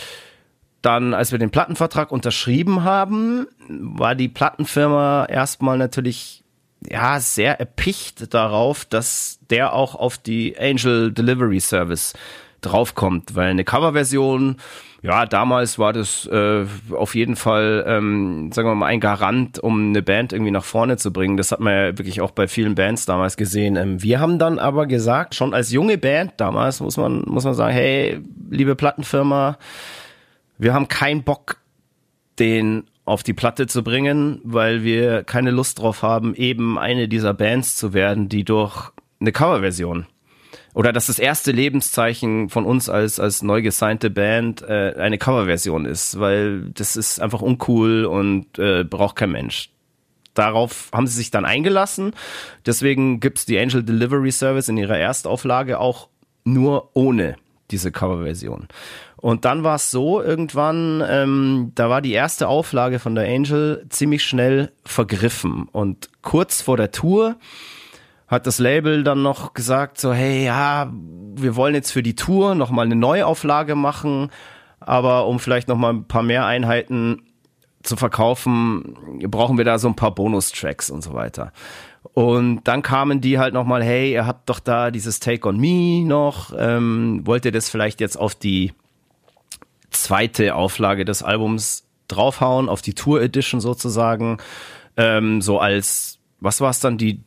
dann, 0.82 1.14
als 1.14 1.32
wir 1.32 1.38
den 1.38 1.50
Plattenvertrag 1.50 2.12
unterschrieben 2.12 2.84
haben, 2.84 3.46
war 3.68 4.14
die 4.14 4.28
Plattenfirma 4.28 5.26
erstmal 5.26 5.78
natürlich 5.78 6.44
ja 6.88 7.18
sehr 7.18 7.58
erpicht 7.58 8.32
darauf, 8.34 8.84
dass 8.84 9.40
der 9.50 9.72
auch 9.72 9.94
auf 9.96 10.18
die 10.18 10.56
Angel 10.58 11.10
Delivery 11.12 11.58
Service 11.58 12.12
draufkommt, 12.60 13.34
weil 13.34 13.50
eine 13.50 13.64
Coverversion, 13.64 14.56
ja, 15.02 15.26
damals 15.26 15.78
war 15.78 15.92
das 15.92 16.26
äh, 16.26 16.64
auf 16.90 17.14
jeden 17.14 17.36
Fall, 17.36 17.84
ähm, 17.86 18.50
sagen 18.52 18.68
wir 18.68 18.74
mal, 18.74 18.86
ein 18.86 19.00
Garant, 19.00 19.58
um 19.58 19.90
eine 19.90 20.02
Band 20.02 20.32
irgendwie 20.32 20.50
nach 20.50 20.64
vorne 20.64 20.96
zu 20.96 21.12
bringen. 21.12 21.36
Das 21.36 21.52
hat 21.52 21.60
man 21.60 21.72
ja 21.72 21.98
wirklich 21.98 22.20
auch 22.20 22.32
bei 22.32 22.48
vielen 22.48 22.74
Bands 22.74 23.06
damals 23.06 23.36
gesehen. 23.36 23.76
Ähm, 23.76 24.02
wir 24.02 24.20
haben 24.20 24.38
dann 24.38 24.58
aber 24.58 24.86
gesagt, 24.86 25.34
schon 25.34 25.54
als 25.54 25.70
junge 25.70 25.98
Band 25.98 26.32
damals, 26.38 26.80
muss 26.80 26.96
man, 26.96 27.22
muss 27.26 27.44
man 27.44 27.54
sagen, 27.54 27.72
hey, 27.72 28.20
liebe 28.50 28.74
Plattenfirma, 28.74 29.58
wir 30.58 30.74
haben 30.74 30.88
keinen 30.88 31.22
Bock, 31.22 31.58
den 32.38 32.84
auf 33.04 33.22
die 33.22 33.34
Platte 33.34 33.68
zu 33.68 33.84
bringen, 33.84 34.40
weil 34.42 34.82
wir 34.82 35.22
keine 35.22 35.52
Lust 35.52 35.78
drauf 35.78 36.02
haben, 36.02 36.34
eben 36.34 36.78
eine 36.78 37.06
dieser 37.08 37.32
Bands 37.32 37.76
zu 37.76 37.92
werden, 37.92 38.28
die 38.28 38.44
durch 38.44 38.90
eine 39.20 39.32
Coverversion 39.32 40.06
oder 40.76 40.92
dass 40.92 41.06
das 41.06 41.18
erste 41.18 41.52
Lebenszeichen 41.52 42.50
von 42.50 42.66
uns 42.66 42.90
als 42.90 43.18
als 43.18 43.40
neu 43.40 43.62
gesignte 43.62 44.10
Band 44.10 44.60
äh, 44.60 44.94
eine 44.98 45.16
Coverversion 45.16 45.86
ist, 45.86 46.20
weil 46.20 46.68
das 46.74 46.96
ist 46.96 47.18
einfach 47.18 47.40
uncool 47.40 48.04
und 48.04 48.58
äh, 48.58 48.84
braucht 48.84 49.16
kein 49.16 49.32
Mensch. 49.32 49.70
Darauf 50.34 50.90
haben 50.92 51.06
sie 51.06 51.16
sich 51.16 51.30
dann 51.30 51.46
eingelassen. 51.46 52.12
Deswegen 52.66 53.20
gibt's 53.20 53.46
die 53.46 53.58
Angel 53.58 53.82
Delivery 53.82 54.30
Service 54.30 54.68
in 54.68 54.76
ihrer 54.76 54.98
Erstauflage 54.98 55.80
auch 55.80 56.10
nur 56.44 56.90
ohne 56.92 57.36
diese 57.70 57.90
Coverversion. 57.90 58.68
Und 59.16 59.46
dann 59.46 59.64
war 59.64 59.76
es 59.76 59.90
so, 59.90 60.20
irgendwann, 60.20 61.02
ähm, 61.08 61.72
da 61.74 61.88
war 61.88 62.02
die 62.02 62.12
erste 62.12 62.48
Auflage 62.48 62.98
von 62.98 63.14
der 63.14 63.26
Angel 63.26 63.86
ziemlich 63.88 64.24
schnell 64.24 64.72
vergriffen. 64.84 65.70
Und 65.72 66.10
kurz 66.20 66.60
vor 66.60 66.76
der 66.76 66.92
Tour 66.92 67.36
hat 68.28 68.46
das 68.46 68.58
Label 68.58 69.04
dann 69.04 69.22
noch 69.22 69.54
gesagt, 69.54 70.00
so, 70.00 70.12
hey, 70.12 70.44
ja, 70.44 70.92
wir 70.92 71.56
wollen 71.56 71.74
jetzt 71.74 71.92
für 71.92 72.02
die 72.02 72.16
Tour 72.16 72.54
nochmal 72.54 72.86
eine 72.86 72.96
Neuauflage 72.96 73.74
machen, 73.74 74.30
aber 74.80 75.26
um 75.26 75.38
vielleicht 75.38 75.68
nochmal 75.68 75.92
ein 75.94 76.08
paar 76.08 76.22
mehr 76.22 76.44
Einheiten 76.44 77.22
zu 77.82 77.96
verkaufen, 77.96 79.20
brauchen 79.28 79.58
wir 79.58 79.64
da 79.64 79.78
so 79.78 79.88
ein 79.88 79.96
paar 79.96 80.14
Bonustracks 80.14 80.90
und 80.90 81.02
so 81.02 81.14
weiter. 81.14 81.52
Und 82.14 82.64
dann 82.64 82.82
kamen 82.82 83.20
die 83.20 83.38
halt 83.38 83.54
nochmal, 83.54 83.82
hey, 83.82 84.12
ihr 84.12 84.26
habt 84.26 84.48
doch 84.48 84.58
da 84.58 84.90
dieses 84.90 85.20
Take 85.20 85.48
on 85.48 85.58
Me 85.58 86.04
noch, 86.04 86.52
ähm, 86.56 87.22
wollt 87.24 87.44
ihr 87.44 87.52
das 87.52 87.68
vielleicht 87.68 88.00
jetzt 88.00 88.16
auf 88.16 88.34
die 88.34 88.72
zweite 89.90 90.54
Auflage 90.54 91.04
des 91.04 91.22
Albums 91.22 91.86
draufhauen, 92.08 92.68
auf 92.68 92.82
die 92.82 92.94
Tour 92.94 93.20
Edition 93.20 93.60
sozusagen, 93.60 94.38
ähm, 94.96 95.40
so 95.42 95.58
als, 95.58 96.18
was 96.40 96.60
war 96.60 96.70
es 96.70 96.80
dann, 96.80 96.98
die 96.98 97.22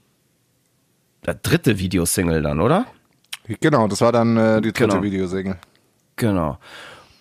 dritte 1.22 1.80
Videosingle 1.80 2.42
dann, 2.42 2.60
oder? 2.62 2.86
Genau, 3.62 3.88
das 3.88 4.02
war 4.02 4.12
dann 4.12 4.38
äh, 4.38 4.62
die 4.62 4.72
dritte 4.74 4.88
Genau. 4.90 5.04
Videosingle. 5.04 5.58
Genau. 6.16 6.58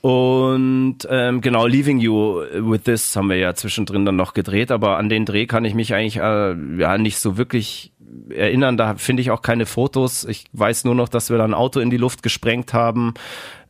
Und 0.01 0.99
ähm, 1.11 1.41
genau, 1.41 1.67
Leaving 1.67 1.99
You 1.99 2.43
with 2.53 2.83
This 2.85 3.17
haben 3.17 3.31
wir 3.31 3.37
ja 3.37 3.55
zwischendrin 3.55 4.05
dann 4.05 4.17
noch 4.17 4.33
gedreht, 4.33 4.71
aber 4.71 4.97
an 4.97 5.09
den 5.09 5.25
Dreh 5.25 5.47
kann 5.47 5.65
ich 5.65 5.75
mich 5.75 5.93
eigentlich 5.93 6.19
äh, 6.19 6.55
ja 6.79 6.99
nicht 6.99 7.19
so 7.19 7.37
wirklich 7.37 7.93
erinnern. 8.31 8.77
Da 8.77 8.95
finde 8.97 9.23
ich 9.23 9.31
auch 9.33 9.43
keine 9.43 9.67
Fotos. 9.67 10.25
Ich 10.25 10.45
weiß 10.53 10.85
nur 10.85 10.95
noch, 10.95 11.09
dass 11.09 11.31
wir 11.31 11.39
da 11.39 11.45
ein 11.45 11.55
Auto 11.55 11.81
in 11.81 11.91
die 11.91 11.97
Luft 11.97 12.23
gesprengt 12.23 12.73
haben, 12.73 13.15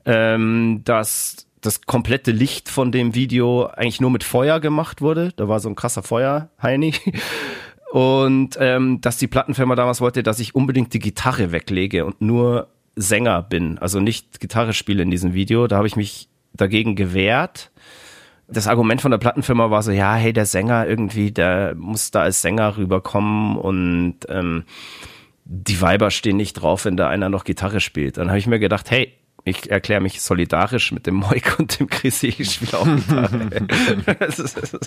ähm, 0.05 0.83
dass 0.85 1.47
das 1.61 1.81
komplette 1.83 2.31
Licht 2.31 2.68
von 2.68 2.93
dem 2.93 3.14
Video 3.14 3.66
eigentlich 3.66 4.01
nur 4.01 4.11
mit 4.11 4.22
Feuer 4.22 4.61
gemacht 4.61 5.01
wurde. 5.01 5.33
Da 5.37 5.49
war 5.49 5.61
so 5.61 5.68
ein 5.68 5.74
krasser 5.76 6.03
Feuer, 6.03 6.51
Heini. 6.62 6.95
Und 7.93 8.57
ähm, 8.61 9.01
dass 9.01 9.16
die 9.16 9.28
Plattenfirma 9.28 9.74
damals 9.74 10.01
wollte, 10.01 10.22
dass 10.22 10.41
ich 10.41 10.55
unbedingt 10.55 10.93
die 10.93 10.99
Gitarre 10.99 11.53
weglege 11.53 12.05
und 12.05 12.20
nur 12.20 12.68
Sänger 12.97 13.43
bin, 13.43 13.78
also 13.78 14.01
nicht 14.01 14.41
Gitarre 14.41 14.72
spiele 14.72 15.03
in 15.03 15.11
diesem 15.11 15.32
Video. 15.32 15.66
Da 15.66 15.76
habe 15.76 15.86
ich 15.86 15.97
mich 15.97 16.28
dagegen 16.53 16.97
gewehrt. 16.97 17.70
Das 18.49 18.66
Argument 18.66 19.01
von 19.01 19.11
der 19.11 19.18
Plattenfirma 19.18 19.70
war 19.70 19.82
so, 19.82 19.91
ja, 19.91 20.14
hey, 20.14 20.32
der 20.32 20.47
Sänger 20.47 20.86
irgendwie, 20.86 21.30
der 21.30 21.74
muss 21.76 22.11
da 22.11 22.22
als 22.22 22.43
Sänger 22.43 22.76
rüberkommen 22.76 23.57
und 23.57 24.16
ähm, 24.28 24.64
die 25.45 25.80
Weiber 25.80 26.11
stehen 26.11 26.36
nicht 26.36 26.55
drauf, 26.55 26.84
wenn 26.84 26.97
da 26.97 27.09
einer 27.09 27.28
noch 27.28 27.45
Gitarre 27.45 27.80
spielt. 27.80 28.18
Dann 28.18 28.28
habe 28.28 28.39
ich 28.39 28.47
mir 28.47 28.59
gedacht, 28.59 28.91
hey, 28.91 29.14
ich 29.49 29.70
erkläre 29.70 30.01
mich 30.01 30.20
solidarisch 30.20 30.92
mit 30.92 31.07
dem 31.07 31.16
Moik 31.16 31.59
und 31.59 31.80
dem 31.80 31.88
Chrissy, 31.88 32.34
ich 32.38 32.53
spiele 32.53 32.78
auch 32.78 32.86
Gitarre. 32.86 33.51
Das 34.18 34.38
ist 34.38 34.57
so. 34.66 34.78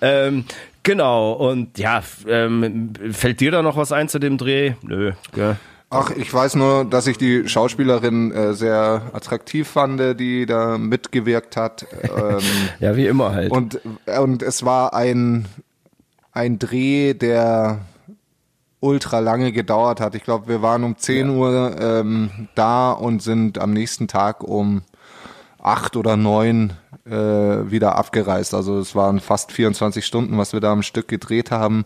ähm, 0.00 0.44
genau, 0.82 1.32
und 1.32 1.78
ja, 1.78 2.02
ähm, 2.26 2.92
fällt 3.12 3.40
dir 3.40 3.50
da 3.50 3.62
noch 3.62 3.76
was 3.76 3.92
ein 3.92 4.08
zu 4.08 4.18
dem 4.18 4.38
Dreh? 4.38 4.74
Nö, 4.82 5.12
gell? 5.34 5.56
Ach, 5.94 6.10
ich 6.10 6.32
weiß 6.32 6.54
nur, 6.54 6.86
dass 6.86 7.06
ich 7.06 7.18
die 7.18 7.46
Schauspielerin 7.46 8.32
äh, 8.32 8.54
sehr 8.54 9.10
attraktiv 9.12 9.68
fand, 9.68 10.18
die 10.18 10.46
da 10.46 10.78
mitgewirkt 10.78 11.58
hat. 11.58 11.86
Ähm, 12.02 12.38
Ja, 12.80 12.96
wie 12.96 13.06
immer 13.06 13.34
halt. 13.34 13.50
und, 13.52 13.78
und 14.06 14.42
es 14.42 14.64
war 14.64 14.94
ein, 14.94 15.44
ein 16.32 16.58
Dreh, 16.58 17.12
der 17.12 17.80
ultra 18.82 19.20
lange 19.20 19.52
gedauert 19.52 20.00
hat. 20.00 20.14
Ich 20.14 20.24
glaube, 20.24 20.48
wir 20.48 20.60
waren 20.60 20.84
um 20.84 20.98
10 20.98 21.30
Uhr 21.30 21.76
ähm, 21.80 22.48
da 22.54 22.90
und 22.92 23.22
sind 23.22 23.58
am 23.58 23.72
nächsten 23.72 24.08
Tag 24.08 24.42
um 24.42 24.82
acht 25.62 25.96
oder 25.96 26.16
neun 26.16 26.72
äh, 27.06 27.12
wieder 27.12 27.96
abgereist. 27.96 28.54
Also 28.54 28.78
es 28.78 28.94
waren 28.94 29.20
fast 29.20 29.52
24 29.52 30.04
Stunden, 30.04 30.36
was 30.36 30.52
wir 30.52 30.60
da 30.60 30.72
am 30.72 30.82
Stück 30.82 31.06
gedreht 31.06 31.52
haben. 31.52 31.84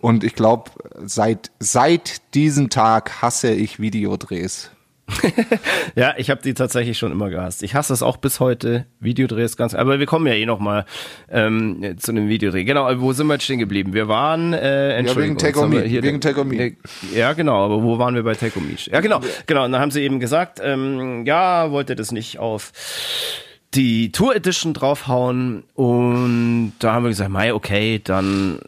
Und 0.00 0.24
ich 0.24 0.34
glaube, 0.34 0.70
seit, 1.04 1.50
seit 1.58 2.34
diesem 2.34 2.68
Tag 2.68 3.22
hasse 3.22 3.50
ich 3.50 3.80
Videodrehs. 3.80 4.70
Ja, 5.94 6.14
ich 6.16 6.30
habe 6.30 6.42
die 6.42 6.54
tatsächlich 6.54 6.98
schon 6.98 7.12
immer 7.12 7.30
gehasst. 7.30 7.62
Ich 7.62 7.74
hasse 7.74 7.92
es 7.92 8.02
auch 8.02 8.16
bis 8.16 8.40
heute, 8.40 8.86
Videodrehs 9.00 9.56
ganz. 9.56 9.74
Aber 9.74 9.98
wir 9.98 10.06
kommen 10.06 10.26
ja 10.26 10.34
eh 10.34 10.46
noch 10.46 10.58
mal 10.58 10.84
ähm, 11.30 11.96
zu 11.98 12.10
einem 12.12 12.28
Videodreh. 12.28 12.64
Genau, 12.64 12.88
wo 13.00 13.12
sind 13.12 13.26
wir 13.28 13.34
jetzt 13.34 13.44
stehen 13.44 13.58
geblieben? 13.58 13.92
Wir 13.94 14.08
waren 14.08 14.52
äh, 14.52 14.96
Entschuldigung, 14.96 15.36
wegen 15.36 15.38
Take 15.38 15.60
on 15.60 15.70
Me, 15.70 15.82
hier 15.82 16.02
wegen 16.02 16.20
Take 16.20 16.40
on 16.40 16.48
Me. 16.48 16.56
Äh, 16.56 16.76
Ja, 17.14 17.32
genau, 17.32 17.64
aber 17.64 17.82
wo 17.82 17.98
waren 17.98 18.14
wir 18.14 18.22
bei 18.24 18.34
Take 18.34 18.58
on 18.58 18.66
Me? 18.66 18.74
Ja, 18.76 19.00
genau, 19.00 19.20
genau. 19.46 19.64
Und 19.64 19.72
dann 19.72 19.80
haben 19.80 19.90
sie 19.90 20.02
eben 20.02 20.20
gesagt, 20.20 20.60
ähm, 20.62 21.24
ja, 21.24 21.70
wollte 21.70 21.96
das 21.96 22.12
nicht 22.12 22.38
auf 22.38 22.72
die 23.74 24.10
Tour 24.12 24.34
Edition 24.34 24.74
draufhauen 24.74 25.64
und 25.74 26.72
da 26.78 26.92
haben 26.94 27.04
wir 27.04 27.10
gesagt, 27.10 27.30
mei, 27.30 27.52
okay, 27.52 28.00
dann 28.02 28.58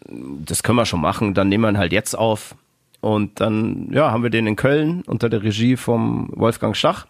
das 0.45 0.63
können 0.63 0.77
wir 0.77 0.87
schon 0.87 1.01
machen, 1.01 1.35
dann 1.35 1.49
nehmen 1.49 1.65
wir 1.65 1.71
ihn 1.71 1.79
halt 1.79 1.93
jetzt 1.93 2.15
auf 2.17 2.55
und 3.01 3.41
dann 3.41 3.89
ja, 3.93 4.11
haben 4.11 4.23
wir 4.23 4.31
den 4.31 4.47
in 4.47 4.57
Köln 4.57 5.03
unter 5.07 5.29
der 5.29 5.43
Regie 5.43 5.77
vom 5.77 6.31
Wolfgang 6.35 6.77
Schach, 6.77 7.07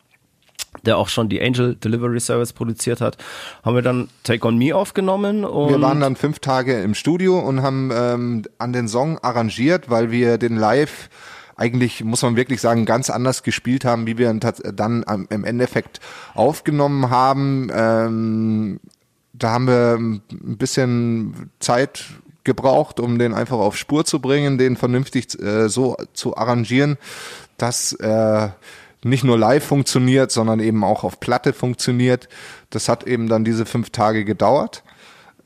der 0.84 0.99
auch 0.99 1.09
schon 1.09 1.28
die 1.28 1.41
Angel 1.41 1.74
Delivery 1.74 2.20
Service 2.20 2.53
produziert 2.53 3.01
hat, 3.01 3.16
haben 3.64 3.74
wir 3.74 3.82
dann 3.82 4.09
Take 4.22 4.47
on 4.47 4.59
Me 4.59 4.74
aufgenommen 4.74 5.45
und 5.45 5.70
Wir 5.70 5.80
waren 5.80 6.01
dann 6.01 6.16
fünf 6.16 6.41
Tage 6.41 6.82
im 6.82 6.95
Studio 6.95 7.39
und 7.39 7.62
haben 7.62 7.91
ähm, 7.93 8.43
an 8.59 8.72
den 8.72 8.89
Song 8.89 9.18
arrangiert, 9.18 9.89
weil 9.89 10.11
wir 10.11 10.39
den 10.39 10.57
live 10.57 11.09
eigentlich, 11.57 12.05
muss 12.05 12.22
man 12.22 12.36
wirklich 12.36 12.61
sagen, 12.61 12.84
ganz 12.84 13.11
anders 13.11 13.43
gespielt 13.43 13.84
haben, 13.84 14.07
wie 14.07 14.16
wir 14.16 14.30
ihn 14.30 14.41
dann 14.41 15.05
im 15.28 15.45
Endeffekt 15.45 15.99
aufgenommen 16.34 17.11
haben. 17.11 17.68
Ähm, 17.74 18.80
da 19.32 19.51
haben 19.51 19.66
wir 19.66 19.97
ein 19.99 20.57
bisschen 20.57 21.51
Zeit 21.59 22.05
gebraucht, 22.49 22.99
um 22.99 23.19
den 23.19 23.35
einfach 23.35 23.59
auf 23.59 23.77
Spur 23.77 24.05
zu 24.05 24.21
bringen, 24.21 24.57
den 24.59 24.77
vernünftig 24.77 25.39
äh, 25.41 25.69
so 25.69 25.97
zu 26.15 26.37
arrangieren, 26.37 26.97
dass 27.59 27.93
er 27.93 28.57
nicht 29.05 29.23
nur 29.23 29.39
live 29.39 29.65
funktioniert, 29.65 30.33
sondern 30.33 30.61
eben 30.61 30.83
auch 30.83 31.05
auf 31.05 31.21
Platte 31.21 31.53
funktioniert. 31.53 32.29
Das 32.71 32.89
hat 32.89 33.07
eben 33.07 33.29
dann 33.29 33.45
diese 33.45 33.67
fünf 33.67 33.91
Tage 33.91 34.25
gedauert. 34.25 34.83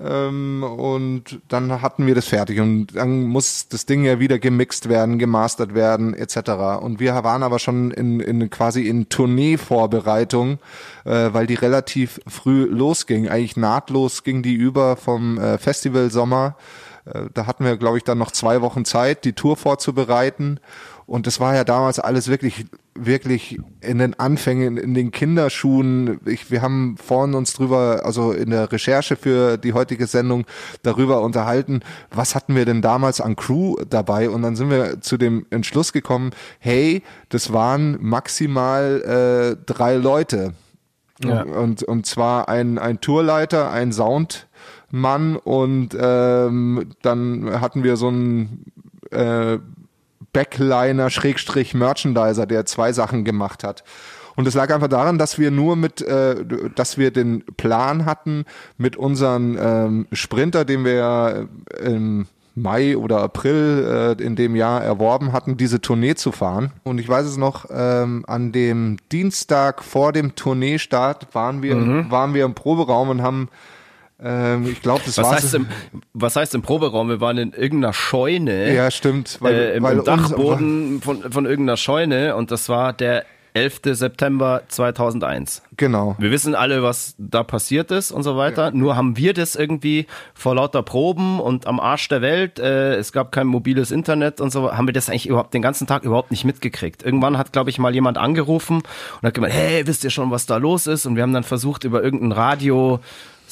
Ähm, 0.03 0.63
und 0.63 1.41
dann 1.49 1.81
hatten 1.81 2.07
wir 2.07 2.15
das 2.15 2.27
fertig 2.27 2.61
und 2.61 2.97
dann 2.97 3.25
muss 3.25 3.69
das 3.69 3.87
Ding 3.87 4.05
ja 4.05 4.19
wieder 4.19 4.39
gemixt 4.39 4.89
werden, 4.89 5.19
gemastert 5.19 5.75
werden 5.75 6.15
etc. 6.15 6.81
Und 6.81 6.99
wir 6.99 7.13
waren 7.23 7.43
aber 7.43 7.59
schon 7.59 7.91
in, 7.93 8.21
in 8.21 8.51
quasi 8.51 8.89
in 8.89 9.09
Tourneevorbereitung, 9.09 10.59
äh, 11.05 11.29
weil 11.33 11.47
die 11.47 11.55
relativ 11.55 12.21
früh 12.27 12.65
losging. 12.65 13.29
Eigentlich 13.29 13.57
nahtlos 13.57 14.25
ging 14.25 14.43
die 14.43 14.55
über 14.55 14.97
vom 14.97 15.39
äh, 15.39 15.59
Festival 15.59 16.11
Sommer. 16.11 16.57
Äh, 17.05 17.25
da 17.35 17.47
hatten 17.47 17.65
wir, 17.65 17.77
glaube 17.77 17.99
ich, 17.99 18.05
dann 18.05 18.19
noch 18.19 18.31
zwei 18.31 18.61
Wochen 18.63 18.85
Zeit, 18.85 19.25
die 19.25 19.33
Tour 19.33 19.57
vorzubereiten. 19.57 20.61
Und 21.07 21.27
das 21.27 21.41
war 21.41 21.55
ja 21.55 21.65
damals 21.65 21.99
alles 21.99 22.29
wirklich, 22.29 22.67
wirklich 22.95 23.59
in 23.81 23.99
den 23.99 24.19
Anfängen, 24.19 24.77
in 24.77 24.95
den 24.95 25.11
Kinderschuhen. 25.11 26.21
Ich, 26.27 26.51
wir 26.51 26.63
haben 26.63 26.97
vorhin 26.97 27.35
uns 27.35 27.53
drüber, 27.53 28.03
also 28.05 28.33
in 28.33 28.51
der 28.51 28.71
Recherche 28.71 29.17
für 29.17 29.59
die 29.59 29.73
heutige 29.73 30.07
Sendung 30.07 30.47
darüber 30.83 31.23
unterhalten, 31.23 31.81
was 32.11 32.35
hatten 32.35 32.55
wir 32.55 32.65
denn 32.65 32.83
damals 32.83 33.21
an 33.21 33.37
Crew 33.37 33.77
dabei? 33.89 34.31
Und 34.31 34.43
dann 34.43 34.57
sind 34.57 34.71
wir 34.71 35.01
zu 35.01 35.17
dem 35.17 35.45
Entschluss 35.51 35.93
gekommen, 35.93 36.31
hey, 36.61 37.03
das 37.29 37.53
waren 37.53 37.99
maximal 38.01 39.57
äh, 39.59 39.65
drei 39.67 39.97
Leute. 39.97 40.55
Ja. 41.25 41.43
Und, 41.43 41.83
und 41.83 42.07
zwar 42.07 42.49
ein, 42.49 42.79
ein 42.79 43.01
Tourleiter, 43.01 43.71
ein 43.71 43.93
Soundmann 44.93 45.37
und 45.37 45.97
ähm, 45.99 46.91
dann 47.03 47.61
hatten 47.61 47.83
wir 47.83 47.97
so 47.97 48.09
einen 48.09 48.67
äh, 49.11 49.59
Backliner, 50.33 51.11
Schrägstrich 51.11 51.75
Merchandiser, 51.75 52.47
der 52.47 52.67
zwei 52.67 52.93
Sachen 52.93 53.25
gemacht 53.25 53.65
hat. 53.65 53.85
Und 54.35 54.49
es 54.49 54.55
lag 54.55 54.73
einfach 54.73 54.89
daran, 54.89 55.19
dass 55.19 55.39
wir 55.39 55.51
nur 55.51 55.77
mit, 55.77 56.01
äh, 56.01 56.37
dass 56.75 56.97
wir 56.97 57.11
den 57.11 57.45
Plan 57.57 58.07
hatten, 58.07 58.45
mit 58.79 58.97
unseren 58.97 59.59
ähm, 59.61 60.07
Sprinter, 60.13 60.65
den 60.65 60.85
wir 60.85 60.95
ja 60.95 61.35
im 61.85 62.27
Mai 62.55 62.97
oder 62.97 63.21
April 63.21 64.17
äh, 64.19 64.23
in 64.23 64.37
dem 64.37 64.57
Jahr 64.57 64.83
erworben 64.83 65.33
hatten, 65.33 65.57
diese 65.57 65.81
Tournee 65.81 66.15
zu 66.15 66.33
fahren. 66.33 66.73
Und 66.83 66.99
ich 66.99 67.09
weiß 67.09 67.27
es 67.27 67.37
noch, 67.37 67.67
ähm, 67.71 68.25
an 68.27 68.53
dem 68.53 68.99
Dienstag 69.11 69.83
vor 69.83 70.13
dem 70.13 70.35
Tourneestart 70.35 71.35
waren 71.35 71.63
wir, 71.63 71.77
mhm. 71.77 72.11
waren 72.11 72.35
wir 72.35 72.45
im 72.45 72.55
Proberaum 72.55 73.11
und 73.11 73.23
haben 73.23 73.49
ähm, 74.23 74.69
ich 74.71 74.83
glaube, 74.83 75.03
das 75.05 75.19
was 75.19 75.27
war 75.27 75.35
heißt 75.35 75.55
im, 75.55 75.67
Was 76.13 76.37
heißt 76.37 76.55
im 76.55 76.63
Proberaum? 76.63 77.09
Wir 77.09 77.21
waren 77.21 77.39
in 77.39 77.53
irgendeiner 77.53 77.93
Scheune. 77.93 78.75
Ja, 78.75 78.91
stimmt. 78.91 79.39
Weil, 79.41 79.55
äh, 79.55 79.77
im, 79.77 79.83
weil 79.83 80.03
Dachboden 80.03 81.01
von, 81.03 81.31
von 81.31 81.47
irgendeiner 81.47 81.77
Scheune 81.77 82.37
und 82.37 82.51
das 82.51 82.69
war 82.69 82.93
der 82.93 83.25
11. 83.55 83.81
September 83.85 84.63
2001. 84.69 85.63
Genau. 85.77 86.17
Wir 86.19 86.31
wissen 86.31 86.55
alle, 86.55 86.83
was 86.83 87.15
da 87.19 87.43
passiert 87.43 87.91
ist 87.91 88.11
und 88.11 88.23
so 88.23 88.37
weiter. 88.37 88.67
Ja. 88.67 88.71
Nur 88.71 88.97
haben 88.97 89.17
wir 89.19 89.35
das 89.35 89.57
irgendwie 89.57 90.07
vor 90.33 90.55
lauter 90.55 90.83
Proben 90.83 91.39
und 91.39 91.67
am 91.67 91.79
Arsch 91.79 92.09
der 92.09 92.23
Welt, 92.23 92.59
äh, 92.59 92.95
es 92.95 93.13
gab 93.13 93.31
kein 93.31 93.47
mobiles 93.47 93.91
Internet 93.91 94.41
und 94.41 94.51
so, 94.51 94.73
haben 94.73 94.87
wir 94.87 94.95
das 94.95 95.11
eigentlich 95.11 95.29
überhaupt 95.29 95.53
den 95.53 95.61
ganzen 95.61 95.87
Tag 95.87 96.05
überhaupt 96.05 96.31
nicht 96.31 96.45
mitgekriegt. 96.45 97.03
Irgendwann 97.03 97.37
hat, 97.37 97.53
glaube 97.53 97.69
ich, 97.69 97.79
mal 97.79 97.95
jemand 97.95 98.17
angerufen 98.17 98.77
und 98.77 99.27
hat 99.27 99.35
gemeint, 99.35 99.53
hey, 99.53 99.87
wisst 99.87 100.05
ihr 100.05 100.11
schon, 100.11 100.31
was 100.31 100.47
da 100.47 100.57
los 100.57 100.87
ist? 100.87 101.05
Und 101.05 101.17
wir 101.17 101.23
haben 101.23 101.35
dann 101.35 101.45
versucht, 101.45 101.85
über 101.85 102.03
irgendein 102.03 102.33
Radio 102.33 103.01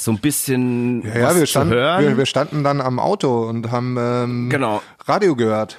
so 0.05 0.11
ein 0.11 0.19
bisschen 0.19 1.05
ja, 1.07 1.19
ja, 1.19 1.37
wir 1.37 1.47
standen, 1.47 1.75
wir, 1.75 2.17
wir, 2.17 2.27
standen 2.27 2.65
dann 2.65 2.81
am 2.81 2.99
Auto 2.99 3.49
und 3.49 3.71
haben 3.71 3.97
ähm, 3.99 4.51
genau. 4.51 4.83
Radio 5.07 5.37
gehört. 5.37 5.79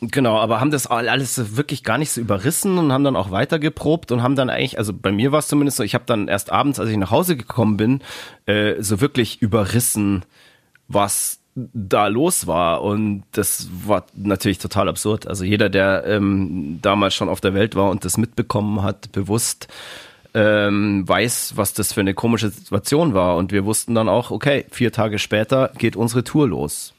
Genau, 0.00 0.38
aber 0.38 0.60
haben 0.60 0.70
das 0.70 0.86
alles 0.86 1.56
wirklich 1.56 1.82
gar 1.82 1.98
nicht 1.98 2.12
so 2.12 2.20
überrissen 2.20 2.78
und 2.78 2.92
haben 2.92 3.02
dann 3.02 3.16
auch 3.16 3.32
weiter 3.32 3.58
geprobt 3.58 4.12
und 4.12 4.22
haben 4.22 4.36
dann 4.36 4.48
eigentlich, 4.48 4.78
also 4.78 4.92
bei 4.92 5.10
mir 5.10 5.32
war 5.32 5.40
es 5.40 5.48
zumindest 5.48 5.78
so, 5.78 5.82
ich 5.82 5.94
habe 5.94 6.04
dann 6.06 6.28
erst 6.28 6.52
abends, 6.52 6.78
als 6.78 6.90
ich 6.90 6.96
nach 6.96 7.10
Hause 7.10 7.36
gekommen 7.36 7.76
bin, 7.76 8.00
äh, 8.46 8.80
so 8.80 9.00
wirklich 9.00 9.42
überrissen, 9.42 10.24
was 10.86 11.40
da 11.56 12.06
los 12.06 12.46
war 12.46 12.82
und 12.82 13.24
das 13.32 13.68
war 13.84 14.06
natürlich 14.14 14.58
total 14.58 14.88
absurd. 14.88 15.26
Also 15.26 15.44
jeder, 15.44 15.68
der 15.68 16.04
ähm, 16.06 16.78
damals 16.80 17.14
schon 17.14 17.28
auf 17.28 17.40
der 17.40 17.54
Welt 17.54 17.74
war 17.74 17.90
und 17.90 18.04
das 18.04 18.16
mitbekommen 18.16 18.82
hat, 18.82 19.10
bewusst, 19.10 19.66
ähm, 20.38 21.08
weiß, 21.08 21.54
was 21.56 21.74
das 21.74 21.92
für 21.92 22.00
eine 22.00 22.14
komische 22.14 22.50
Situation 22.50 23.12
war. 23.12 23.36
Und 23.36 23.50
wir 23.50 23.64
wussten 23.64 23.94
dann 23.94 24.08
auch, 24.08 24.30
okay, 24.30 24.66
vier 24.70 24.92
Tage 24.92 25.18
später 25.18 25.72
geht 25.78 25.96
unsere 25.96 26.22
Tour 26.22 26.48
los. 26.48 26.94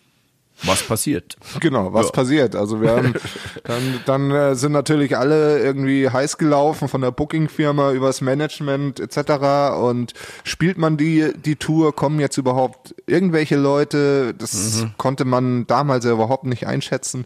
Was 0.64 0.84
passiert? 0.84 1.38
Genau, 1.62 1.94
was 1.94 2.08
ja. 2.08 2.12
passiert? 2.12 2.54
Also 2.54 2.82
wir 2.82 2.92
haben 2.92 3.14
dann, 3.64 4.02
dann 4.06 4.32
äh, 4.32 4.56
sind 4.56 4.74
natürlich 4.74 5.16
alle 5.16 5.60
irgendwie 5.60 6.10
heiß 6.10 6.38
gelaufen 6.38 6.90
von 6.90 7.00
der 7.00 7.12
Booking-Firma 7.12 7.94
übers 7.94 8.20
Management 8.20 9.00
etc. 9.00 9.78
Und 9.82 10.14
spielt 10.44 10.78
man 10.78 10.98
die 10.98 11.32
die 11.34 11.56
Tour, 11.56 11.96
kommen 11.96 12.20
jetzt 12.20 12.36
überhaupt 12.36 12.94
irgendwelche 13.08 13.56
Leute? 13.56 14.34
Das 14.34 14.82
mhm. 14.82 14.92
konnte 14.98 15.24
man 15.24 15.66
damals 15.66 16.04
ja 16.04 16.12
überhaupt 16.12 16.44
nicht 16.44 16.68
einschätzen. 16.68 17.24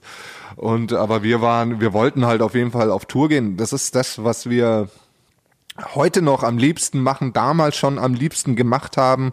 Und 0.56 0.94
aber 0.94 1.24
wir 1.24 1.42
waren, 1.42 1.82
wir 1.82 1.92
wollten 1.92 2.28
halt 2.28 2.44
auf 2.44 2.54
jeden 2.54 2.70
Fall 2.70 2.92
auf 2.92 3.06
Tour 3.06 3.30
gehen. 3.30 3.58
Das 3.58 3.74
ist 3.74 3.96
das, 3.96 4.24
was 4.24 4.48
wir 4.48 4.90
heute 5.96 6.22
noch 6.22 6.44
am 6.44 6.58
liebsten 6.58 7.02
machen, 7.02 7.34
damals 7.34 7.76
schon 7.76 7.98
am 7.98 8.14
liebsten 8.14 8.56
gemacht 8.56 8.98
haben, 8.98 9.32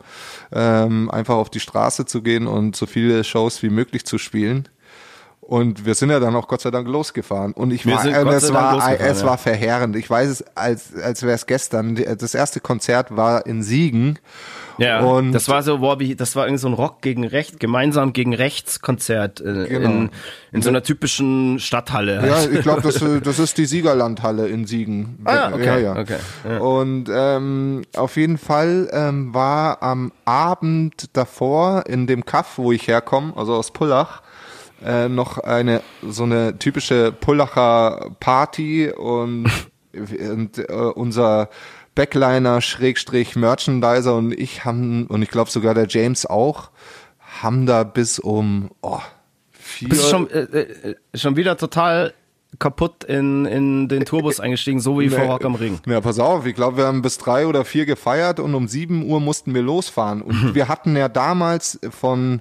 ähm, 0.52 1.10
einfach 1.10 1.36
auf 1.36 1.50
die 1.50 1.60
Straße 1.60 2.06
zu 2.06 2.22
gehen 2.22 2.46
und 2.46 2.76
so 2.76 2.86
viele 2.86 3.24
Shows 3.24 3.62
wie 3.62 3.70
möglich 3.70 4.06
zu 4.06 4.18
spielen. 4.18 4.68
Und 5.50 5.84
wir 5.84 5.96
sind 5.96 6.10
ja 6.10 6.20
dann 6.20 6.36
auch 6.36 6.46
Gott 6.46 6.60
sei 6.60 6.70
Dank 6.70 6.86
losgefahren. 6.86 7.50
Und 7.54 7.72
ich 7.72 7.84
wir 7.84 7.96
war, 7.96 8.06
äh, 8.06 8.36
es 8.36 8.52
war, 8.52 9.00
es 9.00 9.20
ja. 9.22 9.26
war 9.26 9.36
verheerend. 9.36 9.96
Ich 9.96 10.08
weiß 10.08 10.28
es, 10.30 10.44
als, 10.56 10.94
als 10.94 11.24
wäre 11.24 11.34
es 11.34 11.46
gestern. 11.46 11.96
Das 11.96 12.36
erste 12.36 12.60
Konzert 12.60 13.16
war 13.16 13.46
in 13.46 13.64
Siegen. 13.64 14.20
Ja, 14.78 15.00
und 15.00 15.32
das 15.32 15.48
war 15.48 15.64
so, 15.64 15.82
wie, 15.98 16.14
das 16.14 16.36
war 16.36 16.46
irgendwie 16.46 16.60
so 16.60 16.68
ein 16.68 16.74
Rock 16.74 17.02
gegen 17.02 17.26
Recht, 17.26 17.58
gemeinsam 17.58 18.12
gegen 18.12 18.32
Rechts 18.32 18.80
Konzert 18.80 19.40
äh, 19.40 19.66
genau. 19.66 19.90
in, 19.90 20.10
in 20.52 20.62
so 20.62 20.68
einer 20.68 20.84
typischen 20.84 21.58
Stadthalle. 21.58 22.24
Ja, 22.24 22.44
ich 22.52 22.62
glaube, 22.62 22.82
das, 22.82 23.04
das 23.24 23.40
ist 23.40 23.58
die 23.58 23.66
Siegerlandhalle 23.66 24.46
in 24.46 24.66
Siegen. 24.66 25.18
Ah, 25.24 25.50
okay, 25.52 25.64
ja, 25.64 25.78
ja. 25.78 25.96
okay. 25.96 26.18
Ja. 26.48 26.58
Und 26.58 27.06
ähm, 27.12 27.82
auf 27.96 28.16
jeden 28.16 28.38
Fall 28.38 28.88
ähm, 28.92 29.34
war 29.34 29.82
am 29.82 30.12
Abend 30.24 31.16
davor 31.16 31.86
in 31.88 32.06
dem 32.06 32.24
Kaff, 32.24 32.56
wo 32.56 32.70
ich 32.70 32.86
herkomme, 32.86 33.32
also 33.36 33.54
aus 33.54 33.72
Pullach, 33.72 34.22
äh, 34.84 35.08
noch 35.08 35.38
eine 35.38 35.82
so 36.02 36.24
eine 36.24 36.58
typische 36.58 37.12
Pullacher 37.12 38.10
Party 38.20 38.90
und, 38.90 39.50
und 39.92 40.58
äh, 40.58 40.72
unser 40.72 41.50
Backliner, 41.94 42.60
Schrägstrich, 42.60 43.36
Merchandiser 43.36 44.14
und 44.16 44.32
ich 44.32 44.64
haben, 44.64 45.06
und 45.06 45.22
ich 45.22 45.30
glaube 45.30 45.50
sogar 45.50 45.74
der 45.74 45.86
James 45.88 46.24
auch, 46.24 46.70
haben 47.42 47.66
da 47.66 47.84
bis 47.84 48.18
um 48.18 48.70
oh, 48.80 49.00
vier. 49.50 49.88
Bist 49.88 50.08
schon, 50.08 50.30
äh, 50.30 50.40
äh, 50.40 50.94
schon 51.14 51.36
wieder 51.36 51.56
total 51.56 52.14
kaputt 52.58 53.04
in, 53.04 53.46
in 53.46 53.88
den 53.88 54.04
Tourbus 54.04 54.40
eingestiegen, 54.40 54.80
so 54.80 54.98
wie 54.98 55.08
nee, 55.08 55.10
vor 55.14 55.24
Rock 55.24 55.44
am 55.44 55.54
Ring. 55.54 55.78
Ja, 55.86 56.00
pass 56.00 56.18
auf, 56.18 56.46
ich 56.46 56.54
glaube, 56.54 56.78
wir 56.78 56.86
haben 56.86 57.02
bis 57.02 57.18
drei 57.18 57.46
oder 57.46 57.64
vier 57.64 57.86
gefeiert 57.86 58.40
und 58.40 58.54
um 58.54 58.68
sieben 58.68 59.04
Uhr 59.04 59.20
mussten 59.20 59.54
wir 59.54 59.62
losfahren. 59.62 60.22
Und 60.22 60.54
wir 60.54 60.68
hatten 60.68 60.96
ja 60.96 61.08
damals 61.08 61.78
von 61.90 62.40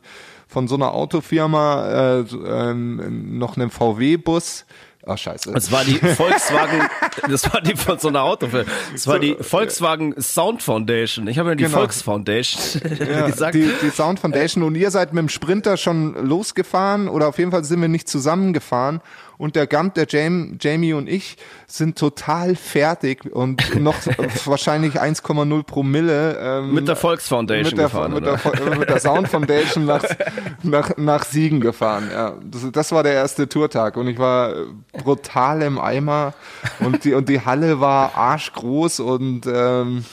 von 0.50 0.68
so 0.68 0.76
einer 0.76 0.94
Autofirma 0.94 2.20
äh, 2.20 2.20
ähm, 2.22 3.38
noch 3.38 3.56
einen 3.56 3.70
VW-Bus. 3.70 4.66
Ach 5.06 5.18
scheiße. 5.18 5.52
Das 5.54 5.72
war 5.72 5.84
die 5.84 5.94
Volkswagen, 6.16 6.90
das 7.30 7.54
war 7.54 7.62
die 7.62 7.76
von 7.76 8.00
so 8.00 8.10
einer 8.10 8.24
Autofirma. 8.24 8.66
Das 8.92 9.06
war 9.08 9.20
die 9.20 9.38
Volkswagen 9.40 10.20
Sound 10.20 10.64
Foundation. 10.64 11.28
Ich 11.28 11.38
habe 11.38 11.50
ja 11.50 11.56
die 11.56 11.64
genau. 11.66 11.78
Volks 11.78 12.02
Foundation 12.02 12.82
ja, 13.00 13.28
gesagt. 13.28 13.54
Die, 13.54 13.72
die 13.82 13.90
Sound 13.92 14.20
Foundation 14.20 14.64
und 14.64 14.76
ihr 14.76 14.90
seid 14.90 15.14
mit 15.14 15.22
dem 15.22 15.30
Sprinter 15.30 15.78
schon 15.78 16.16
losgefahren 16.16 17.08
oder 17.08 17.28
auf 17.28 17.38
jeden 17.38 17.52
Fall 17.52 17.64
sind 17.64 17.80
wir 17.80 17.88
nicht 17.88 18.10
zusammengefahren 18.10 19.02
und 19.40 19.56
der 19.56 19.68
Gant, 19.68 19.96
der 19.96 20.06
Jamie, 20.08 20.58
Jamie 20.60 20.92
und 20.92 21.08
ich 21.08 21.38
sind 21.66 21.98
total 21.98 22.56
fertig 22.56 23.26
und 23.34 23.74
noch 23.80 23.96
wahrscheinlich 24.46 25.02
1,0 25.02 25.64
Promille. 25.64 26.38
Ähm, 26.38 26.74
mit 26.74 26.90
der 26.90 26.98
Volksfoundation 26.98 27.64
mit 27.64 27.78
der, 27.78 27.86
gefahren, 27.86 28.14
mit, 28.14 28.26
der, 28.26 28.78
mit 28.78 28.90
der 28.90 29.00
Sound 29.00 29.30
Foundation 29.30 29.86
nach, 29.86 30.04
nach, 30.64 30.98
nach 30.98 31.24
Siegen 31.24 31.62
gefahren. 31.62 32.10
Ja, 32.12 32.36
das, 32.44 32.70
das 32.70 32.92
war 32.92 33.02
der 33.02 33.14
erste 33.14 33.48
Tourtag 33.48 33.96
und 33.96 34.08
ich 34.08 34.20
war 34.20 34.54
brutal 34.92 35.62
im 35.62 35.80
Eimer 35.80 36.34
und 36.82 37.06
die, 37.06 37.14
und 37.14 37.30
die 37.30 37.40
Halle 37.40 37.80
war 37.80 38.16
arschgroß 38.16 39.00
und 39.00 39.46
ähm, 39.48 40.04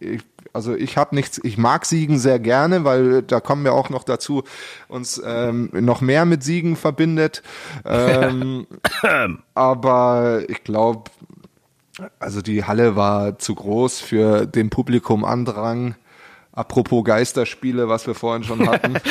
ich 0.00 0.22
also 0.52 0.74
ich 0.74 0.96
habe 0.96 1.14
nichts, 1.14 1.40
ich 1.42 1.58
mag 1.58 1.86
Siegen 1.86 2.18
sehr 2.18 2.38
gerne, 2.38 2.84
weil 2.84 3.22
da 3.22 3.40
kommen 3.40 3.64
wir 3.64 3.72
auch 3.72 3.90
noch 3.90 4.04
dazu, 4.04 4.42
uns 4.88 5.20
ähm, 5.24 5.70
noch 5.72 6.00
mehr 6.00 6.24
mit 6.24 6.42
Siegen 6.42 6.76
verbindet. 6.76 7.42
Ähm, 7.84 8.66
aber 9.54 10.42
ich 10.48 10.64
glaube, 10.64 11.10
also 12.18 12.42
die 12.42 12.64
Halle 12.64 12.96
war 12.96 13.38
zu 13.38 13.54
groß 13.54 14.00
für 14.00 14.46
den 14.46 14.70
Publikum 14.70 15.24
Andrang. 15.24 15.94
Apropos 16.52 17.04
Geisterspiele, 17.04 17.88
was 17.88 18.08
wir 18.08 18.14
vorhin 18.14 18.42
schon 18.42 18.68
hatten. 18.68 18.94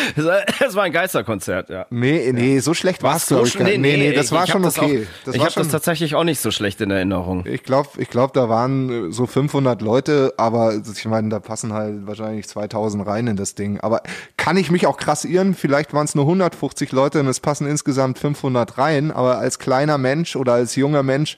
Es 0.60 0.76
war 0.76 0.84
ein 0.84 0.92
Geisterkonzert, 0.92 1.70
ja. 1.70 1.86
Nee, 1.90 2.32
nee, 2.34 2.60
so 2.60 2.74
schlecht 2.74 3.02
war 3.02 3.16
es, 3.16 3.28
glaube 3.28 3.48
ich. 3.48 3.58
Nee, 3.58 3.78
nee, 3.78 3.98
nee, 3.98 4.12
das 4.12 4.32
war 4.32 4.46
schon 4.46 4.66
okay. 4.66 5.08
Ich 5.32 5.40
habe 5.40 5.54
das 5.56 5.70
tatsächlich 5.70 6.16
auch 6.16 6.24
nicht 6.24 6.42
so 6.42 6.52
schlecht 6.52 6.82
in 6.82 6.92
Erinnerung. 6.92 7.46
Ich 7.46 7.64
glaube, 7.64 7.90
ich 7.98 8.10
glaube, 8.10 8.34
da 8.34 8.50
waren 8.50 9.12
so 9.12 9.26
500 9.26 9.82
Leute, 9.82 10.34
aber 10.38 10.74
ich 10.76 11.06
meine, 11.06 11.30
da 11.30 11.40
passen 11.40 11.74
halt 11.74 12.06
wahrscheinlich 12.06 12.48
2000 12.48 13.08
rein 13.08 13.28
in 13.28 13.38
das 13.38 13.56
Ding. 13.56 13.80
Aber 13.80 14.04
kann 14.38 14.58
ich 14.58 14.70
mich 14.70 14.86
auch 14.86 14.98
krass 14.98 15.24
irren? 15.24 15.56
Vielleicht 15.56 15.94
waren 15.94 16.06
es 16.06 16.16
nur 16.16 16.26
150 16.26 16.92
Leute 16.92 17.22
und 17.22 17.28
es 17.28 17.40
passen 17.40 17.68
insgesamt 17.68 18.20
500 18.20 18.78
rein. 18.78 19.12
Aber 19.12 19.38
als 19.38 19.60
kleiner 19.60 19.98
Mensch 19.98 20.36
oder 20.36 20.54
als 20.54 20.76
junger 20.76 21.04
Mensch 21.04 21.38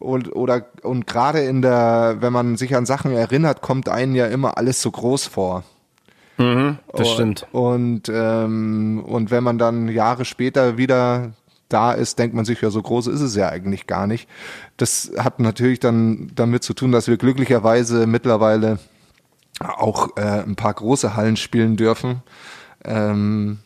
und 0.00 0.34
oder 0.34 0.66
und 0.82 1.06
gerade 1.06 1.40
in 1.40 1.62
der, 1.62 2.16
wenn 2.20 2.32
man 2.32 2.56
sich 2.56 2.74
an 2.74 2.86
Sachen 2.86 3.12
erinnert, 3.12 3.60
kommt 3.60 3.88
einem 3.88 4.16
ja 4.16 4.26
immer 4.26 4.56
alles 4.58 4.82
so 4.82 4.90
groß 4.90 5.26
vor. 5.26 5.62
Mhm, 6.38 6.78
das 6.92 7.08
und, 7.08 7.14
stimmt. 7.14 7.46
Und 7.52 8.02
ähm, 8.12 9.04
und 9.06 9.30
wenn 9.30 9.44
man 9.44 9.58
dann 9.58 9.88
Jahre 9.88 10.24
später 10.24 10.78
wieder 10.78 11.32
da 11.68 11.92
ist, 11.92 12.18
denkt 12.18 12.34
man 12.34 12.44
sich 12.44 12.60
ja, 12.62 12.70
so 12.70 12.82
groß 12.82 13.06
ist 13.06 13.20
es 13.20 13.36
ja 13.36 13.48
eigentlich 13.50 13.86
gar 13.86 14.06
nicht. 14.06 14.28
Das 14.76 15.12
hat 15.18 15.38
natürlich 15.38 15.80
dann 15.80 16.32
damit 16.34 16.64
zu 16.64 16.74
tun, 16.74 16.92
dass 16.92 17.06
wir 17.06 17.16
glücklicherweise 17.16 18.06
mittlerweile 18.06 18.78
auch 19.60 20.16
äh, 20.16 20.42
ein 20.42 20.56
paar 20.56 20.74
große 20.74 21.14
Hallen 21.14 21.36
spielen 21.36 21.76
dürfen. 21.76 22.22
Ähm, 22.84 23.58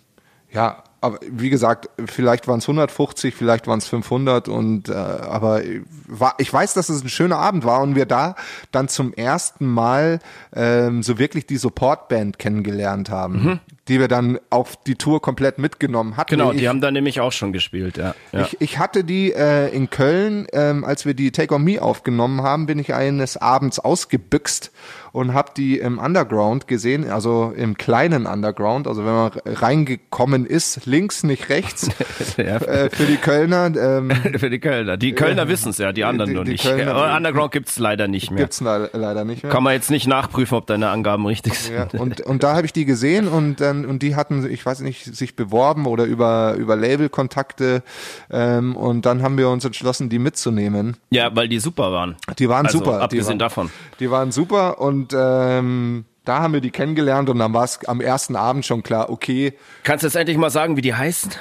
ja, 0.50 0.82
aber 1.04 1.18
wie 1.30 1.50
gesagt, 1.50 1.90
vielleicht 2.06 2.48
waren 2.48 2.60
es 2.60 2.64
150, 2.64 3.34
vielleicht 3.34 3.66
waren 3.66 3.78
es 3.78 3.86
500 3.86 4.48
und 4.48 4.88
äh, 4.88 4.94
aber 4.94 5.60
war, 6.08 6.34
ich 6.38 6.50
weiß, 6.50 6.72
dass 6.72 6.88
es 6.88 7.04
ein 7.04 7.10
schöner 7.10 7.36
Abend 7.36 7.66
war 7.66 7.82
und 7.82 7.94
wir 7.94 8.06
da 8.06 8.36
dann 8.72 8.88
zum 8.88 9.12
ersten 9.12 9.66
Mal 9.66 10.20
ähm, 10.56 11.02
so 11.02 11.18
wirklich 11.18 11.46
die 11.46 11.58
Supportband 11.58 12.38
kennengelernt 12.38 13.10
haben. 13.10 13.44
Mhm. 13.44 13.60
die 13.88 14.00
wir 14.00 14.08
dann 14.08 14.38
auf 14.48 14.82
die 14.82 14.94
Tour 14.94 15.20
komplett 15.20 15.58
mitgenommen 15.58 16.16
hatten. 16.16 16.30
Genau, 16.30 16.52
ich, 16.52 16.60
die 16.60 16.70
haben 16.70 16.80
da 16.80 16.90
nämlich 16.90 17.20
auch 17.20 17.32
schon 17.32 17.52
gespielt, 17.52 17.98
ja. 17.98 18.14
ja. 18.32 18.40
Ich, 18.40 18.58
ich 18.62 18.78
hatte 18.78 19.04
die 19.04 19.30
äh, 19.30 19.68
in 19.76 19.90
Köln, 19.90 20.46
ähm, 20.54 20.86
als 20.86 21.04
wir 21.04 21.12
die 21.12 21.32
Take 21.32 21.54
On 21.54 21.62
Me 21.62 21.82
aufgenommen 21.82 22.42
haben, 22.42 22.64
bin 22.64 22.78
ich 22.78 22.94
eines 22.94 23.36
Abends 23.36 23.78
ausgebüxt 23.78 24.72
und 25.14 25.32
habe 25.32 25.52
die 25.56 25.78
im 25.78 26.00
Underground 26.00 26.66
gesehen, 26.66 27.08
also 27.08 27.52
im 27.56 27.78
kleinen 27.78 28.26
Underground, 28.26 28.88
also 28.88 29.04
wenn 29.04 29.12
man 29.12 29.30
reingekommen 29.46 30.44
ist, 30.44 30.86
links, 30.86 31.22
nicht 31.22 31.50
rechts, 31.50 31.88
ja. 32.36 32.56
äh, 32.56 32.90
für 32.90 33.06
die 33.06 33.16
Kölner. 33.16 33.66
Ähm, 33.76 34.10
für 34.38 34.50
die 34.50 34.58
Kölner. 34.58 34.96
Die 34.96 35.12
Kölner 35.12 35.42
äh, 35.42 35.48
wissen 35.48 35.70
es 35.70 35.78
ja, 35.78 35.92
die 35.92 36.02
anderen 36.02 36.30
die, 36.30 36.34
nur 36.34 36.44
die 36.44 36.52
nicht. 36.52 36.64
Kölner, 36.64 37.14
Underground 37.16 37.52
gibt's 37.52 37.78
leider 37.78 38.08
nicht 38.08 38.32
mehr. 38.32 38.42
Gibt's 38.42 38.60
leider 38.60 39.24
nicht 39.24 39.44
mehr. 39.44 39.52
Kann 39.52 39.62
man 39.62 39.74
jetzt 39.74 39.88
nicht 39.88 40.08
nachprüfen, 40.08 40.58
ob 40.58 40.66
deine 40.66 40.88
Angaben 40.88 41.24
richtig 41.26 41.60
sind. 41.60 41.92
Ja, 41.92 42.00
und, 42.00 42.20
und 42.22 42.42
da 42.42 42.56
habe 42.56 42.66
ich 42.66 42.72
die 42.72 42.84
gesehen 42.84 43.28
und 43.28 43.60
dann 43.60 43.84
und 43.84 44.02
die 44.02 44.16
hatten, 44.16 44.44
ich 44.50 44.66
weiß 44.66 44.80
nicht, 44.80 45.14
sich 45.14 45.36
beworben 45.36 45.86
oder 45.86 46.06
über 46.06 46.54
über 46.58 46.74
Labelkontakte 46.74 47.84
ähm, 48.32 48.74
und 48.74 49.06
dann 49.06 49.22
haben 49.22 49.38
wir 49.38 49.48
uns 49.48 49.64
entschlossen, 49.64 50.08
die 50.08 50.18
mitzunehmen. 50.18 50.96
Ja, 51.10 51.30
weil 51.36 51.46
die 51.46 51.60
super 51.60 51.92
waren. 51.92 52.16
Die 52.40 52.48
waren 52.48 52.66
also, 52.66 52.78
super. 52.78 53.00
Abgesehen 53.00 53.24
die 53.24 53.28
waren, 53.28 53.38
davon. 53.38 53.70
Die 54.00 54.10
waren 54.10 54.32
super 54.32 54.80
und 54.80 55.03
und 55.04 55.14
ähm, 55.18 56.04
da 56.24 56.40
haben 56.40 56.54
wir 56.54 56.60
die 56.62 56.70
kennengelernt 56.70 57.28
und 57.28 57.38
dann 57.38 57.52
war 57.52 57.64
es 57.64 57.84
am 57.86 58.00
ersten 58.00 58.36
Abend 58.36 58.64
schon 58.64 58.82
klar, 58.82 59.10
okay. 59.10 59.52
Kannst 59.82 60.02
du 60.02 60.06
jetzt 60.06 60.16
endlich 60.16 60.38
mal 60.38 60.50
sagen, 60.50 60.76
wie 60.76 60.80
die 60.80 60.94
heißen? 60.94 61.32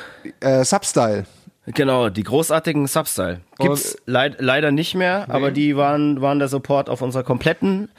Äh, 0.42 0.66
Substyle. 0.66 1.26
Genau, 1.66 2.10
die 2.10 2.24
großartigen 2.24 2.88
Substyle. 2.88 3.40
Gibt's 3.58 3.96
leid, 4.06 4.36
leider 4.40 4.72
nicht 4.72 4.96
mehr, 4.96 5.26
nee. 5.28 5.34
aber 5.34 5.52
die 5.52 5.78
waren, 5.78 6.20
waren 6.20 6.40
der 6.40 6.50
Support 6.50 6.90
auf 6.90 7.02
unserer 7.02 7.24
kompletten 7.24 7.90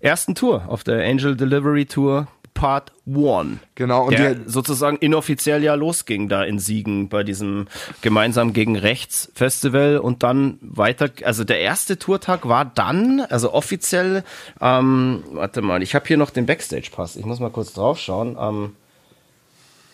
ersten 0.00 0.36
Tour, 0.36 0.66
auf 0.68 0.84
der 0.84 1.04
Angel 1.04 1.36
Delivery 1.36 1.86
Tour 1.86 2.28
Part 2.58 2.92
One. 3.06 3.60
Genau. 3.76 4.08
Und 4.08 4.18
der 4.18 4.36
sozusagen 4.46 4.96
inoffiziell 4.96 5.62
ja 5.62 5.74
losging 5.74 6.28
da 6.28 6.42
in 6.42 6.58
Siegen 6.58 7.08
bei 7.08 7.22
diesem 7.22 7.68
gemeinsam 8.00 8.52
gegen 8.52 8.76
Rechts 8.76 9.30
Festival 9.32 9.98
und 9.98 10.24
dann 10.24 10.58
weiter, 10.60 11.08
also 11.22 11.44
der 11.44 11.60
erste 11.60 12.00
Tourtag 12.00 12.48
war 12.48 12.64
dann, 12.64 13.20
also 13.20 13.52
offiziell, 13.52 14.24
ähm, 14.60 15.22
warte 15.30 15.62
mal, 15.62 15.84
ich 15.84 15.94
habe 15.94 16.04
hier 16.08 16.16
noch 16.16 16.30
den 16.30 16.46
Backstage-Pass, 16.46 17.14
ich 17.14 17.24
muss 17.24 17.38
mal 17.38 17.50
kurz 17.50 17.74
draufschauen, 17.74 18.36
ähm, 18.40 18.74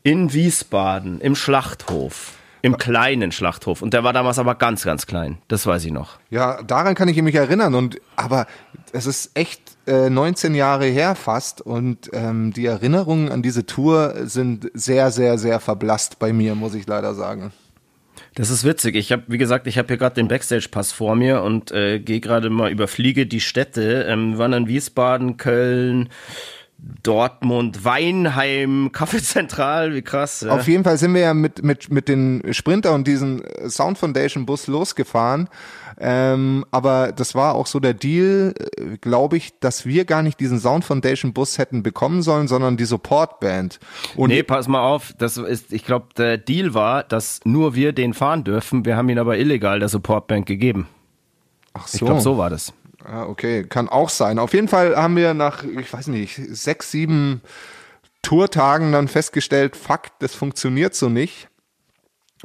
in 0.03 0.33
Wiesbaden 0.33 1.21
im 1.21 1.37
Schlachthof. 1.37 2.33
Im 2.63 2.77
kleinen 2.77 3.33
Schlachthof. 3.33 3.81
Und 3.81 3.93
der 3.93 4.05
war 4.05 4.13
damals 4.13 4.39
aber 4.39 4.55
ganz, 4.55 4.85
ganz 4.85 5.05
klein. 5.05 5.37
Das 5.49 5.67
weiß 5.67 5.83
ich 5.83 5.91
noch. 5.91 6.17
Ja, 6.29 6.63
daran 6.63 6.95
kann 6.95 7.09
ich 7.09 7.21
mich 7.21 7.35
erinnern. 7.35 7.75
Und 7.75 7.99
aber 8.15 8.47
es 8.93 9.05
ist 9.05 9.31
echt 9.37 9.61
äh, 9.85 10.09
19 10.09 10.55
Jahre 10.55 10.85
her 10.85 11.15
fast. 11.15 11.59
Und 11.59 12.09
ähm, 12.13 12.53
die 12.53 12.65
Erinnerungen 12.65 13.29
an 13.29 13.41
diese 13.41 13.65
Tour 13.65 14.13
sind 14.23 14.71
sehr, 14.73 15.11
sehr, 15.11 15.37
sehr 15.37 15.59
verblasst 15.59 16.19
bei 16.19 16.31
mir, 16.31 16.55
muss 16.55 16.73
ich 16.73 16.87
leider 16.87 17.13
sagen. 17.13 17.51
Das 18.35 18.49
ist 18.49 18.63
witzig. 18.63 18.95
Ich 18.95 19.11
habe, 19.11 19.23
wie 19.27 19.37
gesagt, 19.37 19.67
ich 19.67 19.77
habe 19.77 19.89
hier 19.89 19.97
gerade 19.97 20.15
den 20.15 20.29
Backstage-Pass 20.29 20.93
vor 20.93 21.17
mir 21.17 21.43
und 21.43 21.71
äh, 21.71 21.99
gehe 21.99 22.21
gerade 22.21 22.49
mal 22.49 22.71
überfliege 22.71 23.27
die 23.27 23.41
Städte. 23.41 24.05
Ähm, 24.07 24.31
wir 24.31 24.37
waren 24.39 24.53
in 24.53 24.67
Wiesbaden, 24.69 25.35
Köln, 25.35 26.07
Dortmund, 27.01 27.85
Weinheim, 27.85 28.91
Kaffeezentral, 28.91 29.93
wie 29.93 30.01
krass. 30.01 30.41
Ja. 30.41 30.53
Auf 30.53 30.67
jeden 30.67 30.83
Fall 30.83 30.97
sind 30.97 31.13
wir 31.13 31.21
ja 31.21 31.33
mit, 31.33 31.63
mit, 31.63 31.91
mit 31.91 32.07
den 32.07 32.41
Sprinter 32.51 32.93
und 32.93 33.07
diesen 33.07 33.41
Sound 33.67 33.97
Foundation 33.97 34.45
Bus 34.45 34.67
losgefahren. 34.67 35.49
Ähm, 35.99 36.65
aber 36.71 37.11
das 37.11 37.35
war 37.35 37.55
auch 37.55 37.67
so 37.67 37.79
der 37.79 37.93
Deal, 37.93 38.53
äh, 38.77 38.97
glaube 38.97 39.37
ich, 39.37 39.59
dass 39.59 39.85
wir 39.85 40.05
gar 40.05 40.23
nicht 40.23 40.39
diesen 40.39 40.59
Sound 40.59 40.83
Foundation 40.83 41.33
Bus 41.33 41.57
hätten 41.57 41.83
bekommen 41.83 42.21
sollen, 42.21 42.47
sondern 42.47 42.77
die 42.77 42.85
Support 42.85 43.39
Band. 43.39 43.79
Und 44.15 44.29
nee, 44.29 44.43
pass 44.43 44.67
mal 44.67 44.81
auf, 44.81 45.13
das 45.17 45.37
ist, 45.37 45.71
ich 45.71 45.85
glaube, 45.85 46.07
der 46.17 46.37
Deal 46.37 46.73
war, 46.73 47.03
dass 47.03 47.41
nur 47.45 47.75
wir 47.75 47.93
den 47.93 48.13
fahren 48.13 48.43
dürfen. 48.43 48.85
Wir 48.85 48.97
haben 48.97 49.07
ihn 49.09 49.19
aber 49.19 49.37
illegal 49.37 49.79
der 49.79 49.89
Support 49.89 50.27
Band 50.27 50.45
gegeben. 50.45 50.87
Ach 51.73 51.87
so. 51.87 51.97
Ich 51.97 52.05
glaube, 52.05 52.21
so 52.21 52.37
war 52.37 52.49
das. 52.49 52.73
Ja, 53.05 53.27
okay, 53.27 53.63
kann 53.63 53.89
auch 53.89 54.09
sein. 54.09 54.39
Auf 54.39 54.53
jeden 54.53 54.67
Fall 54.67 54.95
haben 54.95 55.15
wir 55.15 55.33
nach, 55.33 55.63
ich 55.63 55.91
weiß 55.91 56.07
nicht, 56.07 56.35
sechs, 56.35 56.91
sieben 56.91 57.41
Tourtagen 58.21 58.93
dann 58.93 59.07
festgestellt, 59.07 59.75
fuck, 59.75 60.03
das 60.19 60.33
funktioniert 60.33 60.95
so 60.95 61.09
nicht. 61.09 61.49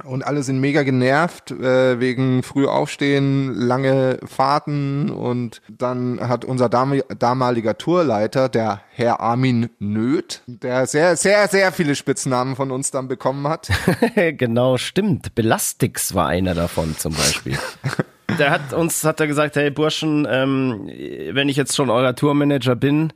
Und 0.04 0.24
alle 0.24 0.44
sind 0.44 0.60
mega 0.60 0.84
genervt 0.84 1.50
äh, 1.50 1.98
wegen 1.98 2.44
früh 2.44 2.66
aufstehen, 2.66 3.52
lange 3.54 4.20
Fahrten 4.24 5.10
und 5.10 5.60
dann 5.68 6.20
hat 6.20 6.44
unser 6.44 6.68
dam 6.68 7.00
damaliger 7.18 7.76
Tourleiter, 7.76 8.48
der 8.48 8.82
Herr 8.90 9.18
Armin 9.18 9.70
Nöth, 9.80 10.42
der 10.46 10.86
sehr, 10.86 11.16
sehr, 11.16 11.48
sehr 11.48 11.72
viele 11.72 11.96
Spitznamen 11.96 12.54
von 12.54 12.70
uns 12.70 12.92
dann 12.92 13.08
bekommen 13.08 13.48
hat. 13.48 13.70
genau, 14.14 14.78
stimmt. 14.78 15.34
Belastix 15.34 16.14
war 16.14 16.28
einer 16.28 16.54
davon 16.54 16.96
zum 16.96 17.14
Beispiel. 17.14 17.58
der 18.38 18.50
hat 18.50 18.72
uns, 18.72 19.04
hat 19.04 19.20
er 19.20 19.26
gesagt, 19.26 19.56
hey 19.56 19.70
Burschen, 19.70 20.26
ähm, 20.30 20.90
wenn 21.32 21.48
ich 21.48 21.56
jetzt 21.56 21.76
schon 21.76 21.90
euer 21.90 22.14
Tourmanager 22.14 22.76
bin, 22.76 23.12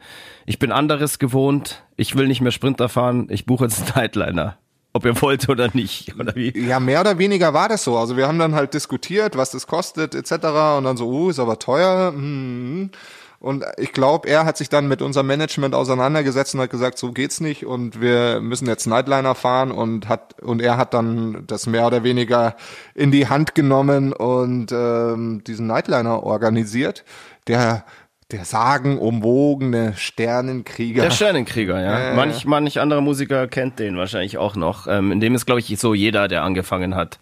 ich 0.47 0.59
bin 0.59 0.73
anderes 0.73 1.19
gewohnt, 1.19 1.83
ich 1.97 2.17
will 2.17 2.27
nicht 2.27 2.41
mehr 2.41 2.53
Sprinter 2.53 2.89
fahren, 2.89 3.29
ich 3.31 3.47
buche 3.47 3.65
jetzt 3.65 3.81
einen 3.81 3.93
Nightliner. 3.97 4.59
Ob 4.95 5.07
ihr 5.07 5.21
wollt 5.23 5.49
oder 5.49 5.71
nicht, 5.73 6.15
oder 6.19 6.35
wie? 6.35 6.53
Ja, 6.59 6.79
mehr 6.79 7.01
oder 7.01 7.17
weniger 7.17 7.55
war 7.55 7.69
das 7.69 7.83
so. 7.83 7.97
Also 7.97 8.19
wir 8.19 8.29
haben 8.29 8.39
dann 8.39 8.55
halt 8.55 8.75
diskutiert, 8.75 9.37
was 9.39 9.51
das 9.51 9.67
kostet, 9.67 10.15
etc. 10.15 10.33
Und 10.77 10.85
dann 10.85 10.99
so, 10.99 11.09
uh, 11.09 11.31
ist 11.31 11.39
aber 11.39 11.59
teuer. 11.59 12.13
Hm. 12.15 12.91
Und 13.43 13.65
ich 13.77 13.93
glaube, 13.93 14.29
er 14.29 14.45
hat 14.45 14.57
sich 14.57 14.69
dann 14.69 14.87
mit 14.87 15.03
unserem 15.03 15.27
Management 15.27 15.75
auseinandergesetzt 15.75 16.55
und 16.55 16.61
hat 16.61 16.71
gesagt, 16.71 16.97
so 16.97 17.11
geht's 17.11 17.41
nicht 17.41 17.67
und 17.67 18.01
wir 18.01 18.41
müssen 18.41 18.69
jetzt 18.69 18.87
Nightliner 18.87 19.35
fahren 19.35 19.73
und 19.73 20.09
hat 20.09 20.41
und 20.41 20.63
er 20.63 20.77
hat 20.77 20.95
dann 20.95 21.43
das 21.49 21.67
mehr 21.67 21.89
oder 21.89 22.05
weniger 22.05 22.55
in 22.95 23.11
die 23.11 23.27
Hand 23.27 23.57
genommen 23.57 24.13
und 24.13 24.71
ähm, 24.71 25.43
diesen 25.45 25.67
Nightliner 25.67 26.23
organisiert, 26.23 27.05
der 27.49 27.85
der 28.31 28.45
sagenumwogene 28.45 29.93
Sternenkrieger. 29.97 31.03
Der 31.03 31.11
Sternenkrieger, 31.11 31.81
ja. 31.81 32.13
Äh. 32.13 32.17
Manch, 32.17 32.47
manch 32.47 32.81
anderer 32.81 33.01
Musiker 33.03 33.47
kennt 33.47 33.79
den 33.79 33.97
wahrscheinlich 33.97 34.39
auch 34.39 34.57
noch. 34.57 34.87
Ähm, 34.87 35.13
in 35.13 35.21
dem 35.21 35.35
ist, 35.35 35.47
glaube 35.47 35.61
ich, 35.61 35.79
so 35.79 35.95
jeder, 35.95 36.29
der 36.29 36.43
angefangen 36.43 36.95
hat 36.95 37.19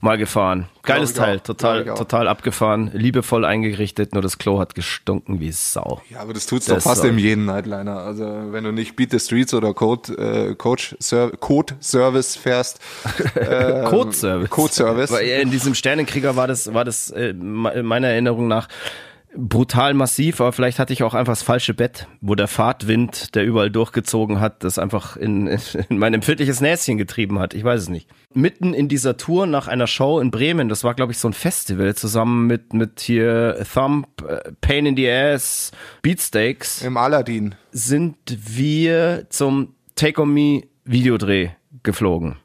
mal 0.00 0.18
gefahren. 0.18 0.66
Geiles 0.82 1.12
Teil, 1.12 1.38
auch, 1.38 1.42
total, 1.42 1.84
total 1.84 2.26
abgefahren, 2.26 2.90
liebevoll 2.94 3.44
eingerichtet, 3.44 4.14
nur 4.14 4.22
das 4.22 4.38
Klo 4.38 4.58
hat 4.58 4.74
gestunken 4.74 5.40
wie 5.40 5.52
Sau. 5.52 6.00
Ja, 6.08 6.20
aber 6.20 6.32
das 6.32 6.46
tut's 6.46 6.66
das 6.66 6.84
doch 6.84 6.90
fast 6.90 7.04
in 7.04 7.18
jedem 7.18 7.44
Nightliner. 7.44 7.98
Also 7.98 8.24
wenn 8.50 8.64
du 8.64 8.72
nicht 8.72 8.96
Beat 8.96 9.10
the 9.10 9.20
Streets 9.20 9.52
oder 9.52 9.74
Code, 9.74 10.12
äh, 10.14 10.54
Coach 10.54 10.96
Ser 10.98 11.32
Code 11.38 11.74
Service 11.80 12.36
fährst. 12.36 12.80
Äh, 13.34 13.84
Code 13.84 14.12
Service. 14.12 14.50
Code 14.50 14.72
Service. 14.72 15.10
In 15.10 15.50
diesem 15.50 15.74
Sternenkrieger 15.74 16.36
war 16.36 16.46
das, 16.46 16.72
war 16.74 16.84
das 16.84 17.10
äh, 17.10 17.32
meiner 17.32 18.08
Erinnerung 18.08 18.48
nach 18.48 18.68
brutal 19.36 19.94
massiv, 19.94 20.40
aber 20.40 20.52
vielleicht 20.52 20.78
hatte 20.78 20.92
ich 20.92 21.02
auch 21.02 21.14
einfach 21.14 21.32
das 21.32 21.42
falsche 21.42 21.74
Bett, 21.74 22.08
wo 22.20 22.34
der 22.34 22.48
Fahrtwind, 22.48 23.34
der 23.34 23.44
überall 23.44 23.70
durchgezogen 23.70 24.40
hat, 24.40 24.64
das 24.64 24.78
einfach 24.78 25.16
in, 25.16 25.46
in 25.88 25.98
mein 25.98 26.14
empfindliches 26.14 26.60
Näschen 26.60 26.98
getrieben 26.98 27.38
hat. 27.38 27.54
Ich 27.54 27.64
weiß 27.64 27.82
es 27.82 27.88
nicht. 27.88 28.08
Mitten 28.34 28.74
in 28.74 28.88
dieser 28.88 29.16
Tour 29.16 29.46
nach 29.46 29.68
einer 29.68 29.86
Show 29.86 30.20
in 30.20 30.30
Bremen, 30.30 30.68
das 30.68 30.84
war 30.84 30.94
glaube 30.94 31.12
ich 31.12 31.18
so 31.18 31.28
ein 31.28 31.32
Festival 31.32 31.94
zusammen 31.94 32.46
mit 32.46 32.72
mit 32.72 33.00
hier 33.00 33.64
Thump, 33.72 34.08
äh, 34.26 34.52
Pain 34.60 34.86
in 34.86 34.96
the 34.96 35.08
Ass, 35.10 35.72
Beatsteaks. 36.02 36.82
Im 36.82 36.96
Aladdin. 36.96 37.54
Sind 37.72 38.16
wir 38.28 39.26
zum 39.30 39.74
Take 39.94 40.22
on 40.22 40.32
Me 40.32 40.62
Videodreh 40.84 41.50
geflogen. 41.82 42.36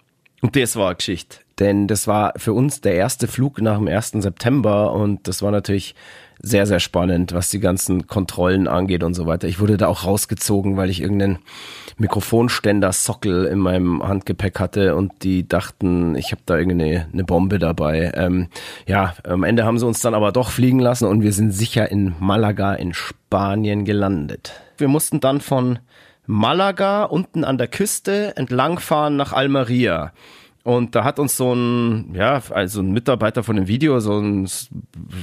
Und 0.41 0.55
das 0.55 0.75
war 0.75 0.93
Geschichte. 0.93 1.37
Denn 1.59 1.87
das 1.87 2.07
war 2.07 2.33
für 2.35 2.53
uns 2.53 2.81
der 2.81 2.95
erste 2.95 3.27
Flug 3.27 3.61
nach 3.61 3.77
dem 3.77 3.87
1. 3.87 4.11
September 4.17 4.91
und 4.91 5.27
das 5.27 5.41
war 5.41 5.51
natürlich 5.51 5.95
sehr, 6.41 6.65
sehr 6.65 6.79
spannend, 6.79 7.33
was 7.33 7.49
die 7.49 7.59
ganzen 7.59 8.07
Kontrollen 8.07 8.67
angeht 8.67 9.03
und 9.03 9.13
so 9.13 9.25
weiter. 9.25 9.47
Ich 9.47 9.59
wurde 9.59 9.77
da 9.77 9.87
auch 9.87 10.05
rausgezogen, 10.05 10.77
weil 10.77 10.89
ich 10.89 11.01
irgendeinen 11.01 11.39
Mikrofonständer-Sockel 11.97 13.45
in 13.45 13.59
meinem 13.59 14.03
Handgepäck 14.03 14.59
hatte 14.59 14.95
und 14.95 15.23
die 15.23 15.47
dachten, 15.47 16.15
ich 16.15 16.31
habe 16.31 16.41
da 16.45 16.57
irgendeine 16.57 17.07
eine 17.11 17.23
Bombe 17.23 17.59
dabei. 17.59 18.11
Ähm, 18.15 18.47
ja, 18.85 19.13
am 19.23 19.43
Ende 19.43 19.65
haben 19.65 19.79
sie 19.79 19.85
uns 19.85 20.01
dann 20.01 20.13
aber 20.13 20.31
doch 20.31 20.49
fliegen 20.49 20.79
lassen 20.79 21.05
und 21.05 21.21
wir 21.21 21.33
sind 21.33 21.51
sicher 21.51 21.89
in 21.89 22.15
Malaga 22.19 22.73
in 22.73 22.93
Spanien 22.93 23.85
gelandet. 23.85 24.53
Wir 24.77 24.87
mussten 24.87 25.19
dann 25.19 25.41
von 25.41 25.79
Malaga 26.27 27.03
unten 27.03 27.43
an 27.43 27.57
der 27.57 27.67
Küste 27.67 28.35
entlangfahren 28.35 29.15
nach 29.15 29.31
Almeria. 29.31 30.11
Und 30.65 30.95
da 30.95 31.03
hat 31.03 31.19
uns 31.19 31.37
so 31.37 31.53
ein, 31.53 32.15
ja, 32.15 32.41
also 32.49 32.81
ein 32.81 32.91
Mitarbeiter 32.91 33.43
von 33.43 33.55
dem 33.55 33.67
Video, 33.67 33.99
so 33.99 34.17
ein 34.17 34.49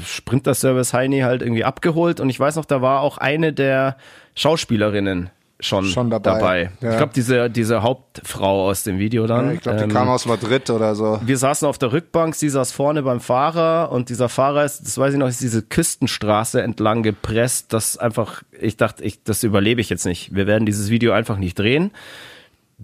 Sprinter-Service 0.07 0.93
Heini 0.95 1.19
halt 1.23 1.43
irgendwie 1.43 1.65
abgeholt. 1.65 2.21
Und 2.21 2.31
ich 2.31 2.39
weiß 2.39 2.55
noch, 2.55 2.65
da 2.65 2.81
war 2.81 3.01
auch 3.01 3.19
eine 3.19 3.53
der 3.53 3.97
Schauspielerinnen 4.37 5.31
schon, 5.59 5.87
Schon 5.87 6.11
dabei, 6.11 6.31
dabei. 6.31 6.71
ja. 6.81 6.91
Ich 6.93 6.97
glaube, 6.97 7.13
diese, 7.13 7.51
diese 7.51 7.83
Hauptfrau 7.83 8.69
aus 8.69 8.85
dem 8.85 9.01
Video 9.01 9.27
dann. 9.27 9.47
Ja, 9.47 9.53
ich 9.55 9.61
glaube, 9.63 9.79
die 9.79 9.85
ähm, 9.85 9.91
kam 9.91 10.09
aus 10.09 10.27
Madrid 10.27 10.71
oder 10.71 10.95
so. 10.95 11.21
wir 11.25 11.37
saßen 11.37 11.67
auf 11.67 11.77
der 11.77 11.93
Rückbank, 11.93 12.37
sie 12.37 12.49
saß 12.49 12.71
vorne 12.71 13.03
beim 13.03 13.19
Fahrer 13.21 13.91
und 13.91 14.11
dieser 14.11 14.29
Fahrer 14.29 14.65
ist, 14.65 14.87
das 14.87 14.97
weiß 14.97 15.15
ich 15.15 15.19
noch, 15.19 15.27
ist 15.27 15.41
diese 15.41 15.63
Küstenstraße 15.63 16.63
entlang 16.63 17.03
gepresst, 17.03 17.73
das 17.73 17.97
einfach, 17.99 18.45
ich 18.61 18.77
dachte, 18.77 19.03
ich, 19.03 19.25
das 19.25 19.43
überlebe 19.43 19.81
ich 19.81 19.91
jetzt 19.91 20.07
nicht. 20.07 20.33
Wir 20.33 20.47
werden 20.47 20.67
dieses 20.67 20.89
Video 20.89 21.11
einfach 21.11 21.37
nicht 21.37 21.59
drehen. 21.59 21.91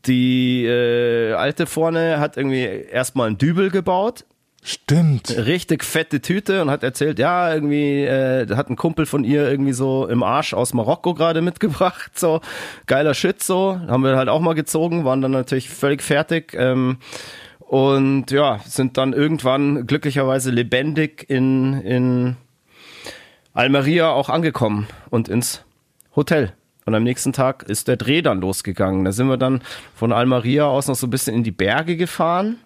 Die 0.07 0.65
äh, 0.65 1.33
alte 1.33 1.67
vorne 1.67 2.21
hat 2.21 2.37
irgendwie 2.37 2.63
erstmal 2.63 3.29
einen 3.29 3.39
Dübel 3.39 3.71
gebaut, 3.71 4.25
Stimmt. 4.63 5.31
richtig 5.37 5.85
fette 5.85 6.21
Tüte 6.21 6.63
und 6.63 6.71
hat 6.71 6.83
erzählt, 6.83 7.19
ja, 7.19 7.53
irgendwie 7.53 8.05
äh, 8.05 8.47
hat 8.55 8.69
ein 8.71 8.77
Kumpel 8.77 9.07
von 9.07 9.25
ihr 9.25 9.49
irgendwie 9.49 9.73
so 9.73 10.07
im 10.07 10.23
Arsch 10.23 10.53
aus 10.53 10.75
Marokko 10.75 11.15
gerade 11.15 11.41
mitgebracht, 11.43 12.19
so 12.19 12.41
geiler 12.87 13.15
Shit 13.15 13.43
so, 13.43 13.81
haben 13.87 14.05
wir 14.05 14.17
halt 14.17 14.29
auch 14.29 14.41
mal 14.41 14.55
gezogen, 14.55 15.05
waren 15.05 15.23
dann 15.23 15.31
natürlich 15.31 15.71
völlig 15.71 16.03
fertig 16.03 16.55
ähm, 16.55 16.99
und 17.59 18.31
ja, 18.31 18.61
sind 18.65 18.97
dann 18.97 19.13
irgendwann 19.13 19.87
glücklicherweise 19.87 20.51
lebendig 20.51 21.25
in 21.29 21.81
in 21.83 22.37
Almeria 23.55 24.11
auch 24.11 24.29
angekommen 24.29 24.87
und 25.11 25.29
ins 25.29 25.65
Hotel. 26.15 26.53
Und 26.89 26.95
am 26.95 27.03
nächsten 27.03 27.35
Tag 27.35 27.65
ist 27.65 27.87
der 27.87 27.99
Dreh 27.99 28.23
dann 28.23 28.41
losgegangen. 28.41 29.05
Da 29.05 29.13
sind 29.13 29.29
wir 29.29 29.37
dann 29.37 29.61
von 29.95 30.11
Almeria 30.11 30.65
aus 30.65 30.89
noch 30.89 30.95
so 30.95 31.07
ein 31.07 31.11
bisschen 31.11 31.35
in 31.35 31.43
die 31.45 31.51
Berge 31.51 31.99
gefahren 31.99 32.57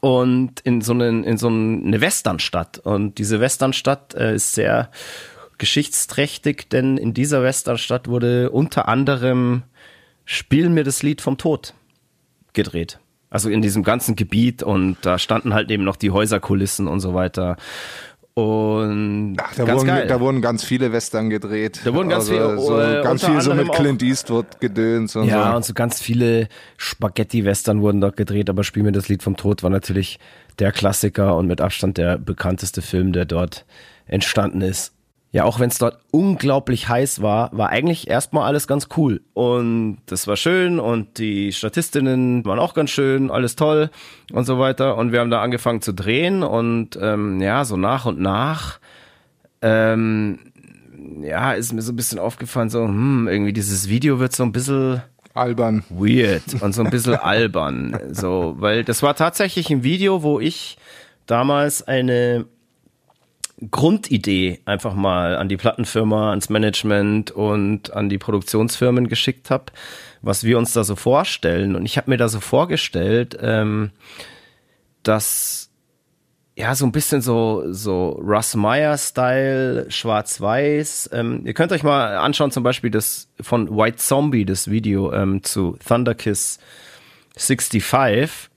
und 0.00 0.60
in 0.60 0.82
so 0.82 0.92
eine, 0.92 1.06
in 1.06 1.38
so 1.38 1.46
eine 1.46 2.02
Westernstadt. 2.02 2.80
Und 2.80 3.16
diese 3.16 3.40
Westernstadt 3.40 4.12
äh, 4.12 4.34
ist 4.34 4.52
sehr 4.52 4.90
geschichtsträchtig, 5.56 6.68
denn 6.68 6.98
in 6.98 7.14
dieser 7.14 7.42
Westernstadt 7.42 8.08
wurde 8.08 8.50
unter 8.50 8.88
anderem 8.88 9.62
Spiel 10.26 10.68
mir 10.68 10.84
das 10.84 11.02
Lied 11.02 11.22
vom 11.22 11.38
Tod 11.38 11.72
gedreht. 12.52 12.98
Also 13.30 13.48
in 13.48 13.62
diesem 13.62 13.84
ganzen 13.84 14.16
Gebiet 14.16 14.62
und 14.62 14.98
da 15.00 15.18
standen 15.18 15.54
halt 15.54 15.70
eben 15.70 15.84
noch 15.84 15.96
die 15.96 16.10
Häuserkulissen 16.10 16.88
und 16.88 17.00
so 17.00 17.14
weiter. 17.14 17.56
Und 18.36 19.36
Ach, 19.40 19.54
da, 19.54 19.64
ganz 19.64 19.78
wurden, 19.78 19.86
geil. 19.86 20.06
da 20.08 20.18
wurden 20.18 20.42
ganz 20.42 20.64
viele 20.64 20.90
Western 20.90 21.30
gedreht. 21.30 21.80
Da 21.84 21.94
wurden 21.94 22.08
ganz 22.08 22.28
viele, 22.28 22.58
so, 22.58 22.80
äh, 22.80 23.00
ganz 23.00 23.24
viel 23.24 23.40
so 23.40 23.54
mit 23.54 23.70
Clint 23.70 24.02
Eastwood 24.02 24.60
gedöns 24.60 25.14
und 25.14 25.28
Ja, 25.28 25.50
so. 25.50 25.56
und 25.56 25.64
so 25.64 25.72
ganz 25.72 26.00
viele 26.00 26.48
Spaghetti-Western 26.76 27.80
wurden 27.80 28.00
dort 28.00 28.16
gedreht, 28.16 28.50
aber 28.50 28.64
Spiel 28.64 28.82
mir 28.82 28.90
das 28.90 29.08
Lied 29.08 29.22
vom 29.22 29.36
Tod 29.36 29.62
war 29.62 29.70
natürlich 29.70 30.18
der 30.58 30.72
Klassiker 30.72 31.36
und 31.36 31.46
mit 31.46 31.60
Abstand 31.60 31.96
der 31.96 32.18
bekannteste 32.18 32.82
Film, 32.82 33.12
der 33.12 33.24
dort 33.24 33.64
entstanden 34.06 34.62
ist. 34.62 34.93
Ja, 35.34 35.42
auch 35.46 35.58
wenn 35.58 35.68
es 35.68 35.78
dort 35.78 35.98
unglaublich 36.12 36.88
heiß 36.88 37.20
war, 37.20 37.50
war 37.52 37.70
eigentlich 37.70 38.06
erstmal 38.06 38.46
alles 38.46 38.68
ganz 38.68 38.86
cool. 38.96 39.20
Und 39.32 39.98
das 40.06 40.28
war 40.28 40.36
schön 40.36 40.78
und 40.78 41.18
die 41.18 41.52
Statistinnen 41.52 42.44
waren 42.44 42.60
auch 42.60 42.72
ganz 42.72 42.90
schön, 42.90 43.32
alles 43.32 43.56
toll 43.56 43.90
und 44.32 44.44
so 44.44 44.60
weiter. 44.60 44.96
Und 44.96 45.10
wir 45.10 45.18
haben 45.18 45.32
da 45.32 45.42
angefangen 45.42 45.82
zu 45.82 45.92
drehen 45.92 46.44
und 46.44 46.96
ähm, 47.02 47.40
ja, 47.40 47.64
so 47.64 47.76
nach 47.76 48.06
und 48.06 48.20
nach 48.20 48.78
ähm, 49.60 50.38
ja, 51.20 51.54
ist 51.54 51.72
mir 51.72 51.82
so 51.82 51.90
ein 51.90 51.96
bisschen 51.96 52.20
aufgefallen, 52.20 52.70
so, 52.70 52.84
hm, 52.84 53.26
irgendwie 53.26 53.52
dieses 53.52 53.88
Video 53.88 54.20
wird 54.20 54.36
so 54.36 54.44
ein 54.44 54.52
bisschen 54.52 55.02
Albern. 55.34 55.82
weird 55.88 56.62
und 56.62 56.76
so 56.76 56.84
ein 56.84 56.90
bisschen 56.92 57.16
albern. 57.16 57.98
So, 58.12 58.54
weil 58.58 58.84
das 58.84 59.02
war 59.02 59.16
tatsächlich 59.16 59.68
ein 59.70 59.82
Video, 59.82 60.22
wo 60.22 60.38
ich 60.38 60.78
damals 61.26 61.82
eine 61.82 62.46
Grundidee 63.70 64.60
einfach 64.64 64.94
mal 64.94 65.36
an 65.36 65.48
die 65.48 65.56
Plattenfirma, 65.56 66.30
ans 66.30 66.48
Management 66.48 67.30
und 67.30 67.92
an 67.92 68.08
die 68.08 68.18
Produktionsfirmen 68.18 69.08
geschickt 69.08 69.50
habe, 69.50 69.66
was 70.22 70.44
wir 70.44 70.58
uns 70.58 70.72
da 70.72 70.84
so 70.84 70.96
vorstellen. 70.96 71.76
Und 71.76 71.84
ich 71.84 71.96
habe 71.96 72.10
mir 72.10 72.16
da 72.16 72.28
so 72.28 72.40
vorgestellt, 72.40 73.38
ähm, 73.40 73.90
dass 75.02 75.70
ja, 76.56 76.74
so 76.76 76.86
ein 76.86 76.92
bisschen 76.92 77.20
so, 77.20 77.64
so 77.72 78.10
Russ 78.10 78.54
Meyer-Style, 78.54 79.90
schwarz-weiß. 79.90 81.10
Ähm, 81.12 81.42
ihr 81.44 81.52
könnt 81.52 81.72
euch 81.72 81.82
mal 81.82 82.16
anschauen, 82.16 82.52
zum 82.52 82.62
Beispiel 82.62 82.90
das 82.90 83.28
von 83.40 83.76
White 83.76 83.96
Zombie, 83.96 84.44
das 84.44 84.70
Video 84.70 85.12
ähm, 85.12 85.42
zu 85.42 85.76
Thunder 85.86 86.14
Kiss 86.14 86.60
65. 87.36 88.50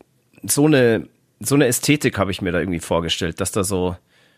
So 0.43 0.67
eine, 0.67 1.07
so 1.39 1.55
eine 1.55 1.65
Ästhetik 1.65 2.19
habe 2.19 2.29
ich 2.29 2.41
mir 2.41 2.51
da 2.51 2.59
irgendwie 2.59 2.79
vorgestellt, 2.79 3.41
dass 3.41 3.51
da 3.51 3.63
so 3.63 3.95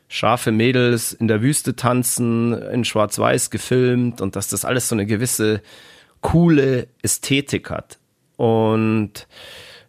scharfe 0.09 0.51
Mädels 0.51 1.13
in 1.13 1.27
der 1.27 1.41
Wüste 1.41 1.75
tanzen, 1.75 2.51
in 2.53 2.83
schwarz-weiß 2.83 3.51
gefilmt 3.51 4.19
und 4.19 4.35
dass 4.35 4.49
das 4.49 4.65
alles 4.65 4.89
so 4.89 4.95
eine 4.95 5.05
gewisse 5.05 5.61
coole 6.19 6.87
Ästhetik 7.01 7.69
hat. 7.69 7.99
Und 8.35 9.27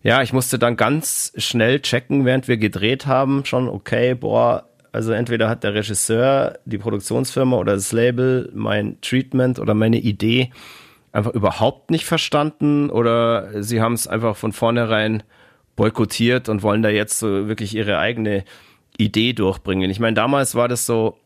ja, 0.03 0.23
ich 0.23 0.33
musste 0.33 0.59
dann 0.59 0.77
ganz 0.77 1.33
schnell 1.37 1.81
checken, 1.81 2.25
während 2.27 2.49
wir 2.49 2.59
gedreht 2.59 3.07
haben, 3.07 3.45
schon, 3.47 3.69
okay, 3.69 4.15
boah, 4.15 4.69
also 4.93 5.13
entweder 5.13 5.49
hat 5.49 5.65
der 5.65 5.75
Regisseur, 5.75 6.59
die 6.67 6.79
Produktionsfirma 6.79 7.57
oder 7.57 7.75
das 7.75 7.93
Label 7.93 8.51
mein 8.55 9.01
Treatment 9.01 9.59
oder 9.59 9.73
meine 9.73 9.99
Idee 9.99 10.51
einfach 11.13 11.33
überhaupt 11.33 11.91
nicht 11.91 12.05
verstanden 12.05 12.91
oder 12.91 13.63
sie 13.63 13.81
haben 13.81 13.95
es 13.95 14.07
einfach 14.07 14.37
von 14.37 14.53
vornherein 14.53 15.23
boykottiert 15.77 16.49
und 16.49 16.63
wollen 16.63 16.83
da 16.83 16.89
jetzt 16.89 17.19
so 17.19 17.49
wirklich 17.49 17.75
ihre 17.75 17.99
eigene 17.99 18.45
Idee 19.05 19.33
durchbringen. 19.33 19.91
Ich 19.91 20.01
meine, 20.01 20.15
damals 20.15 20.55
war 20.55 20.69
das 20.69 20.87
so, 20.87 21.17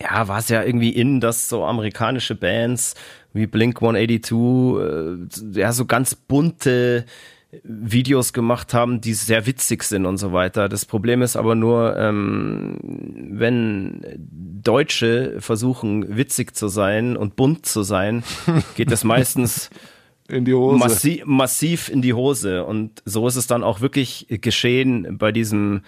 ja, 0.00 0.28
war 0.28 0.38
es 0.38 0.48
ja 0.48 0.62
irgendwie 0.62 0.90
in, 0.90 1.20
dass 1.20 1.48
so 1.48 1.64
amerikanische 1.64 2.34
Bands 2.34 2.94
wie 3.32 3.46
Blink 3.46 3.76
182 3.82 5.54
äh, 5.54 5.60
ja 5.60 5.72
so 5.72 5.86
ganz 5.86 6.14
bunte 6.14 7.04
Videos 7.64 8.32
gemacht 8.32 8.74
haben, 8.74 9.00
die 9.00 9.12
sehr 9.12 9.44
witzig 9.44 9.82
sind 9.82 10.06
und 10.06 10.18
so 10.18 10.32
weiter. 10.32 10.68
Das 10.68 10.84
Problem 10.84 11.20
ist 11.20 11.36
aber 11.36 11.56
nur, 11.56 11.96
ähm, 11.96 12.76
wenn 13.32 14.04
Deutsche 14.62 15.36
versuchen, 15.40 16.16
witzig 16.16 16.54
zu 16.54 16.68
sein 16.68 17.16
und 17.16 17.34
bunt 17.34 17.66
zu 17.66 17.82
sein, 17.82 18.22
geht 18.76 18.92
das 18.92 19.02
meistens 19.02 19.68
In 20.28 20.44
die 20.44 20.54
Hose. 20.54 20.78
massi 20.78 21.22
massiv 21.26 21.88
in 21.88 22.02
die 22.02 22.14
Hose. 22.14 22.64
Und 22.64 23.02
so 23.04 23.26
ist 23.26 23.36
es 23.36 23.48
dann 23.48 23.64
auch 23.64 23.80
wirklich 23.80 24.26
geschehen 24.28 25.18
bei 25.18 25.32
diesem 25.32 25.82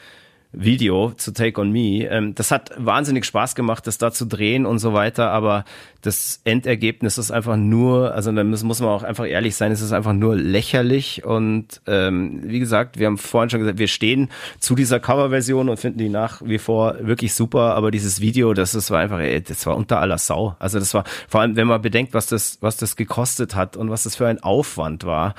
Video 0.53 1.13
zu 1.17 1.33
Take 1.33 1.61
on 1.61 1.71
Me. 1.71 2.07
Ähm, 2.07 2.35
das 2.35 2.51
hat 2.51 2.73
wahnsinnig 2.77 3.25
Spaß 3.25 3.55
gemacht, 3.55 3.87
das 3.87 3.99
da 3.99 4.13
zu 4.13 4.27
drehen 4.27 4.67
und 4.67 4.79
so 4.79 4.93
weiter, 4.93 5.31
aber 5.31 5.65
das 6.03 6.41
Endergebnis 6.45 7.17
ist 7.17 7.31
einfach 7.31 7.57
nur, 7.57 8.13
also 8.15 8.33
da 8.33 8.45
muss, 8.45 8.63
muss 8.63 8.81
man 8.81 8.91
auch 8.91 9.03
einfach 9.03 9.27
ehrlich 9.27 9.57
sein, 9.57 9.73
es 9.73 9.81
ist 9.81 9.93
einfach 9.93 10.13
nur 10.13 10.37
lächerlich 10.37 11.25
und 11.25 11.81
ähm, 11.87 12.43
wie 12.45 12.59
gesagt, 12.59 12.99
wir 12.99 13.07
haben 13.07 13.19
vorhin 13.19 13.51
schon 13.51 13.61
gesagt, 13.61 13.79
wir 13.79 13.89
stehen 13.89 14.29
zu 14.59 14.75
dieser 14.75 15.01
Coverversion 15.01 15.69
und 15.69 15.79
finden 15.79 15.99
die 15.99 16.09
nach 16.09 16.43
wie 16.45 16.59
vor 16.59 16.97
wirklich 17.01 17.35
super, 17.35 17.75
aber 17.75 17.91
dieses 17.91 18.21
Video, 18.21 18.53
das, 18.53 18.73
das 18.73 18.91
war 18.91 19.01
einfach, 19.01 19.21
ey, 19.21 19.41
das 19.41 19.65
war 19.67 19.77
unter 19.77 20.01
aller 20.01 20.19
Sau. 20.19 20.57
Also 20.59 20.79
das 20.79 20.93
war, 20.93 21.05
vor 21.29 21.41
allem, 21.41 21.57
wenn 21.57 21.67
man 21.67 21.81
bedenkt, 21.81 22.15
was 22.15 22.27
das, 22.27 22.59
was 22.61 22.77
das 22.77 22.97
gekostet 22.97 23.55
hat 23.55 23.77
und 23.77 23.91
was 23.91 24.03
das 24.03 24.17
für 24.17 24.27
ein 24.27 24.43
Aufwand 24.43 25.05
war. 25.05 25.35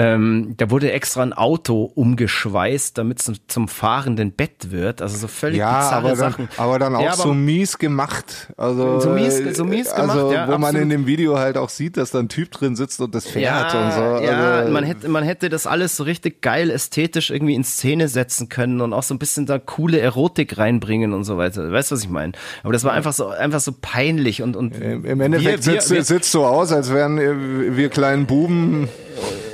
Ähm, 0.00 0.54
da 0.56 0.70
wurde 0.70 0.92
extra 0.92 1.22
ein 1.24 1.32
Auto 1.32 1.90
umgeschweißt, 1.92 2.96
damit 2.96 3.18
es 3.20 3.32
zum 3.48 3.66
fahrenden 3.66 4.30
Bett 4.30 4.70
wird. 4.70 5.02
Also 5.02 5.16
so 5.18 5.26
völlig 5.26 5.58
Ja, 5.58 5.78
bizarre 5.78 5.96
aber 5.96 6.08
dann, 6.10 6.16
Sachen. 6.16 6.48
aber 6.56 6.78
dann 6.78 6.94
auch 6.94 7.00
Ja, 7.02 7.12
aber- 7.14 7.22
so 7.24 7.34
mies 7.34 7.78
gemacht. 7.78 8.46
Also, 8.56 9.00
So 9.00 9.08
mies- 9.10 9.40
äh, 9.40 9.54
so 9.54 9.64
mies 9.64 9.92
gemacht, 9.92 10.10
also, 10.16 10.32
ja, 10.32 10.46
wo 10.46 10.52
man 10.52 10.62
absolut. 10.62 10.82
in 10.82 10.90
dem 10.90 11.06
Video 11.08 11.36
halt 11.38 11.56
auch 11.56 11.68
sieht, 11.68 11.96
dass 11.96 12.12
da 12.12 12.20
ein 12.20 12.28
Typ 12.28 12.52
drin 12.52 12.76
sitzt 12.76 13.00
und 13.00 13.12
das 13.12 13.26
fährt 13.26 13.74
und 13.74 13.90
so. 13.92 14.00
Ja, 14.24 14.58
also, 14.60 14.72
man 14.72 14.84
hätte, 14.84 15.08
man 15.08 15.24
hätte 15.24 15.48
das 15.48 15.66
alles 15.66 15.96
so 15.96 16.04
richtig 16.04 16.42
geil 16.42 16.70
ästhetisch 16.70 17.30
irgendwie 17.30 17.54
in 17.56 17.64
Szene 17.64 18.06
setzen 18.06 18.48
können 18.48 18.80
und 18.80 18.92
auch 18.92 19.02
so 19.02 19.14
ein 19.14 19.18
bisschen 19.18 19.46
da 19.46 19.58
coole 19.58 19.98
Erotik 19.98 20.58
reinbringen 20.58 21.12
und 21.12 21.24
so 21.24 21.38
weiter. 21.38 21.72
Weißt 21.72 21.90
du, 21.90 21.96
was 21.96 22.02
ich 22.04 22.08
meine? 22.08 22.34
Aber 22.62 22.72
das 22.72 22.84
war 22.84 22.92
einfach 22.92 23.12
so, 23.12 23.30
einfach 23.30 23.58
so 23.60 23.72
peinlich 23.80 24.42
und, 24.42 24.54
und 24.54 24.76
Im 24.76 25.04
im 25.04 25.20
Endeffekt 25.20 25.66
wir, 25.66 25.72
wir, 25.74 25.80
sitzt, 25.80 25.90
wir, 25.90 26.04
sitzt 26.04 26.30
so 26.30 26.46
aus, 26.46 26.70
als 26.70 26.92
wären 26.92 27.18
äh, 27.18 27.76
wir 27.76 27.88
kleinen 27.88 28.26
Buben. 28.26 28.88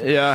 Ja, 0.04 0.33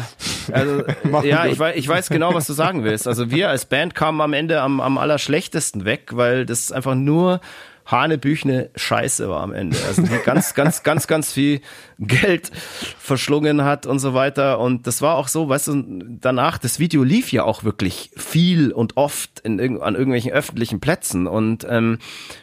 also 0.52 0.84
ja, 1.24 1.46
ich 1.46 1.60
weiß, 1.60 1.76
ich 1.76 1.88
weiß 1.88 2.10
genau, 2.10 2.34
was 2.34 2.48
du 2.48 2.54
sagen 2.54 2.84
willst. 2.84 3.08
Also 3.08 3.32
wir 3.32 3.50
als 3.50 3.66
Band 3.66 3.96
kamen 3.96 4.22
am 4.22 4.34
Ende 4.34 4.62
am, 4.62 4.82
am 4.82 4.98
allerschlechtesten 4.98 5.86
weg, 5.86 6.12
weil 6.14 6.46
das 6.46 6.72
einfach 6.72 6.96
nur 6.96 7.42
Hanebüchne 7.90 8.70
Scheiße 8.76 9.30
war 9.30 9.42
am 9.42 9.52
Ende. 9.52 9.78
Also 9.88 10.04
die 10.04 10.10
ganz, 10.24 10.54
ganz, 10.54 10.84
ganz, 10.84 11.08
ganz 11.08 11.34
viel 11.34 11.62
Geld 11.98 12.52
verschlungen 13.00 13.64
hat 13.64 13.88
und 13.88 14.00
so 14.00 14.14
weiter. 14.14 14.60
Und 14.60 14.86
das 14.86 15.02
war 15.02 15.16
auch 15.16 15.28
so, 15.28 15.50
weißt 15.50 15.68
du, 15.70 15.84
danach, 16.22 16.60
das 16.60 16.80
Video 16.80 17.04
lief 17.04 17.32
ja 17.32 17.44
auch 17.44 17.64
wirklich 17.64 18.12
viel 18.16 18.72
und 18.72 18.96
oft 18.98 19.40
in, 19.40 19.60
an 19.82 19.96
irgendwelchen 19.96 20.32
öffentlichen 20.32 20.80
Plätzen. 20.80 21.26
Und 21.26 21.66
ähm, 21.68 21.98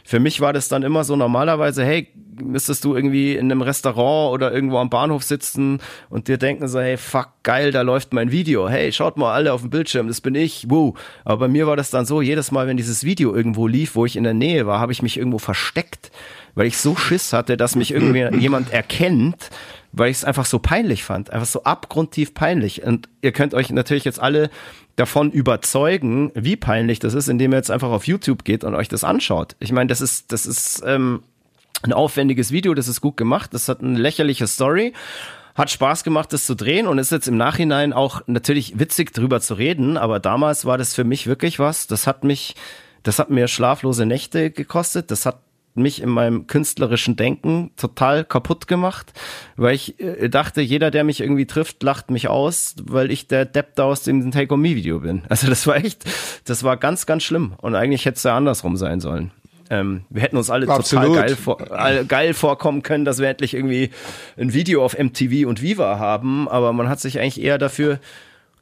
für 0.05 0.19
mich 0.19 0.41
war 0.41 0.53
das 0.53 0.69
dann 0.69 0.83
immer 0.83 1.05
so 1.05 1.15
normalerweise, 1.15 1.85
hey, 1.85 2.09
müsstest 2.43 2.85
du 2.85 2.95
irgendwie 2.95 3.35
in 3.35 3.51
einem 3.51 3.63
Restaurant 3.63 4.33
oder 4.35 4.53
irgendwo 4.53 4.79
am 4.79 4.91
Bahnhof 4.91 5.23
sitzen 5.23 5.81
und 6.11 6.29
dir 6.29 6.39
denken 6.39 6.69
so, 6.69 6.81
hey, 6.81 6.97
fuck, 6.97 7.29
geil, 7.43 7.73
da 7.73 7.83
läuft 7.83 8.13
mein 8.13 8.31
Video. 8.31 8.69
Hey, 8.69 8.93
schaut 8.93 9.17
mal 9.17 9.33
alle 9.33 9.53
auf 9.53 9.63
dem 9.63 9.71
Bildschirm, 9.71 10.09
das 10.09 10.21
bin 10.21 10.35
ich. 10.35 10.71
Woo. 10.71 10.95
Aber 11.25 11.41
bei 11.41 11.49
mir 11.49 11.67
war 11.67 11.77
das 11.77 11.91
dann 11.91 12.07
so, 12.07 12.21
jedes 12.21 12.51
Mal, 12.51 12.67
wenn 12.67 12.77
dieses 12.77 13.05
Video 13.05 13.35
irgendwo 13.35 13.67
lief, 13.67 13.95
wo 13.95 14.05
ich 14.05 14.17
in 14.17 14.25
der 14.25 14.35
Nähe 14.35 14.67
war, 14.67 14.81
habe 14.81 14.93
ich 14.93 15.03
mich 15.03 15.17
irgendwo 15.17 15.39
versteckt 15.39 16.11
weil 16.57 16.67
ich 16.67 16.79
so 16.79 16.97
Schiss 16.97 17.33
hatte, 17.33 17.57
dass 17.57 17.77
mich 17.77 17.93
irgendwie 17.93 18.27
jemand 18.41 18.73
erkennt, 18.73 19.51
weil 19.93 20.11
ich 20.11 20.19
es 20.19 20.25
einfach 20.25 20.47
so 20.47 20.59
peinlich 20.59 21.05
fand, 21.05 21.31
einfach 21.31 21.47
so 21.47 21.63
abgrundtief 21.63 22.35
peinlich. 22.35 22.83
Und 22.83 23.09
ihr 23.23 23.31
könnt 23.31 23.55
euch 23.55 23.71
natürlich 23.71 24.05
jetzt 24.05 24.19
alle 24.19 24.51
davon 24.97 25.31
überzeugen, 25.31 26.33
wie 26.35 26.57
peinlich 26.57 26.99
das 26.99 27.15
ist, 27.15 27.29
indem 27.29 27.53
ihr 27.53 27.59
jetzt 27.59 27.71
einfach 27.71 27.91
auf 27.91 28.07
YouTube 28.07 28.45
geht 28.45 28.65
und 28.65 28.75
euch 28.75 28.89
das 28.89 29.05
anschaut. 29.05 29.55
Ich 29.61 29.71
meine, 29.71 29.89
das 29.89 30.01
ist, 30.01 30.33
das 30.33 30.47
ist 30.47 30.83
ähm, 30.85 31.23
ein 31.85 31.93
aufwendiges 31.93 32.53
Video, 32.53 32.75
das 32.75 32.89
ist 32.89 33.01
gut 33.01 33.17
gemacht, 33.17 33.55
das 33.55 33.69
hat 33.69 33.81
eine 33.81 33.99
lächerliche 33.99 34.47
Story 34.47 34.93
hat 35.57 35.71
Spaß 35.71 36.05
gemacht, 36.05 36.33
das 36.33 36.45
zu 36.45 36.55
drehen 36.55 36.87
und 36.87 36.99
ist 36.99 37.11
jetzt 37.11 37.29
im 37.29 37.39
Nachhinein 37.39 37.95
auch 37.95 38.21
natürlich 38.27 38.79
witzig 38.79 39.13
drüber 39.15 39.41
zu 39.41 39.55
reden, 39.55 39.97
aber 39.97 40.21
damals 40.21 40.67
war 40.67 40.77
das 40.77 40.95
für 40.95 41.05
mich 41.05 41.27
wirklich 41.27 41.59
was. 41.59 41.87
Das 41.87 42.07
hat 42.07 42.25
mich, 42.25 42.55
das 43.03 43.19
hat 43.19 43.31
mir 43.31 43.49
schlaflose 43.49 44.05
Nächte 44.05 44.51
gekostet. 44.51 45.11
Das 45.11 45.25
hat 45.25 45.39
mich 45.77 46.03
in 46.03 46.09
meinem 46.09 46.47
künstlerischen 46.47 47.17
Denken 47.17 47.71
total 47.77 48.25
kaputt 48.25 48.67
gemacht, 48.67 49.13
weil 49.57 49.75
ich 49.75 50.01
äh, 50.01 50.29
dachte, 50.29 50.61
jeder, 50.61 50.91
der 50.91 51.05
mich 51.05 51.21
irgendwie 51.21 51.47
trifft, 51.47 51.83
lacht 51.83 52.11
mich 52.11 52.29
aus, 52.29 52.77
weil 52.83 53.11
ich 53.11 53.29
der 53.29 53.45
Depp 53.45 53.75
da 53.77 53.85
aus 53.85 54.03
dem 54.03 54.31
Take 54.31 54.55
on 54.55 54.61
Me 54.61 54.75
Video 54.75 55.01
bin. 55.01 55.23
Also 55.29 55.49
das 55.49 55.67
war 55.67 55.77
echt, 55.77 56.05
das 56.45 56.65
war 56.65 56.77
ganz, 56.77 57.07
ganz 57.07 57.23
schlimm 57.23 57.55
und 57.59 57.75
eigentlich 57.75 58.05
hätte 58.05 58.17
es 58.17 58.23
ja 58.23 58.37
andersrum 58.37 58.77
sein 58.77 59.01
sollen. 59.01 59.33
Ähm, 59.71 60.05
wir 60.11 60.23
hätten 60.23 60.37
uns 60.37 60.51
alle 60.51 60.69
Absolut. 60.69 61.07
total 61.07 61.27
geil, 61.27 61.37
vor, 61.37 61.57
geil 62.09 62.35
vorkommen 62.35 62.83
können, 62.83 63.05
dass 63.05 63.19
wir 63.19 63.29
endlich 63.29 63.55
irgendwie 63.55 63.91
ein 64.39 64.53
Video 64.53 64.85
auf 64.85 64.99
MTV 64.99 65.49
und 65.49 65.63
Viva 65.63 65.99
haben, 65.99 66.49
aber 66.49 66.73
man 66.73 66.89
hat 66.89 67.01
sich 67.01 67.19
eigentlich 67.19 67.43
eher 67.43 67.59
dafür 67.59 67.99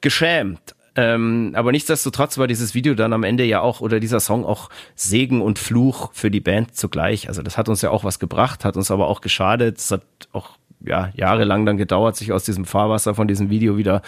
geschämt. 0.00 0.74
Ähm, 0.96 1.52
aber 1.54 1.72
nichtsdestotrotz 1.72 2.38
war 2.38 2.46
dieses 2.46 2.74
Video 2.74 2.94
dann 2.94 3.12
am 3.12 3.24
Ende 3.24 3.44
ja 3.44 3.60
auch 3.60 3.80
oder 3.80 3.98
dieser 3.98 4.20
Song 4.20 4.44
auch 4.44 4.70
Segen 4.94 5.42
und 5.42 5.58
Fluch 5.58 6.10
für 6.12 6.30
die 6.30 6.40
Band 6.40 6.76
zugleich. 6.76 7.28
Also 7.28 7.42
das 7.42 7.58
hat 7.58 7.68
uns 7.68 7.82
ja 7.82 7.90
auch 7.90 8.04
was 8.04 8.20
gebracht, 8.20 8.64
hat 8.64 8.76
uns 8.76 8.92
aber 8.92 9.08
auch 9.08 9.20
geschadet. 9.20 9.78
Es 9.78 9.90
hat 9.90 10.02
auch 10.32 10.50
ja, 10.80 11.10
jahrelang 11.14 11.66
dann 11.66 11.78
gedauert, 11.78 12.16
sich 12.16 12.32
aus 12.32 12.44
diesem 12.44 12.64
Fahrwasser 12.64 13.14
von 13.14 13.26
diesem 13.26 13.50
Video 13.50 13.76
wieder 13.76 14.02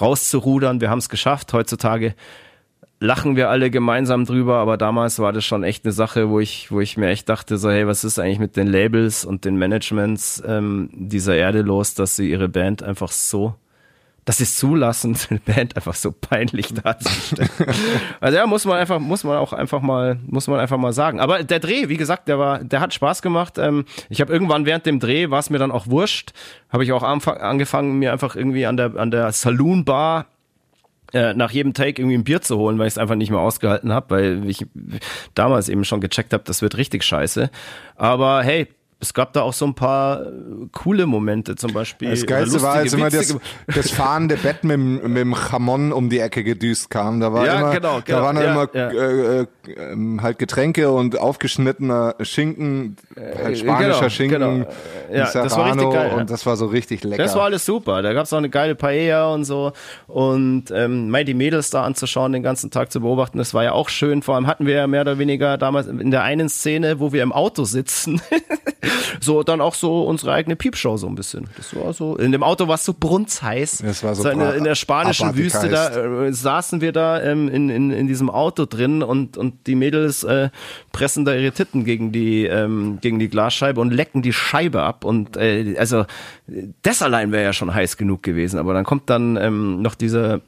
rauszurudern. 0.00 0.80
Wir 0.80 0.88
haben 0.88 0.98
es 0.98 1.08
geschafft. 1.08 1.52
Heutzutage 1.52 2.14
lachen 3.00 3.34
wir 3.34 3.48
alle 3.48 3.70
gemeinsam 3.70 4.26
drüber, 4.26 4.58
aber 4.58 4.76
damals 4.76 5.18
war 5.18 5.32
das 5.32 5.44
schon 5.44 5.64
echt 5.64 5.84
eine 5.84 5.92
Sache, 5.92 6.28
wo 6.28 6.38
ich, 6.38 6.70
wo 6.70 6.80
ich 6.80 6.98
mir 6.98 7.08
echt 7.08 7.28
dachte, 7.30 7.56
so, 7.56 7.70
hey, 7.70 7.86
was 7.86 8.04
ist 8.04 8.18
eigentlich 8.18 8.38
mit 8.38 8.56
den 8.56 8.66
Labels 8.66 9.24
und 9.24 9.46
den 9.46 9.56
Managements 9.56 10.42
ähm, 10.46 10.90
dieser 10.92 11.34
Erde 11.34 11.62
los, 11.62 11.94
dass 11.94 12.16
sie 12.16 12.30
ihre 12.30 12.50
Band 12.50 12.82
einfach 12.82 13.10
so, 13.10 13.54
dass 14.26 14.36
sie 14.36 14.44
es 14.44 14.58
zulassen, 14.58 15.16
eine 15.30 15.40
Band 15.40 15.76
einfach 15.76 15.94
so 15.94 16.12
peinlich 16.12 16.74
darzustellen. 16.74 17.48
also 18.20 18.36
ja, 18.36 18.46
muss 18.46 18.66
man 18.66 18.76
einfach, 18.76 18.98
muss 18.98 19.24
man 19.24 19.38
auch 19.38 19.54
einfach 19.54 19.80
mal, 19.80 20.20
muss 20.26 20.46
man 20.46 20.60
einfach 20.60 20.76
mal 20.76 20.92
sagen. 20.92 21.20
Aber 21.20 21.42
der 21.42 21.58
Dreh, 21.58 21.88
wie 21.88 21.96
gesagt, 21.96 22.28
der 22.28 22.38
war, 22.38 22.62
der 22.62 22.80
hat 22.80 22.92
Spaß 22.92 23.22
gemacht. 23.22 23.56
Ähm, 23.56 23.86
ich 24.10 24.20
habe 24.20 24.30
irgendwann 24.30 24.66
während 24.66 24.84
dem 24.84 25.00
Dreh, 25.00 25.30
war 25.30 25.38
es 25.38 25.48
mir 25.48 25.58
dann 25.58 25.72
auch 25.72 25.86
wurscht, 25.86 26.32
habe 26.68 26.84
ich 26.84 26.92
auch 26.92 27.02
angefangen, 27.02 27.98
mir 27.98 28.12
einfach 28.12 28.36
irgendwie 28.36 28.66
an 28.66 28.76
der, 28.76 28.94
an 28.96 29.10
der 29.10 29.32
Saloon 29.32 29.86
Bar 29.86 30.26
äh, 31.12 31.34
nach 31.34 31.50
jedem 31.50 31.74
Take 31.74 32.00
irgendwie 32.00 32.16
ein 32.16 32.24
Bier 32.24 32.40
zu 32.40 32.56
holen, 32.56 32.78
weil 32.78 32.86
ich 32.86 32.94
es 32.94 32.98
einfach 32.98 33.14
nicht 33.14 33.30
mehr 33.30 33.40
ausgehalten 33.40 33.92
habe, 33.92 34.10
weil 34.10 34.48
ich 34.48 34.66
damals 35.34 35.68
eben 35.68 35.84
schon 35.84 36.00
gecheckt 36.00 36.32
habe, 36.32 36.44
das 36.46 36.62
wird 36.62 36.76
richtig 36.76 37.02
scheiße. 37.04 37.50
Aber 37.96 38.42
hey, 38.42 38.68
es 39.00 39.14
gab 39.14 39.32
da 39.32 39.42
auch 39.42 39.54
so 39.54 39.64
ein 39.64 39.74
paar 39.74 40.22
äh, 40.22 40.30
coole 40.72 41.06
Momente, 41.06 41.56
zum 41.56 41.72
Beispiel. 41.72 42.10
Das 42.10 42.26
Geilste 42.26 42.60
war, 42.60 42.74
als 42.74 42.92
immer 42.92 43.08
das, 43.08 43.34
das 43.66 43.90
fahrende 43.90 44.36
Bett 44.36 44.62
mit, 44.62 44.78
mit 44.78 45.16
dem 45.16 45.34
Chamon 45.34 45.92
um 45.92 46.10
die 46.10 46.18
Ecke 46.18 46.44
gedüst 46.44 46.90
kam. 46.90 47.18
Da 47.18 47.32
war 47.32 47.46
ja, 47.46 47.58
immer, 47.58 47.70
genau, 47.72 48.00
genau. 48.04 48.18
da 48.18 48.24
waren 48.24 48.36
ja, 48.36 48.52
immer 48.52 48.68
ja. 48.74 49.40
Äh, 49.40 49.46
äh, 49.76 50.20
halt 50.20 50.38
Getränke 50.38 50.90
und 50.90 51.18
aufgeschnittener 51.18 52.14
Schinken, 52.20 52.96
äh, 53.16 53.44
halt 53.44 53.58
spanischer 53.58 53.98
genau, 53.98 54.08
Schinken, 54.08 54.40
genau. 54.40 54.70
Ja, 55.12 55.26
Serrano, 55.26 55.44
das 55.48 55.56
war 55.56 55.66
richtig 55.66 55.92
geil. 55.92 56.12
Und 56.18 56.30
das 56.30 56.46
war 56.46 56.56
so 56.56 56.66
richtig 56.66 57.04
lecker. 57.04 57.22
Das 57.22 57.34
war 57.34 57.44
alles 57.44 57.64
super. 57.64 58.02
Da 58.02 58.12
gab's 58.12 58.32
auch 58.32 58.38
eine 58.38 58.50
geile 58.50 58.74
Paella 58.74 59.32
und 59.32 59.44
so. 59.44 59.72
Und 60.06 60.70
ähm, 60.70 61.14
die 61.24 61.34
Mädels 61.34 61.70
da 61.70 61.84
anzuschauen, 61.84 62.32
den 62.32 62.42
ganzen 62.42 62.70
Tag 62.70 62.92
zu 62.92 63.00
beobachten, 63.00 63.38
das 63.38 63.54
war 63.54 63.64
ja 63.64 63.72
auch 63.72 63.88
schön. 63.88 64.22
Vor 64.22 64.34
allem 64.34 64.46
hatten 64.46 64.66
wir 64.66 64.74
ja 64.74 64.86
mehr 64.86 65.02
oder 65.02 65.18
weniger 65.18 65.58
damals 65.58 65.86
in 65.86 66.10
der 66.10 66.22
einen 66.22 66.48
Szene, 66.48 67.00
wo 67.00 67.12
wir 67.12 67.22
im 67.22 67.32
Auto 67.32 67.64
sitzen. 67.64 68.20
so 69.20 69.42
dann 69.42 69.60
auch 69.60 69.74
so 69.74 70.04
unsere 70.04 70.32
eigene 70.32 70.56
Piepshow 70.56 70.96
so 70.96 71.06
ein 71.06 71.14
bisschen. 71.14 71.48
Das 71.56 71.74
war 71.74 71.92
so, 71.92 72.16
in 72.16 72.32
dem 72.32 72.42
Auto 72.42 72.68
war 72.68 72.76
es 72.76 72.84
so 72.84 72.94
brunzheiß. 72.98 73.78
Das 73.84 74.02
war 74.02 74.14
so, 74.14 74.22
so 74.22 74.28
in, 74.30 74.38
der, 74.38 74.54
in 74.54 74.64
der 74.64 74.74
spanischen 74.74 75.36
Wüste, 75.36 75.68
da 75.68 76.24
äh, 76.24 76.32
saßen 76.32 76.80
wir 76.80 76.92
da 76.92 77.22
ähm, 77.22 77.48
in, 77.48 77.68
in, 77.68 77.90
in 77.90 78.06
diesem 78.06 78.30
Auto 78.30 78.66
drin 78.66 79.02
und, 79.02 79.36
und 79.36 79.59
die 79.66 79.74
Mädels 79.74 80.24
äh, 80.24 80.50
pressen 80.92 81.24
da 81.24 81.34
ihre 81.34 81.52
Titten 81.52 81.84
gegen 81.84 82.12
die, 82.12 82.44
ähm, 82.46 82.98
gegen 83.00 83.18
die 83.18 83.28
Glasscheibe 83.28 83.80
und 83.80 83.92
lecken 83.92 84.22
die 84.22 84.32
Scheibe 84.32 84.82
ab. 84.82 85.04
Und 85.04 85.36
äh, 85.36 85.76
also 85.78 86.06
das 86.82 87.02
allein 87.02 87.32
wäre 87.32 87.44
ja 87.44 87.52
schon 87.52 87.72
heiß 87.72 87.96
genug 87.96 88.22
gewesen. 88.22 88.58
Aber 88.58 88.74
dann 88.74 88.84
kommt 88.84 89.10
dann 89.10 89.36
ähm, 89.36 89.82
noch 89.82 89.94
diese 89.94 90.42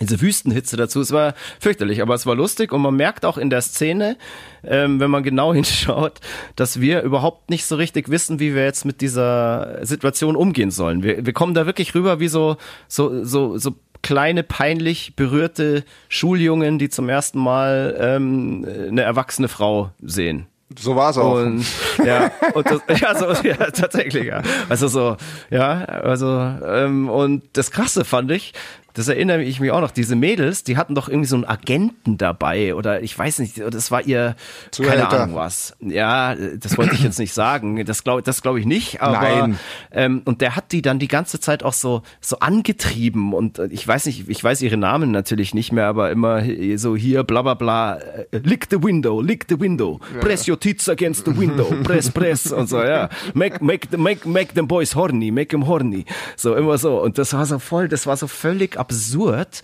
diese 0.00 0.20
Wüstenhitze 0.20 0.76
dazu. 0.76 1.00
Es 1.00 1.12
war 1.12 1.34
fürchterlich, 1.60 2.00
aber 2.00 2.14
es 2.14 2.26
war 2.26 2.34
lustig 2.34 2.72
und 2.72 2.80
man 2.80 2.94
merkt 2.94 3.24
auch 3.24 3.36
in 3.36 3.50
der 3.50 3.60
Szene, 3.60 4.16
ähm, 4.64 5.00
wenn 5.00 5.10
man 5.10 5.22
genau 5.22 5.52
hinschaut, 5.54 6.20
dass 6.56 6.80
wir 6.80 7.02
überhaupt 7.02 7.50
nicht 7.50 7.64
so 7.64 7.76
richtig 7.76 8.08
wissen, 8.08 8.40
wie 8.40 8.54
wir 8.54 8.64
jetzt 8.64 8.84
mit 8.84 9.00
dieser 9.00 9.84
Situation 9.84 10.34
umgehen 10.36 10.70
sollen. 10.70 11.02
Wir, 11.02 11.24
wir 11.24 11.32
kommen 11.32 11.54
da 11.54 11.66
wirklich 11.66 11.94
rüber 11.94 12.20
wie 12.20 12.28
so, 12.28 12.56
so, 12.88 13.24
so, 13.24 13.58
so 13.58 13.74
kleine, 14.02 14.42
peinlich 14.42 15.14
berührte 15.16 15.84
Schuljungen, 16.08 16.78
die 16.78 16.88
zum 16.88 17.08
ersten 17.08 17.38
Mal 17.38 17.96
ähm, 17.98 18.66
eine 18.88 19.02
erwachsene 19.02 19.48
Frau 19.48 19.90
sehen. 20.02 20.46
So 20.78 20.96
war 20.96 21.10
es 21.10 21.18
auch. 21.18 21.34
Und, 21.34 21.64
ja, 22.04 22.30
und 22.54 22.66
das, 22.70 22.80
ja, 23.00 23.14
so, 23.14 23.32
ja, 23.46 23.56
tatsächlich, 23.70 24.26
ja. 24.26 24.42
Also 24.68 24.88
so, 24.88 25.16
ja, 25.50 25.84
also, 25.84 26.28
ähm, 26.30 27.08
und 27.08 27.44
das 27.54 27.70
Krasse 27.70 28.04
fand 28.04 28.30
ich, 28.30 28.52
das 28.94 29.08
erinnere 29.08 29.42
ich 29.42 29.60
mich 29.60 29.70
auch 29.70 29.80
noch, 29.80 29.90
diese 29.90 30.16
Mädels, 30.16 30.64
die 30.64 30.76
hatten 30.76 30.94
doch 30.94 31.08
irgendwie 31.08 31.28
so 31.28 31.36
einen 31.36 31.44
Agenten 31.44 32.18
dabei 32.18 32.74
oder 32.74 33.02
ich 33.02 33.18
weiß 33.18 33.38
nicht, 33.38 33.58
das 33.58 33.90
war 33.90 34.02
ihr, 34.02 34.36
Zuhälter. 34.70 35.06
keine 35.06 35.22
Ahnung 35.22 35.36
was. 35.36 35.76
Ja, 35.80 36.34
das 36.34 36.76
wollte 36.76 36.94
ich 36.94 37.02
jetzt 37.02 37.18
nicht 37.18 37.34
sagen, 37.34 37.84
das 37.84 38.04
glaube 38.04 38.22
das 38.22 38.42
glaub 38.42 38.56
ich 38.56 38.66
nicht, 38.66 39.00
aber 39.00 39.20
Nein. 39.20 39.58
Ähm, 39.90 40.22
und 40.24 40.40
der 40.40 40.56
hat 40.56 40.72
die 40.72 40.82
dann 40.82 40.98
die 40.98 41.08
ganze 41.08 41.40
Zeit 41.40 41.62
auch 41.62 41.72
so, 41.72 42.02
so 42.20 42.38
angetrieben 42.38 43.32
und 43.32 43.58
ich 43.70 43.86
weiß 43.86 44.06
nicht, 44.06 44.28
ich 44.28 44.42
weiß 44.42 44.62
ihre 44.62 44.76
Namen 44.76 45.10
natürlich 45.10 45.54
nicht 45.54 45.72
mehr, 45.72 45.86
aber 45.86 46.10
immer 46.10 46.42
so 46.76 46.96
hier 46.96 47.24
bla 47.24 47.42
bla 47.42 47.54
bla, 47.54 47.96
äh, 47.96 48.26
lick 48.42 48.66
the 48.70 48.82
window, 48.82 49.20
lick 49.20 49.46
the 49.48 49.58
window, 49.58 50.00
ja. 50.14 50.20
press 50.20 50.48
your 50.48 50.58
tits 50.58 50.88
against 50.88 51.24
the 51.24 51.36
window, 51.36 51.64
press, 51.82 52.10
press 52.10 52.52
und 52.52 52.68
so, 52.68 52.82
ja. 52.82 53.08
Make, 53.34 53.64
make, 53.64 53.96
make, 53.96 54.28
make 54.28 54.54
them 54.54 54.66
boys 54.68 54.94
horny, 54.94 55.30
make 55.30 55.48
them 55.48 55.66
horny. 55.66 56.04
So, 56.36 56.54
immer 56.54 56.78
so. 56.78 57.00
Und 57.00 57.18
das 57.18 57.32
war 57.32 57.46
so 57.46 57.58
voll, 57.58 57.88
das 57.88 58.06
war 58.06 58.16
so 58.16 58.26
völlig 58.26 58.78
absurd. 58.82 59.62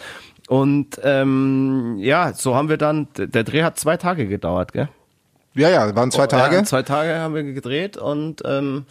Und 0.49 0.99
ähm, 1.03 1.97
ja, 1.99 2.33
so 2.33 2.55
haben 2.55 2.69
wir 2.69 2.79
dann, 2.79 3.09
der 3.17 3.45
Dreh 3.45 3.63
hat 3.63 3.79
zwei 3.79 3.99
Tage 3.99 4.27
gedauert, 4.27 4.73
gell? 4.73 4.89
Ja, 5.55 5.69
ja, 5.69 5.95
waren 5.95 6.11
zwei 6.11 6.27
Tage. 6.27 6.57
Ja, 6.57 6.65
zwei 6.65 6.83
Tage 6.83 7.19
haben 7.19 7.35
wir 7.35 7.43
gedreht 7.43 7.97
und 7.97 8.43
ähm, 8.45 8.87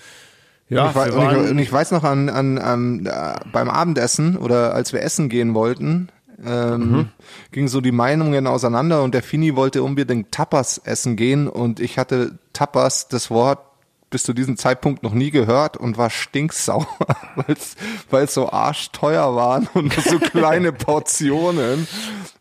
ja, 0.70 0.84
und 0.84 0.90
ich, 0.90 0.96
weiß, 0.96 1.14
und 1.14 1.32
ich, 1.32 1.52
und 1.52 1.60
ich 1.60 1.72
weiß 1.72 1.92
noch 1.92 2.04
an, 2.04 2.30
an, 2.30 2.58
an 2.58 3.06
äh, 3.06 3.36
beim 3.52 3.70
Abendessen 3.70 4.38
oder 4.38 4.76
als 4.76 4.92
wir 4.92 5.02
essen 5.02 5.30
gehen 5.30 5.54
wollten, 5.54 6.10
ähm, 6.46 6.92
mhm. 6.92 7.10
gingen 7.52 7.70
so 7.70 7.82
die 7.82 7.94
Meinungen 7.94 8.46
auseinander 8.48 9.02
und 9.02 9.14
der 9.14 9.24
Fini 9.24 9.56
wollte 9.56 9.82
unbedingt 9.82 10.32
Tapas 10.32 10.78
essen 10.78 11.16
gehen 11.16 11.48
und 11.48 11.80
ich 11.80 11.98
hatte 11.98 12.38
Tapas, 12.54 13.08
das 13.08 13.32
Wort 13.32 13.60
bis 14.10 14.24
zu 14.24 14.34
diesem 14.34 14.58
Zeitpunkt 14.58 15.04
noch 15.04 15.14
nie 15.14 15.32
gehört 15.32 15.78
und 15.78 15.98
war 15.98 16.10
stinksauer, 16.10 16.88
weil 18.10 18.24
es 18.24 18.34
so 18.34 18.50
arschteuer 18.50 19.36
waren 19.36 19.68
und 19.74 19.94
so 19.94 20.20
kleine 20.20 20.72
Portionen 20.72 21.88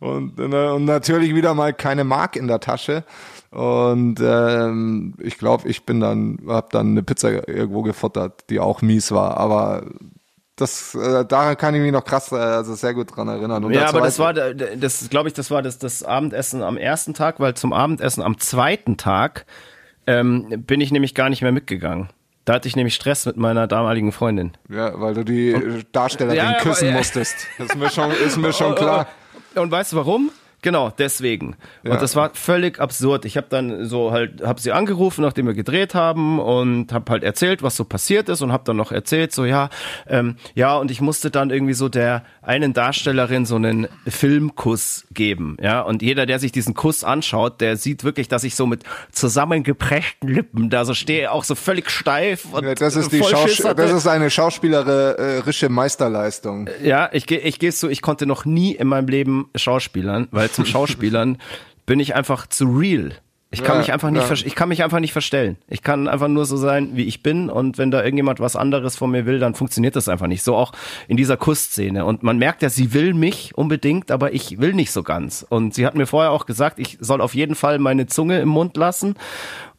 und, 0.00 0.38
äh, 0.38 0.68
und 0.70 0.84
natürlich 0.84 1.34
wieder 1.34 1.54
mal 1.54 1.72
keine 1.72 2.04
Mark 2.04 2.36
in 2.36 2.48
der 2.48 2.60
Tasche. 2.60 3.04
Und 3.50 4.20
ähm, 4.20 5.14
ich 5.18 5.38
glaube, 5.38 5.68
ich 5.68 5.86
bin 5.86 6.00
dann, 6.00 6.38
habe 6.46 6.68
dann 6.70 6.88
eine 6.88 7.02
Pizza 7.02 7.48
irgendwo 7.48 7.82
gefuttert, 7.82 8.44
die 8.50 8.60
auch 8.60 8.82
mies 8.82 9.12
war. 9.12 9.38
Aber 9.38 9.84
das, 10.56 10.94
äh, 10.94 11.24
daran 11.24 11.56
kann 11.56 11.74
ich 11.74 11.80
mich 11.80 11.92
noch 11.92 12.04
krass, 12.04 12.32
äh, 12.32 12.36
also 12.36 12.74
sehr 12.74 12.94
gut 12.94 13.16
dran 13.16 13.28
erinnern. 13.28 13.64
Und 13.64 13.72
ja, 13.72 13.88
aber 13.88 14.00
das 14.00 14.18
war, 14.18 14.34
das 14.34 15.08
glaube 15.10 15.28
ich, 15.28 15.34
das 15.34 15.50
war 15.50 15.62
das, 15.62 15.78
das 15.78 16.02
Abendessen 16.02 16.62
am 16.62 16.76
ersten 16.76 17.14
Tag, 17.14 17.40
weil 17.40 17.54
zum 17.54 17.72
Abendessen 17.72 18.22
am 18.22 18.38
zweiten 18.38 18.96
Tag 18.96 19.46
ähm, 20.06 20.64
bin 20.66 20.80
ich 20.80 20.92
nämlich 20.92 21.14
gar 21.14 21.28
nicht 21.28 21.42
mehr 21.42 21.52
mitgegangen. 21.52 22.08
Da 22.44 22.54
hatte 22.54 22.68
ich 22.68 22.76
nämlich 22.76 22.94
Stress 22.94 23.26
mit 23.26 23.36
meiner 23.36 23.66
damaligen 23.66 24.12
Freundin. 24.12 24.52
Ja, 24.68 25.00
weil 25.00 25.14
du 25.14 25.24
die 25.24 25.82
Darstellerin 25.90 26.36
ja, 26.36 26.58
küssen 26.60 26.88
ja. 26.88 26.94
musstest. 26.94 27.48
Das 27.58 27.70
ist 27.70 27.76
mir 27.76 27.90
schon, 27.90 28.12
ist 28.12 28.36
mir 28.36 28.52
schon 28.52 28.74
klar. 28.76 29.08
Und 29.56 29.70
weißt 29.70 29.92
du 29.92 29.96
warum? 29.96 30.30
Genau, 30.66 30.90
deswegen. 30.98 31.54
Ja. 31.84 31.92
Und 31.92 32.02
das 32.02 32.16
war 32.16 32.30
völlig 32.34 32.80
absurd. 32.80 33.24
Ich 33.24 33.36
habe 33.36 33.46
dann 33.48 33.84
so 33.84 34.10
halt, 34.10 34.42
habe 34.42 34.60
sie 34.60 34.72
angerufen, 34.72 35.22
nachdem 35.22 35.46
wir 35.46 35.54
gedreht 35.54 35.94
haben 35.94 36.40
und 36.40 36.92
habe 36.92 37.12
halt 37.12 37.22
erzählt, 37.22 37.62
was 37.62 37.76
so 37.76 37.84
passiert 37.84 38.28
ist 38.28 38.42
und 38.42 38.50
habe 38.50 38.64
dann 38.64 38.76
noch 38.76 38.90
erzählt, 38.90 39.30
so 39.32 39.44
ja, 39.44 39.70
ähm, 40.08 40.34
ja 40.56 40.76
und 40.76 40.90
ich 40.90 41.00
musste 41.00 41.30
dann 41.30 41.50
irgendwie 41.50 41.74
so 41.74 41.88
der 41.88 42.24
einen 42.42 42.72
Darstellerin 42.72 43.46
so 43.46 43.54
einen 43.54 43.86
Filmkuss 44.08 45.06
geben, 45.12 45.56
ja. 45.60 45.82
Und 45.82 46.02
jeder, 46.02 46.26
der 46.26 46.40
sich 46.40 46.50
diesen 46.50 46.74
Kuss 46.74 47.04
anschaut, 47.04 47.60
der 47.60 47.76
sieht 47.76 48.02
wirklich, 48.02 48.26
dass 48.26 48.42
ich 48.42 48.56
so 48.56 48.66
mit 48.66 48.82
zusammengepreschten 49.12 50.28
Lippen 50.28 50.68
da 50.68 50.84
so 50.84 50.94
stehe, 50.94 51.30
auch 51.30 51.44
so 51.44 51.54
völlig 51.54 51.90
steif 51.90 52.44
und 52.52 52.64
Ja, 52.64 52.74
das 52.74 52.96
ist 52.96 53.12
die 53.12 53.22
Schaus 53.22 53.56
das 53.58 53.92
ist 53.92 54.08
eine 54.08 54.30
schauspielerische 54.30 55.68
Meisterleistung. 55.68 56.68
Ja, 56.82 57.08
ich, 57.12 57.28
geh- 57.28 57.38
ich 57.38 57.60
geh's 57.60 57.78
zu, 57.78 57.88
ich 57.88 58.02
konnte 58.02 58.26
noch 58.26 58.44
nie 58.44 58.72
in 58.72 58.88
meinem 58.88 59.06
Leben 59.06 59.48
Schauspielern, 59.54 60.26
weil 60.32 60.48
zum 60.56 60.66
Schauspielern 60.66 61.38
bin 61.86 62.00
ich 62.00 62.14
einfach 62.14 62.46
zu 62.46 62.66
real. 62.66 63.12
Ich 63.52 63.62
kann 63.62 63.76
Ja, 63.76 63.78
mich 63.78 63.92
einfach 63.92 64.10
nicht, 64.10 64.28
ja. 64.28 64.46
ich 64.46 64.56
kann 64.56 64.68
mich 64.68 64.82
einfach 64.82 64.98
nicht 64.98 65.12
verstellen. 65.12 65.56
Ich 65.68 65.82
kann 65.82 66.08
einfach 66.08 66.26
nur 66.26 66.44
so 66.46 66.56
sein, 66.56 66.90
wie 66.94 67.04
ich 67.04 67.22
bin 67.22 67.48
und 67.48 67.78
wenn 67.78 67.92
da 67.92 68.02
irgendjemand 68.02 68.40
was 68.40 68.56
anderes 68.56 68.96
von 68.96 69.10
mir 69.12 69.24
will, 69.24 69.38
dann 69.38 69.54
funktioniert 69.54 69.94
das 69.94 70.08
einfach 70.08 70.26
nicht. 70.26 70.42
So 70.42 70.56
auch 70.56 70.72
in 71.06 71.16
dieser 71.16 71.36
Kussszene 71.36 72.04
und 72.04 72.24
man 72.24 72.38
merkt 72.38 72.62
ja, 72.62 72.70
sie 72.70 72.92
will 72.92 73.14
mich 73.14 73.56
unbedingt, 73.56 74.10
aber 74.10 74.34
ich 74.34 74.58
will 74.58 74.74
nicht 74.74 74.90
so 74.90 75.04
ganz. 75.04 75.46
Und 75.48 75.74
sie 75.74 75.86
hat 75.86 75.94
mir 75.94 76.06
vorher 76.06 76.32
auch 76.32 76.44
gesagt, 76.44 76.80
ich 76.80 76.98
soll 77.00 77.20
auf 77.20 77.34
jeden 77.36 77.54
Fall 77.54 77.78
meine 77.78 78.06
Zunge 78.06 78.40
im 78.40 78.48
Mund 78.48 78.76
lassen. 78.76 79.14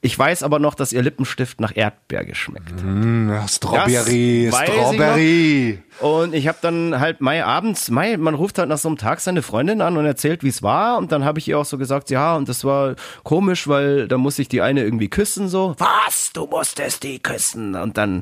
Ich 0.08 0.18
weiß 0.18 0.44
aber 0.44 0.60
noch, 0.60 0.74
dass 0.74 0.94
ihr 0.94 1.02
Lippenstift 1.02 1.60
nach 1.60 1.76
Erdbeere 1.76 2.34
schmeckt. 2.34 2.82
Ja, 2.82 3.46
Strawberry, 3.46 4.48
Das 4.50 4.62
weiß 4.62 4.70
ich 4.70 4.76
Strawberry. 4.76 5.80
Und 6.00 6.34
ich 6.34 6.48
habe 6.48 6.58
dann 6.62 6.98
halt 7.02 7.20
Mai 7.20 7.44
abends, 7.44 7.92
Mai, 7.92 8.16
man 8.16 8.34
ruft 8.34 8.58
halt 8.58 8.70
nach 8.70 8.78
so 8.78 8.88
einem 8.88 8.98
Tag 8.98 9.20
seine 9.20 9.42
Freundin 9.42 9.82
an 9.82 9.98
und 9.98 10.06
erzählt, 10.06 10.46
wie 10.46 10.48
es 10.48 10.64
war. 10.64 10.98
Und 10.98 11.12
dann 11.12 11.26
habe 11.26 11.40
ich 11.40 11.50
ihr 11.50 11.60
auch 11.60 11.66
so 11.66 11.78
gesagt, 11.78 12.10
ja, 12.10 12.38
und 12.38 12.48
das 12.48 12.64
war 12.64 12.96
komisch, 13.24 13.68
weil 13.68 14.08
da 14.08 14.18
muss 14.18 14.40
ich 14.40 14.48
die 14.48 14.62
eine 14.62 14.82
irgendwie 14.82 15.10
küssen 15.10 15.50
so. 15.50 15.76
Was? 15.78 16.32
Du 16.32 16.46
musstest 16.46 17.04
die 17.04 17.20
küssen? 17.20 17.76
Und 17.76 17.98
dann 17.98 18.22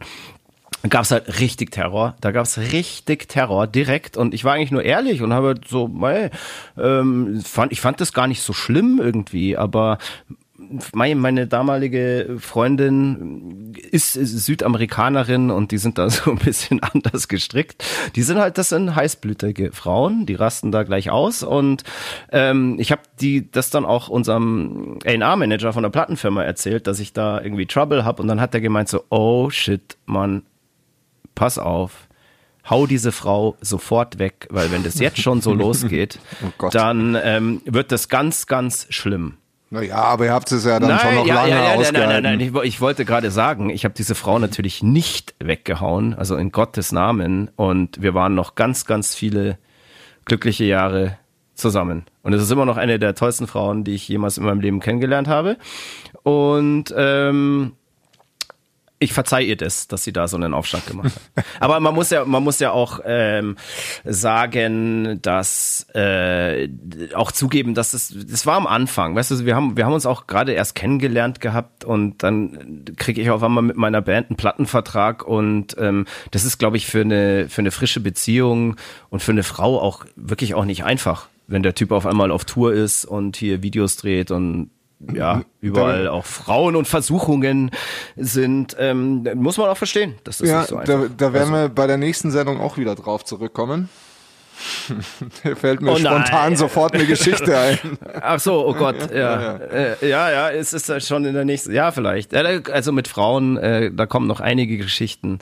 gab's 0.89 1.11
halt 1.11 1.39
richtig 1.39 1.69
Terror. 1.69 2.15
Da 2.19 2.31
gab's 2.31 2.57
richtig 2.57 3.29
Terror 3.29 3.67
direkt. 3.67 4.17
Und 4.17 4.33
ich 4.33 4.43
war 4.43 4.53
eigentlich 4.53 4.71
nur 4.71 4.83
ehrlich 4.83 5.21
und 5.21 5.33
habe 5.33 5.53
so, 5.67 5.87
mei, 5.87 6.31
ähm, 6.79 7.41
fand, 7.45 7.71
ich 7.71 7.79
fand 7.79 8.01
das 8.01 8.11
gar 8.11 8.25
nicht 8.25 8.41
so 8.41 8.53
schlimm 8.53 8.99
irgendwie, 8.99 9.55
aber 9.55 9.99
meine, 10.93 11.47
damalige 11.47 12.37
Freundin 12.39 13.73
ist 13.91 14.13
Südamerikanerin 14.13 15.51
und 15.51 15.71
die 15.71 15.77
sind 15.77 15.97
da 15.97 16.09
so 16.09 16.31
ein 16.31 16.37
bisschen 16.37 16.81
anders 16.81 17.27
gestrickt. 17.27 17.83
Die 18.15 18.23
sind 18.23 18.37
halt, 18.37 18.57
das 18.57 18.69
sind 18.69 18.95
heißblütige 18.95 19.71
Frauen, 19.71 20.25
die 20.25 20.35
rasten 20.35 20.71
da 20.71 20.83
gleich 20.83 21.09
aus 21.09 21.43
und 21.43 21.83
ähm, 22.31 22.77
ich 22.79 22.91
habe 22.91 23.01
die 23.19 23.49
das 23.51 23.69
dann 23.69 23.85
auch 23.85 24.07
unserem 24.09 24.99
A&R-Manager 25.05 25.73
von 25.73 25.83
der 25.83 25.89
Plattenfirma 25.89 26.43
erzählt, 26.43 26.87
dass 26.87 26.99
ich 26.99 27.13
da 27.13 27.41
irgendwie 27.41 27.65
Trouble 27.65 28.05
habe 28.05 28.21
und 28.21 28.27
dann 28.27 28.41
hat 28.41 28.53
er 28.53 28.61
gemeint 28.61 28.89
so, 28.89 29.03
oh 29.09 29.49
shit, 29.49 29.97
Mann, 30.05 30.43
pass 31.33 31.57
auf. 31.57 32.07
Hau 32.67 32.87
diese 32.87 33.11
Frau 33.11 33.57
sofort 33.61 34.17
weg, 34.17 34.47
weil 34.49 34.71
wenn 34.71 34.83
das 34.83 34.99
jetzt 34.99 35.21
schon 35.21 35.39
so 35.41 35.53
losgeht, 35.53 36.19
Oh 36.59 36.69
dann 36.69 37.15
ähm, 37.21 37.61
wird 37.65 37.91
das 37.91 38.09
ganz, 38.09 38.47
ganz 38.47 38.87
schlimm. 38.89 39.37
Naja, 39.71 39.95
aber 39.95 40.25
ihr 40.25 40.33
habt 40.33 40.51
es 40.51 40.63
ja 40.63 40.79
dann 40.79 40.99
schon 40.99 41.15
noch 41.15 41.25
ja, 41.25 41.35
lange 41.35 41.49
ja, 41.49 41.55
ja, 41.55 41.61
nein, 41.69 41.79
ausgehalten. 41.79 41.93
nein, 42.13 42.23
nein, 42.23 42.37
nein. 42.37 42.47
Ich, 42.47 42.53
wo- 42.53 42.61
ich 42.61 42.81
wollte 42.81 43.03
gerade 43.03 43.31
sagen, 43.31 43.69
ich 43.69 43.83
habe 43.83 43.95
diese 43.95 44.15
Frau 44.15 44.37
natürlich 44.39 44.83
nicht 44.83 45.33
weggehauen, 45.39 46.13
also 46.13 46.35
in 46.35 46.51
Gottes 46.51 46.91
Namen. 46.91 47.49
Und 47.55 48.01
wir 48.01 48.13
waren 48.13 48.35
noch 48.35 48.55
ganz, 48.55 48.85
ganz 48.85 49.15
viele 49.15 49.57
glückliche 50.25 50.65
Jahre 50.65 51.17
zusammen. 51.55 52.05
Und 52.21 52.33
es 52.33 52.41
ist 52.43 52.51
immer 52.51 52.65
noch 52.65 52.77
eine 52.77 52.99
der 52.99 53.15
tollsten 53.15 53.47
Frauen, 53.47 53.83
die 53.83 53.95
ich 53.95 54.07
jemals 54.07 54.37
in 54.37 54.45
meinem 54.45 54.59
Leben 54.59 54.79
kennengelernt 54.81 55.27
habe. 55.27 55.57
Und 56.23 56.93
ähm, 56.95 57.73
ich 58.99 59.13
verzeih 59.13 59.41
ihr 59.41 59.57
das, 59.57 59.87
dass 59.87 60.03
sie 60.03 60.13
da 60.13 60.27
so 60.27 60.37
einen 60.37 60.53
Aufstand 60.53 60.87
gemacht 60.87 61.11
hat. 61.35 61.45
Aber 61.59 61.79
man 61.79 61.93
muss 61.93 62.11
ja, 62.11 62.23
man 62.23 62.43
muss 62.43 62.59
ja 62.59 62.71
auch 62.71 63.01
ähm, 63.03 63.57
sagen, 64.05 65.19
dass 65.21 65.87
äh, 65.93 66.69
auch 67.13 67.31
zugeben, 67.31 67.73
dass 67.73 67.93
es, 67.93 68.13
das 68.27 68.45
war 68.45 68.55
am 68.55 68.67
Anfang, 68.67 69.15
weißt 69.15 69.31
du, 69.31 69.45
wir 69.45 69.55
haben, 69.55 69.75
wir 69.75 69.85
haben 69.85 69.93
uns 69.93 70.05
auch 70.05 70.27
gerade 70.27 70.53
erst 70.53 70.75
kennengelernt 70.75 71.41
gehabt 71.41 71.83
und 71.83 72.23
dann 72.23 72.85
kriege 72.95 73.21
ich 73.21 73.29
auf 73.29 73.43
einmal 73.43 73.63
mit 73.63 73.75
meiner 73.75 74.01
Band 74.01 74.29
einen 74.29 74.37
Plattenvertrag 74.37 75.27
und 75.27 75.75
ähm, 75.77 76.05
das 76.31 76.45
ist, 76.45 76.57
glaube 76.57 76.77
ich, 76.77 76.87
für 76.87 77.01
eine 77.01 77.49
für 77.49 77.61
eine 77.61 77.71
frische 77.71 77.99
Beziehung 77.99 78.77
und 79.09 79.21
für 79.21 79.31
eine 79.31 79.43
Frau 79.43 79.79
auch 79.79 80.05
wirklich 80.15 80.55
auch 80.55 80.65
nicht 80.65 80.85
einfach, 80.85 81.27
wenn 81.47 81.63
der 81.63 81.75
Typ 81.75 81.91
auf 81.91 82.05
einmal 82.05 82.31
auf 82.31 82.45
Tour 82.45 82.73
ist 82.73 83.03
und 83.03 83.35
hier 83.35 83.61
Videos 83.61 83.97
dreht 83.97 84.31
und 84.31 84.69
ja, 85.13 85.43
überall 85.61 86.07
auch 86.07 86.25
Frauen 86.25 86.75
und 86.75 86.87
Versuchungen 86.87 87.71
sind, 88.15 88.75
ähm, 88.79 89.27
muss 89.35 89.57
man 89.57 89.67
auch 89.69 89.77
verstehen. 89.77 90.15
Das 90.23 90.41
ist 90.41 90.49
Ja, 90.49 90.59
nicht 90.59 90.69
so 90.69 90.77
einfach. 90.77 91.01
da, 91.01 91.09
da 91.27 91.33
werden 91.33 91.51
wir 91.53 91.69
bei 91.69 91.85
der 91.87 91.97
nächsten 91.97 92.31
Sendung 92.31 92.59
auch 92.59 92.77
wieder 92.77 92.95
drauf 92.95 93.25
zurückkommen. 93.25 93.89
da 95.43 95.53
fällt 95.55 95.81
mir 95.81 95.91
Oh 95.91 95.97
spontan 95.97 96.55
sofort 96.55 96.93
eine 96.93 97.05
Geschichte 97.05 97.57
ein. 97.59 97.77
Ach 98.21 98.39
so, 98.39 98.65
oh 98.65 98.73
Gott, 98.73 99.11
ja. 99.13 99.17
Ja, 99.41 99.55
äh, 99.57 100.09
ja, 100.09 100.31
ja, 100.31 100.49
es 100.51 100.71
ist 100.71 100.87
ja 100.87 100.99
schon 101.01 101.25
in 101.25 101.33
der 101.33 101.43
nächsten, 101.45 101.73
ja, 101.73 101.91
vielleicht. 101.91 102.31
Ja, 102.31 102.41
da- 102.43 102.71
Also 102.71 102.91
mit 102.93 103.07
Frauen, 103.09 103.57
äh, 103.57 103.91
da 103.93 104.05
kommen 104.05 104.27
noch 104.27 104.39
einige 104.39 104.77
Geschichten, 104.77 105.39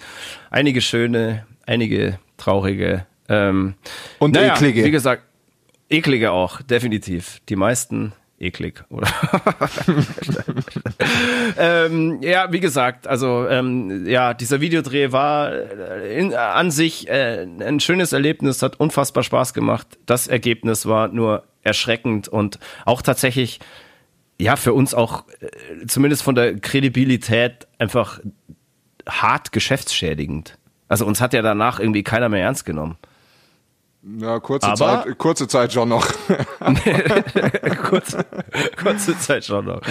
einige 0.50 0.82
schöne, 0.82 1.46
einige 1.68 2.18
traurige. 2.38 3.06
Ähm, 3.30 3.76
Und 4.20 4.34
naja, 4.34 4.56
eklige. 4.56 4.84
Wie 4.84 4.92
gesagt, 4.92 5.24
eklige 5.90 6.32
auch, 6.32 6.62
definitiv. 6.64 7.40
Die 7.50 7.56
meisten 7.56 8.14
eklig, 8.44 8.84
oder? 8.90 9.08
ähm, 11.58 12.20
ja, 12.22 12.52
wie 12.52 12.60
gesagt, 12.60 13.08
also 13.08 13.48
ähm, 13.48 14.06
ja, 14.06 14.34
dieser 14.34 14.62
Videodreh 14.62 15.12
war 15.12 15.52
äh, 15.52 16.20
in, 16.20 16.34
an 16.34 16.72
sich 16.72 17.08
äh, 17.08 17.48
ein 17.60 17.80
schönes 17.80 18.14
Erlebnis, 18.14 18.62
hat 18.62 18.80
unfassbar 18.80 19.24
Spaß 19.24 19.54
gemacht. 19.54 19.88
Das 20.06 20.28
Ergebnis 20.28 20.86
war 20.86 21.08
nur 21.08 21.44
erschreckend 21.64 22.28
und 22.28 22.60
auch 22.86 23.02
tatsächlich, 23.02 23.60
ja, 24.40 24.56
für 24.56 24.74
uns 24.74 24.94
auch 24.94 25.24
äh, 25.40 25.86
zumindest 25.88 26.24
von 26.24 26.36
der 26.36 26.60
Kredibilität 26.60 27.68
einfach 27.80 28.20
hart 29.08 29.52
geschäftsschädigend. 29.52 30.58
Also 30.88 31.06
uns 31.06 31.22
hat 31.22 31.34
ja 31.34 31.42
danach 31.42 31.80
irgendwie 31.80 32.04
keiner 32.04 32.30
mehr 32.30 32.44
ernst 32.44 32.66
genommen. 32.66 32.98
Ja, 34.20 34.40
kurze 34.42 34.68
Aber- 34.68 35.04
Zeit, 35.06 35.18
kurze 35.18 35.48
Zeit 35.48 35.72
schon 35.72 35.88
noch. 35.88 36.06
kurze, 37.90 38.26
kurze 38.82 39.18
Zeit 39.18 39.46
schon 39.46 39.66
noch. 39.66 39.82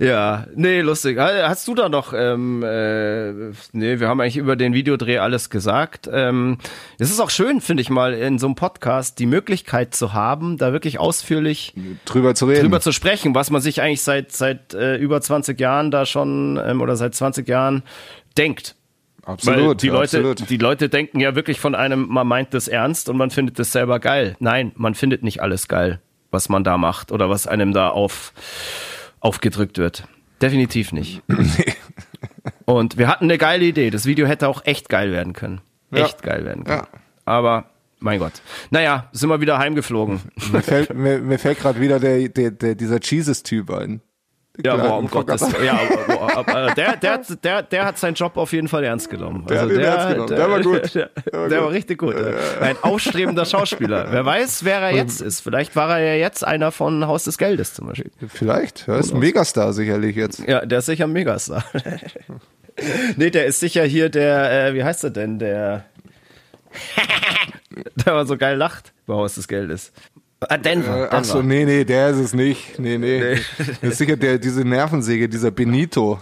Ja, 0.00 0.46
nee, 0.56 0.80
lustig. 0.80 1.18
Hast 1.18 1.68
du 1.68 1.74
da 1.76 1.88
noch, 1.88 2.12
ähm, 2.12 2.64
äh, 2.64 3.30
nee, 3.72 4.00
wir 4.00 4.08
haben 4.08 4.20
eigentlich 4.20 4.38
über 4.38 4.56
den 4.56 4.74
Videodreh 4.74 5.18
alles 5.18 5.50
gesagt. 5.50 6.10
Ähm, 6.12 6.58
es 6.98 7.10
ist 7.10 7.20
auch 7.20 7.30
schön, 7.30 7.60
finde 7.60 7.82
ich 7.82 7.90
mal, 7.90 8.12
in 8.14 8.40
so 8.40 8.46
einem 8.48 8.56
Podcast 8.56 9.20
die 9.20 9.26
Möglichkeit 9.26 9.94
zu 9.94 10.12
haben, 10.14 10.58
da 10.58 10.72
wirklich 10.72 10.98
ausführlich 10.98 11.72
drüber 12.06 12.34
zu 12.34 12.46
reden. 12.46 12.62
drüber 12.62 12.80
zu 12.80 12.90
sprechen, 12.90 13.36
was 13.36 13.50
man 13.50 13.60
sich 13.60 13.80
eigentlich 13.80 14.02
seit, 14.02 14.32
seit 14.32 14.74
äh, 14.74 14.96
über 14.96 15.20
20 15.20 15.60
Jahren 15.60 15.92
da 15.92 16.06
schon, 16.06 16.60
ähm, 16.64 16.80
oder 16.80 16.96
seit 16.96 17.14
20 17.14 17.46
Jahren 17.48 17.84
denkt. 18.36 18.74
Absolut, 19.24 19.68
Weil 19.68 19.74
die 19.76 19.88
Leute, 19.88 20.18
absolut. 20.18 20.50
die 20.50 20.56
Leute 20.56 20.88
denken 20.88 21.20
ja 21.20 21.34
wirklich 21.34 21.60
von 21.60 21.74
einem, 21.74 22.06
man 22.08 22.26
meint 22.26 22.54
das 22.54 22.68
ernst 22.68 23.08
und 23.08 23.16
man 23.16 23.30
findet 23.30 23.58
das 23.58 23.72
selber 23.72 24.00
geil. 24.00 24.36
Nein, 24.40 24.72
man 24.76 24.94
findet 24.94 25.22
nicht 25.22 25.42
alles 25.42 25.68
geil, 25.68 26.00
was 26.30 26.48
man 26.48 26.64
da 26.64 26.78
macht 26.78 27.12
oder 27.12 27.30
was 27.30 27.46
einem 27.46 27.72
da 27.72 27.88
auf, 27.88 28.32
aufgedrückt 29.20 29.78
wird. 29.78 30.04
Definitiv 30.40 30.92
nicht. 30.92 31.22
und 32.64 32.96
wir 32.96 33.08
hatten 33.08 33.24
eine 33.24 33.38
geile 33.38 33.64
Idee. 33.64 33.90
Das 33.90 34.06
Video 34.06 34.26
hätte 34.26 34.48
auch 34.48 34.64
echt 34.64 34.88
geil 34.88 35.12
werden 35.12 35.32
können. 35.32 35.60
Ja. 35.90 36.04
Echt 36.04 36.22
geil 36.22 36.44
werden 36.44 36.64
können. 36.64 36.82
Ja. 36.92 37.00
Aber, 37.24 37.66
mein 37.98 38.18
Gott. 38.18 38.32
Naja, 38.70 39.08
sind 39.12 39.28
wir 39.28 39.40
wieder 39.40 39.58
heimgeflogen. 39.58 40.20
mir 40.52 40.62
fällt, 40.62 40.94
mir, 40.94 41.18
mir 41.18 41.38
fällt 41.38 41.58
gerade 41.58 41.80
wieder 41.80 42.00
der, 42.00 42.28
der, 42.28 42.50
der, 42.50 42.74
dieser 42.74 43.00
Jesus-Typ 43.00 43.70
ein. 43.70 44.00
Ja, 44.64 44.76
boah, 44.76 44.98
um 44.98 45.08
Gottes 45.08 45.40
ja, 45.64 45.78
boah, 46.06 46.36
aber 46.38 46.74
der, 46.74 46.96
der, 46.96 47.12
hat- 47.12 47.44
der, 47.44 47.62
der 47.62 47.84
hat 47.86 47.98
seinen 47.98 48.14
Job 48.14 48.36
auf 48.36 48.52
jeden 48.52 48.68
Fall 48.68 48.84
ernst 48.84 49.10
genommen. 49.10 49.44
Also 49.48 49.54
Der 49.54 49.60
hat 49.62 49.70
ihn 49.70 49.80
ernst 49.80 50.08
genommen. 50.08 50.28
Der 50.36 50.50
war 50.50 50.60
gut. 50.60 50.94
Der, 51.30 51.48
der 51.48 51.62
war 51.62 51.70
richtig 51.70 51.98
gut. 51.98 52.14
Ein 52.60 52.76
aufstrebender 52.82 53.44
Schauspieler. 53.44 54.06
Wer 54.10 54.24
weiß, 54.24 54.64
wer 54.64 54.80
er 54.80 54.94
jetzt 54.94 55.20
ist. 55.20 55.40
Vielleicht 55.40 55.76
war 55.76 55.98
er 55.98 56.14
ja 56.14 56.20
jetzt 56.26 56.44
einer 56.46 56.72
von 56.72 57.06
Haus 57.06 57.24
des 57.24 57.38
Geldes 57.38 57.74
zum 57.74 57.86
Beispiel. 57.88 58.10
Vielleicht, 58.28 58.88
er 58.88 58.98
ist 58.98 59.12
ein 59.12 59.18
Megastar 59.20 59.72
sicherlich 59.72 60.16
jetzt. 60.16 60.40
Ja, 60.46 60.64
der 60.64 60.78
ist 60.80 60.86
sicher 60.86 61.04
ein 61.04 61.12
Megastar. 61.12 61.64
nee, 63.16 63.30
der 63.30 63.46
ist 63.46 63.60
sicher 63.60 63.84
hier 63.84 64.08
der, 64.08 64.68
äh, 64.68 64.74
wie 64.74 64.84
heißt 64.84 65.04
er 65.04 65.10
denn, 65.10 65.38
der, 65.38 65.84
der 68.06 68.12
mal 68.14 68.26
so 68.26 68.36
geil 68.36 68.56
lacht 68.56 68.92
bei 69.06 69.14
Haus 69.14 69.34
des 69.34 69.48
Geldes. 69.48 69.92
Ah, 70.48 70.56
Denver. 70.56 70.88
Äh, 70.88 71.00
Denver. 71.00 71.08
ach 71.12 71.24
so, 71.24 71.42
nee, 71.42 71.64
nee, 71.64 71.84
der 71.84 72.10
ist 72.10 72.18
es 72.18 72.34
nicht. 72.34 72.78
Nee, 72.78 72.98
nee. 72.98 73.38
Das 73.58 73.92
ist 73.92 73.98
sicher 73.98 74.16
der, 74.16 74.38
diese 74.38 74.64
Nervensäge, 74.64 75.28
dieser 75.28 75.50
Benito. 75.50 76.18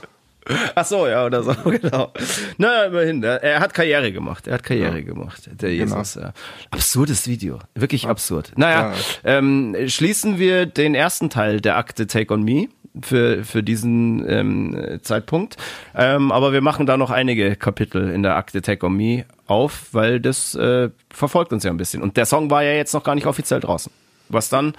Ach 0.74 0.84
so, 0.84 1.06
ja, 1.06 1.26
oder 1.26 1.42
so, 1.42 1.52
genau. 1.64 2.12
Na, 2.56 2.84
immerhin, 2.84 3.22
er, 3.22 3.42
er 3.42 3.60
hat 3.60 3.74
Karriere 3.74 4.12
gemacht. 4.12 4.46
Er 4.46 4.54
hat 4.54 4.62
Karriere 4.62 4.98
ja. 4.98 5.04
gemacht, 5.04 5.48
der 5.60 5.70
genau. 5.70 5.96
Jesus. 5.96 6.14
Genau. 6.14 6.26
Ja. 6.26 6.32
Absurdes 6.70 7.28
Video, 7.28 7.58
wirklich 7.74 8.04
ja. 8.04 8.10
absurd. 8.10 8.52
Naja, 8.56 8.94
ähm, 9.24 9.76
schließen 9.86 10.38
wir 10.38 10.66
den 10.66 10.94
ersten 10.94 11.30
Teil 11.30 11.60
der 11.60 11.76
Akte 11.76 12.06
Take 12.06 12.32
on 12.32 12.42
Me 12.42 12.68
für, 13.02 13.44
für 13.44 13.62
diesen 13.62 14.28
ähm, 14.28 14.98
Zeitpunkt. 15.02 15.56
Ähm, 15.94 16.32
aber 16.32 16.52
wir 16.52 16.62
machen 16.62 16.86
da 16.86 16.96
noch 16.96 17.10
einige 17.10 17.54
Kapitel 17.56 18.10
in 18.10 18.22
der 18.22 18.36
Akte 18.36 18.62
Take 18.62 18.86
on 18.86 18.96
Me 18.96 19.26
auf, 19.46 19.88
weil 19.92 20.18
das 20.18 20.54
äh, 20.54 20.90
verfolgt 21.10 21.52
uns 21.52 21.64
ja 21.64 21.70
ein 21.70 21.76
bisschen. 21.76 22.02
Und 22.02 22.16
der 22.16 22.26
Song 22.26 22.50
war 22.50 22.62
ja 22.62 22.72
jetzt 22.72 22.94
noch 22.94 23.04
gar 23.04 23.14
nicht 23.14 23.26
offiziell 23.26 23.60
draußen. 23.60 23.92
Was 24.28 24.48
dann 24.48 24.74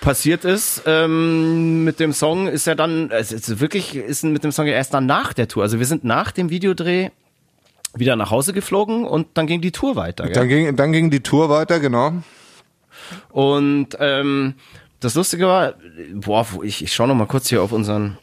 passiert 0.00 0.44
ist 0.44 0.82
ähm, 0.86 1.84
mit 1.84 1.98
dem 1.98 2.12
Song, 2.12 2.46
ist 2.46 2.66
ja 2.66 2.74
dann, 2.74 3.10
es 3.10 3.32
ist 3.32 3.60
wirklich 3.60 3.96
ist 3.96 4.24
mit 4.24 4.44
dem 4.44 4.52
Song 4.52 4.66
ja 4.66 4.74
erst 4.74 4.94
dann 4.94 5.06
nach 5.06 5.32
der 5.32 5.48
Tour. 5.48 5.64
Also 5.64 5.78
wir 5.78 5.86
sind 5.86 6.04
nach 6.04 6.30
dem 6.30 6.50
Videodreh 6.50 7.10
wieder 7.94 8.14
nach 8.16 8.30
Hause 8.30 8.52
geflogen 8.52 9.04
und 9.04 9.26
dann 9.34 9.46
ging 9.46 9.60
die 9.60 9.72
Tour 9.72 9.96
weiter. 9.96 10.24
Gell? 10.24 10.34
Dann 10.34 10.48
ging, 10.48 10.76
dann 10.76 10.92
ging 10.92 11.10
die 11.10 11.22
Tour 11.22 11.48
weiter, 11.48 11.80
genau. 11.80 12.12
Und 13.30 13.96
ähm, 13.98 14.54
das 15.00 15.14
Lustige 15.14 15.46
war, 15.46 15.74
boah, 16.14 16.46
ich, 16.62 16.82
ich 16.82 16.92
schaue 16.92 17.08
noch 17.08 17.14
mal 17.14 17.26
kurz 17.26 17.48
hier 17.48 17.62
auf 17.62 17.72
unseren 17.72 18.18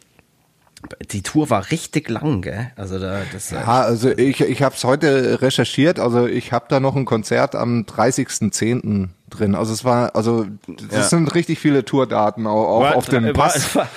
die 1.12 1.22
Tour 1.22 1.50
war 1.50 1.72
richtig 1.72 2.10
lang, 2.10 2.42
gell? 2.42 2.72
Also 2.76 3.00
da 3.00 3.22
das 3.32 3.52
Ja, 3.52 3.82
also 3.82 4.10
ich 4.10 4.42
ich 4.42 4.62
habe 4.62 4.76
es 4.76 4.84
heute 4.84 5.42
recherchiert, 5.42 6.00
also 6.00 6.28
ich 6.28 6.52
habe 6.52 6.66
da 6.70 6.80
noch 6.80 6.96
ein 6.96 7.06
Konzert 7.06 7.56
am 7.56 7.84
30.10. 7.84 9.10
drin. 9.30 9.56
Also 9.56 9.74
es 9.74 9.84
war 9.84 10.16
also 10.16 10.46
das 10.68 10.92
ja. 10.92 11.04
sind 11.04 11.34
richtig 11.36 11.60
viele 11.60 11.86
Tourdaten 11.86 12.48
auch, 12.48 12.78
auch 12.78 12.82
war, 12.82 12.96
auf 12.96 13.08
dem 13.08 13.34
Pass. 13.34 13.76
War, 13.76 13.88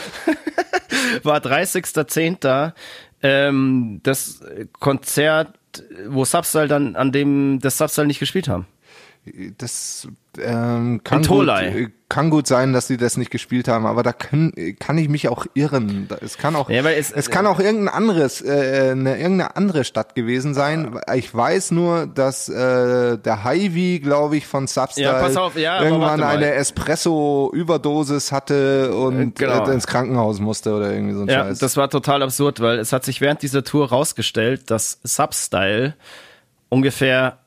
war 1.22 1.38
30.10. 1.38 2.72
Ähm, 3.22 4.00
das 4.02 4.40
Konzert, 4.78 5.58
wo 6.08 6.24
Substyle 6.24 6.68
dann 6.68 6.96
an 6.96 7.12
dem 7.12 7.58
das 7.60 7.78
Substyle 7.78 8.06
nicht 8.06 8.20
gespielt 8.20 8.48
haben. 8.48 8.66
Das 9.58 10.06
ähm, 10.38 11.00
kann, 11.02 11.22
gut, 11.22 11.48
kann 12.08 12.30
gut 12.30 12.46
sein, 12.46 12.72
dass 12.72 12.86
sie 12.86 12.96
das 12.96 13.16
nicht 13.16 13.32
gespielt 13.32 13.66
haben, 13.66 13.84
aber 13.84 14.04
da 14.04 14.12
kann, 14.12 14.52
kann 14.78 14.98
ich 14.98 15.08
mich 15.08 15.28
auch 15.28 15.46
irren. 15.54 16.08
Es 16.20 16.38
kann 16.38 16.54
auch, 16.54 16.70
ja, 16.70 16.88
es, 16.88 17.10
es 17.10 17.30
kann 17.30 17.46
auch 17.46 17.58
irgendein 17.58 17.92
anderes, 17.92 18.40
äh, 18.42 18.90
eine, 18.92 19.16
irgendeine 19.16 19.56
andere 19.56 19.84
Stadt 19.84 20.14
gewesen 20.14 20.54
sein. 20.54 21.00
Ich 21.14 21.34
weiß 21.34 21.72
nur, 21.72 22.06
dass 22.06 22.48
äh, 22.48 23.18
der 23.18 23.44
Hy-Vee, 23.44 23.98
glaube 23.98 24.36
ich, 24.36 24.46
von 24.46 24.68
Substyle 24.68 25.06
ja, 25.06 25.40
auf, 25.40 25.56
ja, 25.56 25.82
irgendwann 25.82 26.22
eine 26.22 26.52
Espresso-Überdosis 26.52 28.30
hatte 28.30 28.94
und 28.94 29.34
genau. 29.36 29.66
äh, 29.66 29.72
ins 29.72 29.88
Krankenhaus 29.88 30.38
musste 30.38 30.72
oder 30.74 30.92
irgendwie 30.92 31.14
so 31.14 31.22
ein 31.22 31.28
ja, 31.28 31.44
Scheiß. 31.46 31.58
Das 31.58 31.76
war 31.76 31.90
total 31.90 32.22
absurd, 32.22 32.60
weil 32.60 32.78
es 32.78 32.92
hat 32.92 33.04
sich 33.04 33.20
während 33.20 33.42
dieser 33.42 33.64
Tour 33.64 33.88
rausgestellt, 33.88 34.70
dass 34.70 35.00
Substyle 35.02 35.94
ungefähr 36.68 37.38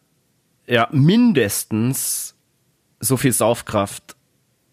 ja 0.69 0.87
mindestens 0.91 2.35
so 2.99 3.17
viel 3.17 3.33
Saufkraft 3.33 4.15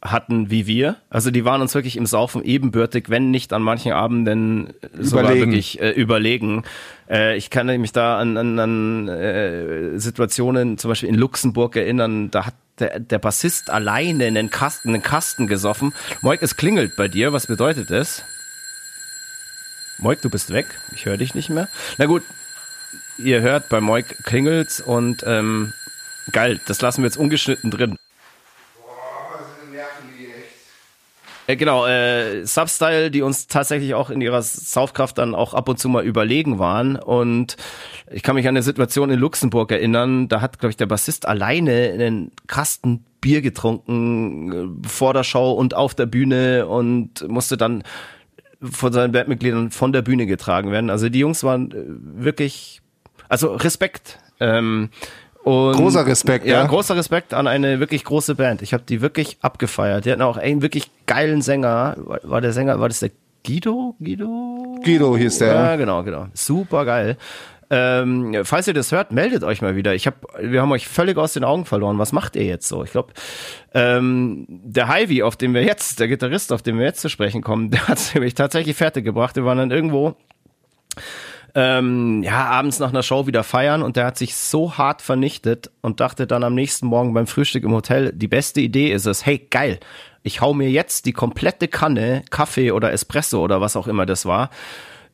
hatten 0.02 0.50
wie 0.50 0.66
wir. 0.66 0.96
Also 1.10 1.30
die 1.30 1.44
waren 1.44 1.62
uns 1.62 1.74
wirklich 1.74 1.96
im 1.96 2.06
Saufen 2.06 2.44
ebenbürtig, 2.44 3.08
wenn 3.08 3.30
nicht 3.30 3.52
an 3.52 3.62
manchen 3.62 3.92
Abenden 3.92 4.72
sogar 4.98 5.24
überlegen. 5.24 5.50
wirklich 5.50 5.80
äh, 5.80 5.90
überlegen. 5.90 6.62
Äh, 7.08 7.36
ich 7.36 7.50
kann 7.50 7.66
mich 7.80 7.92
da 7.92 8.18
an, 8.18 8.36
an, 8.36 8.58
an 8.58 9.08
äh, 9.08 9.98
Situationen, 9.98 10.78
zum 10.78 10.90
Beispiel 10.90 11.08
in 11.08 11.14
Luxemburg 11.16 11.76
erinnern, 11.76 12.30
da 12.30 12.46
hat 12.46 12.54
der, 12.78 13.00
der 13.00 13.18
Bassist 13.18 13.70
alleine 13.70 14.26
einen 14.26 14.50
Kasten, 14.50 14.90
einen 14.90 15.02
Kasten 15.02 15.46
gesoffen. 15.46 15.92
Moik, 16.20 16.42
es 16.42 16.56
klingelt 16.56 16.94
bei 16.96 17.08
dir. 17.08 17.32
Was 17.32 17.46
bedeutet 17.46 17.90
das? 17.90 18.22
Moik, 19.98 20.20
du 20.20 20.28
bist 20.28 20.52
weg. 20.52 20.66
Ich 20.94 21.06
höre 21.06 21.16
dich 21.16 21.34
nicht 21.34 21.48
mehr. 21.48 21.68
Na 21.96 22.04
gut, 22.04 22.22
ihr 23.16 23.40
hört, 23.40 23.70
bei 23.70 23.80
Moik 23.80 24.24
klingelt's 24.24 24.80
und 24.80 25.24
ähm, 25.26 25.72
geil, 26.32 26.60
das 26.66 26.80
lassen 26.80 27.02
wir 27.02 27.06
jetzt 27.06 27.16
ungeschnitten 27.16 27.70
drin. 27.70 27.96
Äh, 31.48 31.56
genau, 31.56 31.86
äh, 31.86 32.44
Substyle, 32.44 33.10
die 33.10 33.22
uns 33.22 33.46
tatsächlich 33.46 33.94
auch 33.94 34.10
in 34.10 34.20
ihrer 34.20 34.42
Saufkraft 34.42 35.18
dann 35.18 35.34
auch 35.34 35.54
ab 35.54 35.68
und 35.68 35.78
zu 35.78 35.88
mal 35.88 36.04
überlegen 36.04 36.58
waren. 36.58 36.96
Und 36.96 37.56
ich 38.10 38.22
kann 38.22 38.34
mich 38.34 38.46
an 38.48 38.56
eine 38.56 38.62
Situation 38.62 39.10
in 39.10 39.20
Luxemburg 39.20 39.70
erinnern, 39.70 40.28
da 40.28 40.40
hat, 40.40 40.58
glaube 40.58 40.70
ich, 40.70 40.76
der 40.76 40.86
Bassist 40.86 41.26
alleine 41.26 41.92
einen 41.92 42.32
Kasten 42.48 43.04
Bier 43.20 43.42
getrunken 43.42 44.84
äh, 44.84 44.88
vor 44.88 45.14
der 45.14 45.24
Show 45.24 45.52
und 45.52 45.74
auf 45.74 45.94
der 45.94 46.06
Bühne 46.06 46.66
und 46.66 47.26
musste 47.28 47.56
dann 47.56 47.84
von 48.62 48.92
seinen 48.92 49.12
Bandmitgliedern 49.12 49.70
von 49.70 49.92
der 49.92 50.02
Bühne 50.02 50.26
getragen 50.26 50.70
werden. 50.72 50.90
Also 50.90 51.08
die 51.08 51.20
Jungs 51.20 51.44
waren 51.44 51.70
äh, 51.70 51.84
wirklich, 52.24 52.82
also 53.28 53.54
Respekt. 53.54 54.18
Ähm, 54.40 54.90
und, 55.46 55.76
großer 55.76 56.04
Respekt, 56.04 56.44
ja. 56.44 56.54
Ja, 56.54 56.66
großer 56.66 56.96
Respekt 56.96 57.32
an 57.32 57.46
eine 57.46 57.78
wirklich 57.78 58.02
große 58.02 58.34
Band. 58.34 58.62
Ich 58.62 58.72
habe 58.72 58.82
die 58.82 59.00
wirklich 59.00 59.38
abgefeiert. 59.42 60.04
Die 60.04 60.10
hatten 60.10 60.22
auch 60.22 60.38
einen 60.38 60.60
wirklich 60.60 60.90
geilen 61.06 61.40
Sänger. 61.40 61.94
War 62.24 62.40
der 62.40 62.52
Sänger, 62.52 62.80
war 62.80 62.88
das 62.88 62.98
der 62.98 63.12
Guido? 63.46 63.94
Guido? 64.00 64.80
Guido 64.82 65.16
hieß 65.16 65.38
der. 65.38 65.54
Ja, 65.54 65.76
genau, 65.76 66.02
genau. 66.02 66.26
Super 66.34 66.84
geil. 66.84 67.16
Ähm, 67.70 68.40
falls 68.42 68.66
ihr 68.66 68.74
das 68.74 68.90
hört, 68.90 69.12
meldet 69.12 69.44
euch 69.44 69.62
mal 69.62 69.76
wieder. 69.76 69.94
Ich 69.94 70.08
hab, 70.08 70.16
wir 70.36 70.60
haben 70.60 70.72
euch 70.72 70.88
völlig 70.88 71.16
aus 71.16 71.34
den 71.34 71.44
Augen 71.44 71.64
verloren. 71.64 72.00
Was 72.00 72.10
macht 72.10 72.34
ihr 72.34 72.44
jetzt 72.44 72.66
so? 72.66 72.82
Ich 72.82 72.90
glaube, 72.90 73.12
ähm, 73.72 74.46
der 74.48 74.92
Hyvy, 74.92 75.22
auf 75.22 75.36
dem 75.36 75.54
wir 75.54 75.62
jetzt, 75.62 76.00
der 76.00 76.08
Gitarrist, 76.08 76.52
auf 76.52 76.62
den 76.62 76.76
wir 76.76 76.86
jetzt 76.86 77.02
zu 77.02 77.08
sprechen 77.08 77.42
kommen, 77.42 77.70
der 77.70 77.86
hat 77.86 77.98
es 77.98 78.12
nämlich 78.14 78.34
tatsächlich 78.34 78.76
fertig 78.76 79.04
gebracht. 79.04 79.36
Wir 79.36 79.44
waren 79.44 79.58
dann 79.58 79.70
irgendwo 79.70 80.16
ähm, 81.56 82.22
ja, 82.22 82.44
abends 82.44 82.78
nach 82.80 82.90
einer 82.90 83.02
Show 83.02 83.26
wieder 83.26 83.42
feiern 83.42 83.82
und 83.82 83.96
der 83.96 84.04
hat 84.04 84.18
sich 84.18 84.36
so 84.36 84.76
hart 84.76 85.00
vernichtet 85.00 85.70
und 85.80 86.00
dachte 86.00 86.26
dann 86.26 86.44
am 86.44 86.54
nächsten 86.54 86.86
Morgen 86.86 87.14
beim 87.14 87.26
Frühstück 87.26 87.64
im 87.64 87.72
Hotel, 87.72 88.12
die 88.14 88.28
beste 88.28 88.60
Idee 88.60 88.92
ist 88.92 89.06
es, 89.06 89.24
hey, 89.24 89.38
geil, 89.50 89.80
ich 90.22 90.42
hau 90.42 90.52
mir 90.52 90.70
jetzt 90.70 91.06
die 91.06 91.14
komplette 91.14 91.66
Kanne 91.66 92.22
Kaffee 92.28 92.72
oder 92.72 92.92
Espresso 92.92 93.42
oder 93.42 93.62
was 93.62 93.74
auch 93.74 93.88
immer 93.88 94.04
das 94.04 94.26
war, 94.26 94.50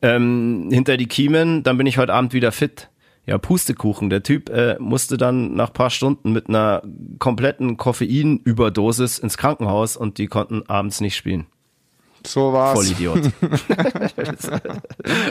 ähm, 0.03 0.69
hinter 0.73 0.97
die 0.97 1.07
Kiemen, 1.07 1.63
dann 1.63 1.79
bin 1.79 1.87
ich 1.87 1.97
heute 1.97 2.13
Abend 2.13 2.33
wieder 2.33 2.51
fit. 2.51 2.89
Ja, 3.25 3.39
Pustekuchen. 3.39 4.11
Der 4.11 4.25
Typ 4.25 4.51
äh, 4.51 4.75
musste 4.81 5.17
dann 5.17 5.55
nach 5.55 5.73
paar 5.73 5.91
Stunden 5.91 6.33
mit 6.33 6.49
einer 6.49 6.83
kompletten 7.21 7.77
Koffeinüberdosis 7.77 9.21
ins 9.21 9.39
Krankenhaus 9.39 9.97
und 9.97 10.19
die 10.19 10.27
konnten 10.27 10.65
abends 10.67 11.01
nicht 11.01 11.15
spielen. 11.15 11.47
So 12.27 12.53
war's. 12.53 12.75
Vollidiot. 12.75 13.19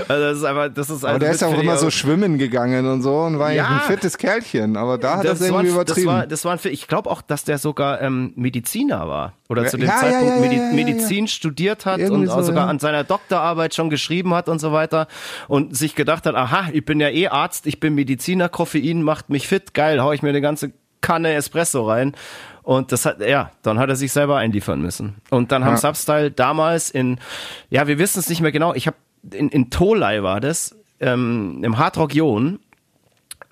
also 0.07 0.23
das 0.23 0.37
ist 0.37 0.43
einfach, 0.43 0.69
das 0.73 0.89
ist 0.89 1.05
aber 1.05 1.19
der 1.19 1.31
ist 1.31 1.41
ja 1.41 1.47
auch 1.47 1.59
immer 1.59 1.77
so 1.77 1.89
schwimmen 1.91 2.37
gegangen 2.37 2.85
und 2.87 3.01
so 3.01 3.21
und 3.21 3.39
war 3.39 3.51
ja 3.51 3.67
ein 3.67 3.79
fettes 3.81 4.17
Kerlchen, 4.17 4.77
aber 4.77 4.97
da 4.97 5.17
hat 5.17 5.25
er 5.25 5.33
es 5.33 5.41
irgendwie 5.41 5.67
übertrieben. 5.67 6.07
Das 6.07 6.15
war, 6.15 6.27
das 6.27 6.45
war 6.45 6.53
ein, 6.53 6.59
ich 6.71 6.87
glaube 6.87 7.09
auch, 7.09 7.21
dass 7.21 7.43
der 7.43 7.57
sogar 7.57 8.01
ähm, 8.01 8.33
Mediziner 8.35 9.07
war 9.07 9.33
oder 9.49 9.65
zu 9.65 9.77
dem 9.77 9.87
ja, 9.87 9.97
Zeitpunkt 9.97 10.35
ja, 10.35 10.39
Medi 10.41 10.75
Medizin 10.75 11.27
studiert 11.27 11.85
hat 11.85 11.99
irgendwie 11.99 12.27
und 12.27 12.35
so, 12.35 12.41
sogar 12.43 12.67
an 12.67 12.79
seiner 12.79 13.03
Doktorarbeit 13.03 13.75
schon 13.75 13.89
geschrieben 13.89 14.33
hat 14.33 14.49
und 14.49 14.59
so 14.59 14.71
weiter 14.71 15.07
und 15.47 15.75
sich 15.75 15.95
gedacht 15.95 16.25
hat, 16.25 16.35
aha, 16.35 16.69
ich 16.71 16.85
bin 16.85 16.99
ja 16.99 17.09
eh 17.09 17.27
Arzt, 17.27 17.67
ich 17.67 17.79
bin 17.79 17.95
Mediziner, 17.95 18.49
Koffein 18.49 19.03
macht 19.03 19.29
mich 19.29 19.47
fit, 19.47 19.73
geil, 19.73 20.01
hau 20.01 20.11
ich 20.11 20.21
mir 20.21 20.29
eine 20.29 20.41
ganze 20.41 20.71
Kanne 21.01 21.33
Espresso 21.33 21.87
rein 21.87 22.13
und 22.63 22.91
das 22.91 23.05
hat, 23.05 23.19
ja, 23.21 23.51
dann 23.63 23.79
hat 23.79 23.89
er 23.89 23.95
sich 23.95 24.11
selber 24.11 24.37
einliefern 24.37 24.81
müssen. 24.81 25.15
Und 25.29 25.51
dann 25.51 25.65
haben 25.65 25.73
ja. 25.73 25.77
Substyle 25.77 26.31
damals 26.31 26.89
in, 26.89 27.19
ja, 27.69 27.87
wir 27.87 27.97
wissen 27.97 28.19
es 28.19 28.29
nicht 28.29 28.41
mehr 28.41 28.51
genau, 28.51 28.73
ich 28.73 28.87
habe 28.87 28.97
in, 29.31 29.49
in 29.49 29.69
Tolai 29.69 30.23
war 30.23 30.39
das, 30.39 30.75
ähm, 30.99 31.63
im 31.63 31.77
Hardrock 31.77 32.13
Jon, 32.13 32.59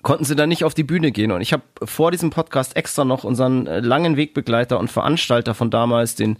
konnten 0.02 0.24
sie 0.24 0.36
dann 0.36 0.48
nicht 0.48 0.64
auf 0.64 0.74
die 0.74 0.84
Bühne 0.84 1.12
gehen. 1.12 1.32
Und 1.32 1.40
ich 1.40 1.52
habe 1.52 1.62
vor 1.84 2.10
diesem 2.10 2.30
Podcast 2.30 2.76
extra 2.76 3.04
noch 3.04 3.24
unseren 3.24 3.66
äh, 3.66 3.80
langen 3.80 4.16
Wegbegleiter 4.16 4.78
und 4.78 4.90
Veranstalter 4.90 5.54
von 5.54 5.70
damals, 5.70 6.14
den 6.14 6.38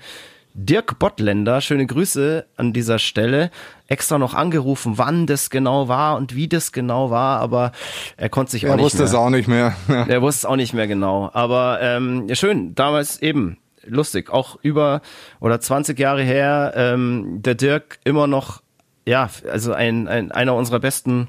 Dirk 0.55 0.99
Bottländer, 0.99 1.61
schöne 1.61 1.87
Grüße 1.87 2.47
an 2.57 2.73
dieser 2.73 2.99
Stelle, 2.99 3.51
extra 3.87 4.19
noch 4.19 4.35
angerufen, 4.35 4.99
wann 4.99 5.27
das 5.27 5.51
genau 5.51 5.89
war 5.89 6.17
und 6.17 6.35
wie 6.35 6.49
das 6.49 6.73
genau 6.73 7.11
war, 7.11 7.41
aber 7.41 7.73
er 8.17 8.29
konnte 8.29 8.53
sich 8.53 8.65
er 8.65 8.75
auch 8.75 8.77
nicht 8.77 8.83
mehr. 8.83 8.91
Er 8.91 9.03
wusste 9.03 9.05
es 9.05 9.15
auch 9.15 9.31
nicht 9.31 9.49
mehr. 9.49 9.75
Er 10.09 10.23
wusste 10.23 10.39
es 10.41 10.45
auch 10.47 10.57
nicht 10.57 10.75
mehr 10.75 10.87
genau. 10.87 11.31
Aber 11.33 11.79
ähm, 11.81 12.27
ja, 12.29 12.35
schön, 12.35 12.75
damals 12.75 13.21
eben 13.23 13.59
lustig, 13.85 14.31
auch 14.31 14.59
über 14.63 15.01
oder 15.41 15.61
20 15.61 15.99
Jahre 15.99 16.23
her, 16.23 16.73
ähm, 16.77 17.43
der 17.43 17.55
Dirk 17.55 17.99
immer 18.05 18.27
noch, 18.27 18.63
ja, 19.07 19.31
also 19.51 19.73
ein, 19.73 20.09
ein 20.09 20.33
einer 20.33 20.55
unserer 20.55 20.81
besten 20.81 21.29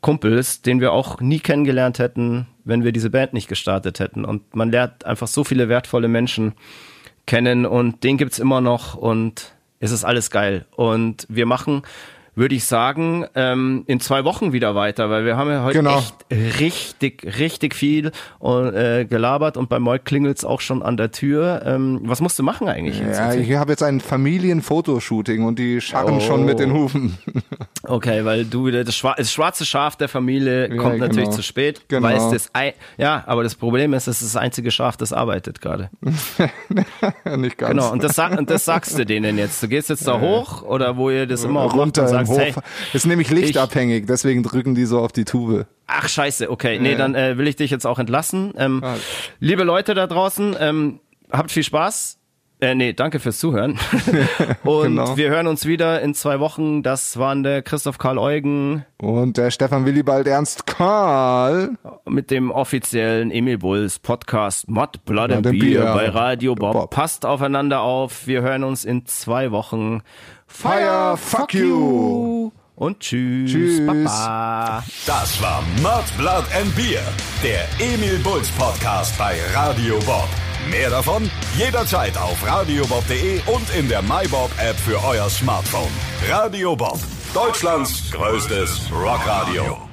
Kumpels, 0.00 0.62
den 0.62 0.80
wir 0.80 0.92
auch 0.92 1.20
nie 1.20 1.40
kennengelernt 1.40 1.98
hätten, 1.98 2.46
wenn 2.64 2.84
wir 2.84 2.92
diese 2.92 3.10
Band 3.10 3.32
nicht 3.32 3.48
gestartet 3.48 3.98
hätten. 3.98 4.24
Und 4.24 4.54
man 4.54 4.70
lernt 4.70 5.04
einfach 5.04 5.26
so 5.26 5.42
viele 5.42 5.68
wertvolle 5.68 6.08
Menschen 6.08 6.54
kennen 7.28 7.66
und 7.66 8.02
den 8.02 8.16
gibt's 8.16 8.40
immer 8.40 8.60
noch 8.60 8.94
und 8.94 9.52
es 9.78 9.92
ist 9.92 10.04
alles 10.04 10.30
geil. 10.30 10.64
Und 10.74 11.26
wir 11.28 11.46
machen 11.46 11.82
würde 12.38 12.54
ich 12.54 12.64
sagen, 12.64 13.26
ähm, 13.34 13.84
in 13.86 14.00
zwei 14.00 14.24
Wochen 14.24 14.52
wieder 14.52 14.74
weiter, 14.74 15.10
weil 15.10 15.24
wir 15.24 15.36
haben 15.36 15.50
ja 15.50 15.62
heute 15.64 15.78
Genau. 15.78 15.98
echt 15.98 16.14
richtig, 16.60 17.38
richtig 17.38 17.74
viel 17.74 18.12
äh, 18.42 19.04
gelabert 19.04 19.56
und 19.56 19.68
bei 19.68 19.78
Moik 19.78 20.04
klingelt's 20.04 20.44
auch 20.44 20.60
schon 20.60 20.82
an 20.82 20.96
der 20.96 21.10
Tür. 21.10 21.62
Ähm, 21.64 22.00
was 22.04 22.20
musst 22.20 22.38
du 22.38 22.42
machen 22.42 22.68
eigentlich 22.68 23.00
jetzt? 23.00 23.18
Ja, 23.18 23.34
ich 23.34 23.54
habe 23.56 23.72
jetzt 23.72 23.82
ein 23.82 24.00
Familienfotoshooting 24.00 25.44
und 25.44 25.58
die 25.58 25.80
scharren 25.80 26.16
Oh. 26.16 26.20
schon 26.20 26.44
mit 26.44 26.58
den 26.58 26.72
Hufen. 26.72 27.18
Okay, 27.84 28.24
weil 28.24 28.44
du 28.44 28.66
wieder 28.66 28.84
das, 28.84 28.96
Schwa 28.96 29.14
das 29.16 29.32
schwarze 29.32 29.64
Schaf 29.64 29.96
der 29.96 30.08
Familie 30.08 30.68
kommt 30.76 30.94
genau. 30.94 31.06
natürlich 31.06 31.30
zu 31.30 31.42
spät, 31.42 31.80
Genau. 31.88 32.06
weil 32.06 32.16
es 32.16 32.28
das 32.30 32.50
ein 32.52 32.72
ja, 32.98 33.22
aber 33.26 33.44
das 33.44 33.54
Problem 33.54 33.94
ist, 33.94 34.08
es 34.08 34.20
ist 34.20 34.34
das 34.34 34.42
einzige 34.42 34.70
Schaf, 34.70 34.96
das 34.98 35.12
arbeitet 35.14 35.60
gerade. 35.62 35.88
Nicht 37.36 37.56
ganz. 37.56 37.70
Genau, 37.70 37.92
und 37.92 38.02
das, 38.02 38.18
und 38.18 38.50
das 38.50 38.64
sagst 38.64 38.98
du 38.98 39.06
denen 39.06 39.38
jetzt. 39.38 39.62
Du 39.62 39.68
gehst 39.68 39.88
jetzt 39.88 40.06
da 40.06 40.20
hoch 40.20 40.62
oder 40.62 40.96
wo 40.96 41.08
ihr 41.08 41.26
das 41.26 41.44
immer 41.44 41.60
auch 41.60 41.66
macht 41.68 41.78
runter 41.78 42.08
sagst, 42.08 42.27
Hof. 42.28 42.62
ist 42.92 43.06
nämlich 43.06 43.30
lichtabhängig, 43.30 44.06
deswegen 44.06 44.42
drücken 44.42 44.74
die 44.74 44.84
so 44.84 45.00
auf 45.00 45.12
die 45.12 45.24
Tube. 45.24 45.66
ach 45.86 46.08
scheiße, 46.08 46.50
okay, 46.50 46.78
nee, 46.78 46.94
dann 46.96 47.14
äh, 47.14 47.38
will 47.38 47.48
ich 47.48 47.56
dich 47.56 47.70
jetzt 47.70 47.86
auch 47.86 47.98
entlassen. 47.98 48.52
Ähm, 48.56 48.82
Ah. 48.84 48.96
liebe 49.40 49.64
Leute 49.64 49.94
da 49.94 50.06
draußen, 50.06 50.56
ähm, 50.60 51.00
habt 51.30 51.50
viel 51.50 51.62
Spaß. 51.64 52.16
Äh, 52.60 52.74
nee, 52.74 52.92
danke 52.92 53.20
fürs 53.20 53.38
Zuhören. 53.38 53.78
und 54.64 54.82
Genau. 54.82 55.16
wir 55.16 55.30
hören 55.30 55.46
uns 55.46 55.64
wieder 55.64 56.02
in 56.02 56.12
zwei 56.12 56.40
Wochen. 56.40 56.82
Das 56.82 57.16
waren 57.16 57.44
der 57.44 57.62
Christoph 57.62 57.98
Karl 57.98 58.18
Eugen 58.18 58.84
Und 59.00 59.36
der 59.36 59.52
Stefan 59.52 59.86
Willibald 59.86 60.26
Ernst 60.26 60.66
Karl. 60.66 61.76
mit 62.04 62.32
dem 62.32 62.50
offiziellen 62.50 63.30
Emil 63.30 63.58
Bulls 63.58 64.00
Podcast 64.00 64.68
Mod 64.68 65.04
Blood 65.04 65.30
and 65.30 65.42
Beer 65.44 65.52
Beer. 65.52 65.94
bei 65.94 66.08
Radio 66.08 66.56
Bob. 66.56 66.72
Bob. 66.72 66.90
Passt 66.90 67.24
aufeinander 67.24 67.80
auf. 67.82 68.26
Wir 68.26 68.42
hören 68.42 68.64
uns 68.64 68.84
in 68.84 69.06
zwei 69.06 69.52
Wochen. 69.52 70.02
Fire, 70.48 71.16
fuck 71.16 71.54
you. 71.54 72.50
Und 72.74 73.00
tschüss. 73.00 73.50
Tschüss. 73.50 73.86
Baba. 73.86 74.82
Das 75.06 75.40
war 75.42 75.62
Mud, 75.82 76.04
Blood 76.16 76.44
and 76.56 76.74
Beer, 76.74 77.02
der 77.42 77.66
Emil 77.80 78.18
Bulls 78.18 78.48
Podcast 78.50 79.16
bei 79.18 79.36
Radio 79.54 79.98
Bob. 80.00 80.28
Mehr 80.70 80.90
davon 80.90 81.30
jederzeit 81.56 82.16
auf 82.18 82.44
radiobob.de 82.46 83.40
und 83.46 83.74
in 83.74 83.88
der 83.88 84.02
MyBob 84.02 84.50
App 84.58 84.76
für 84.76 85.02
euer 85.04 85.28
Smartphone. 85.30 85.90
Radio 86.28 86.76
Bob, 86.76 86.98
Deutschlands 87.34 88.10
größtes 88.12 88.90
Rockradio. 88.92 89.87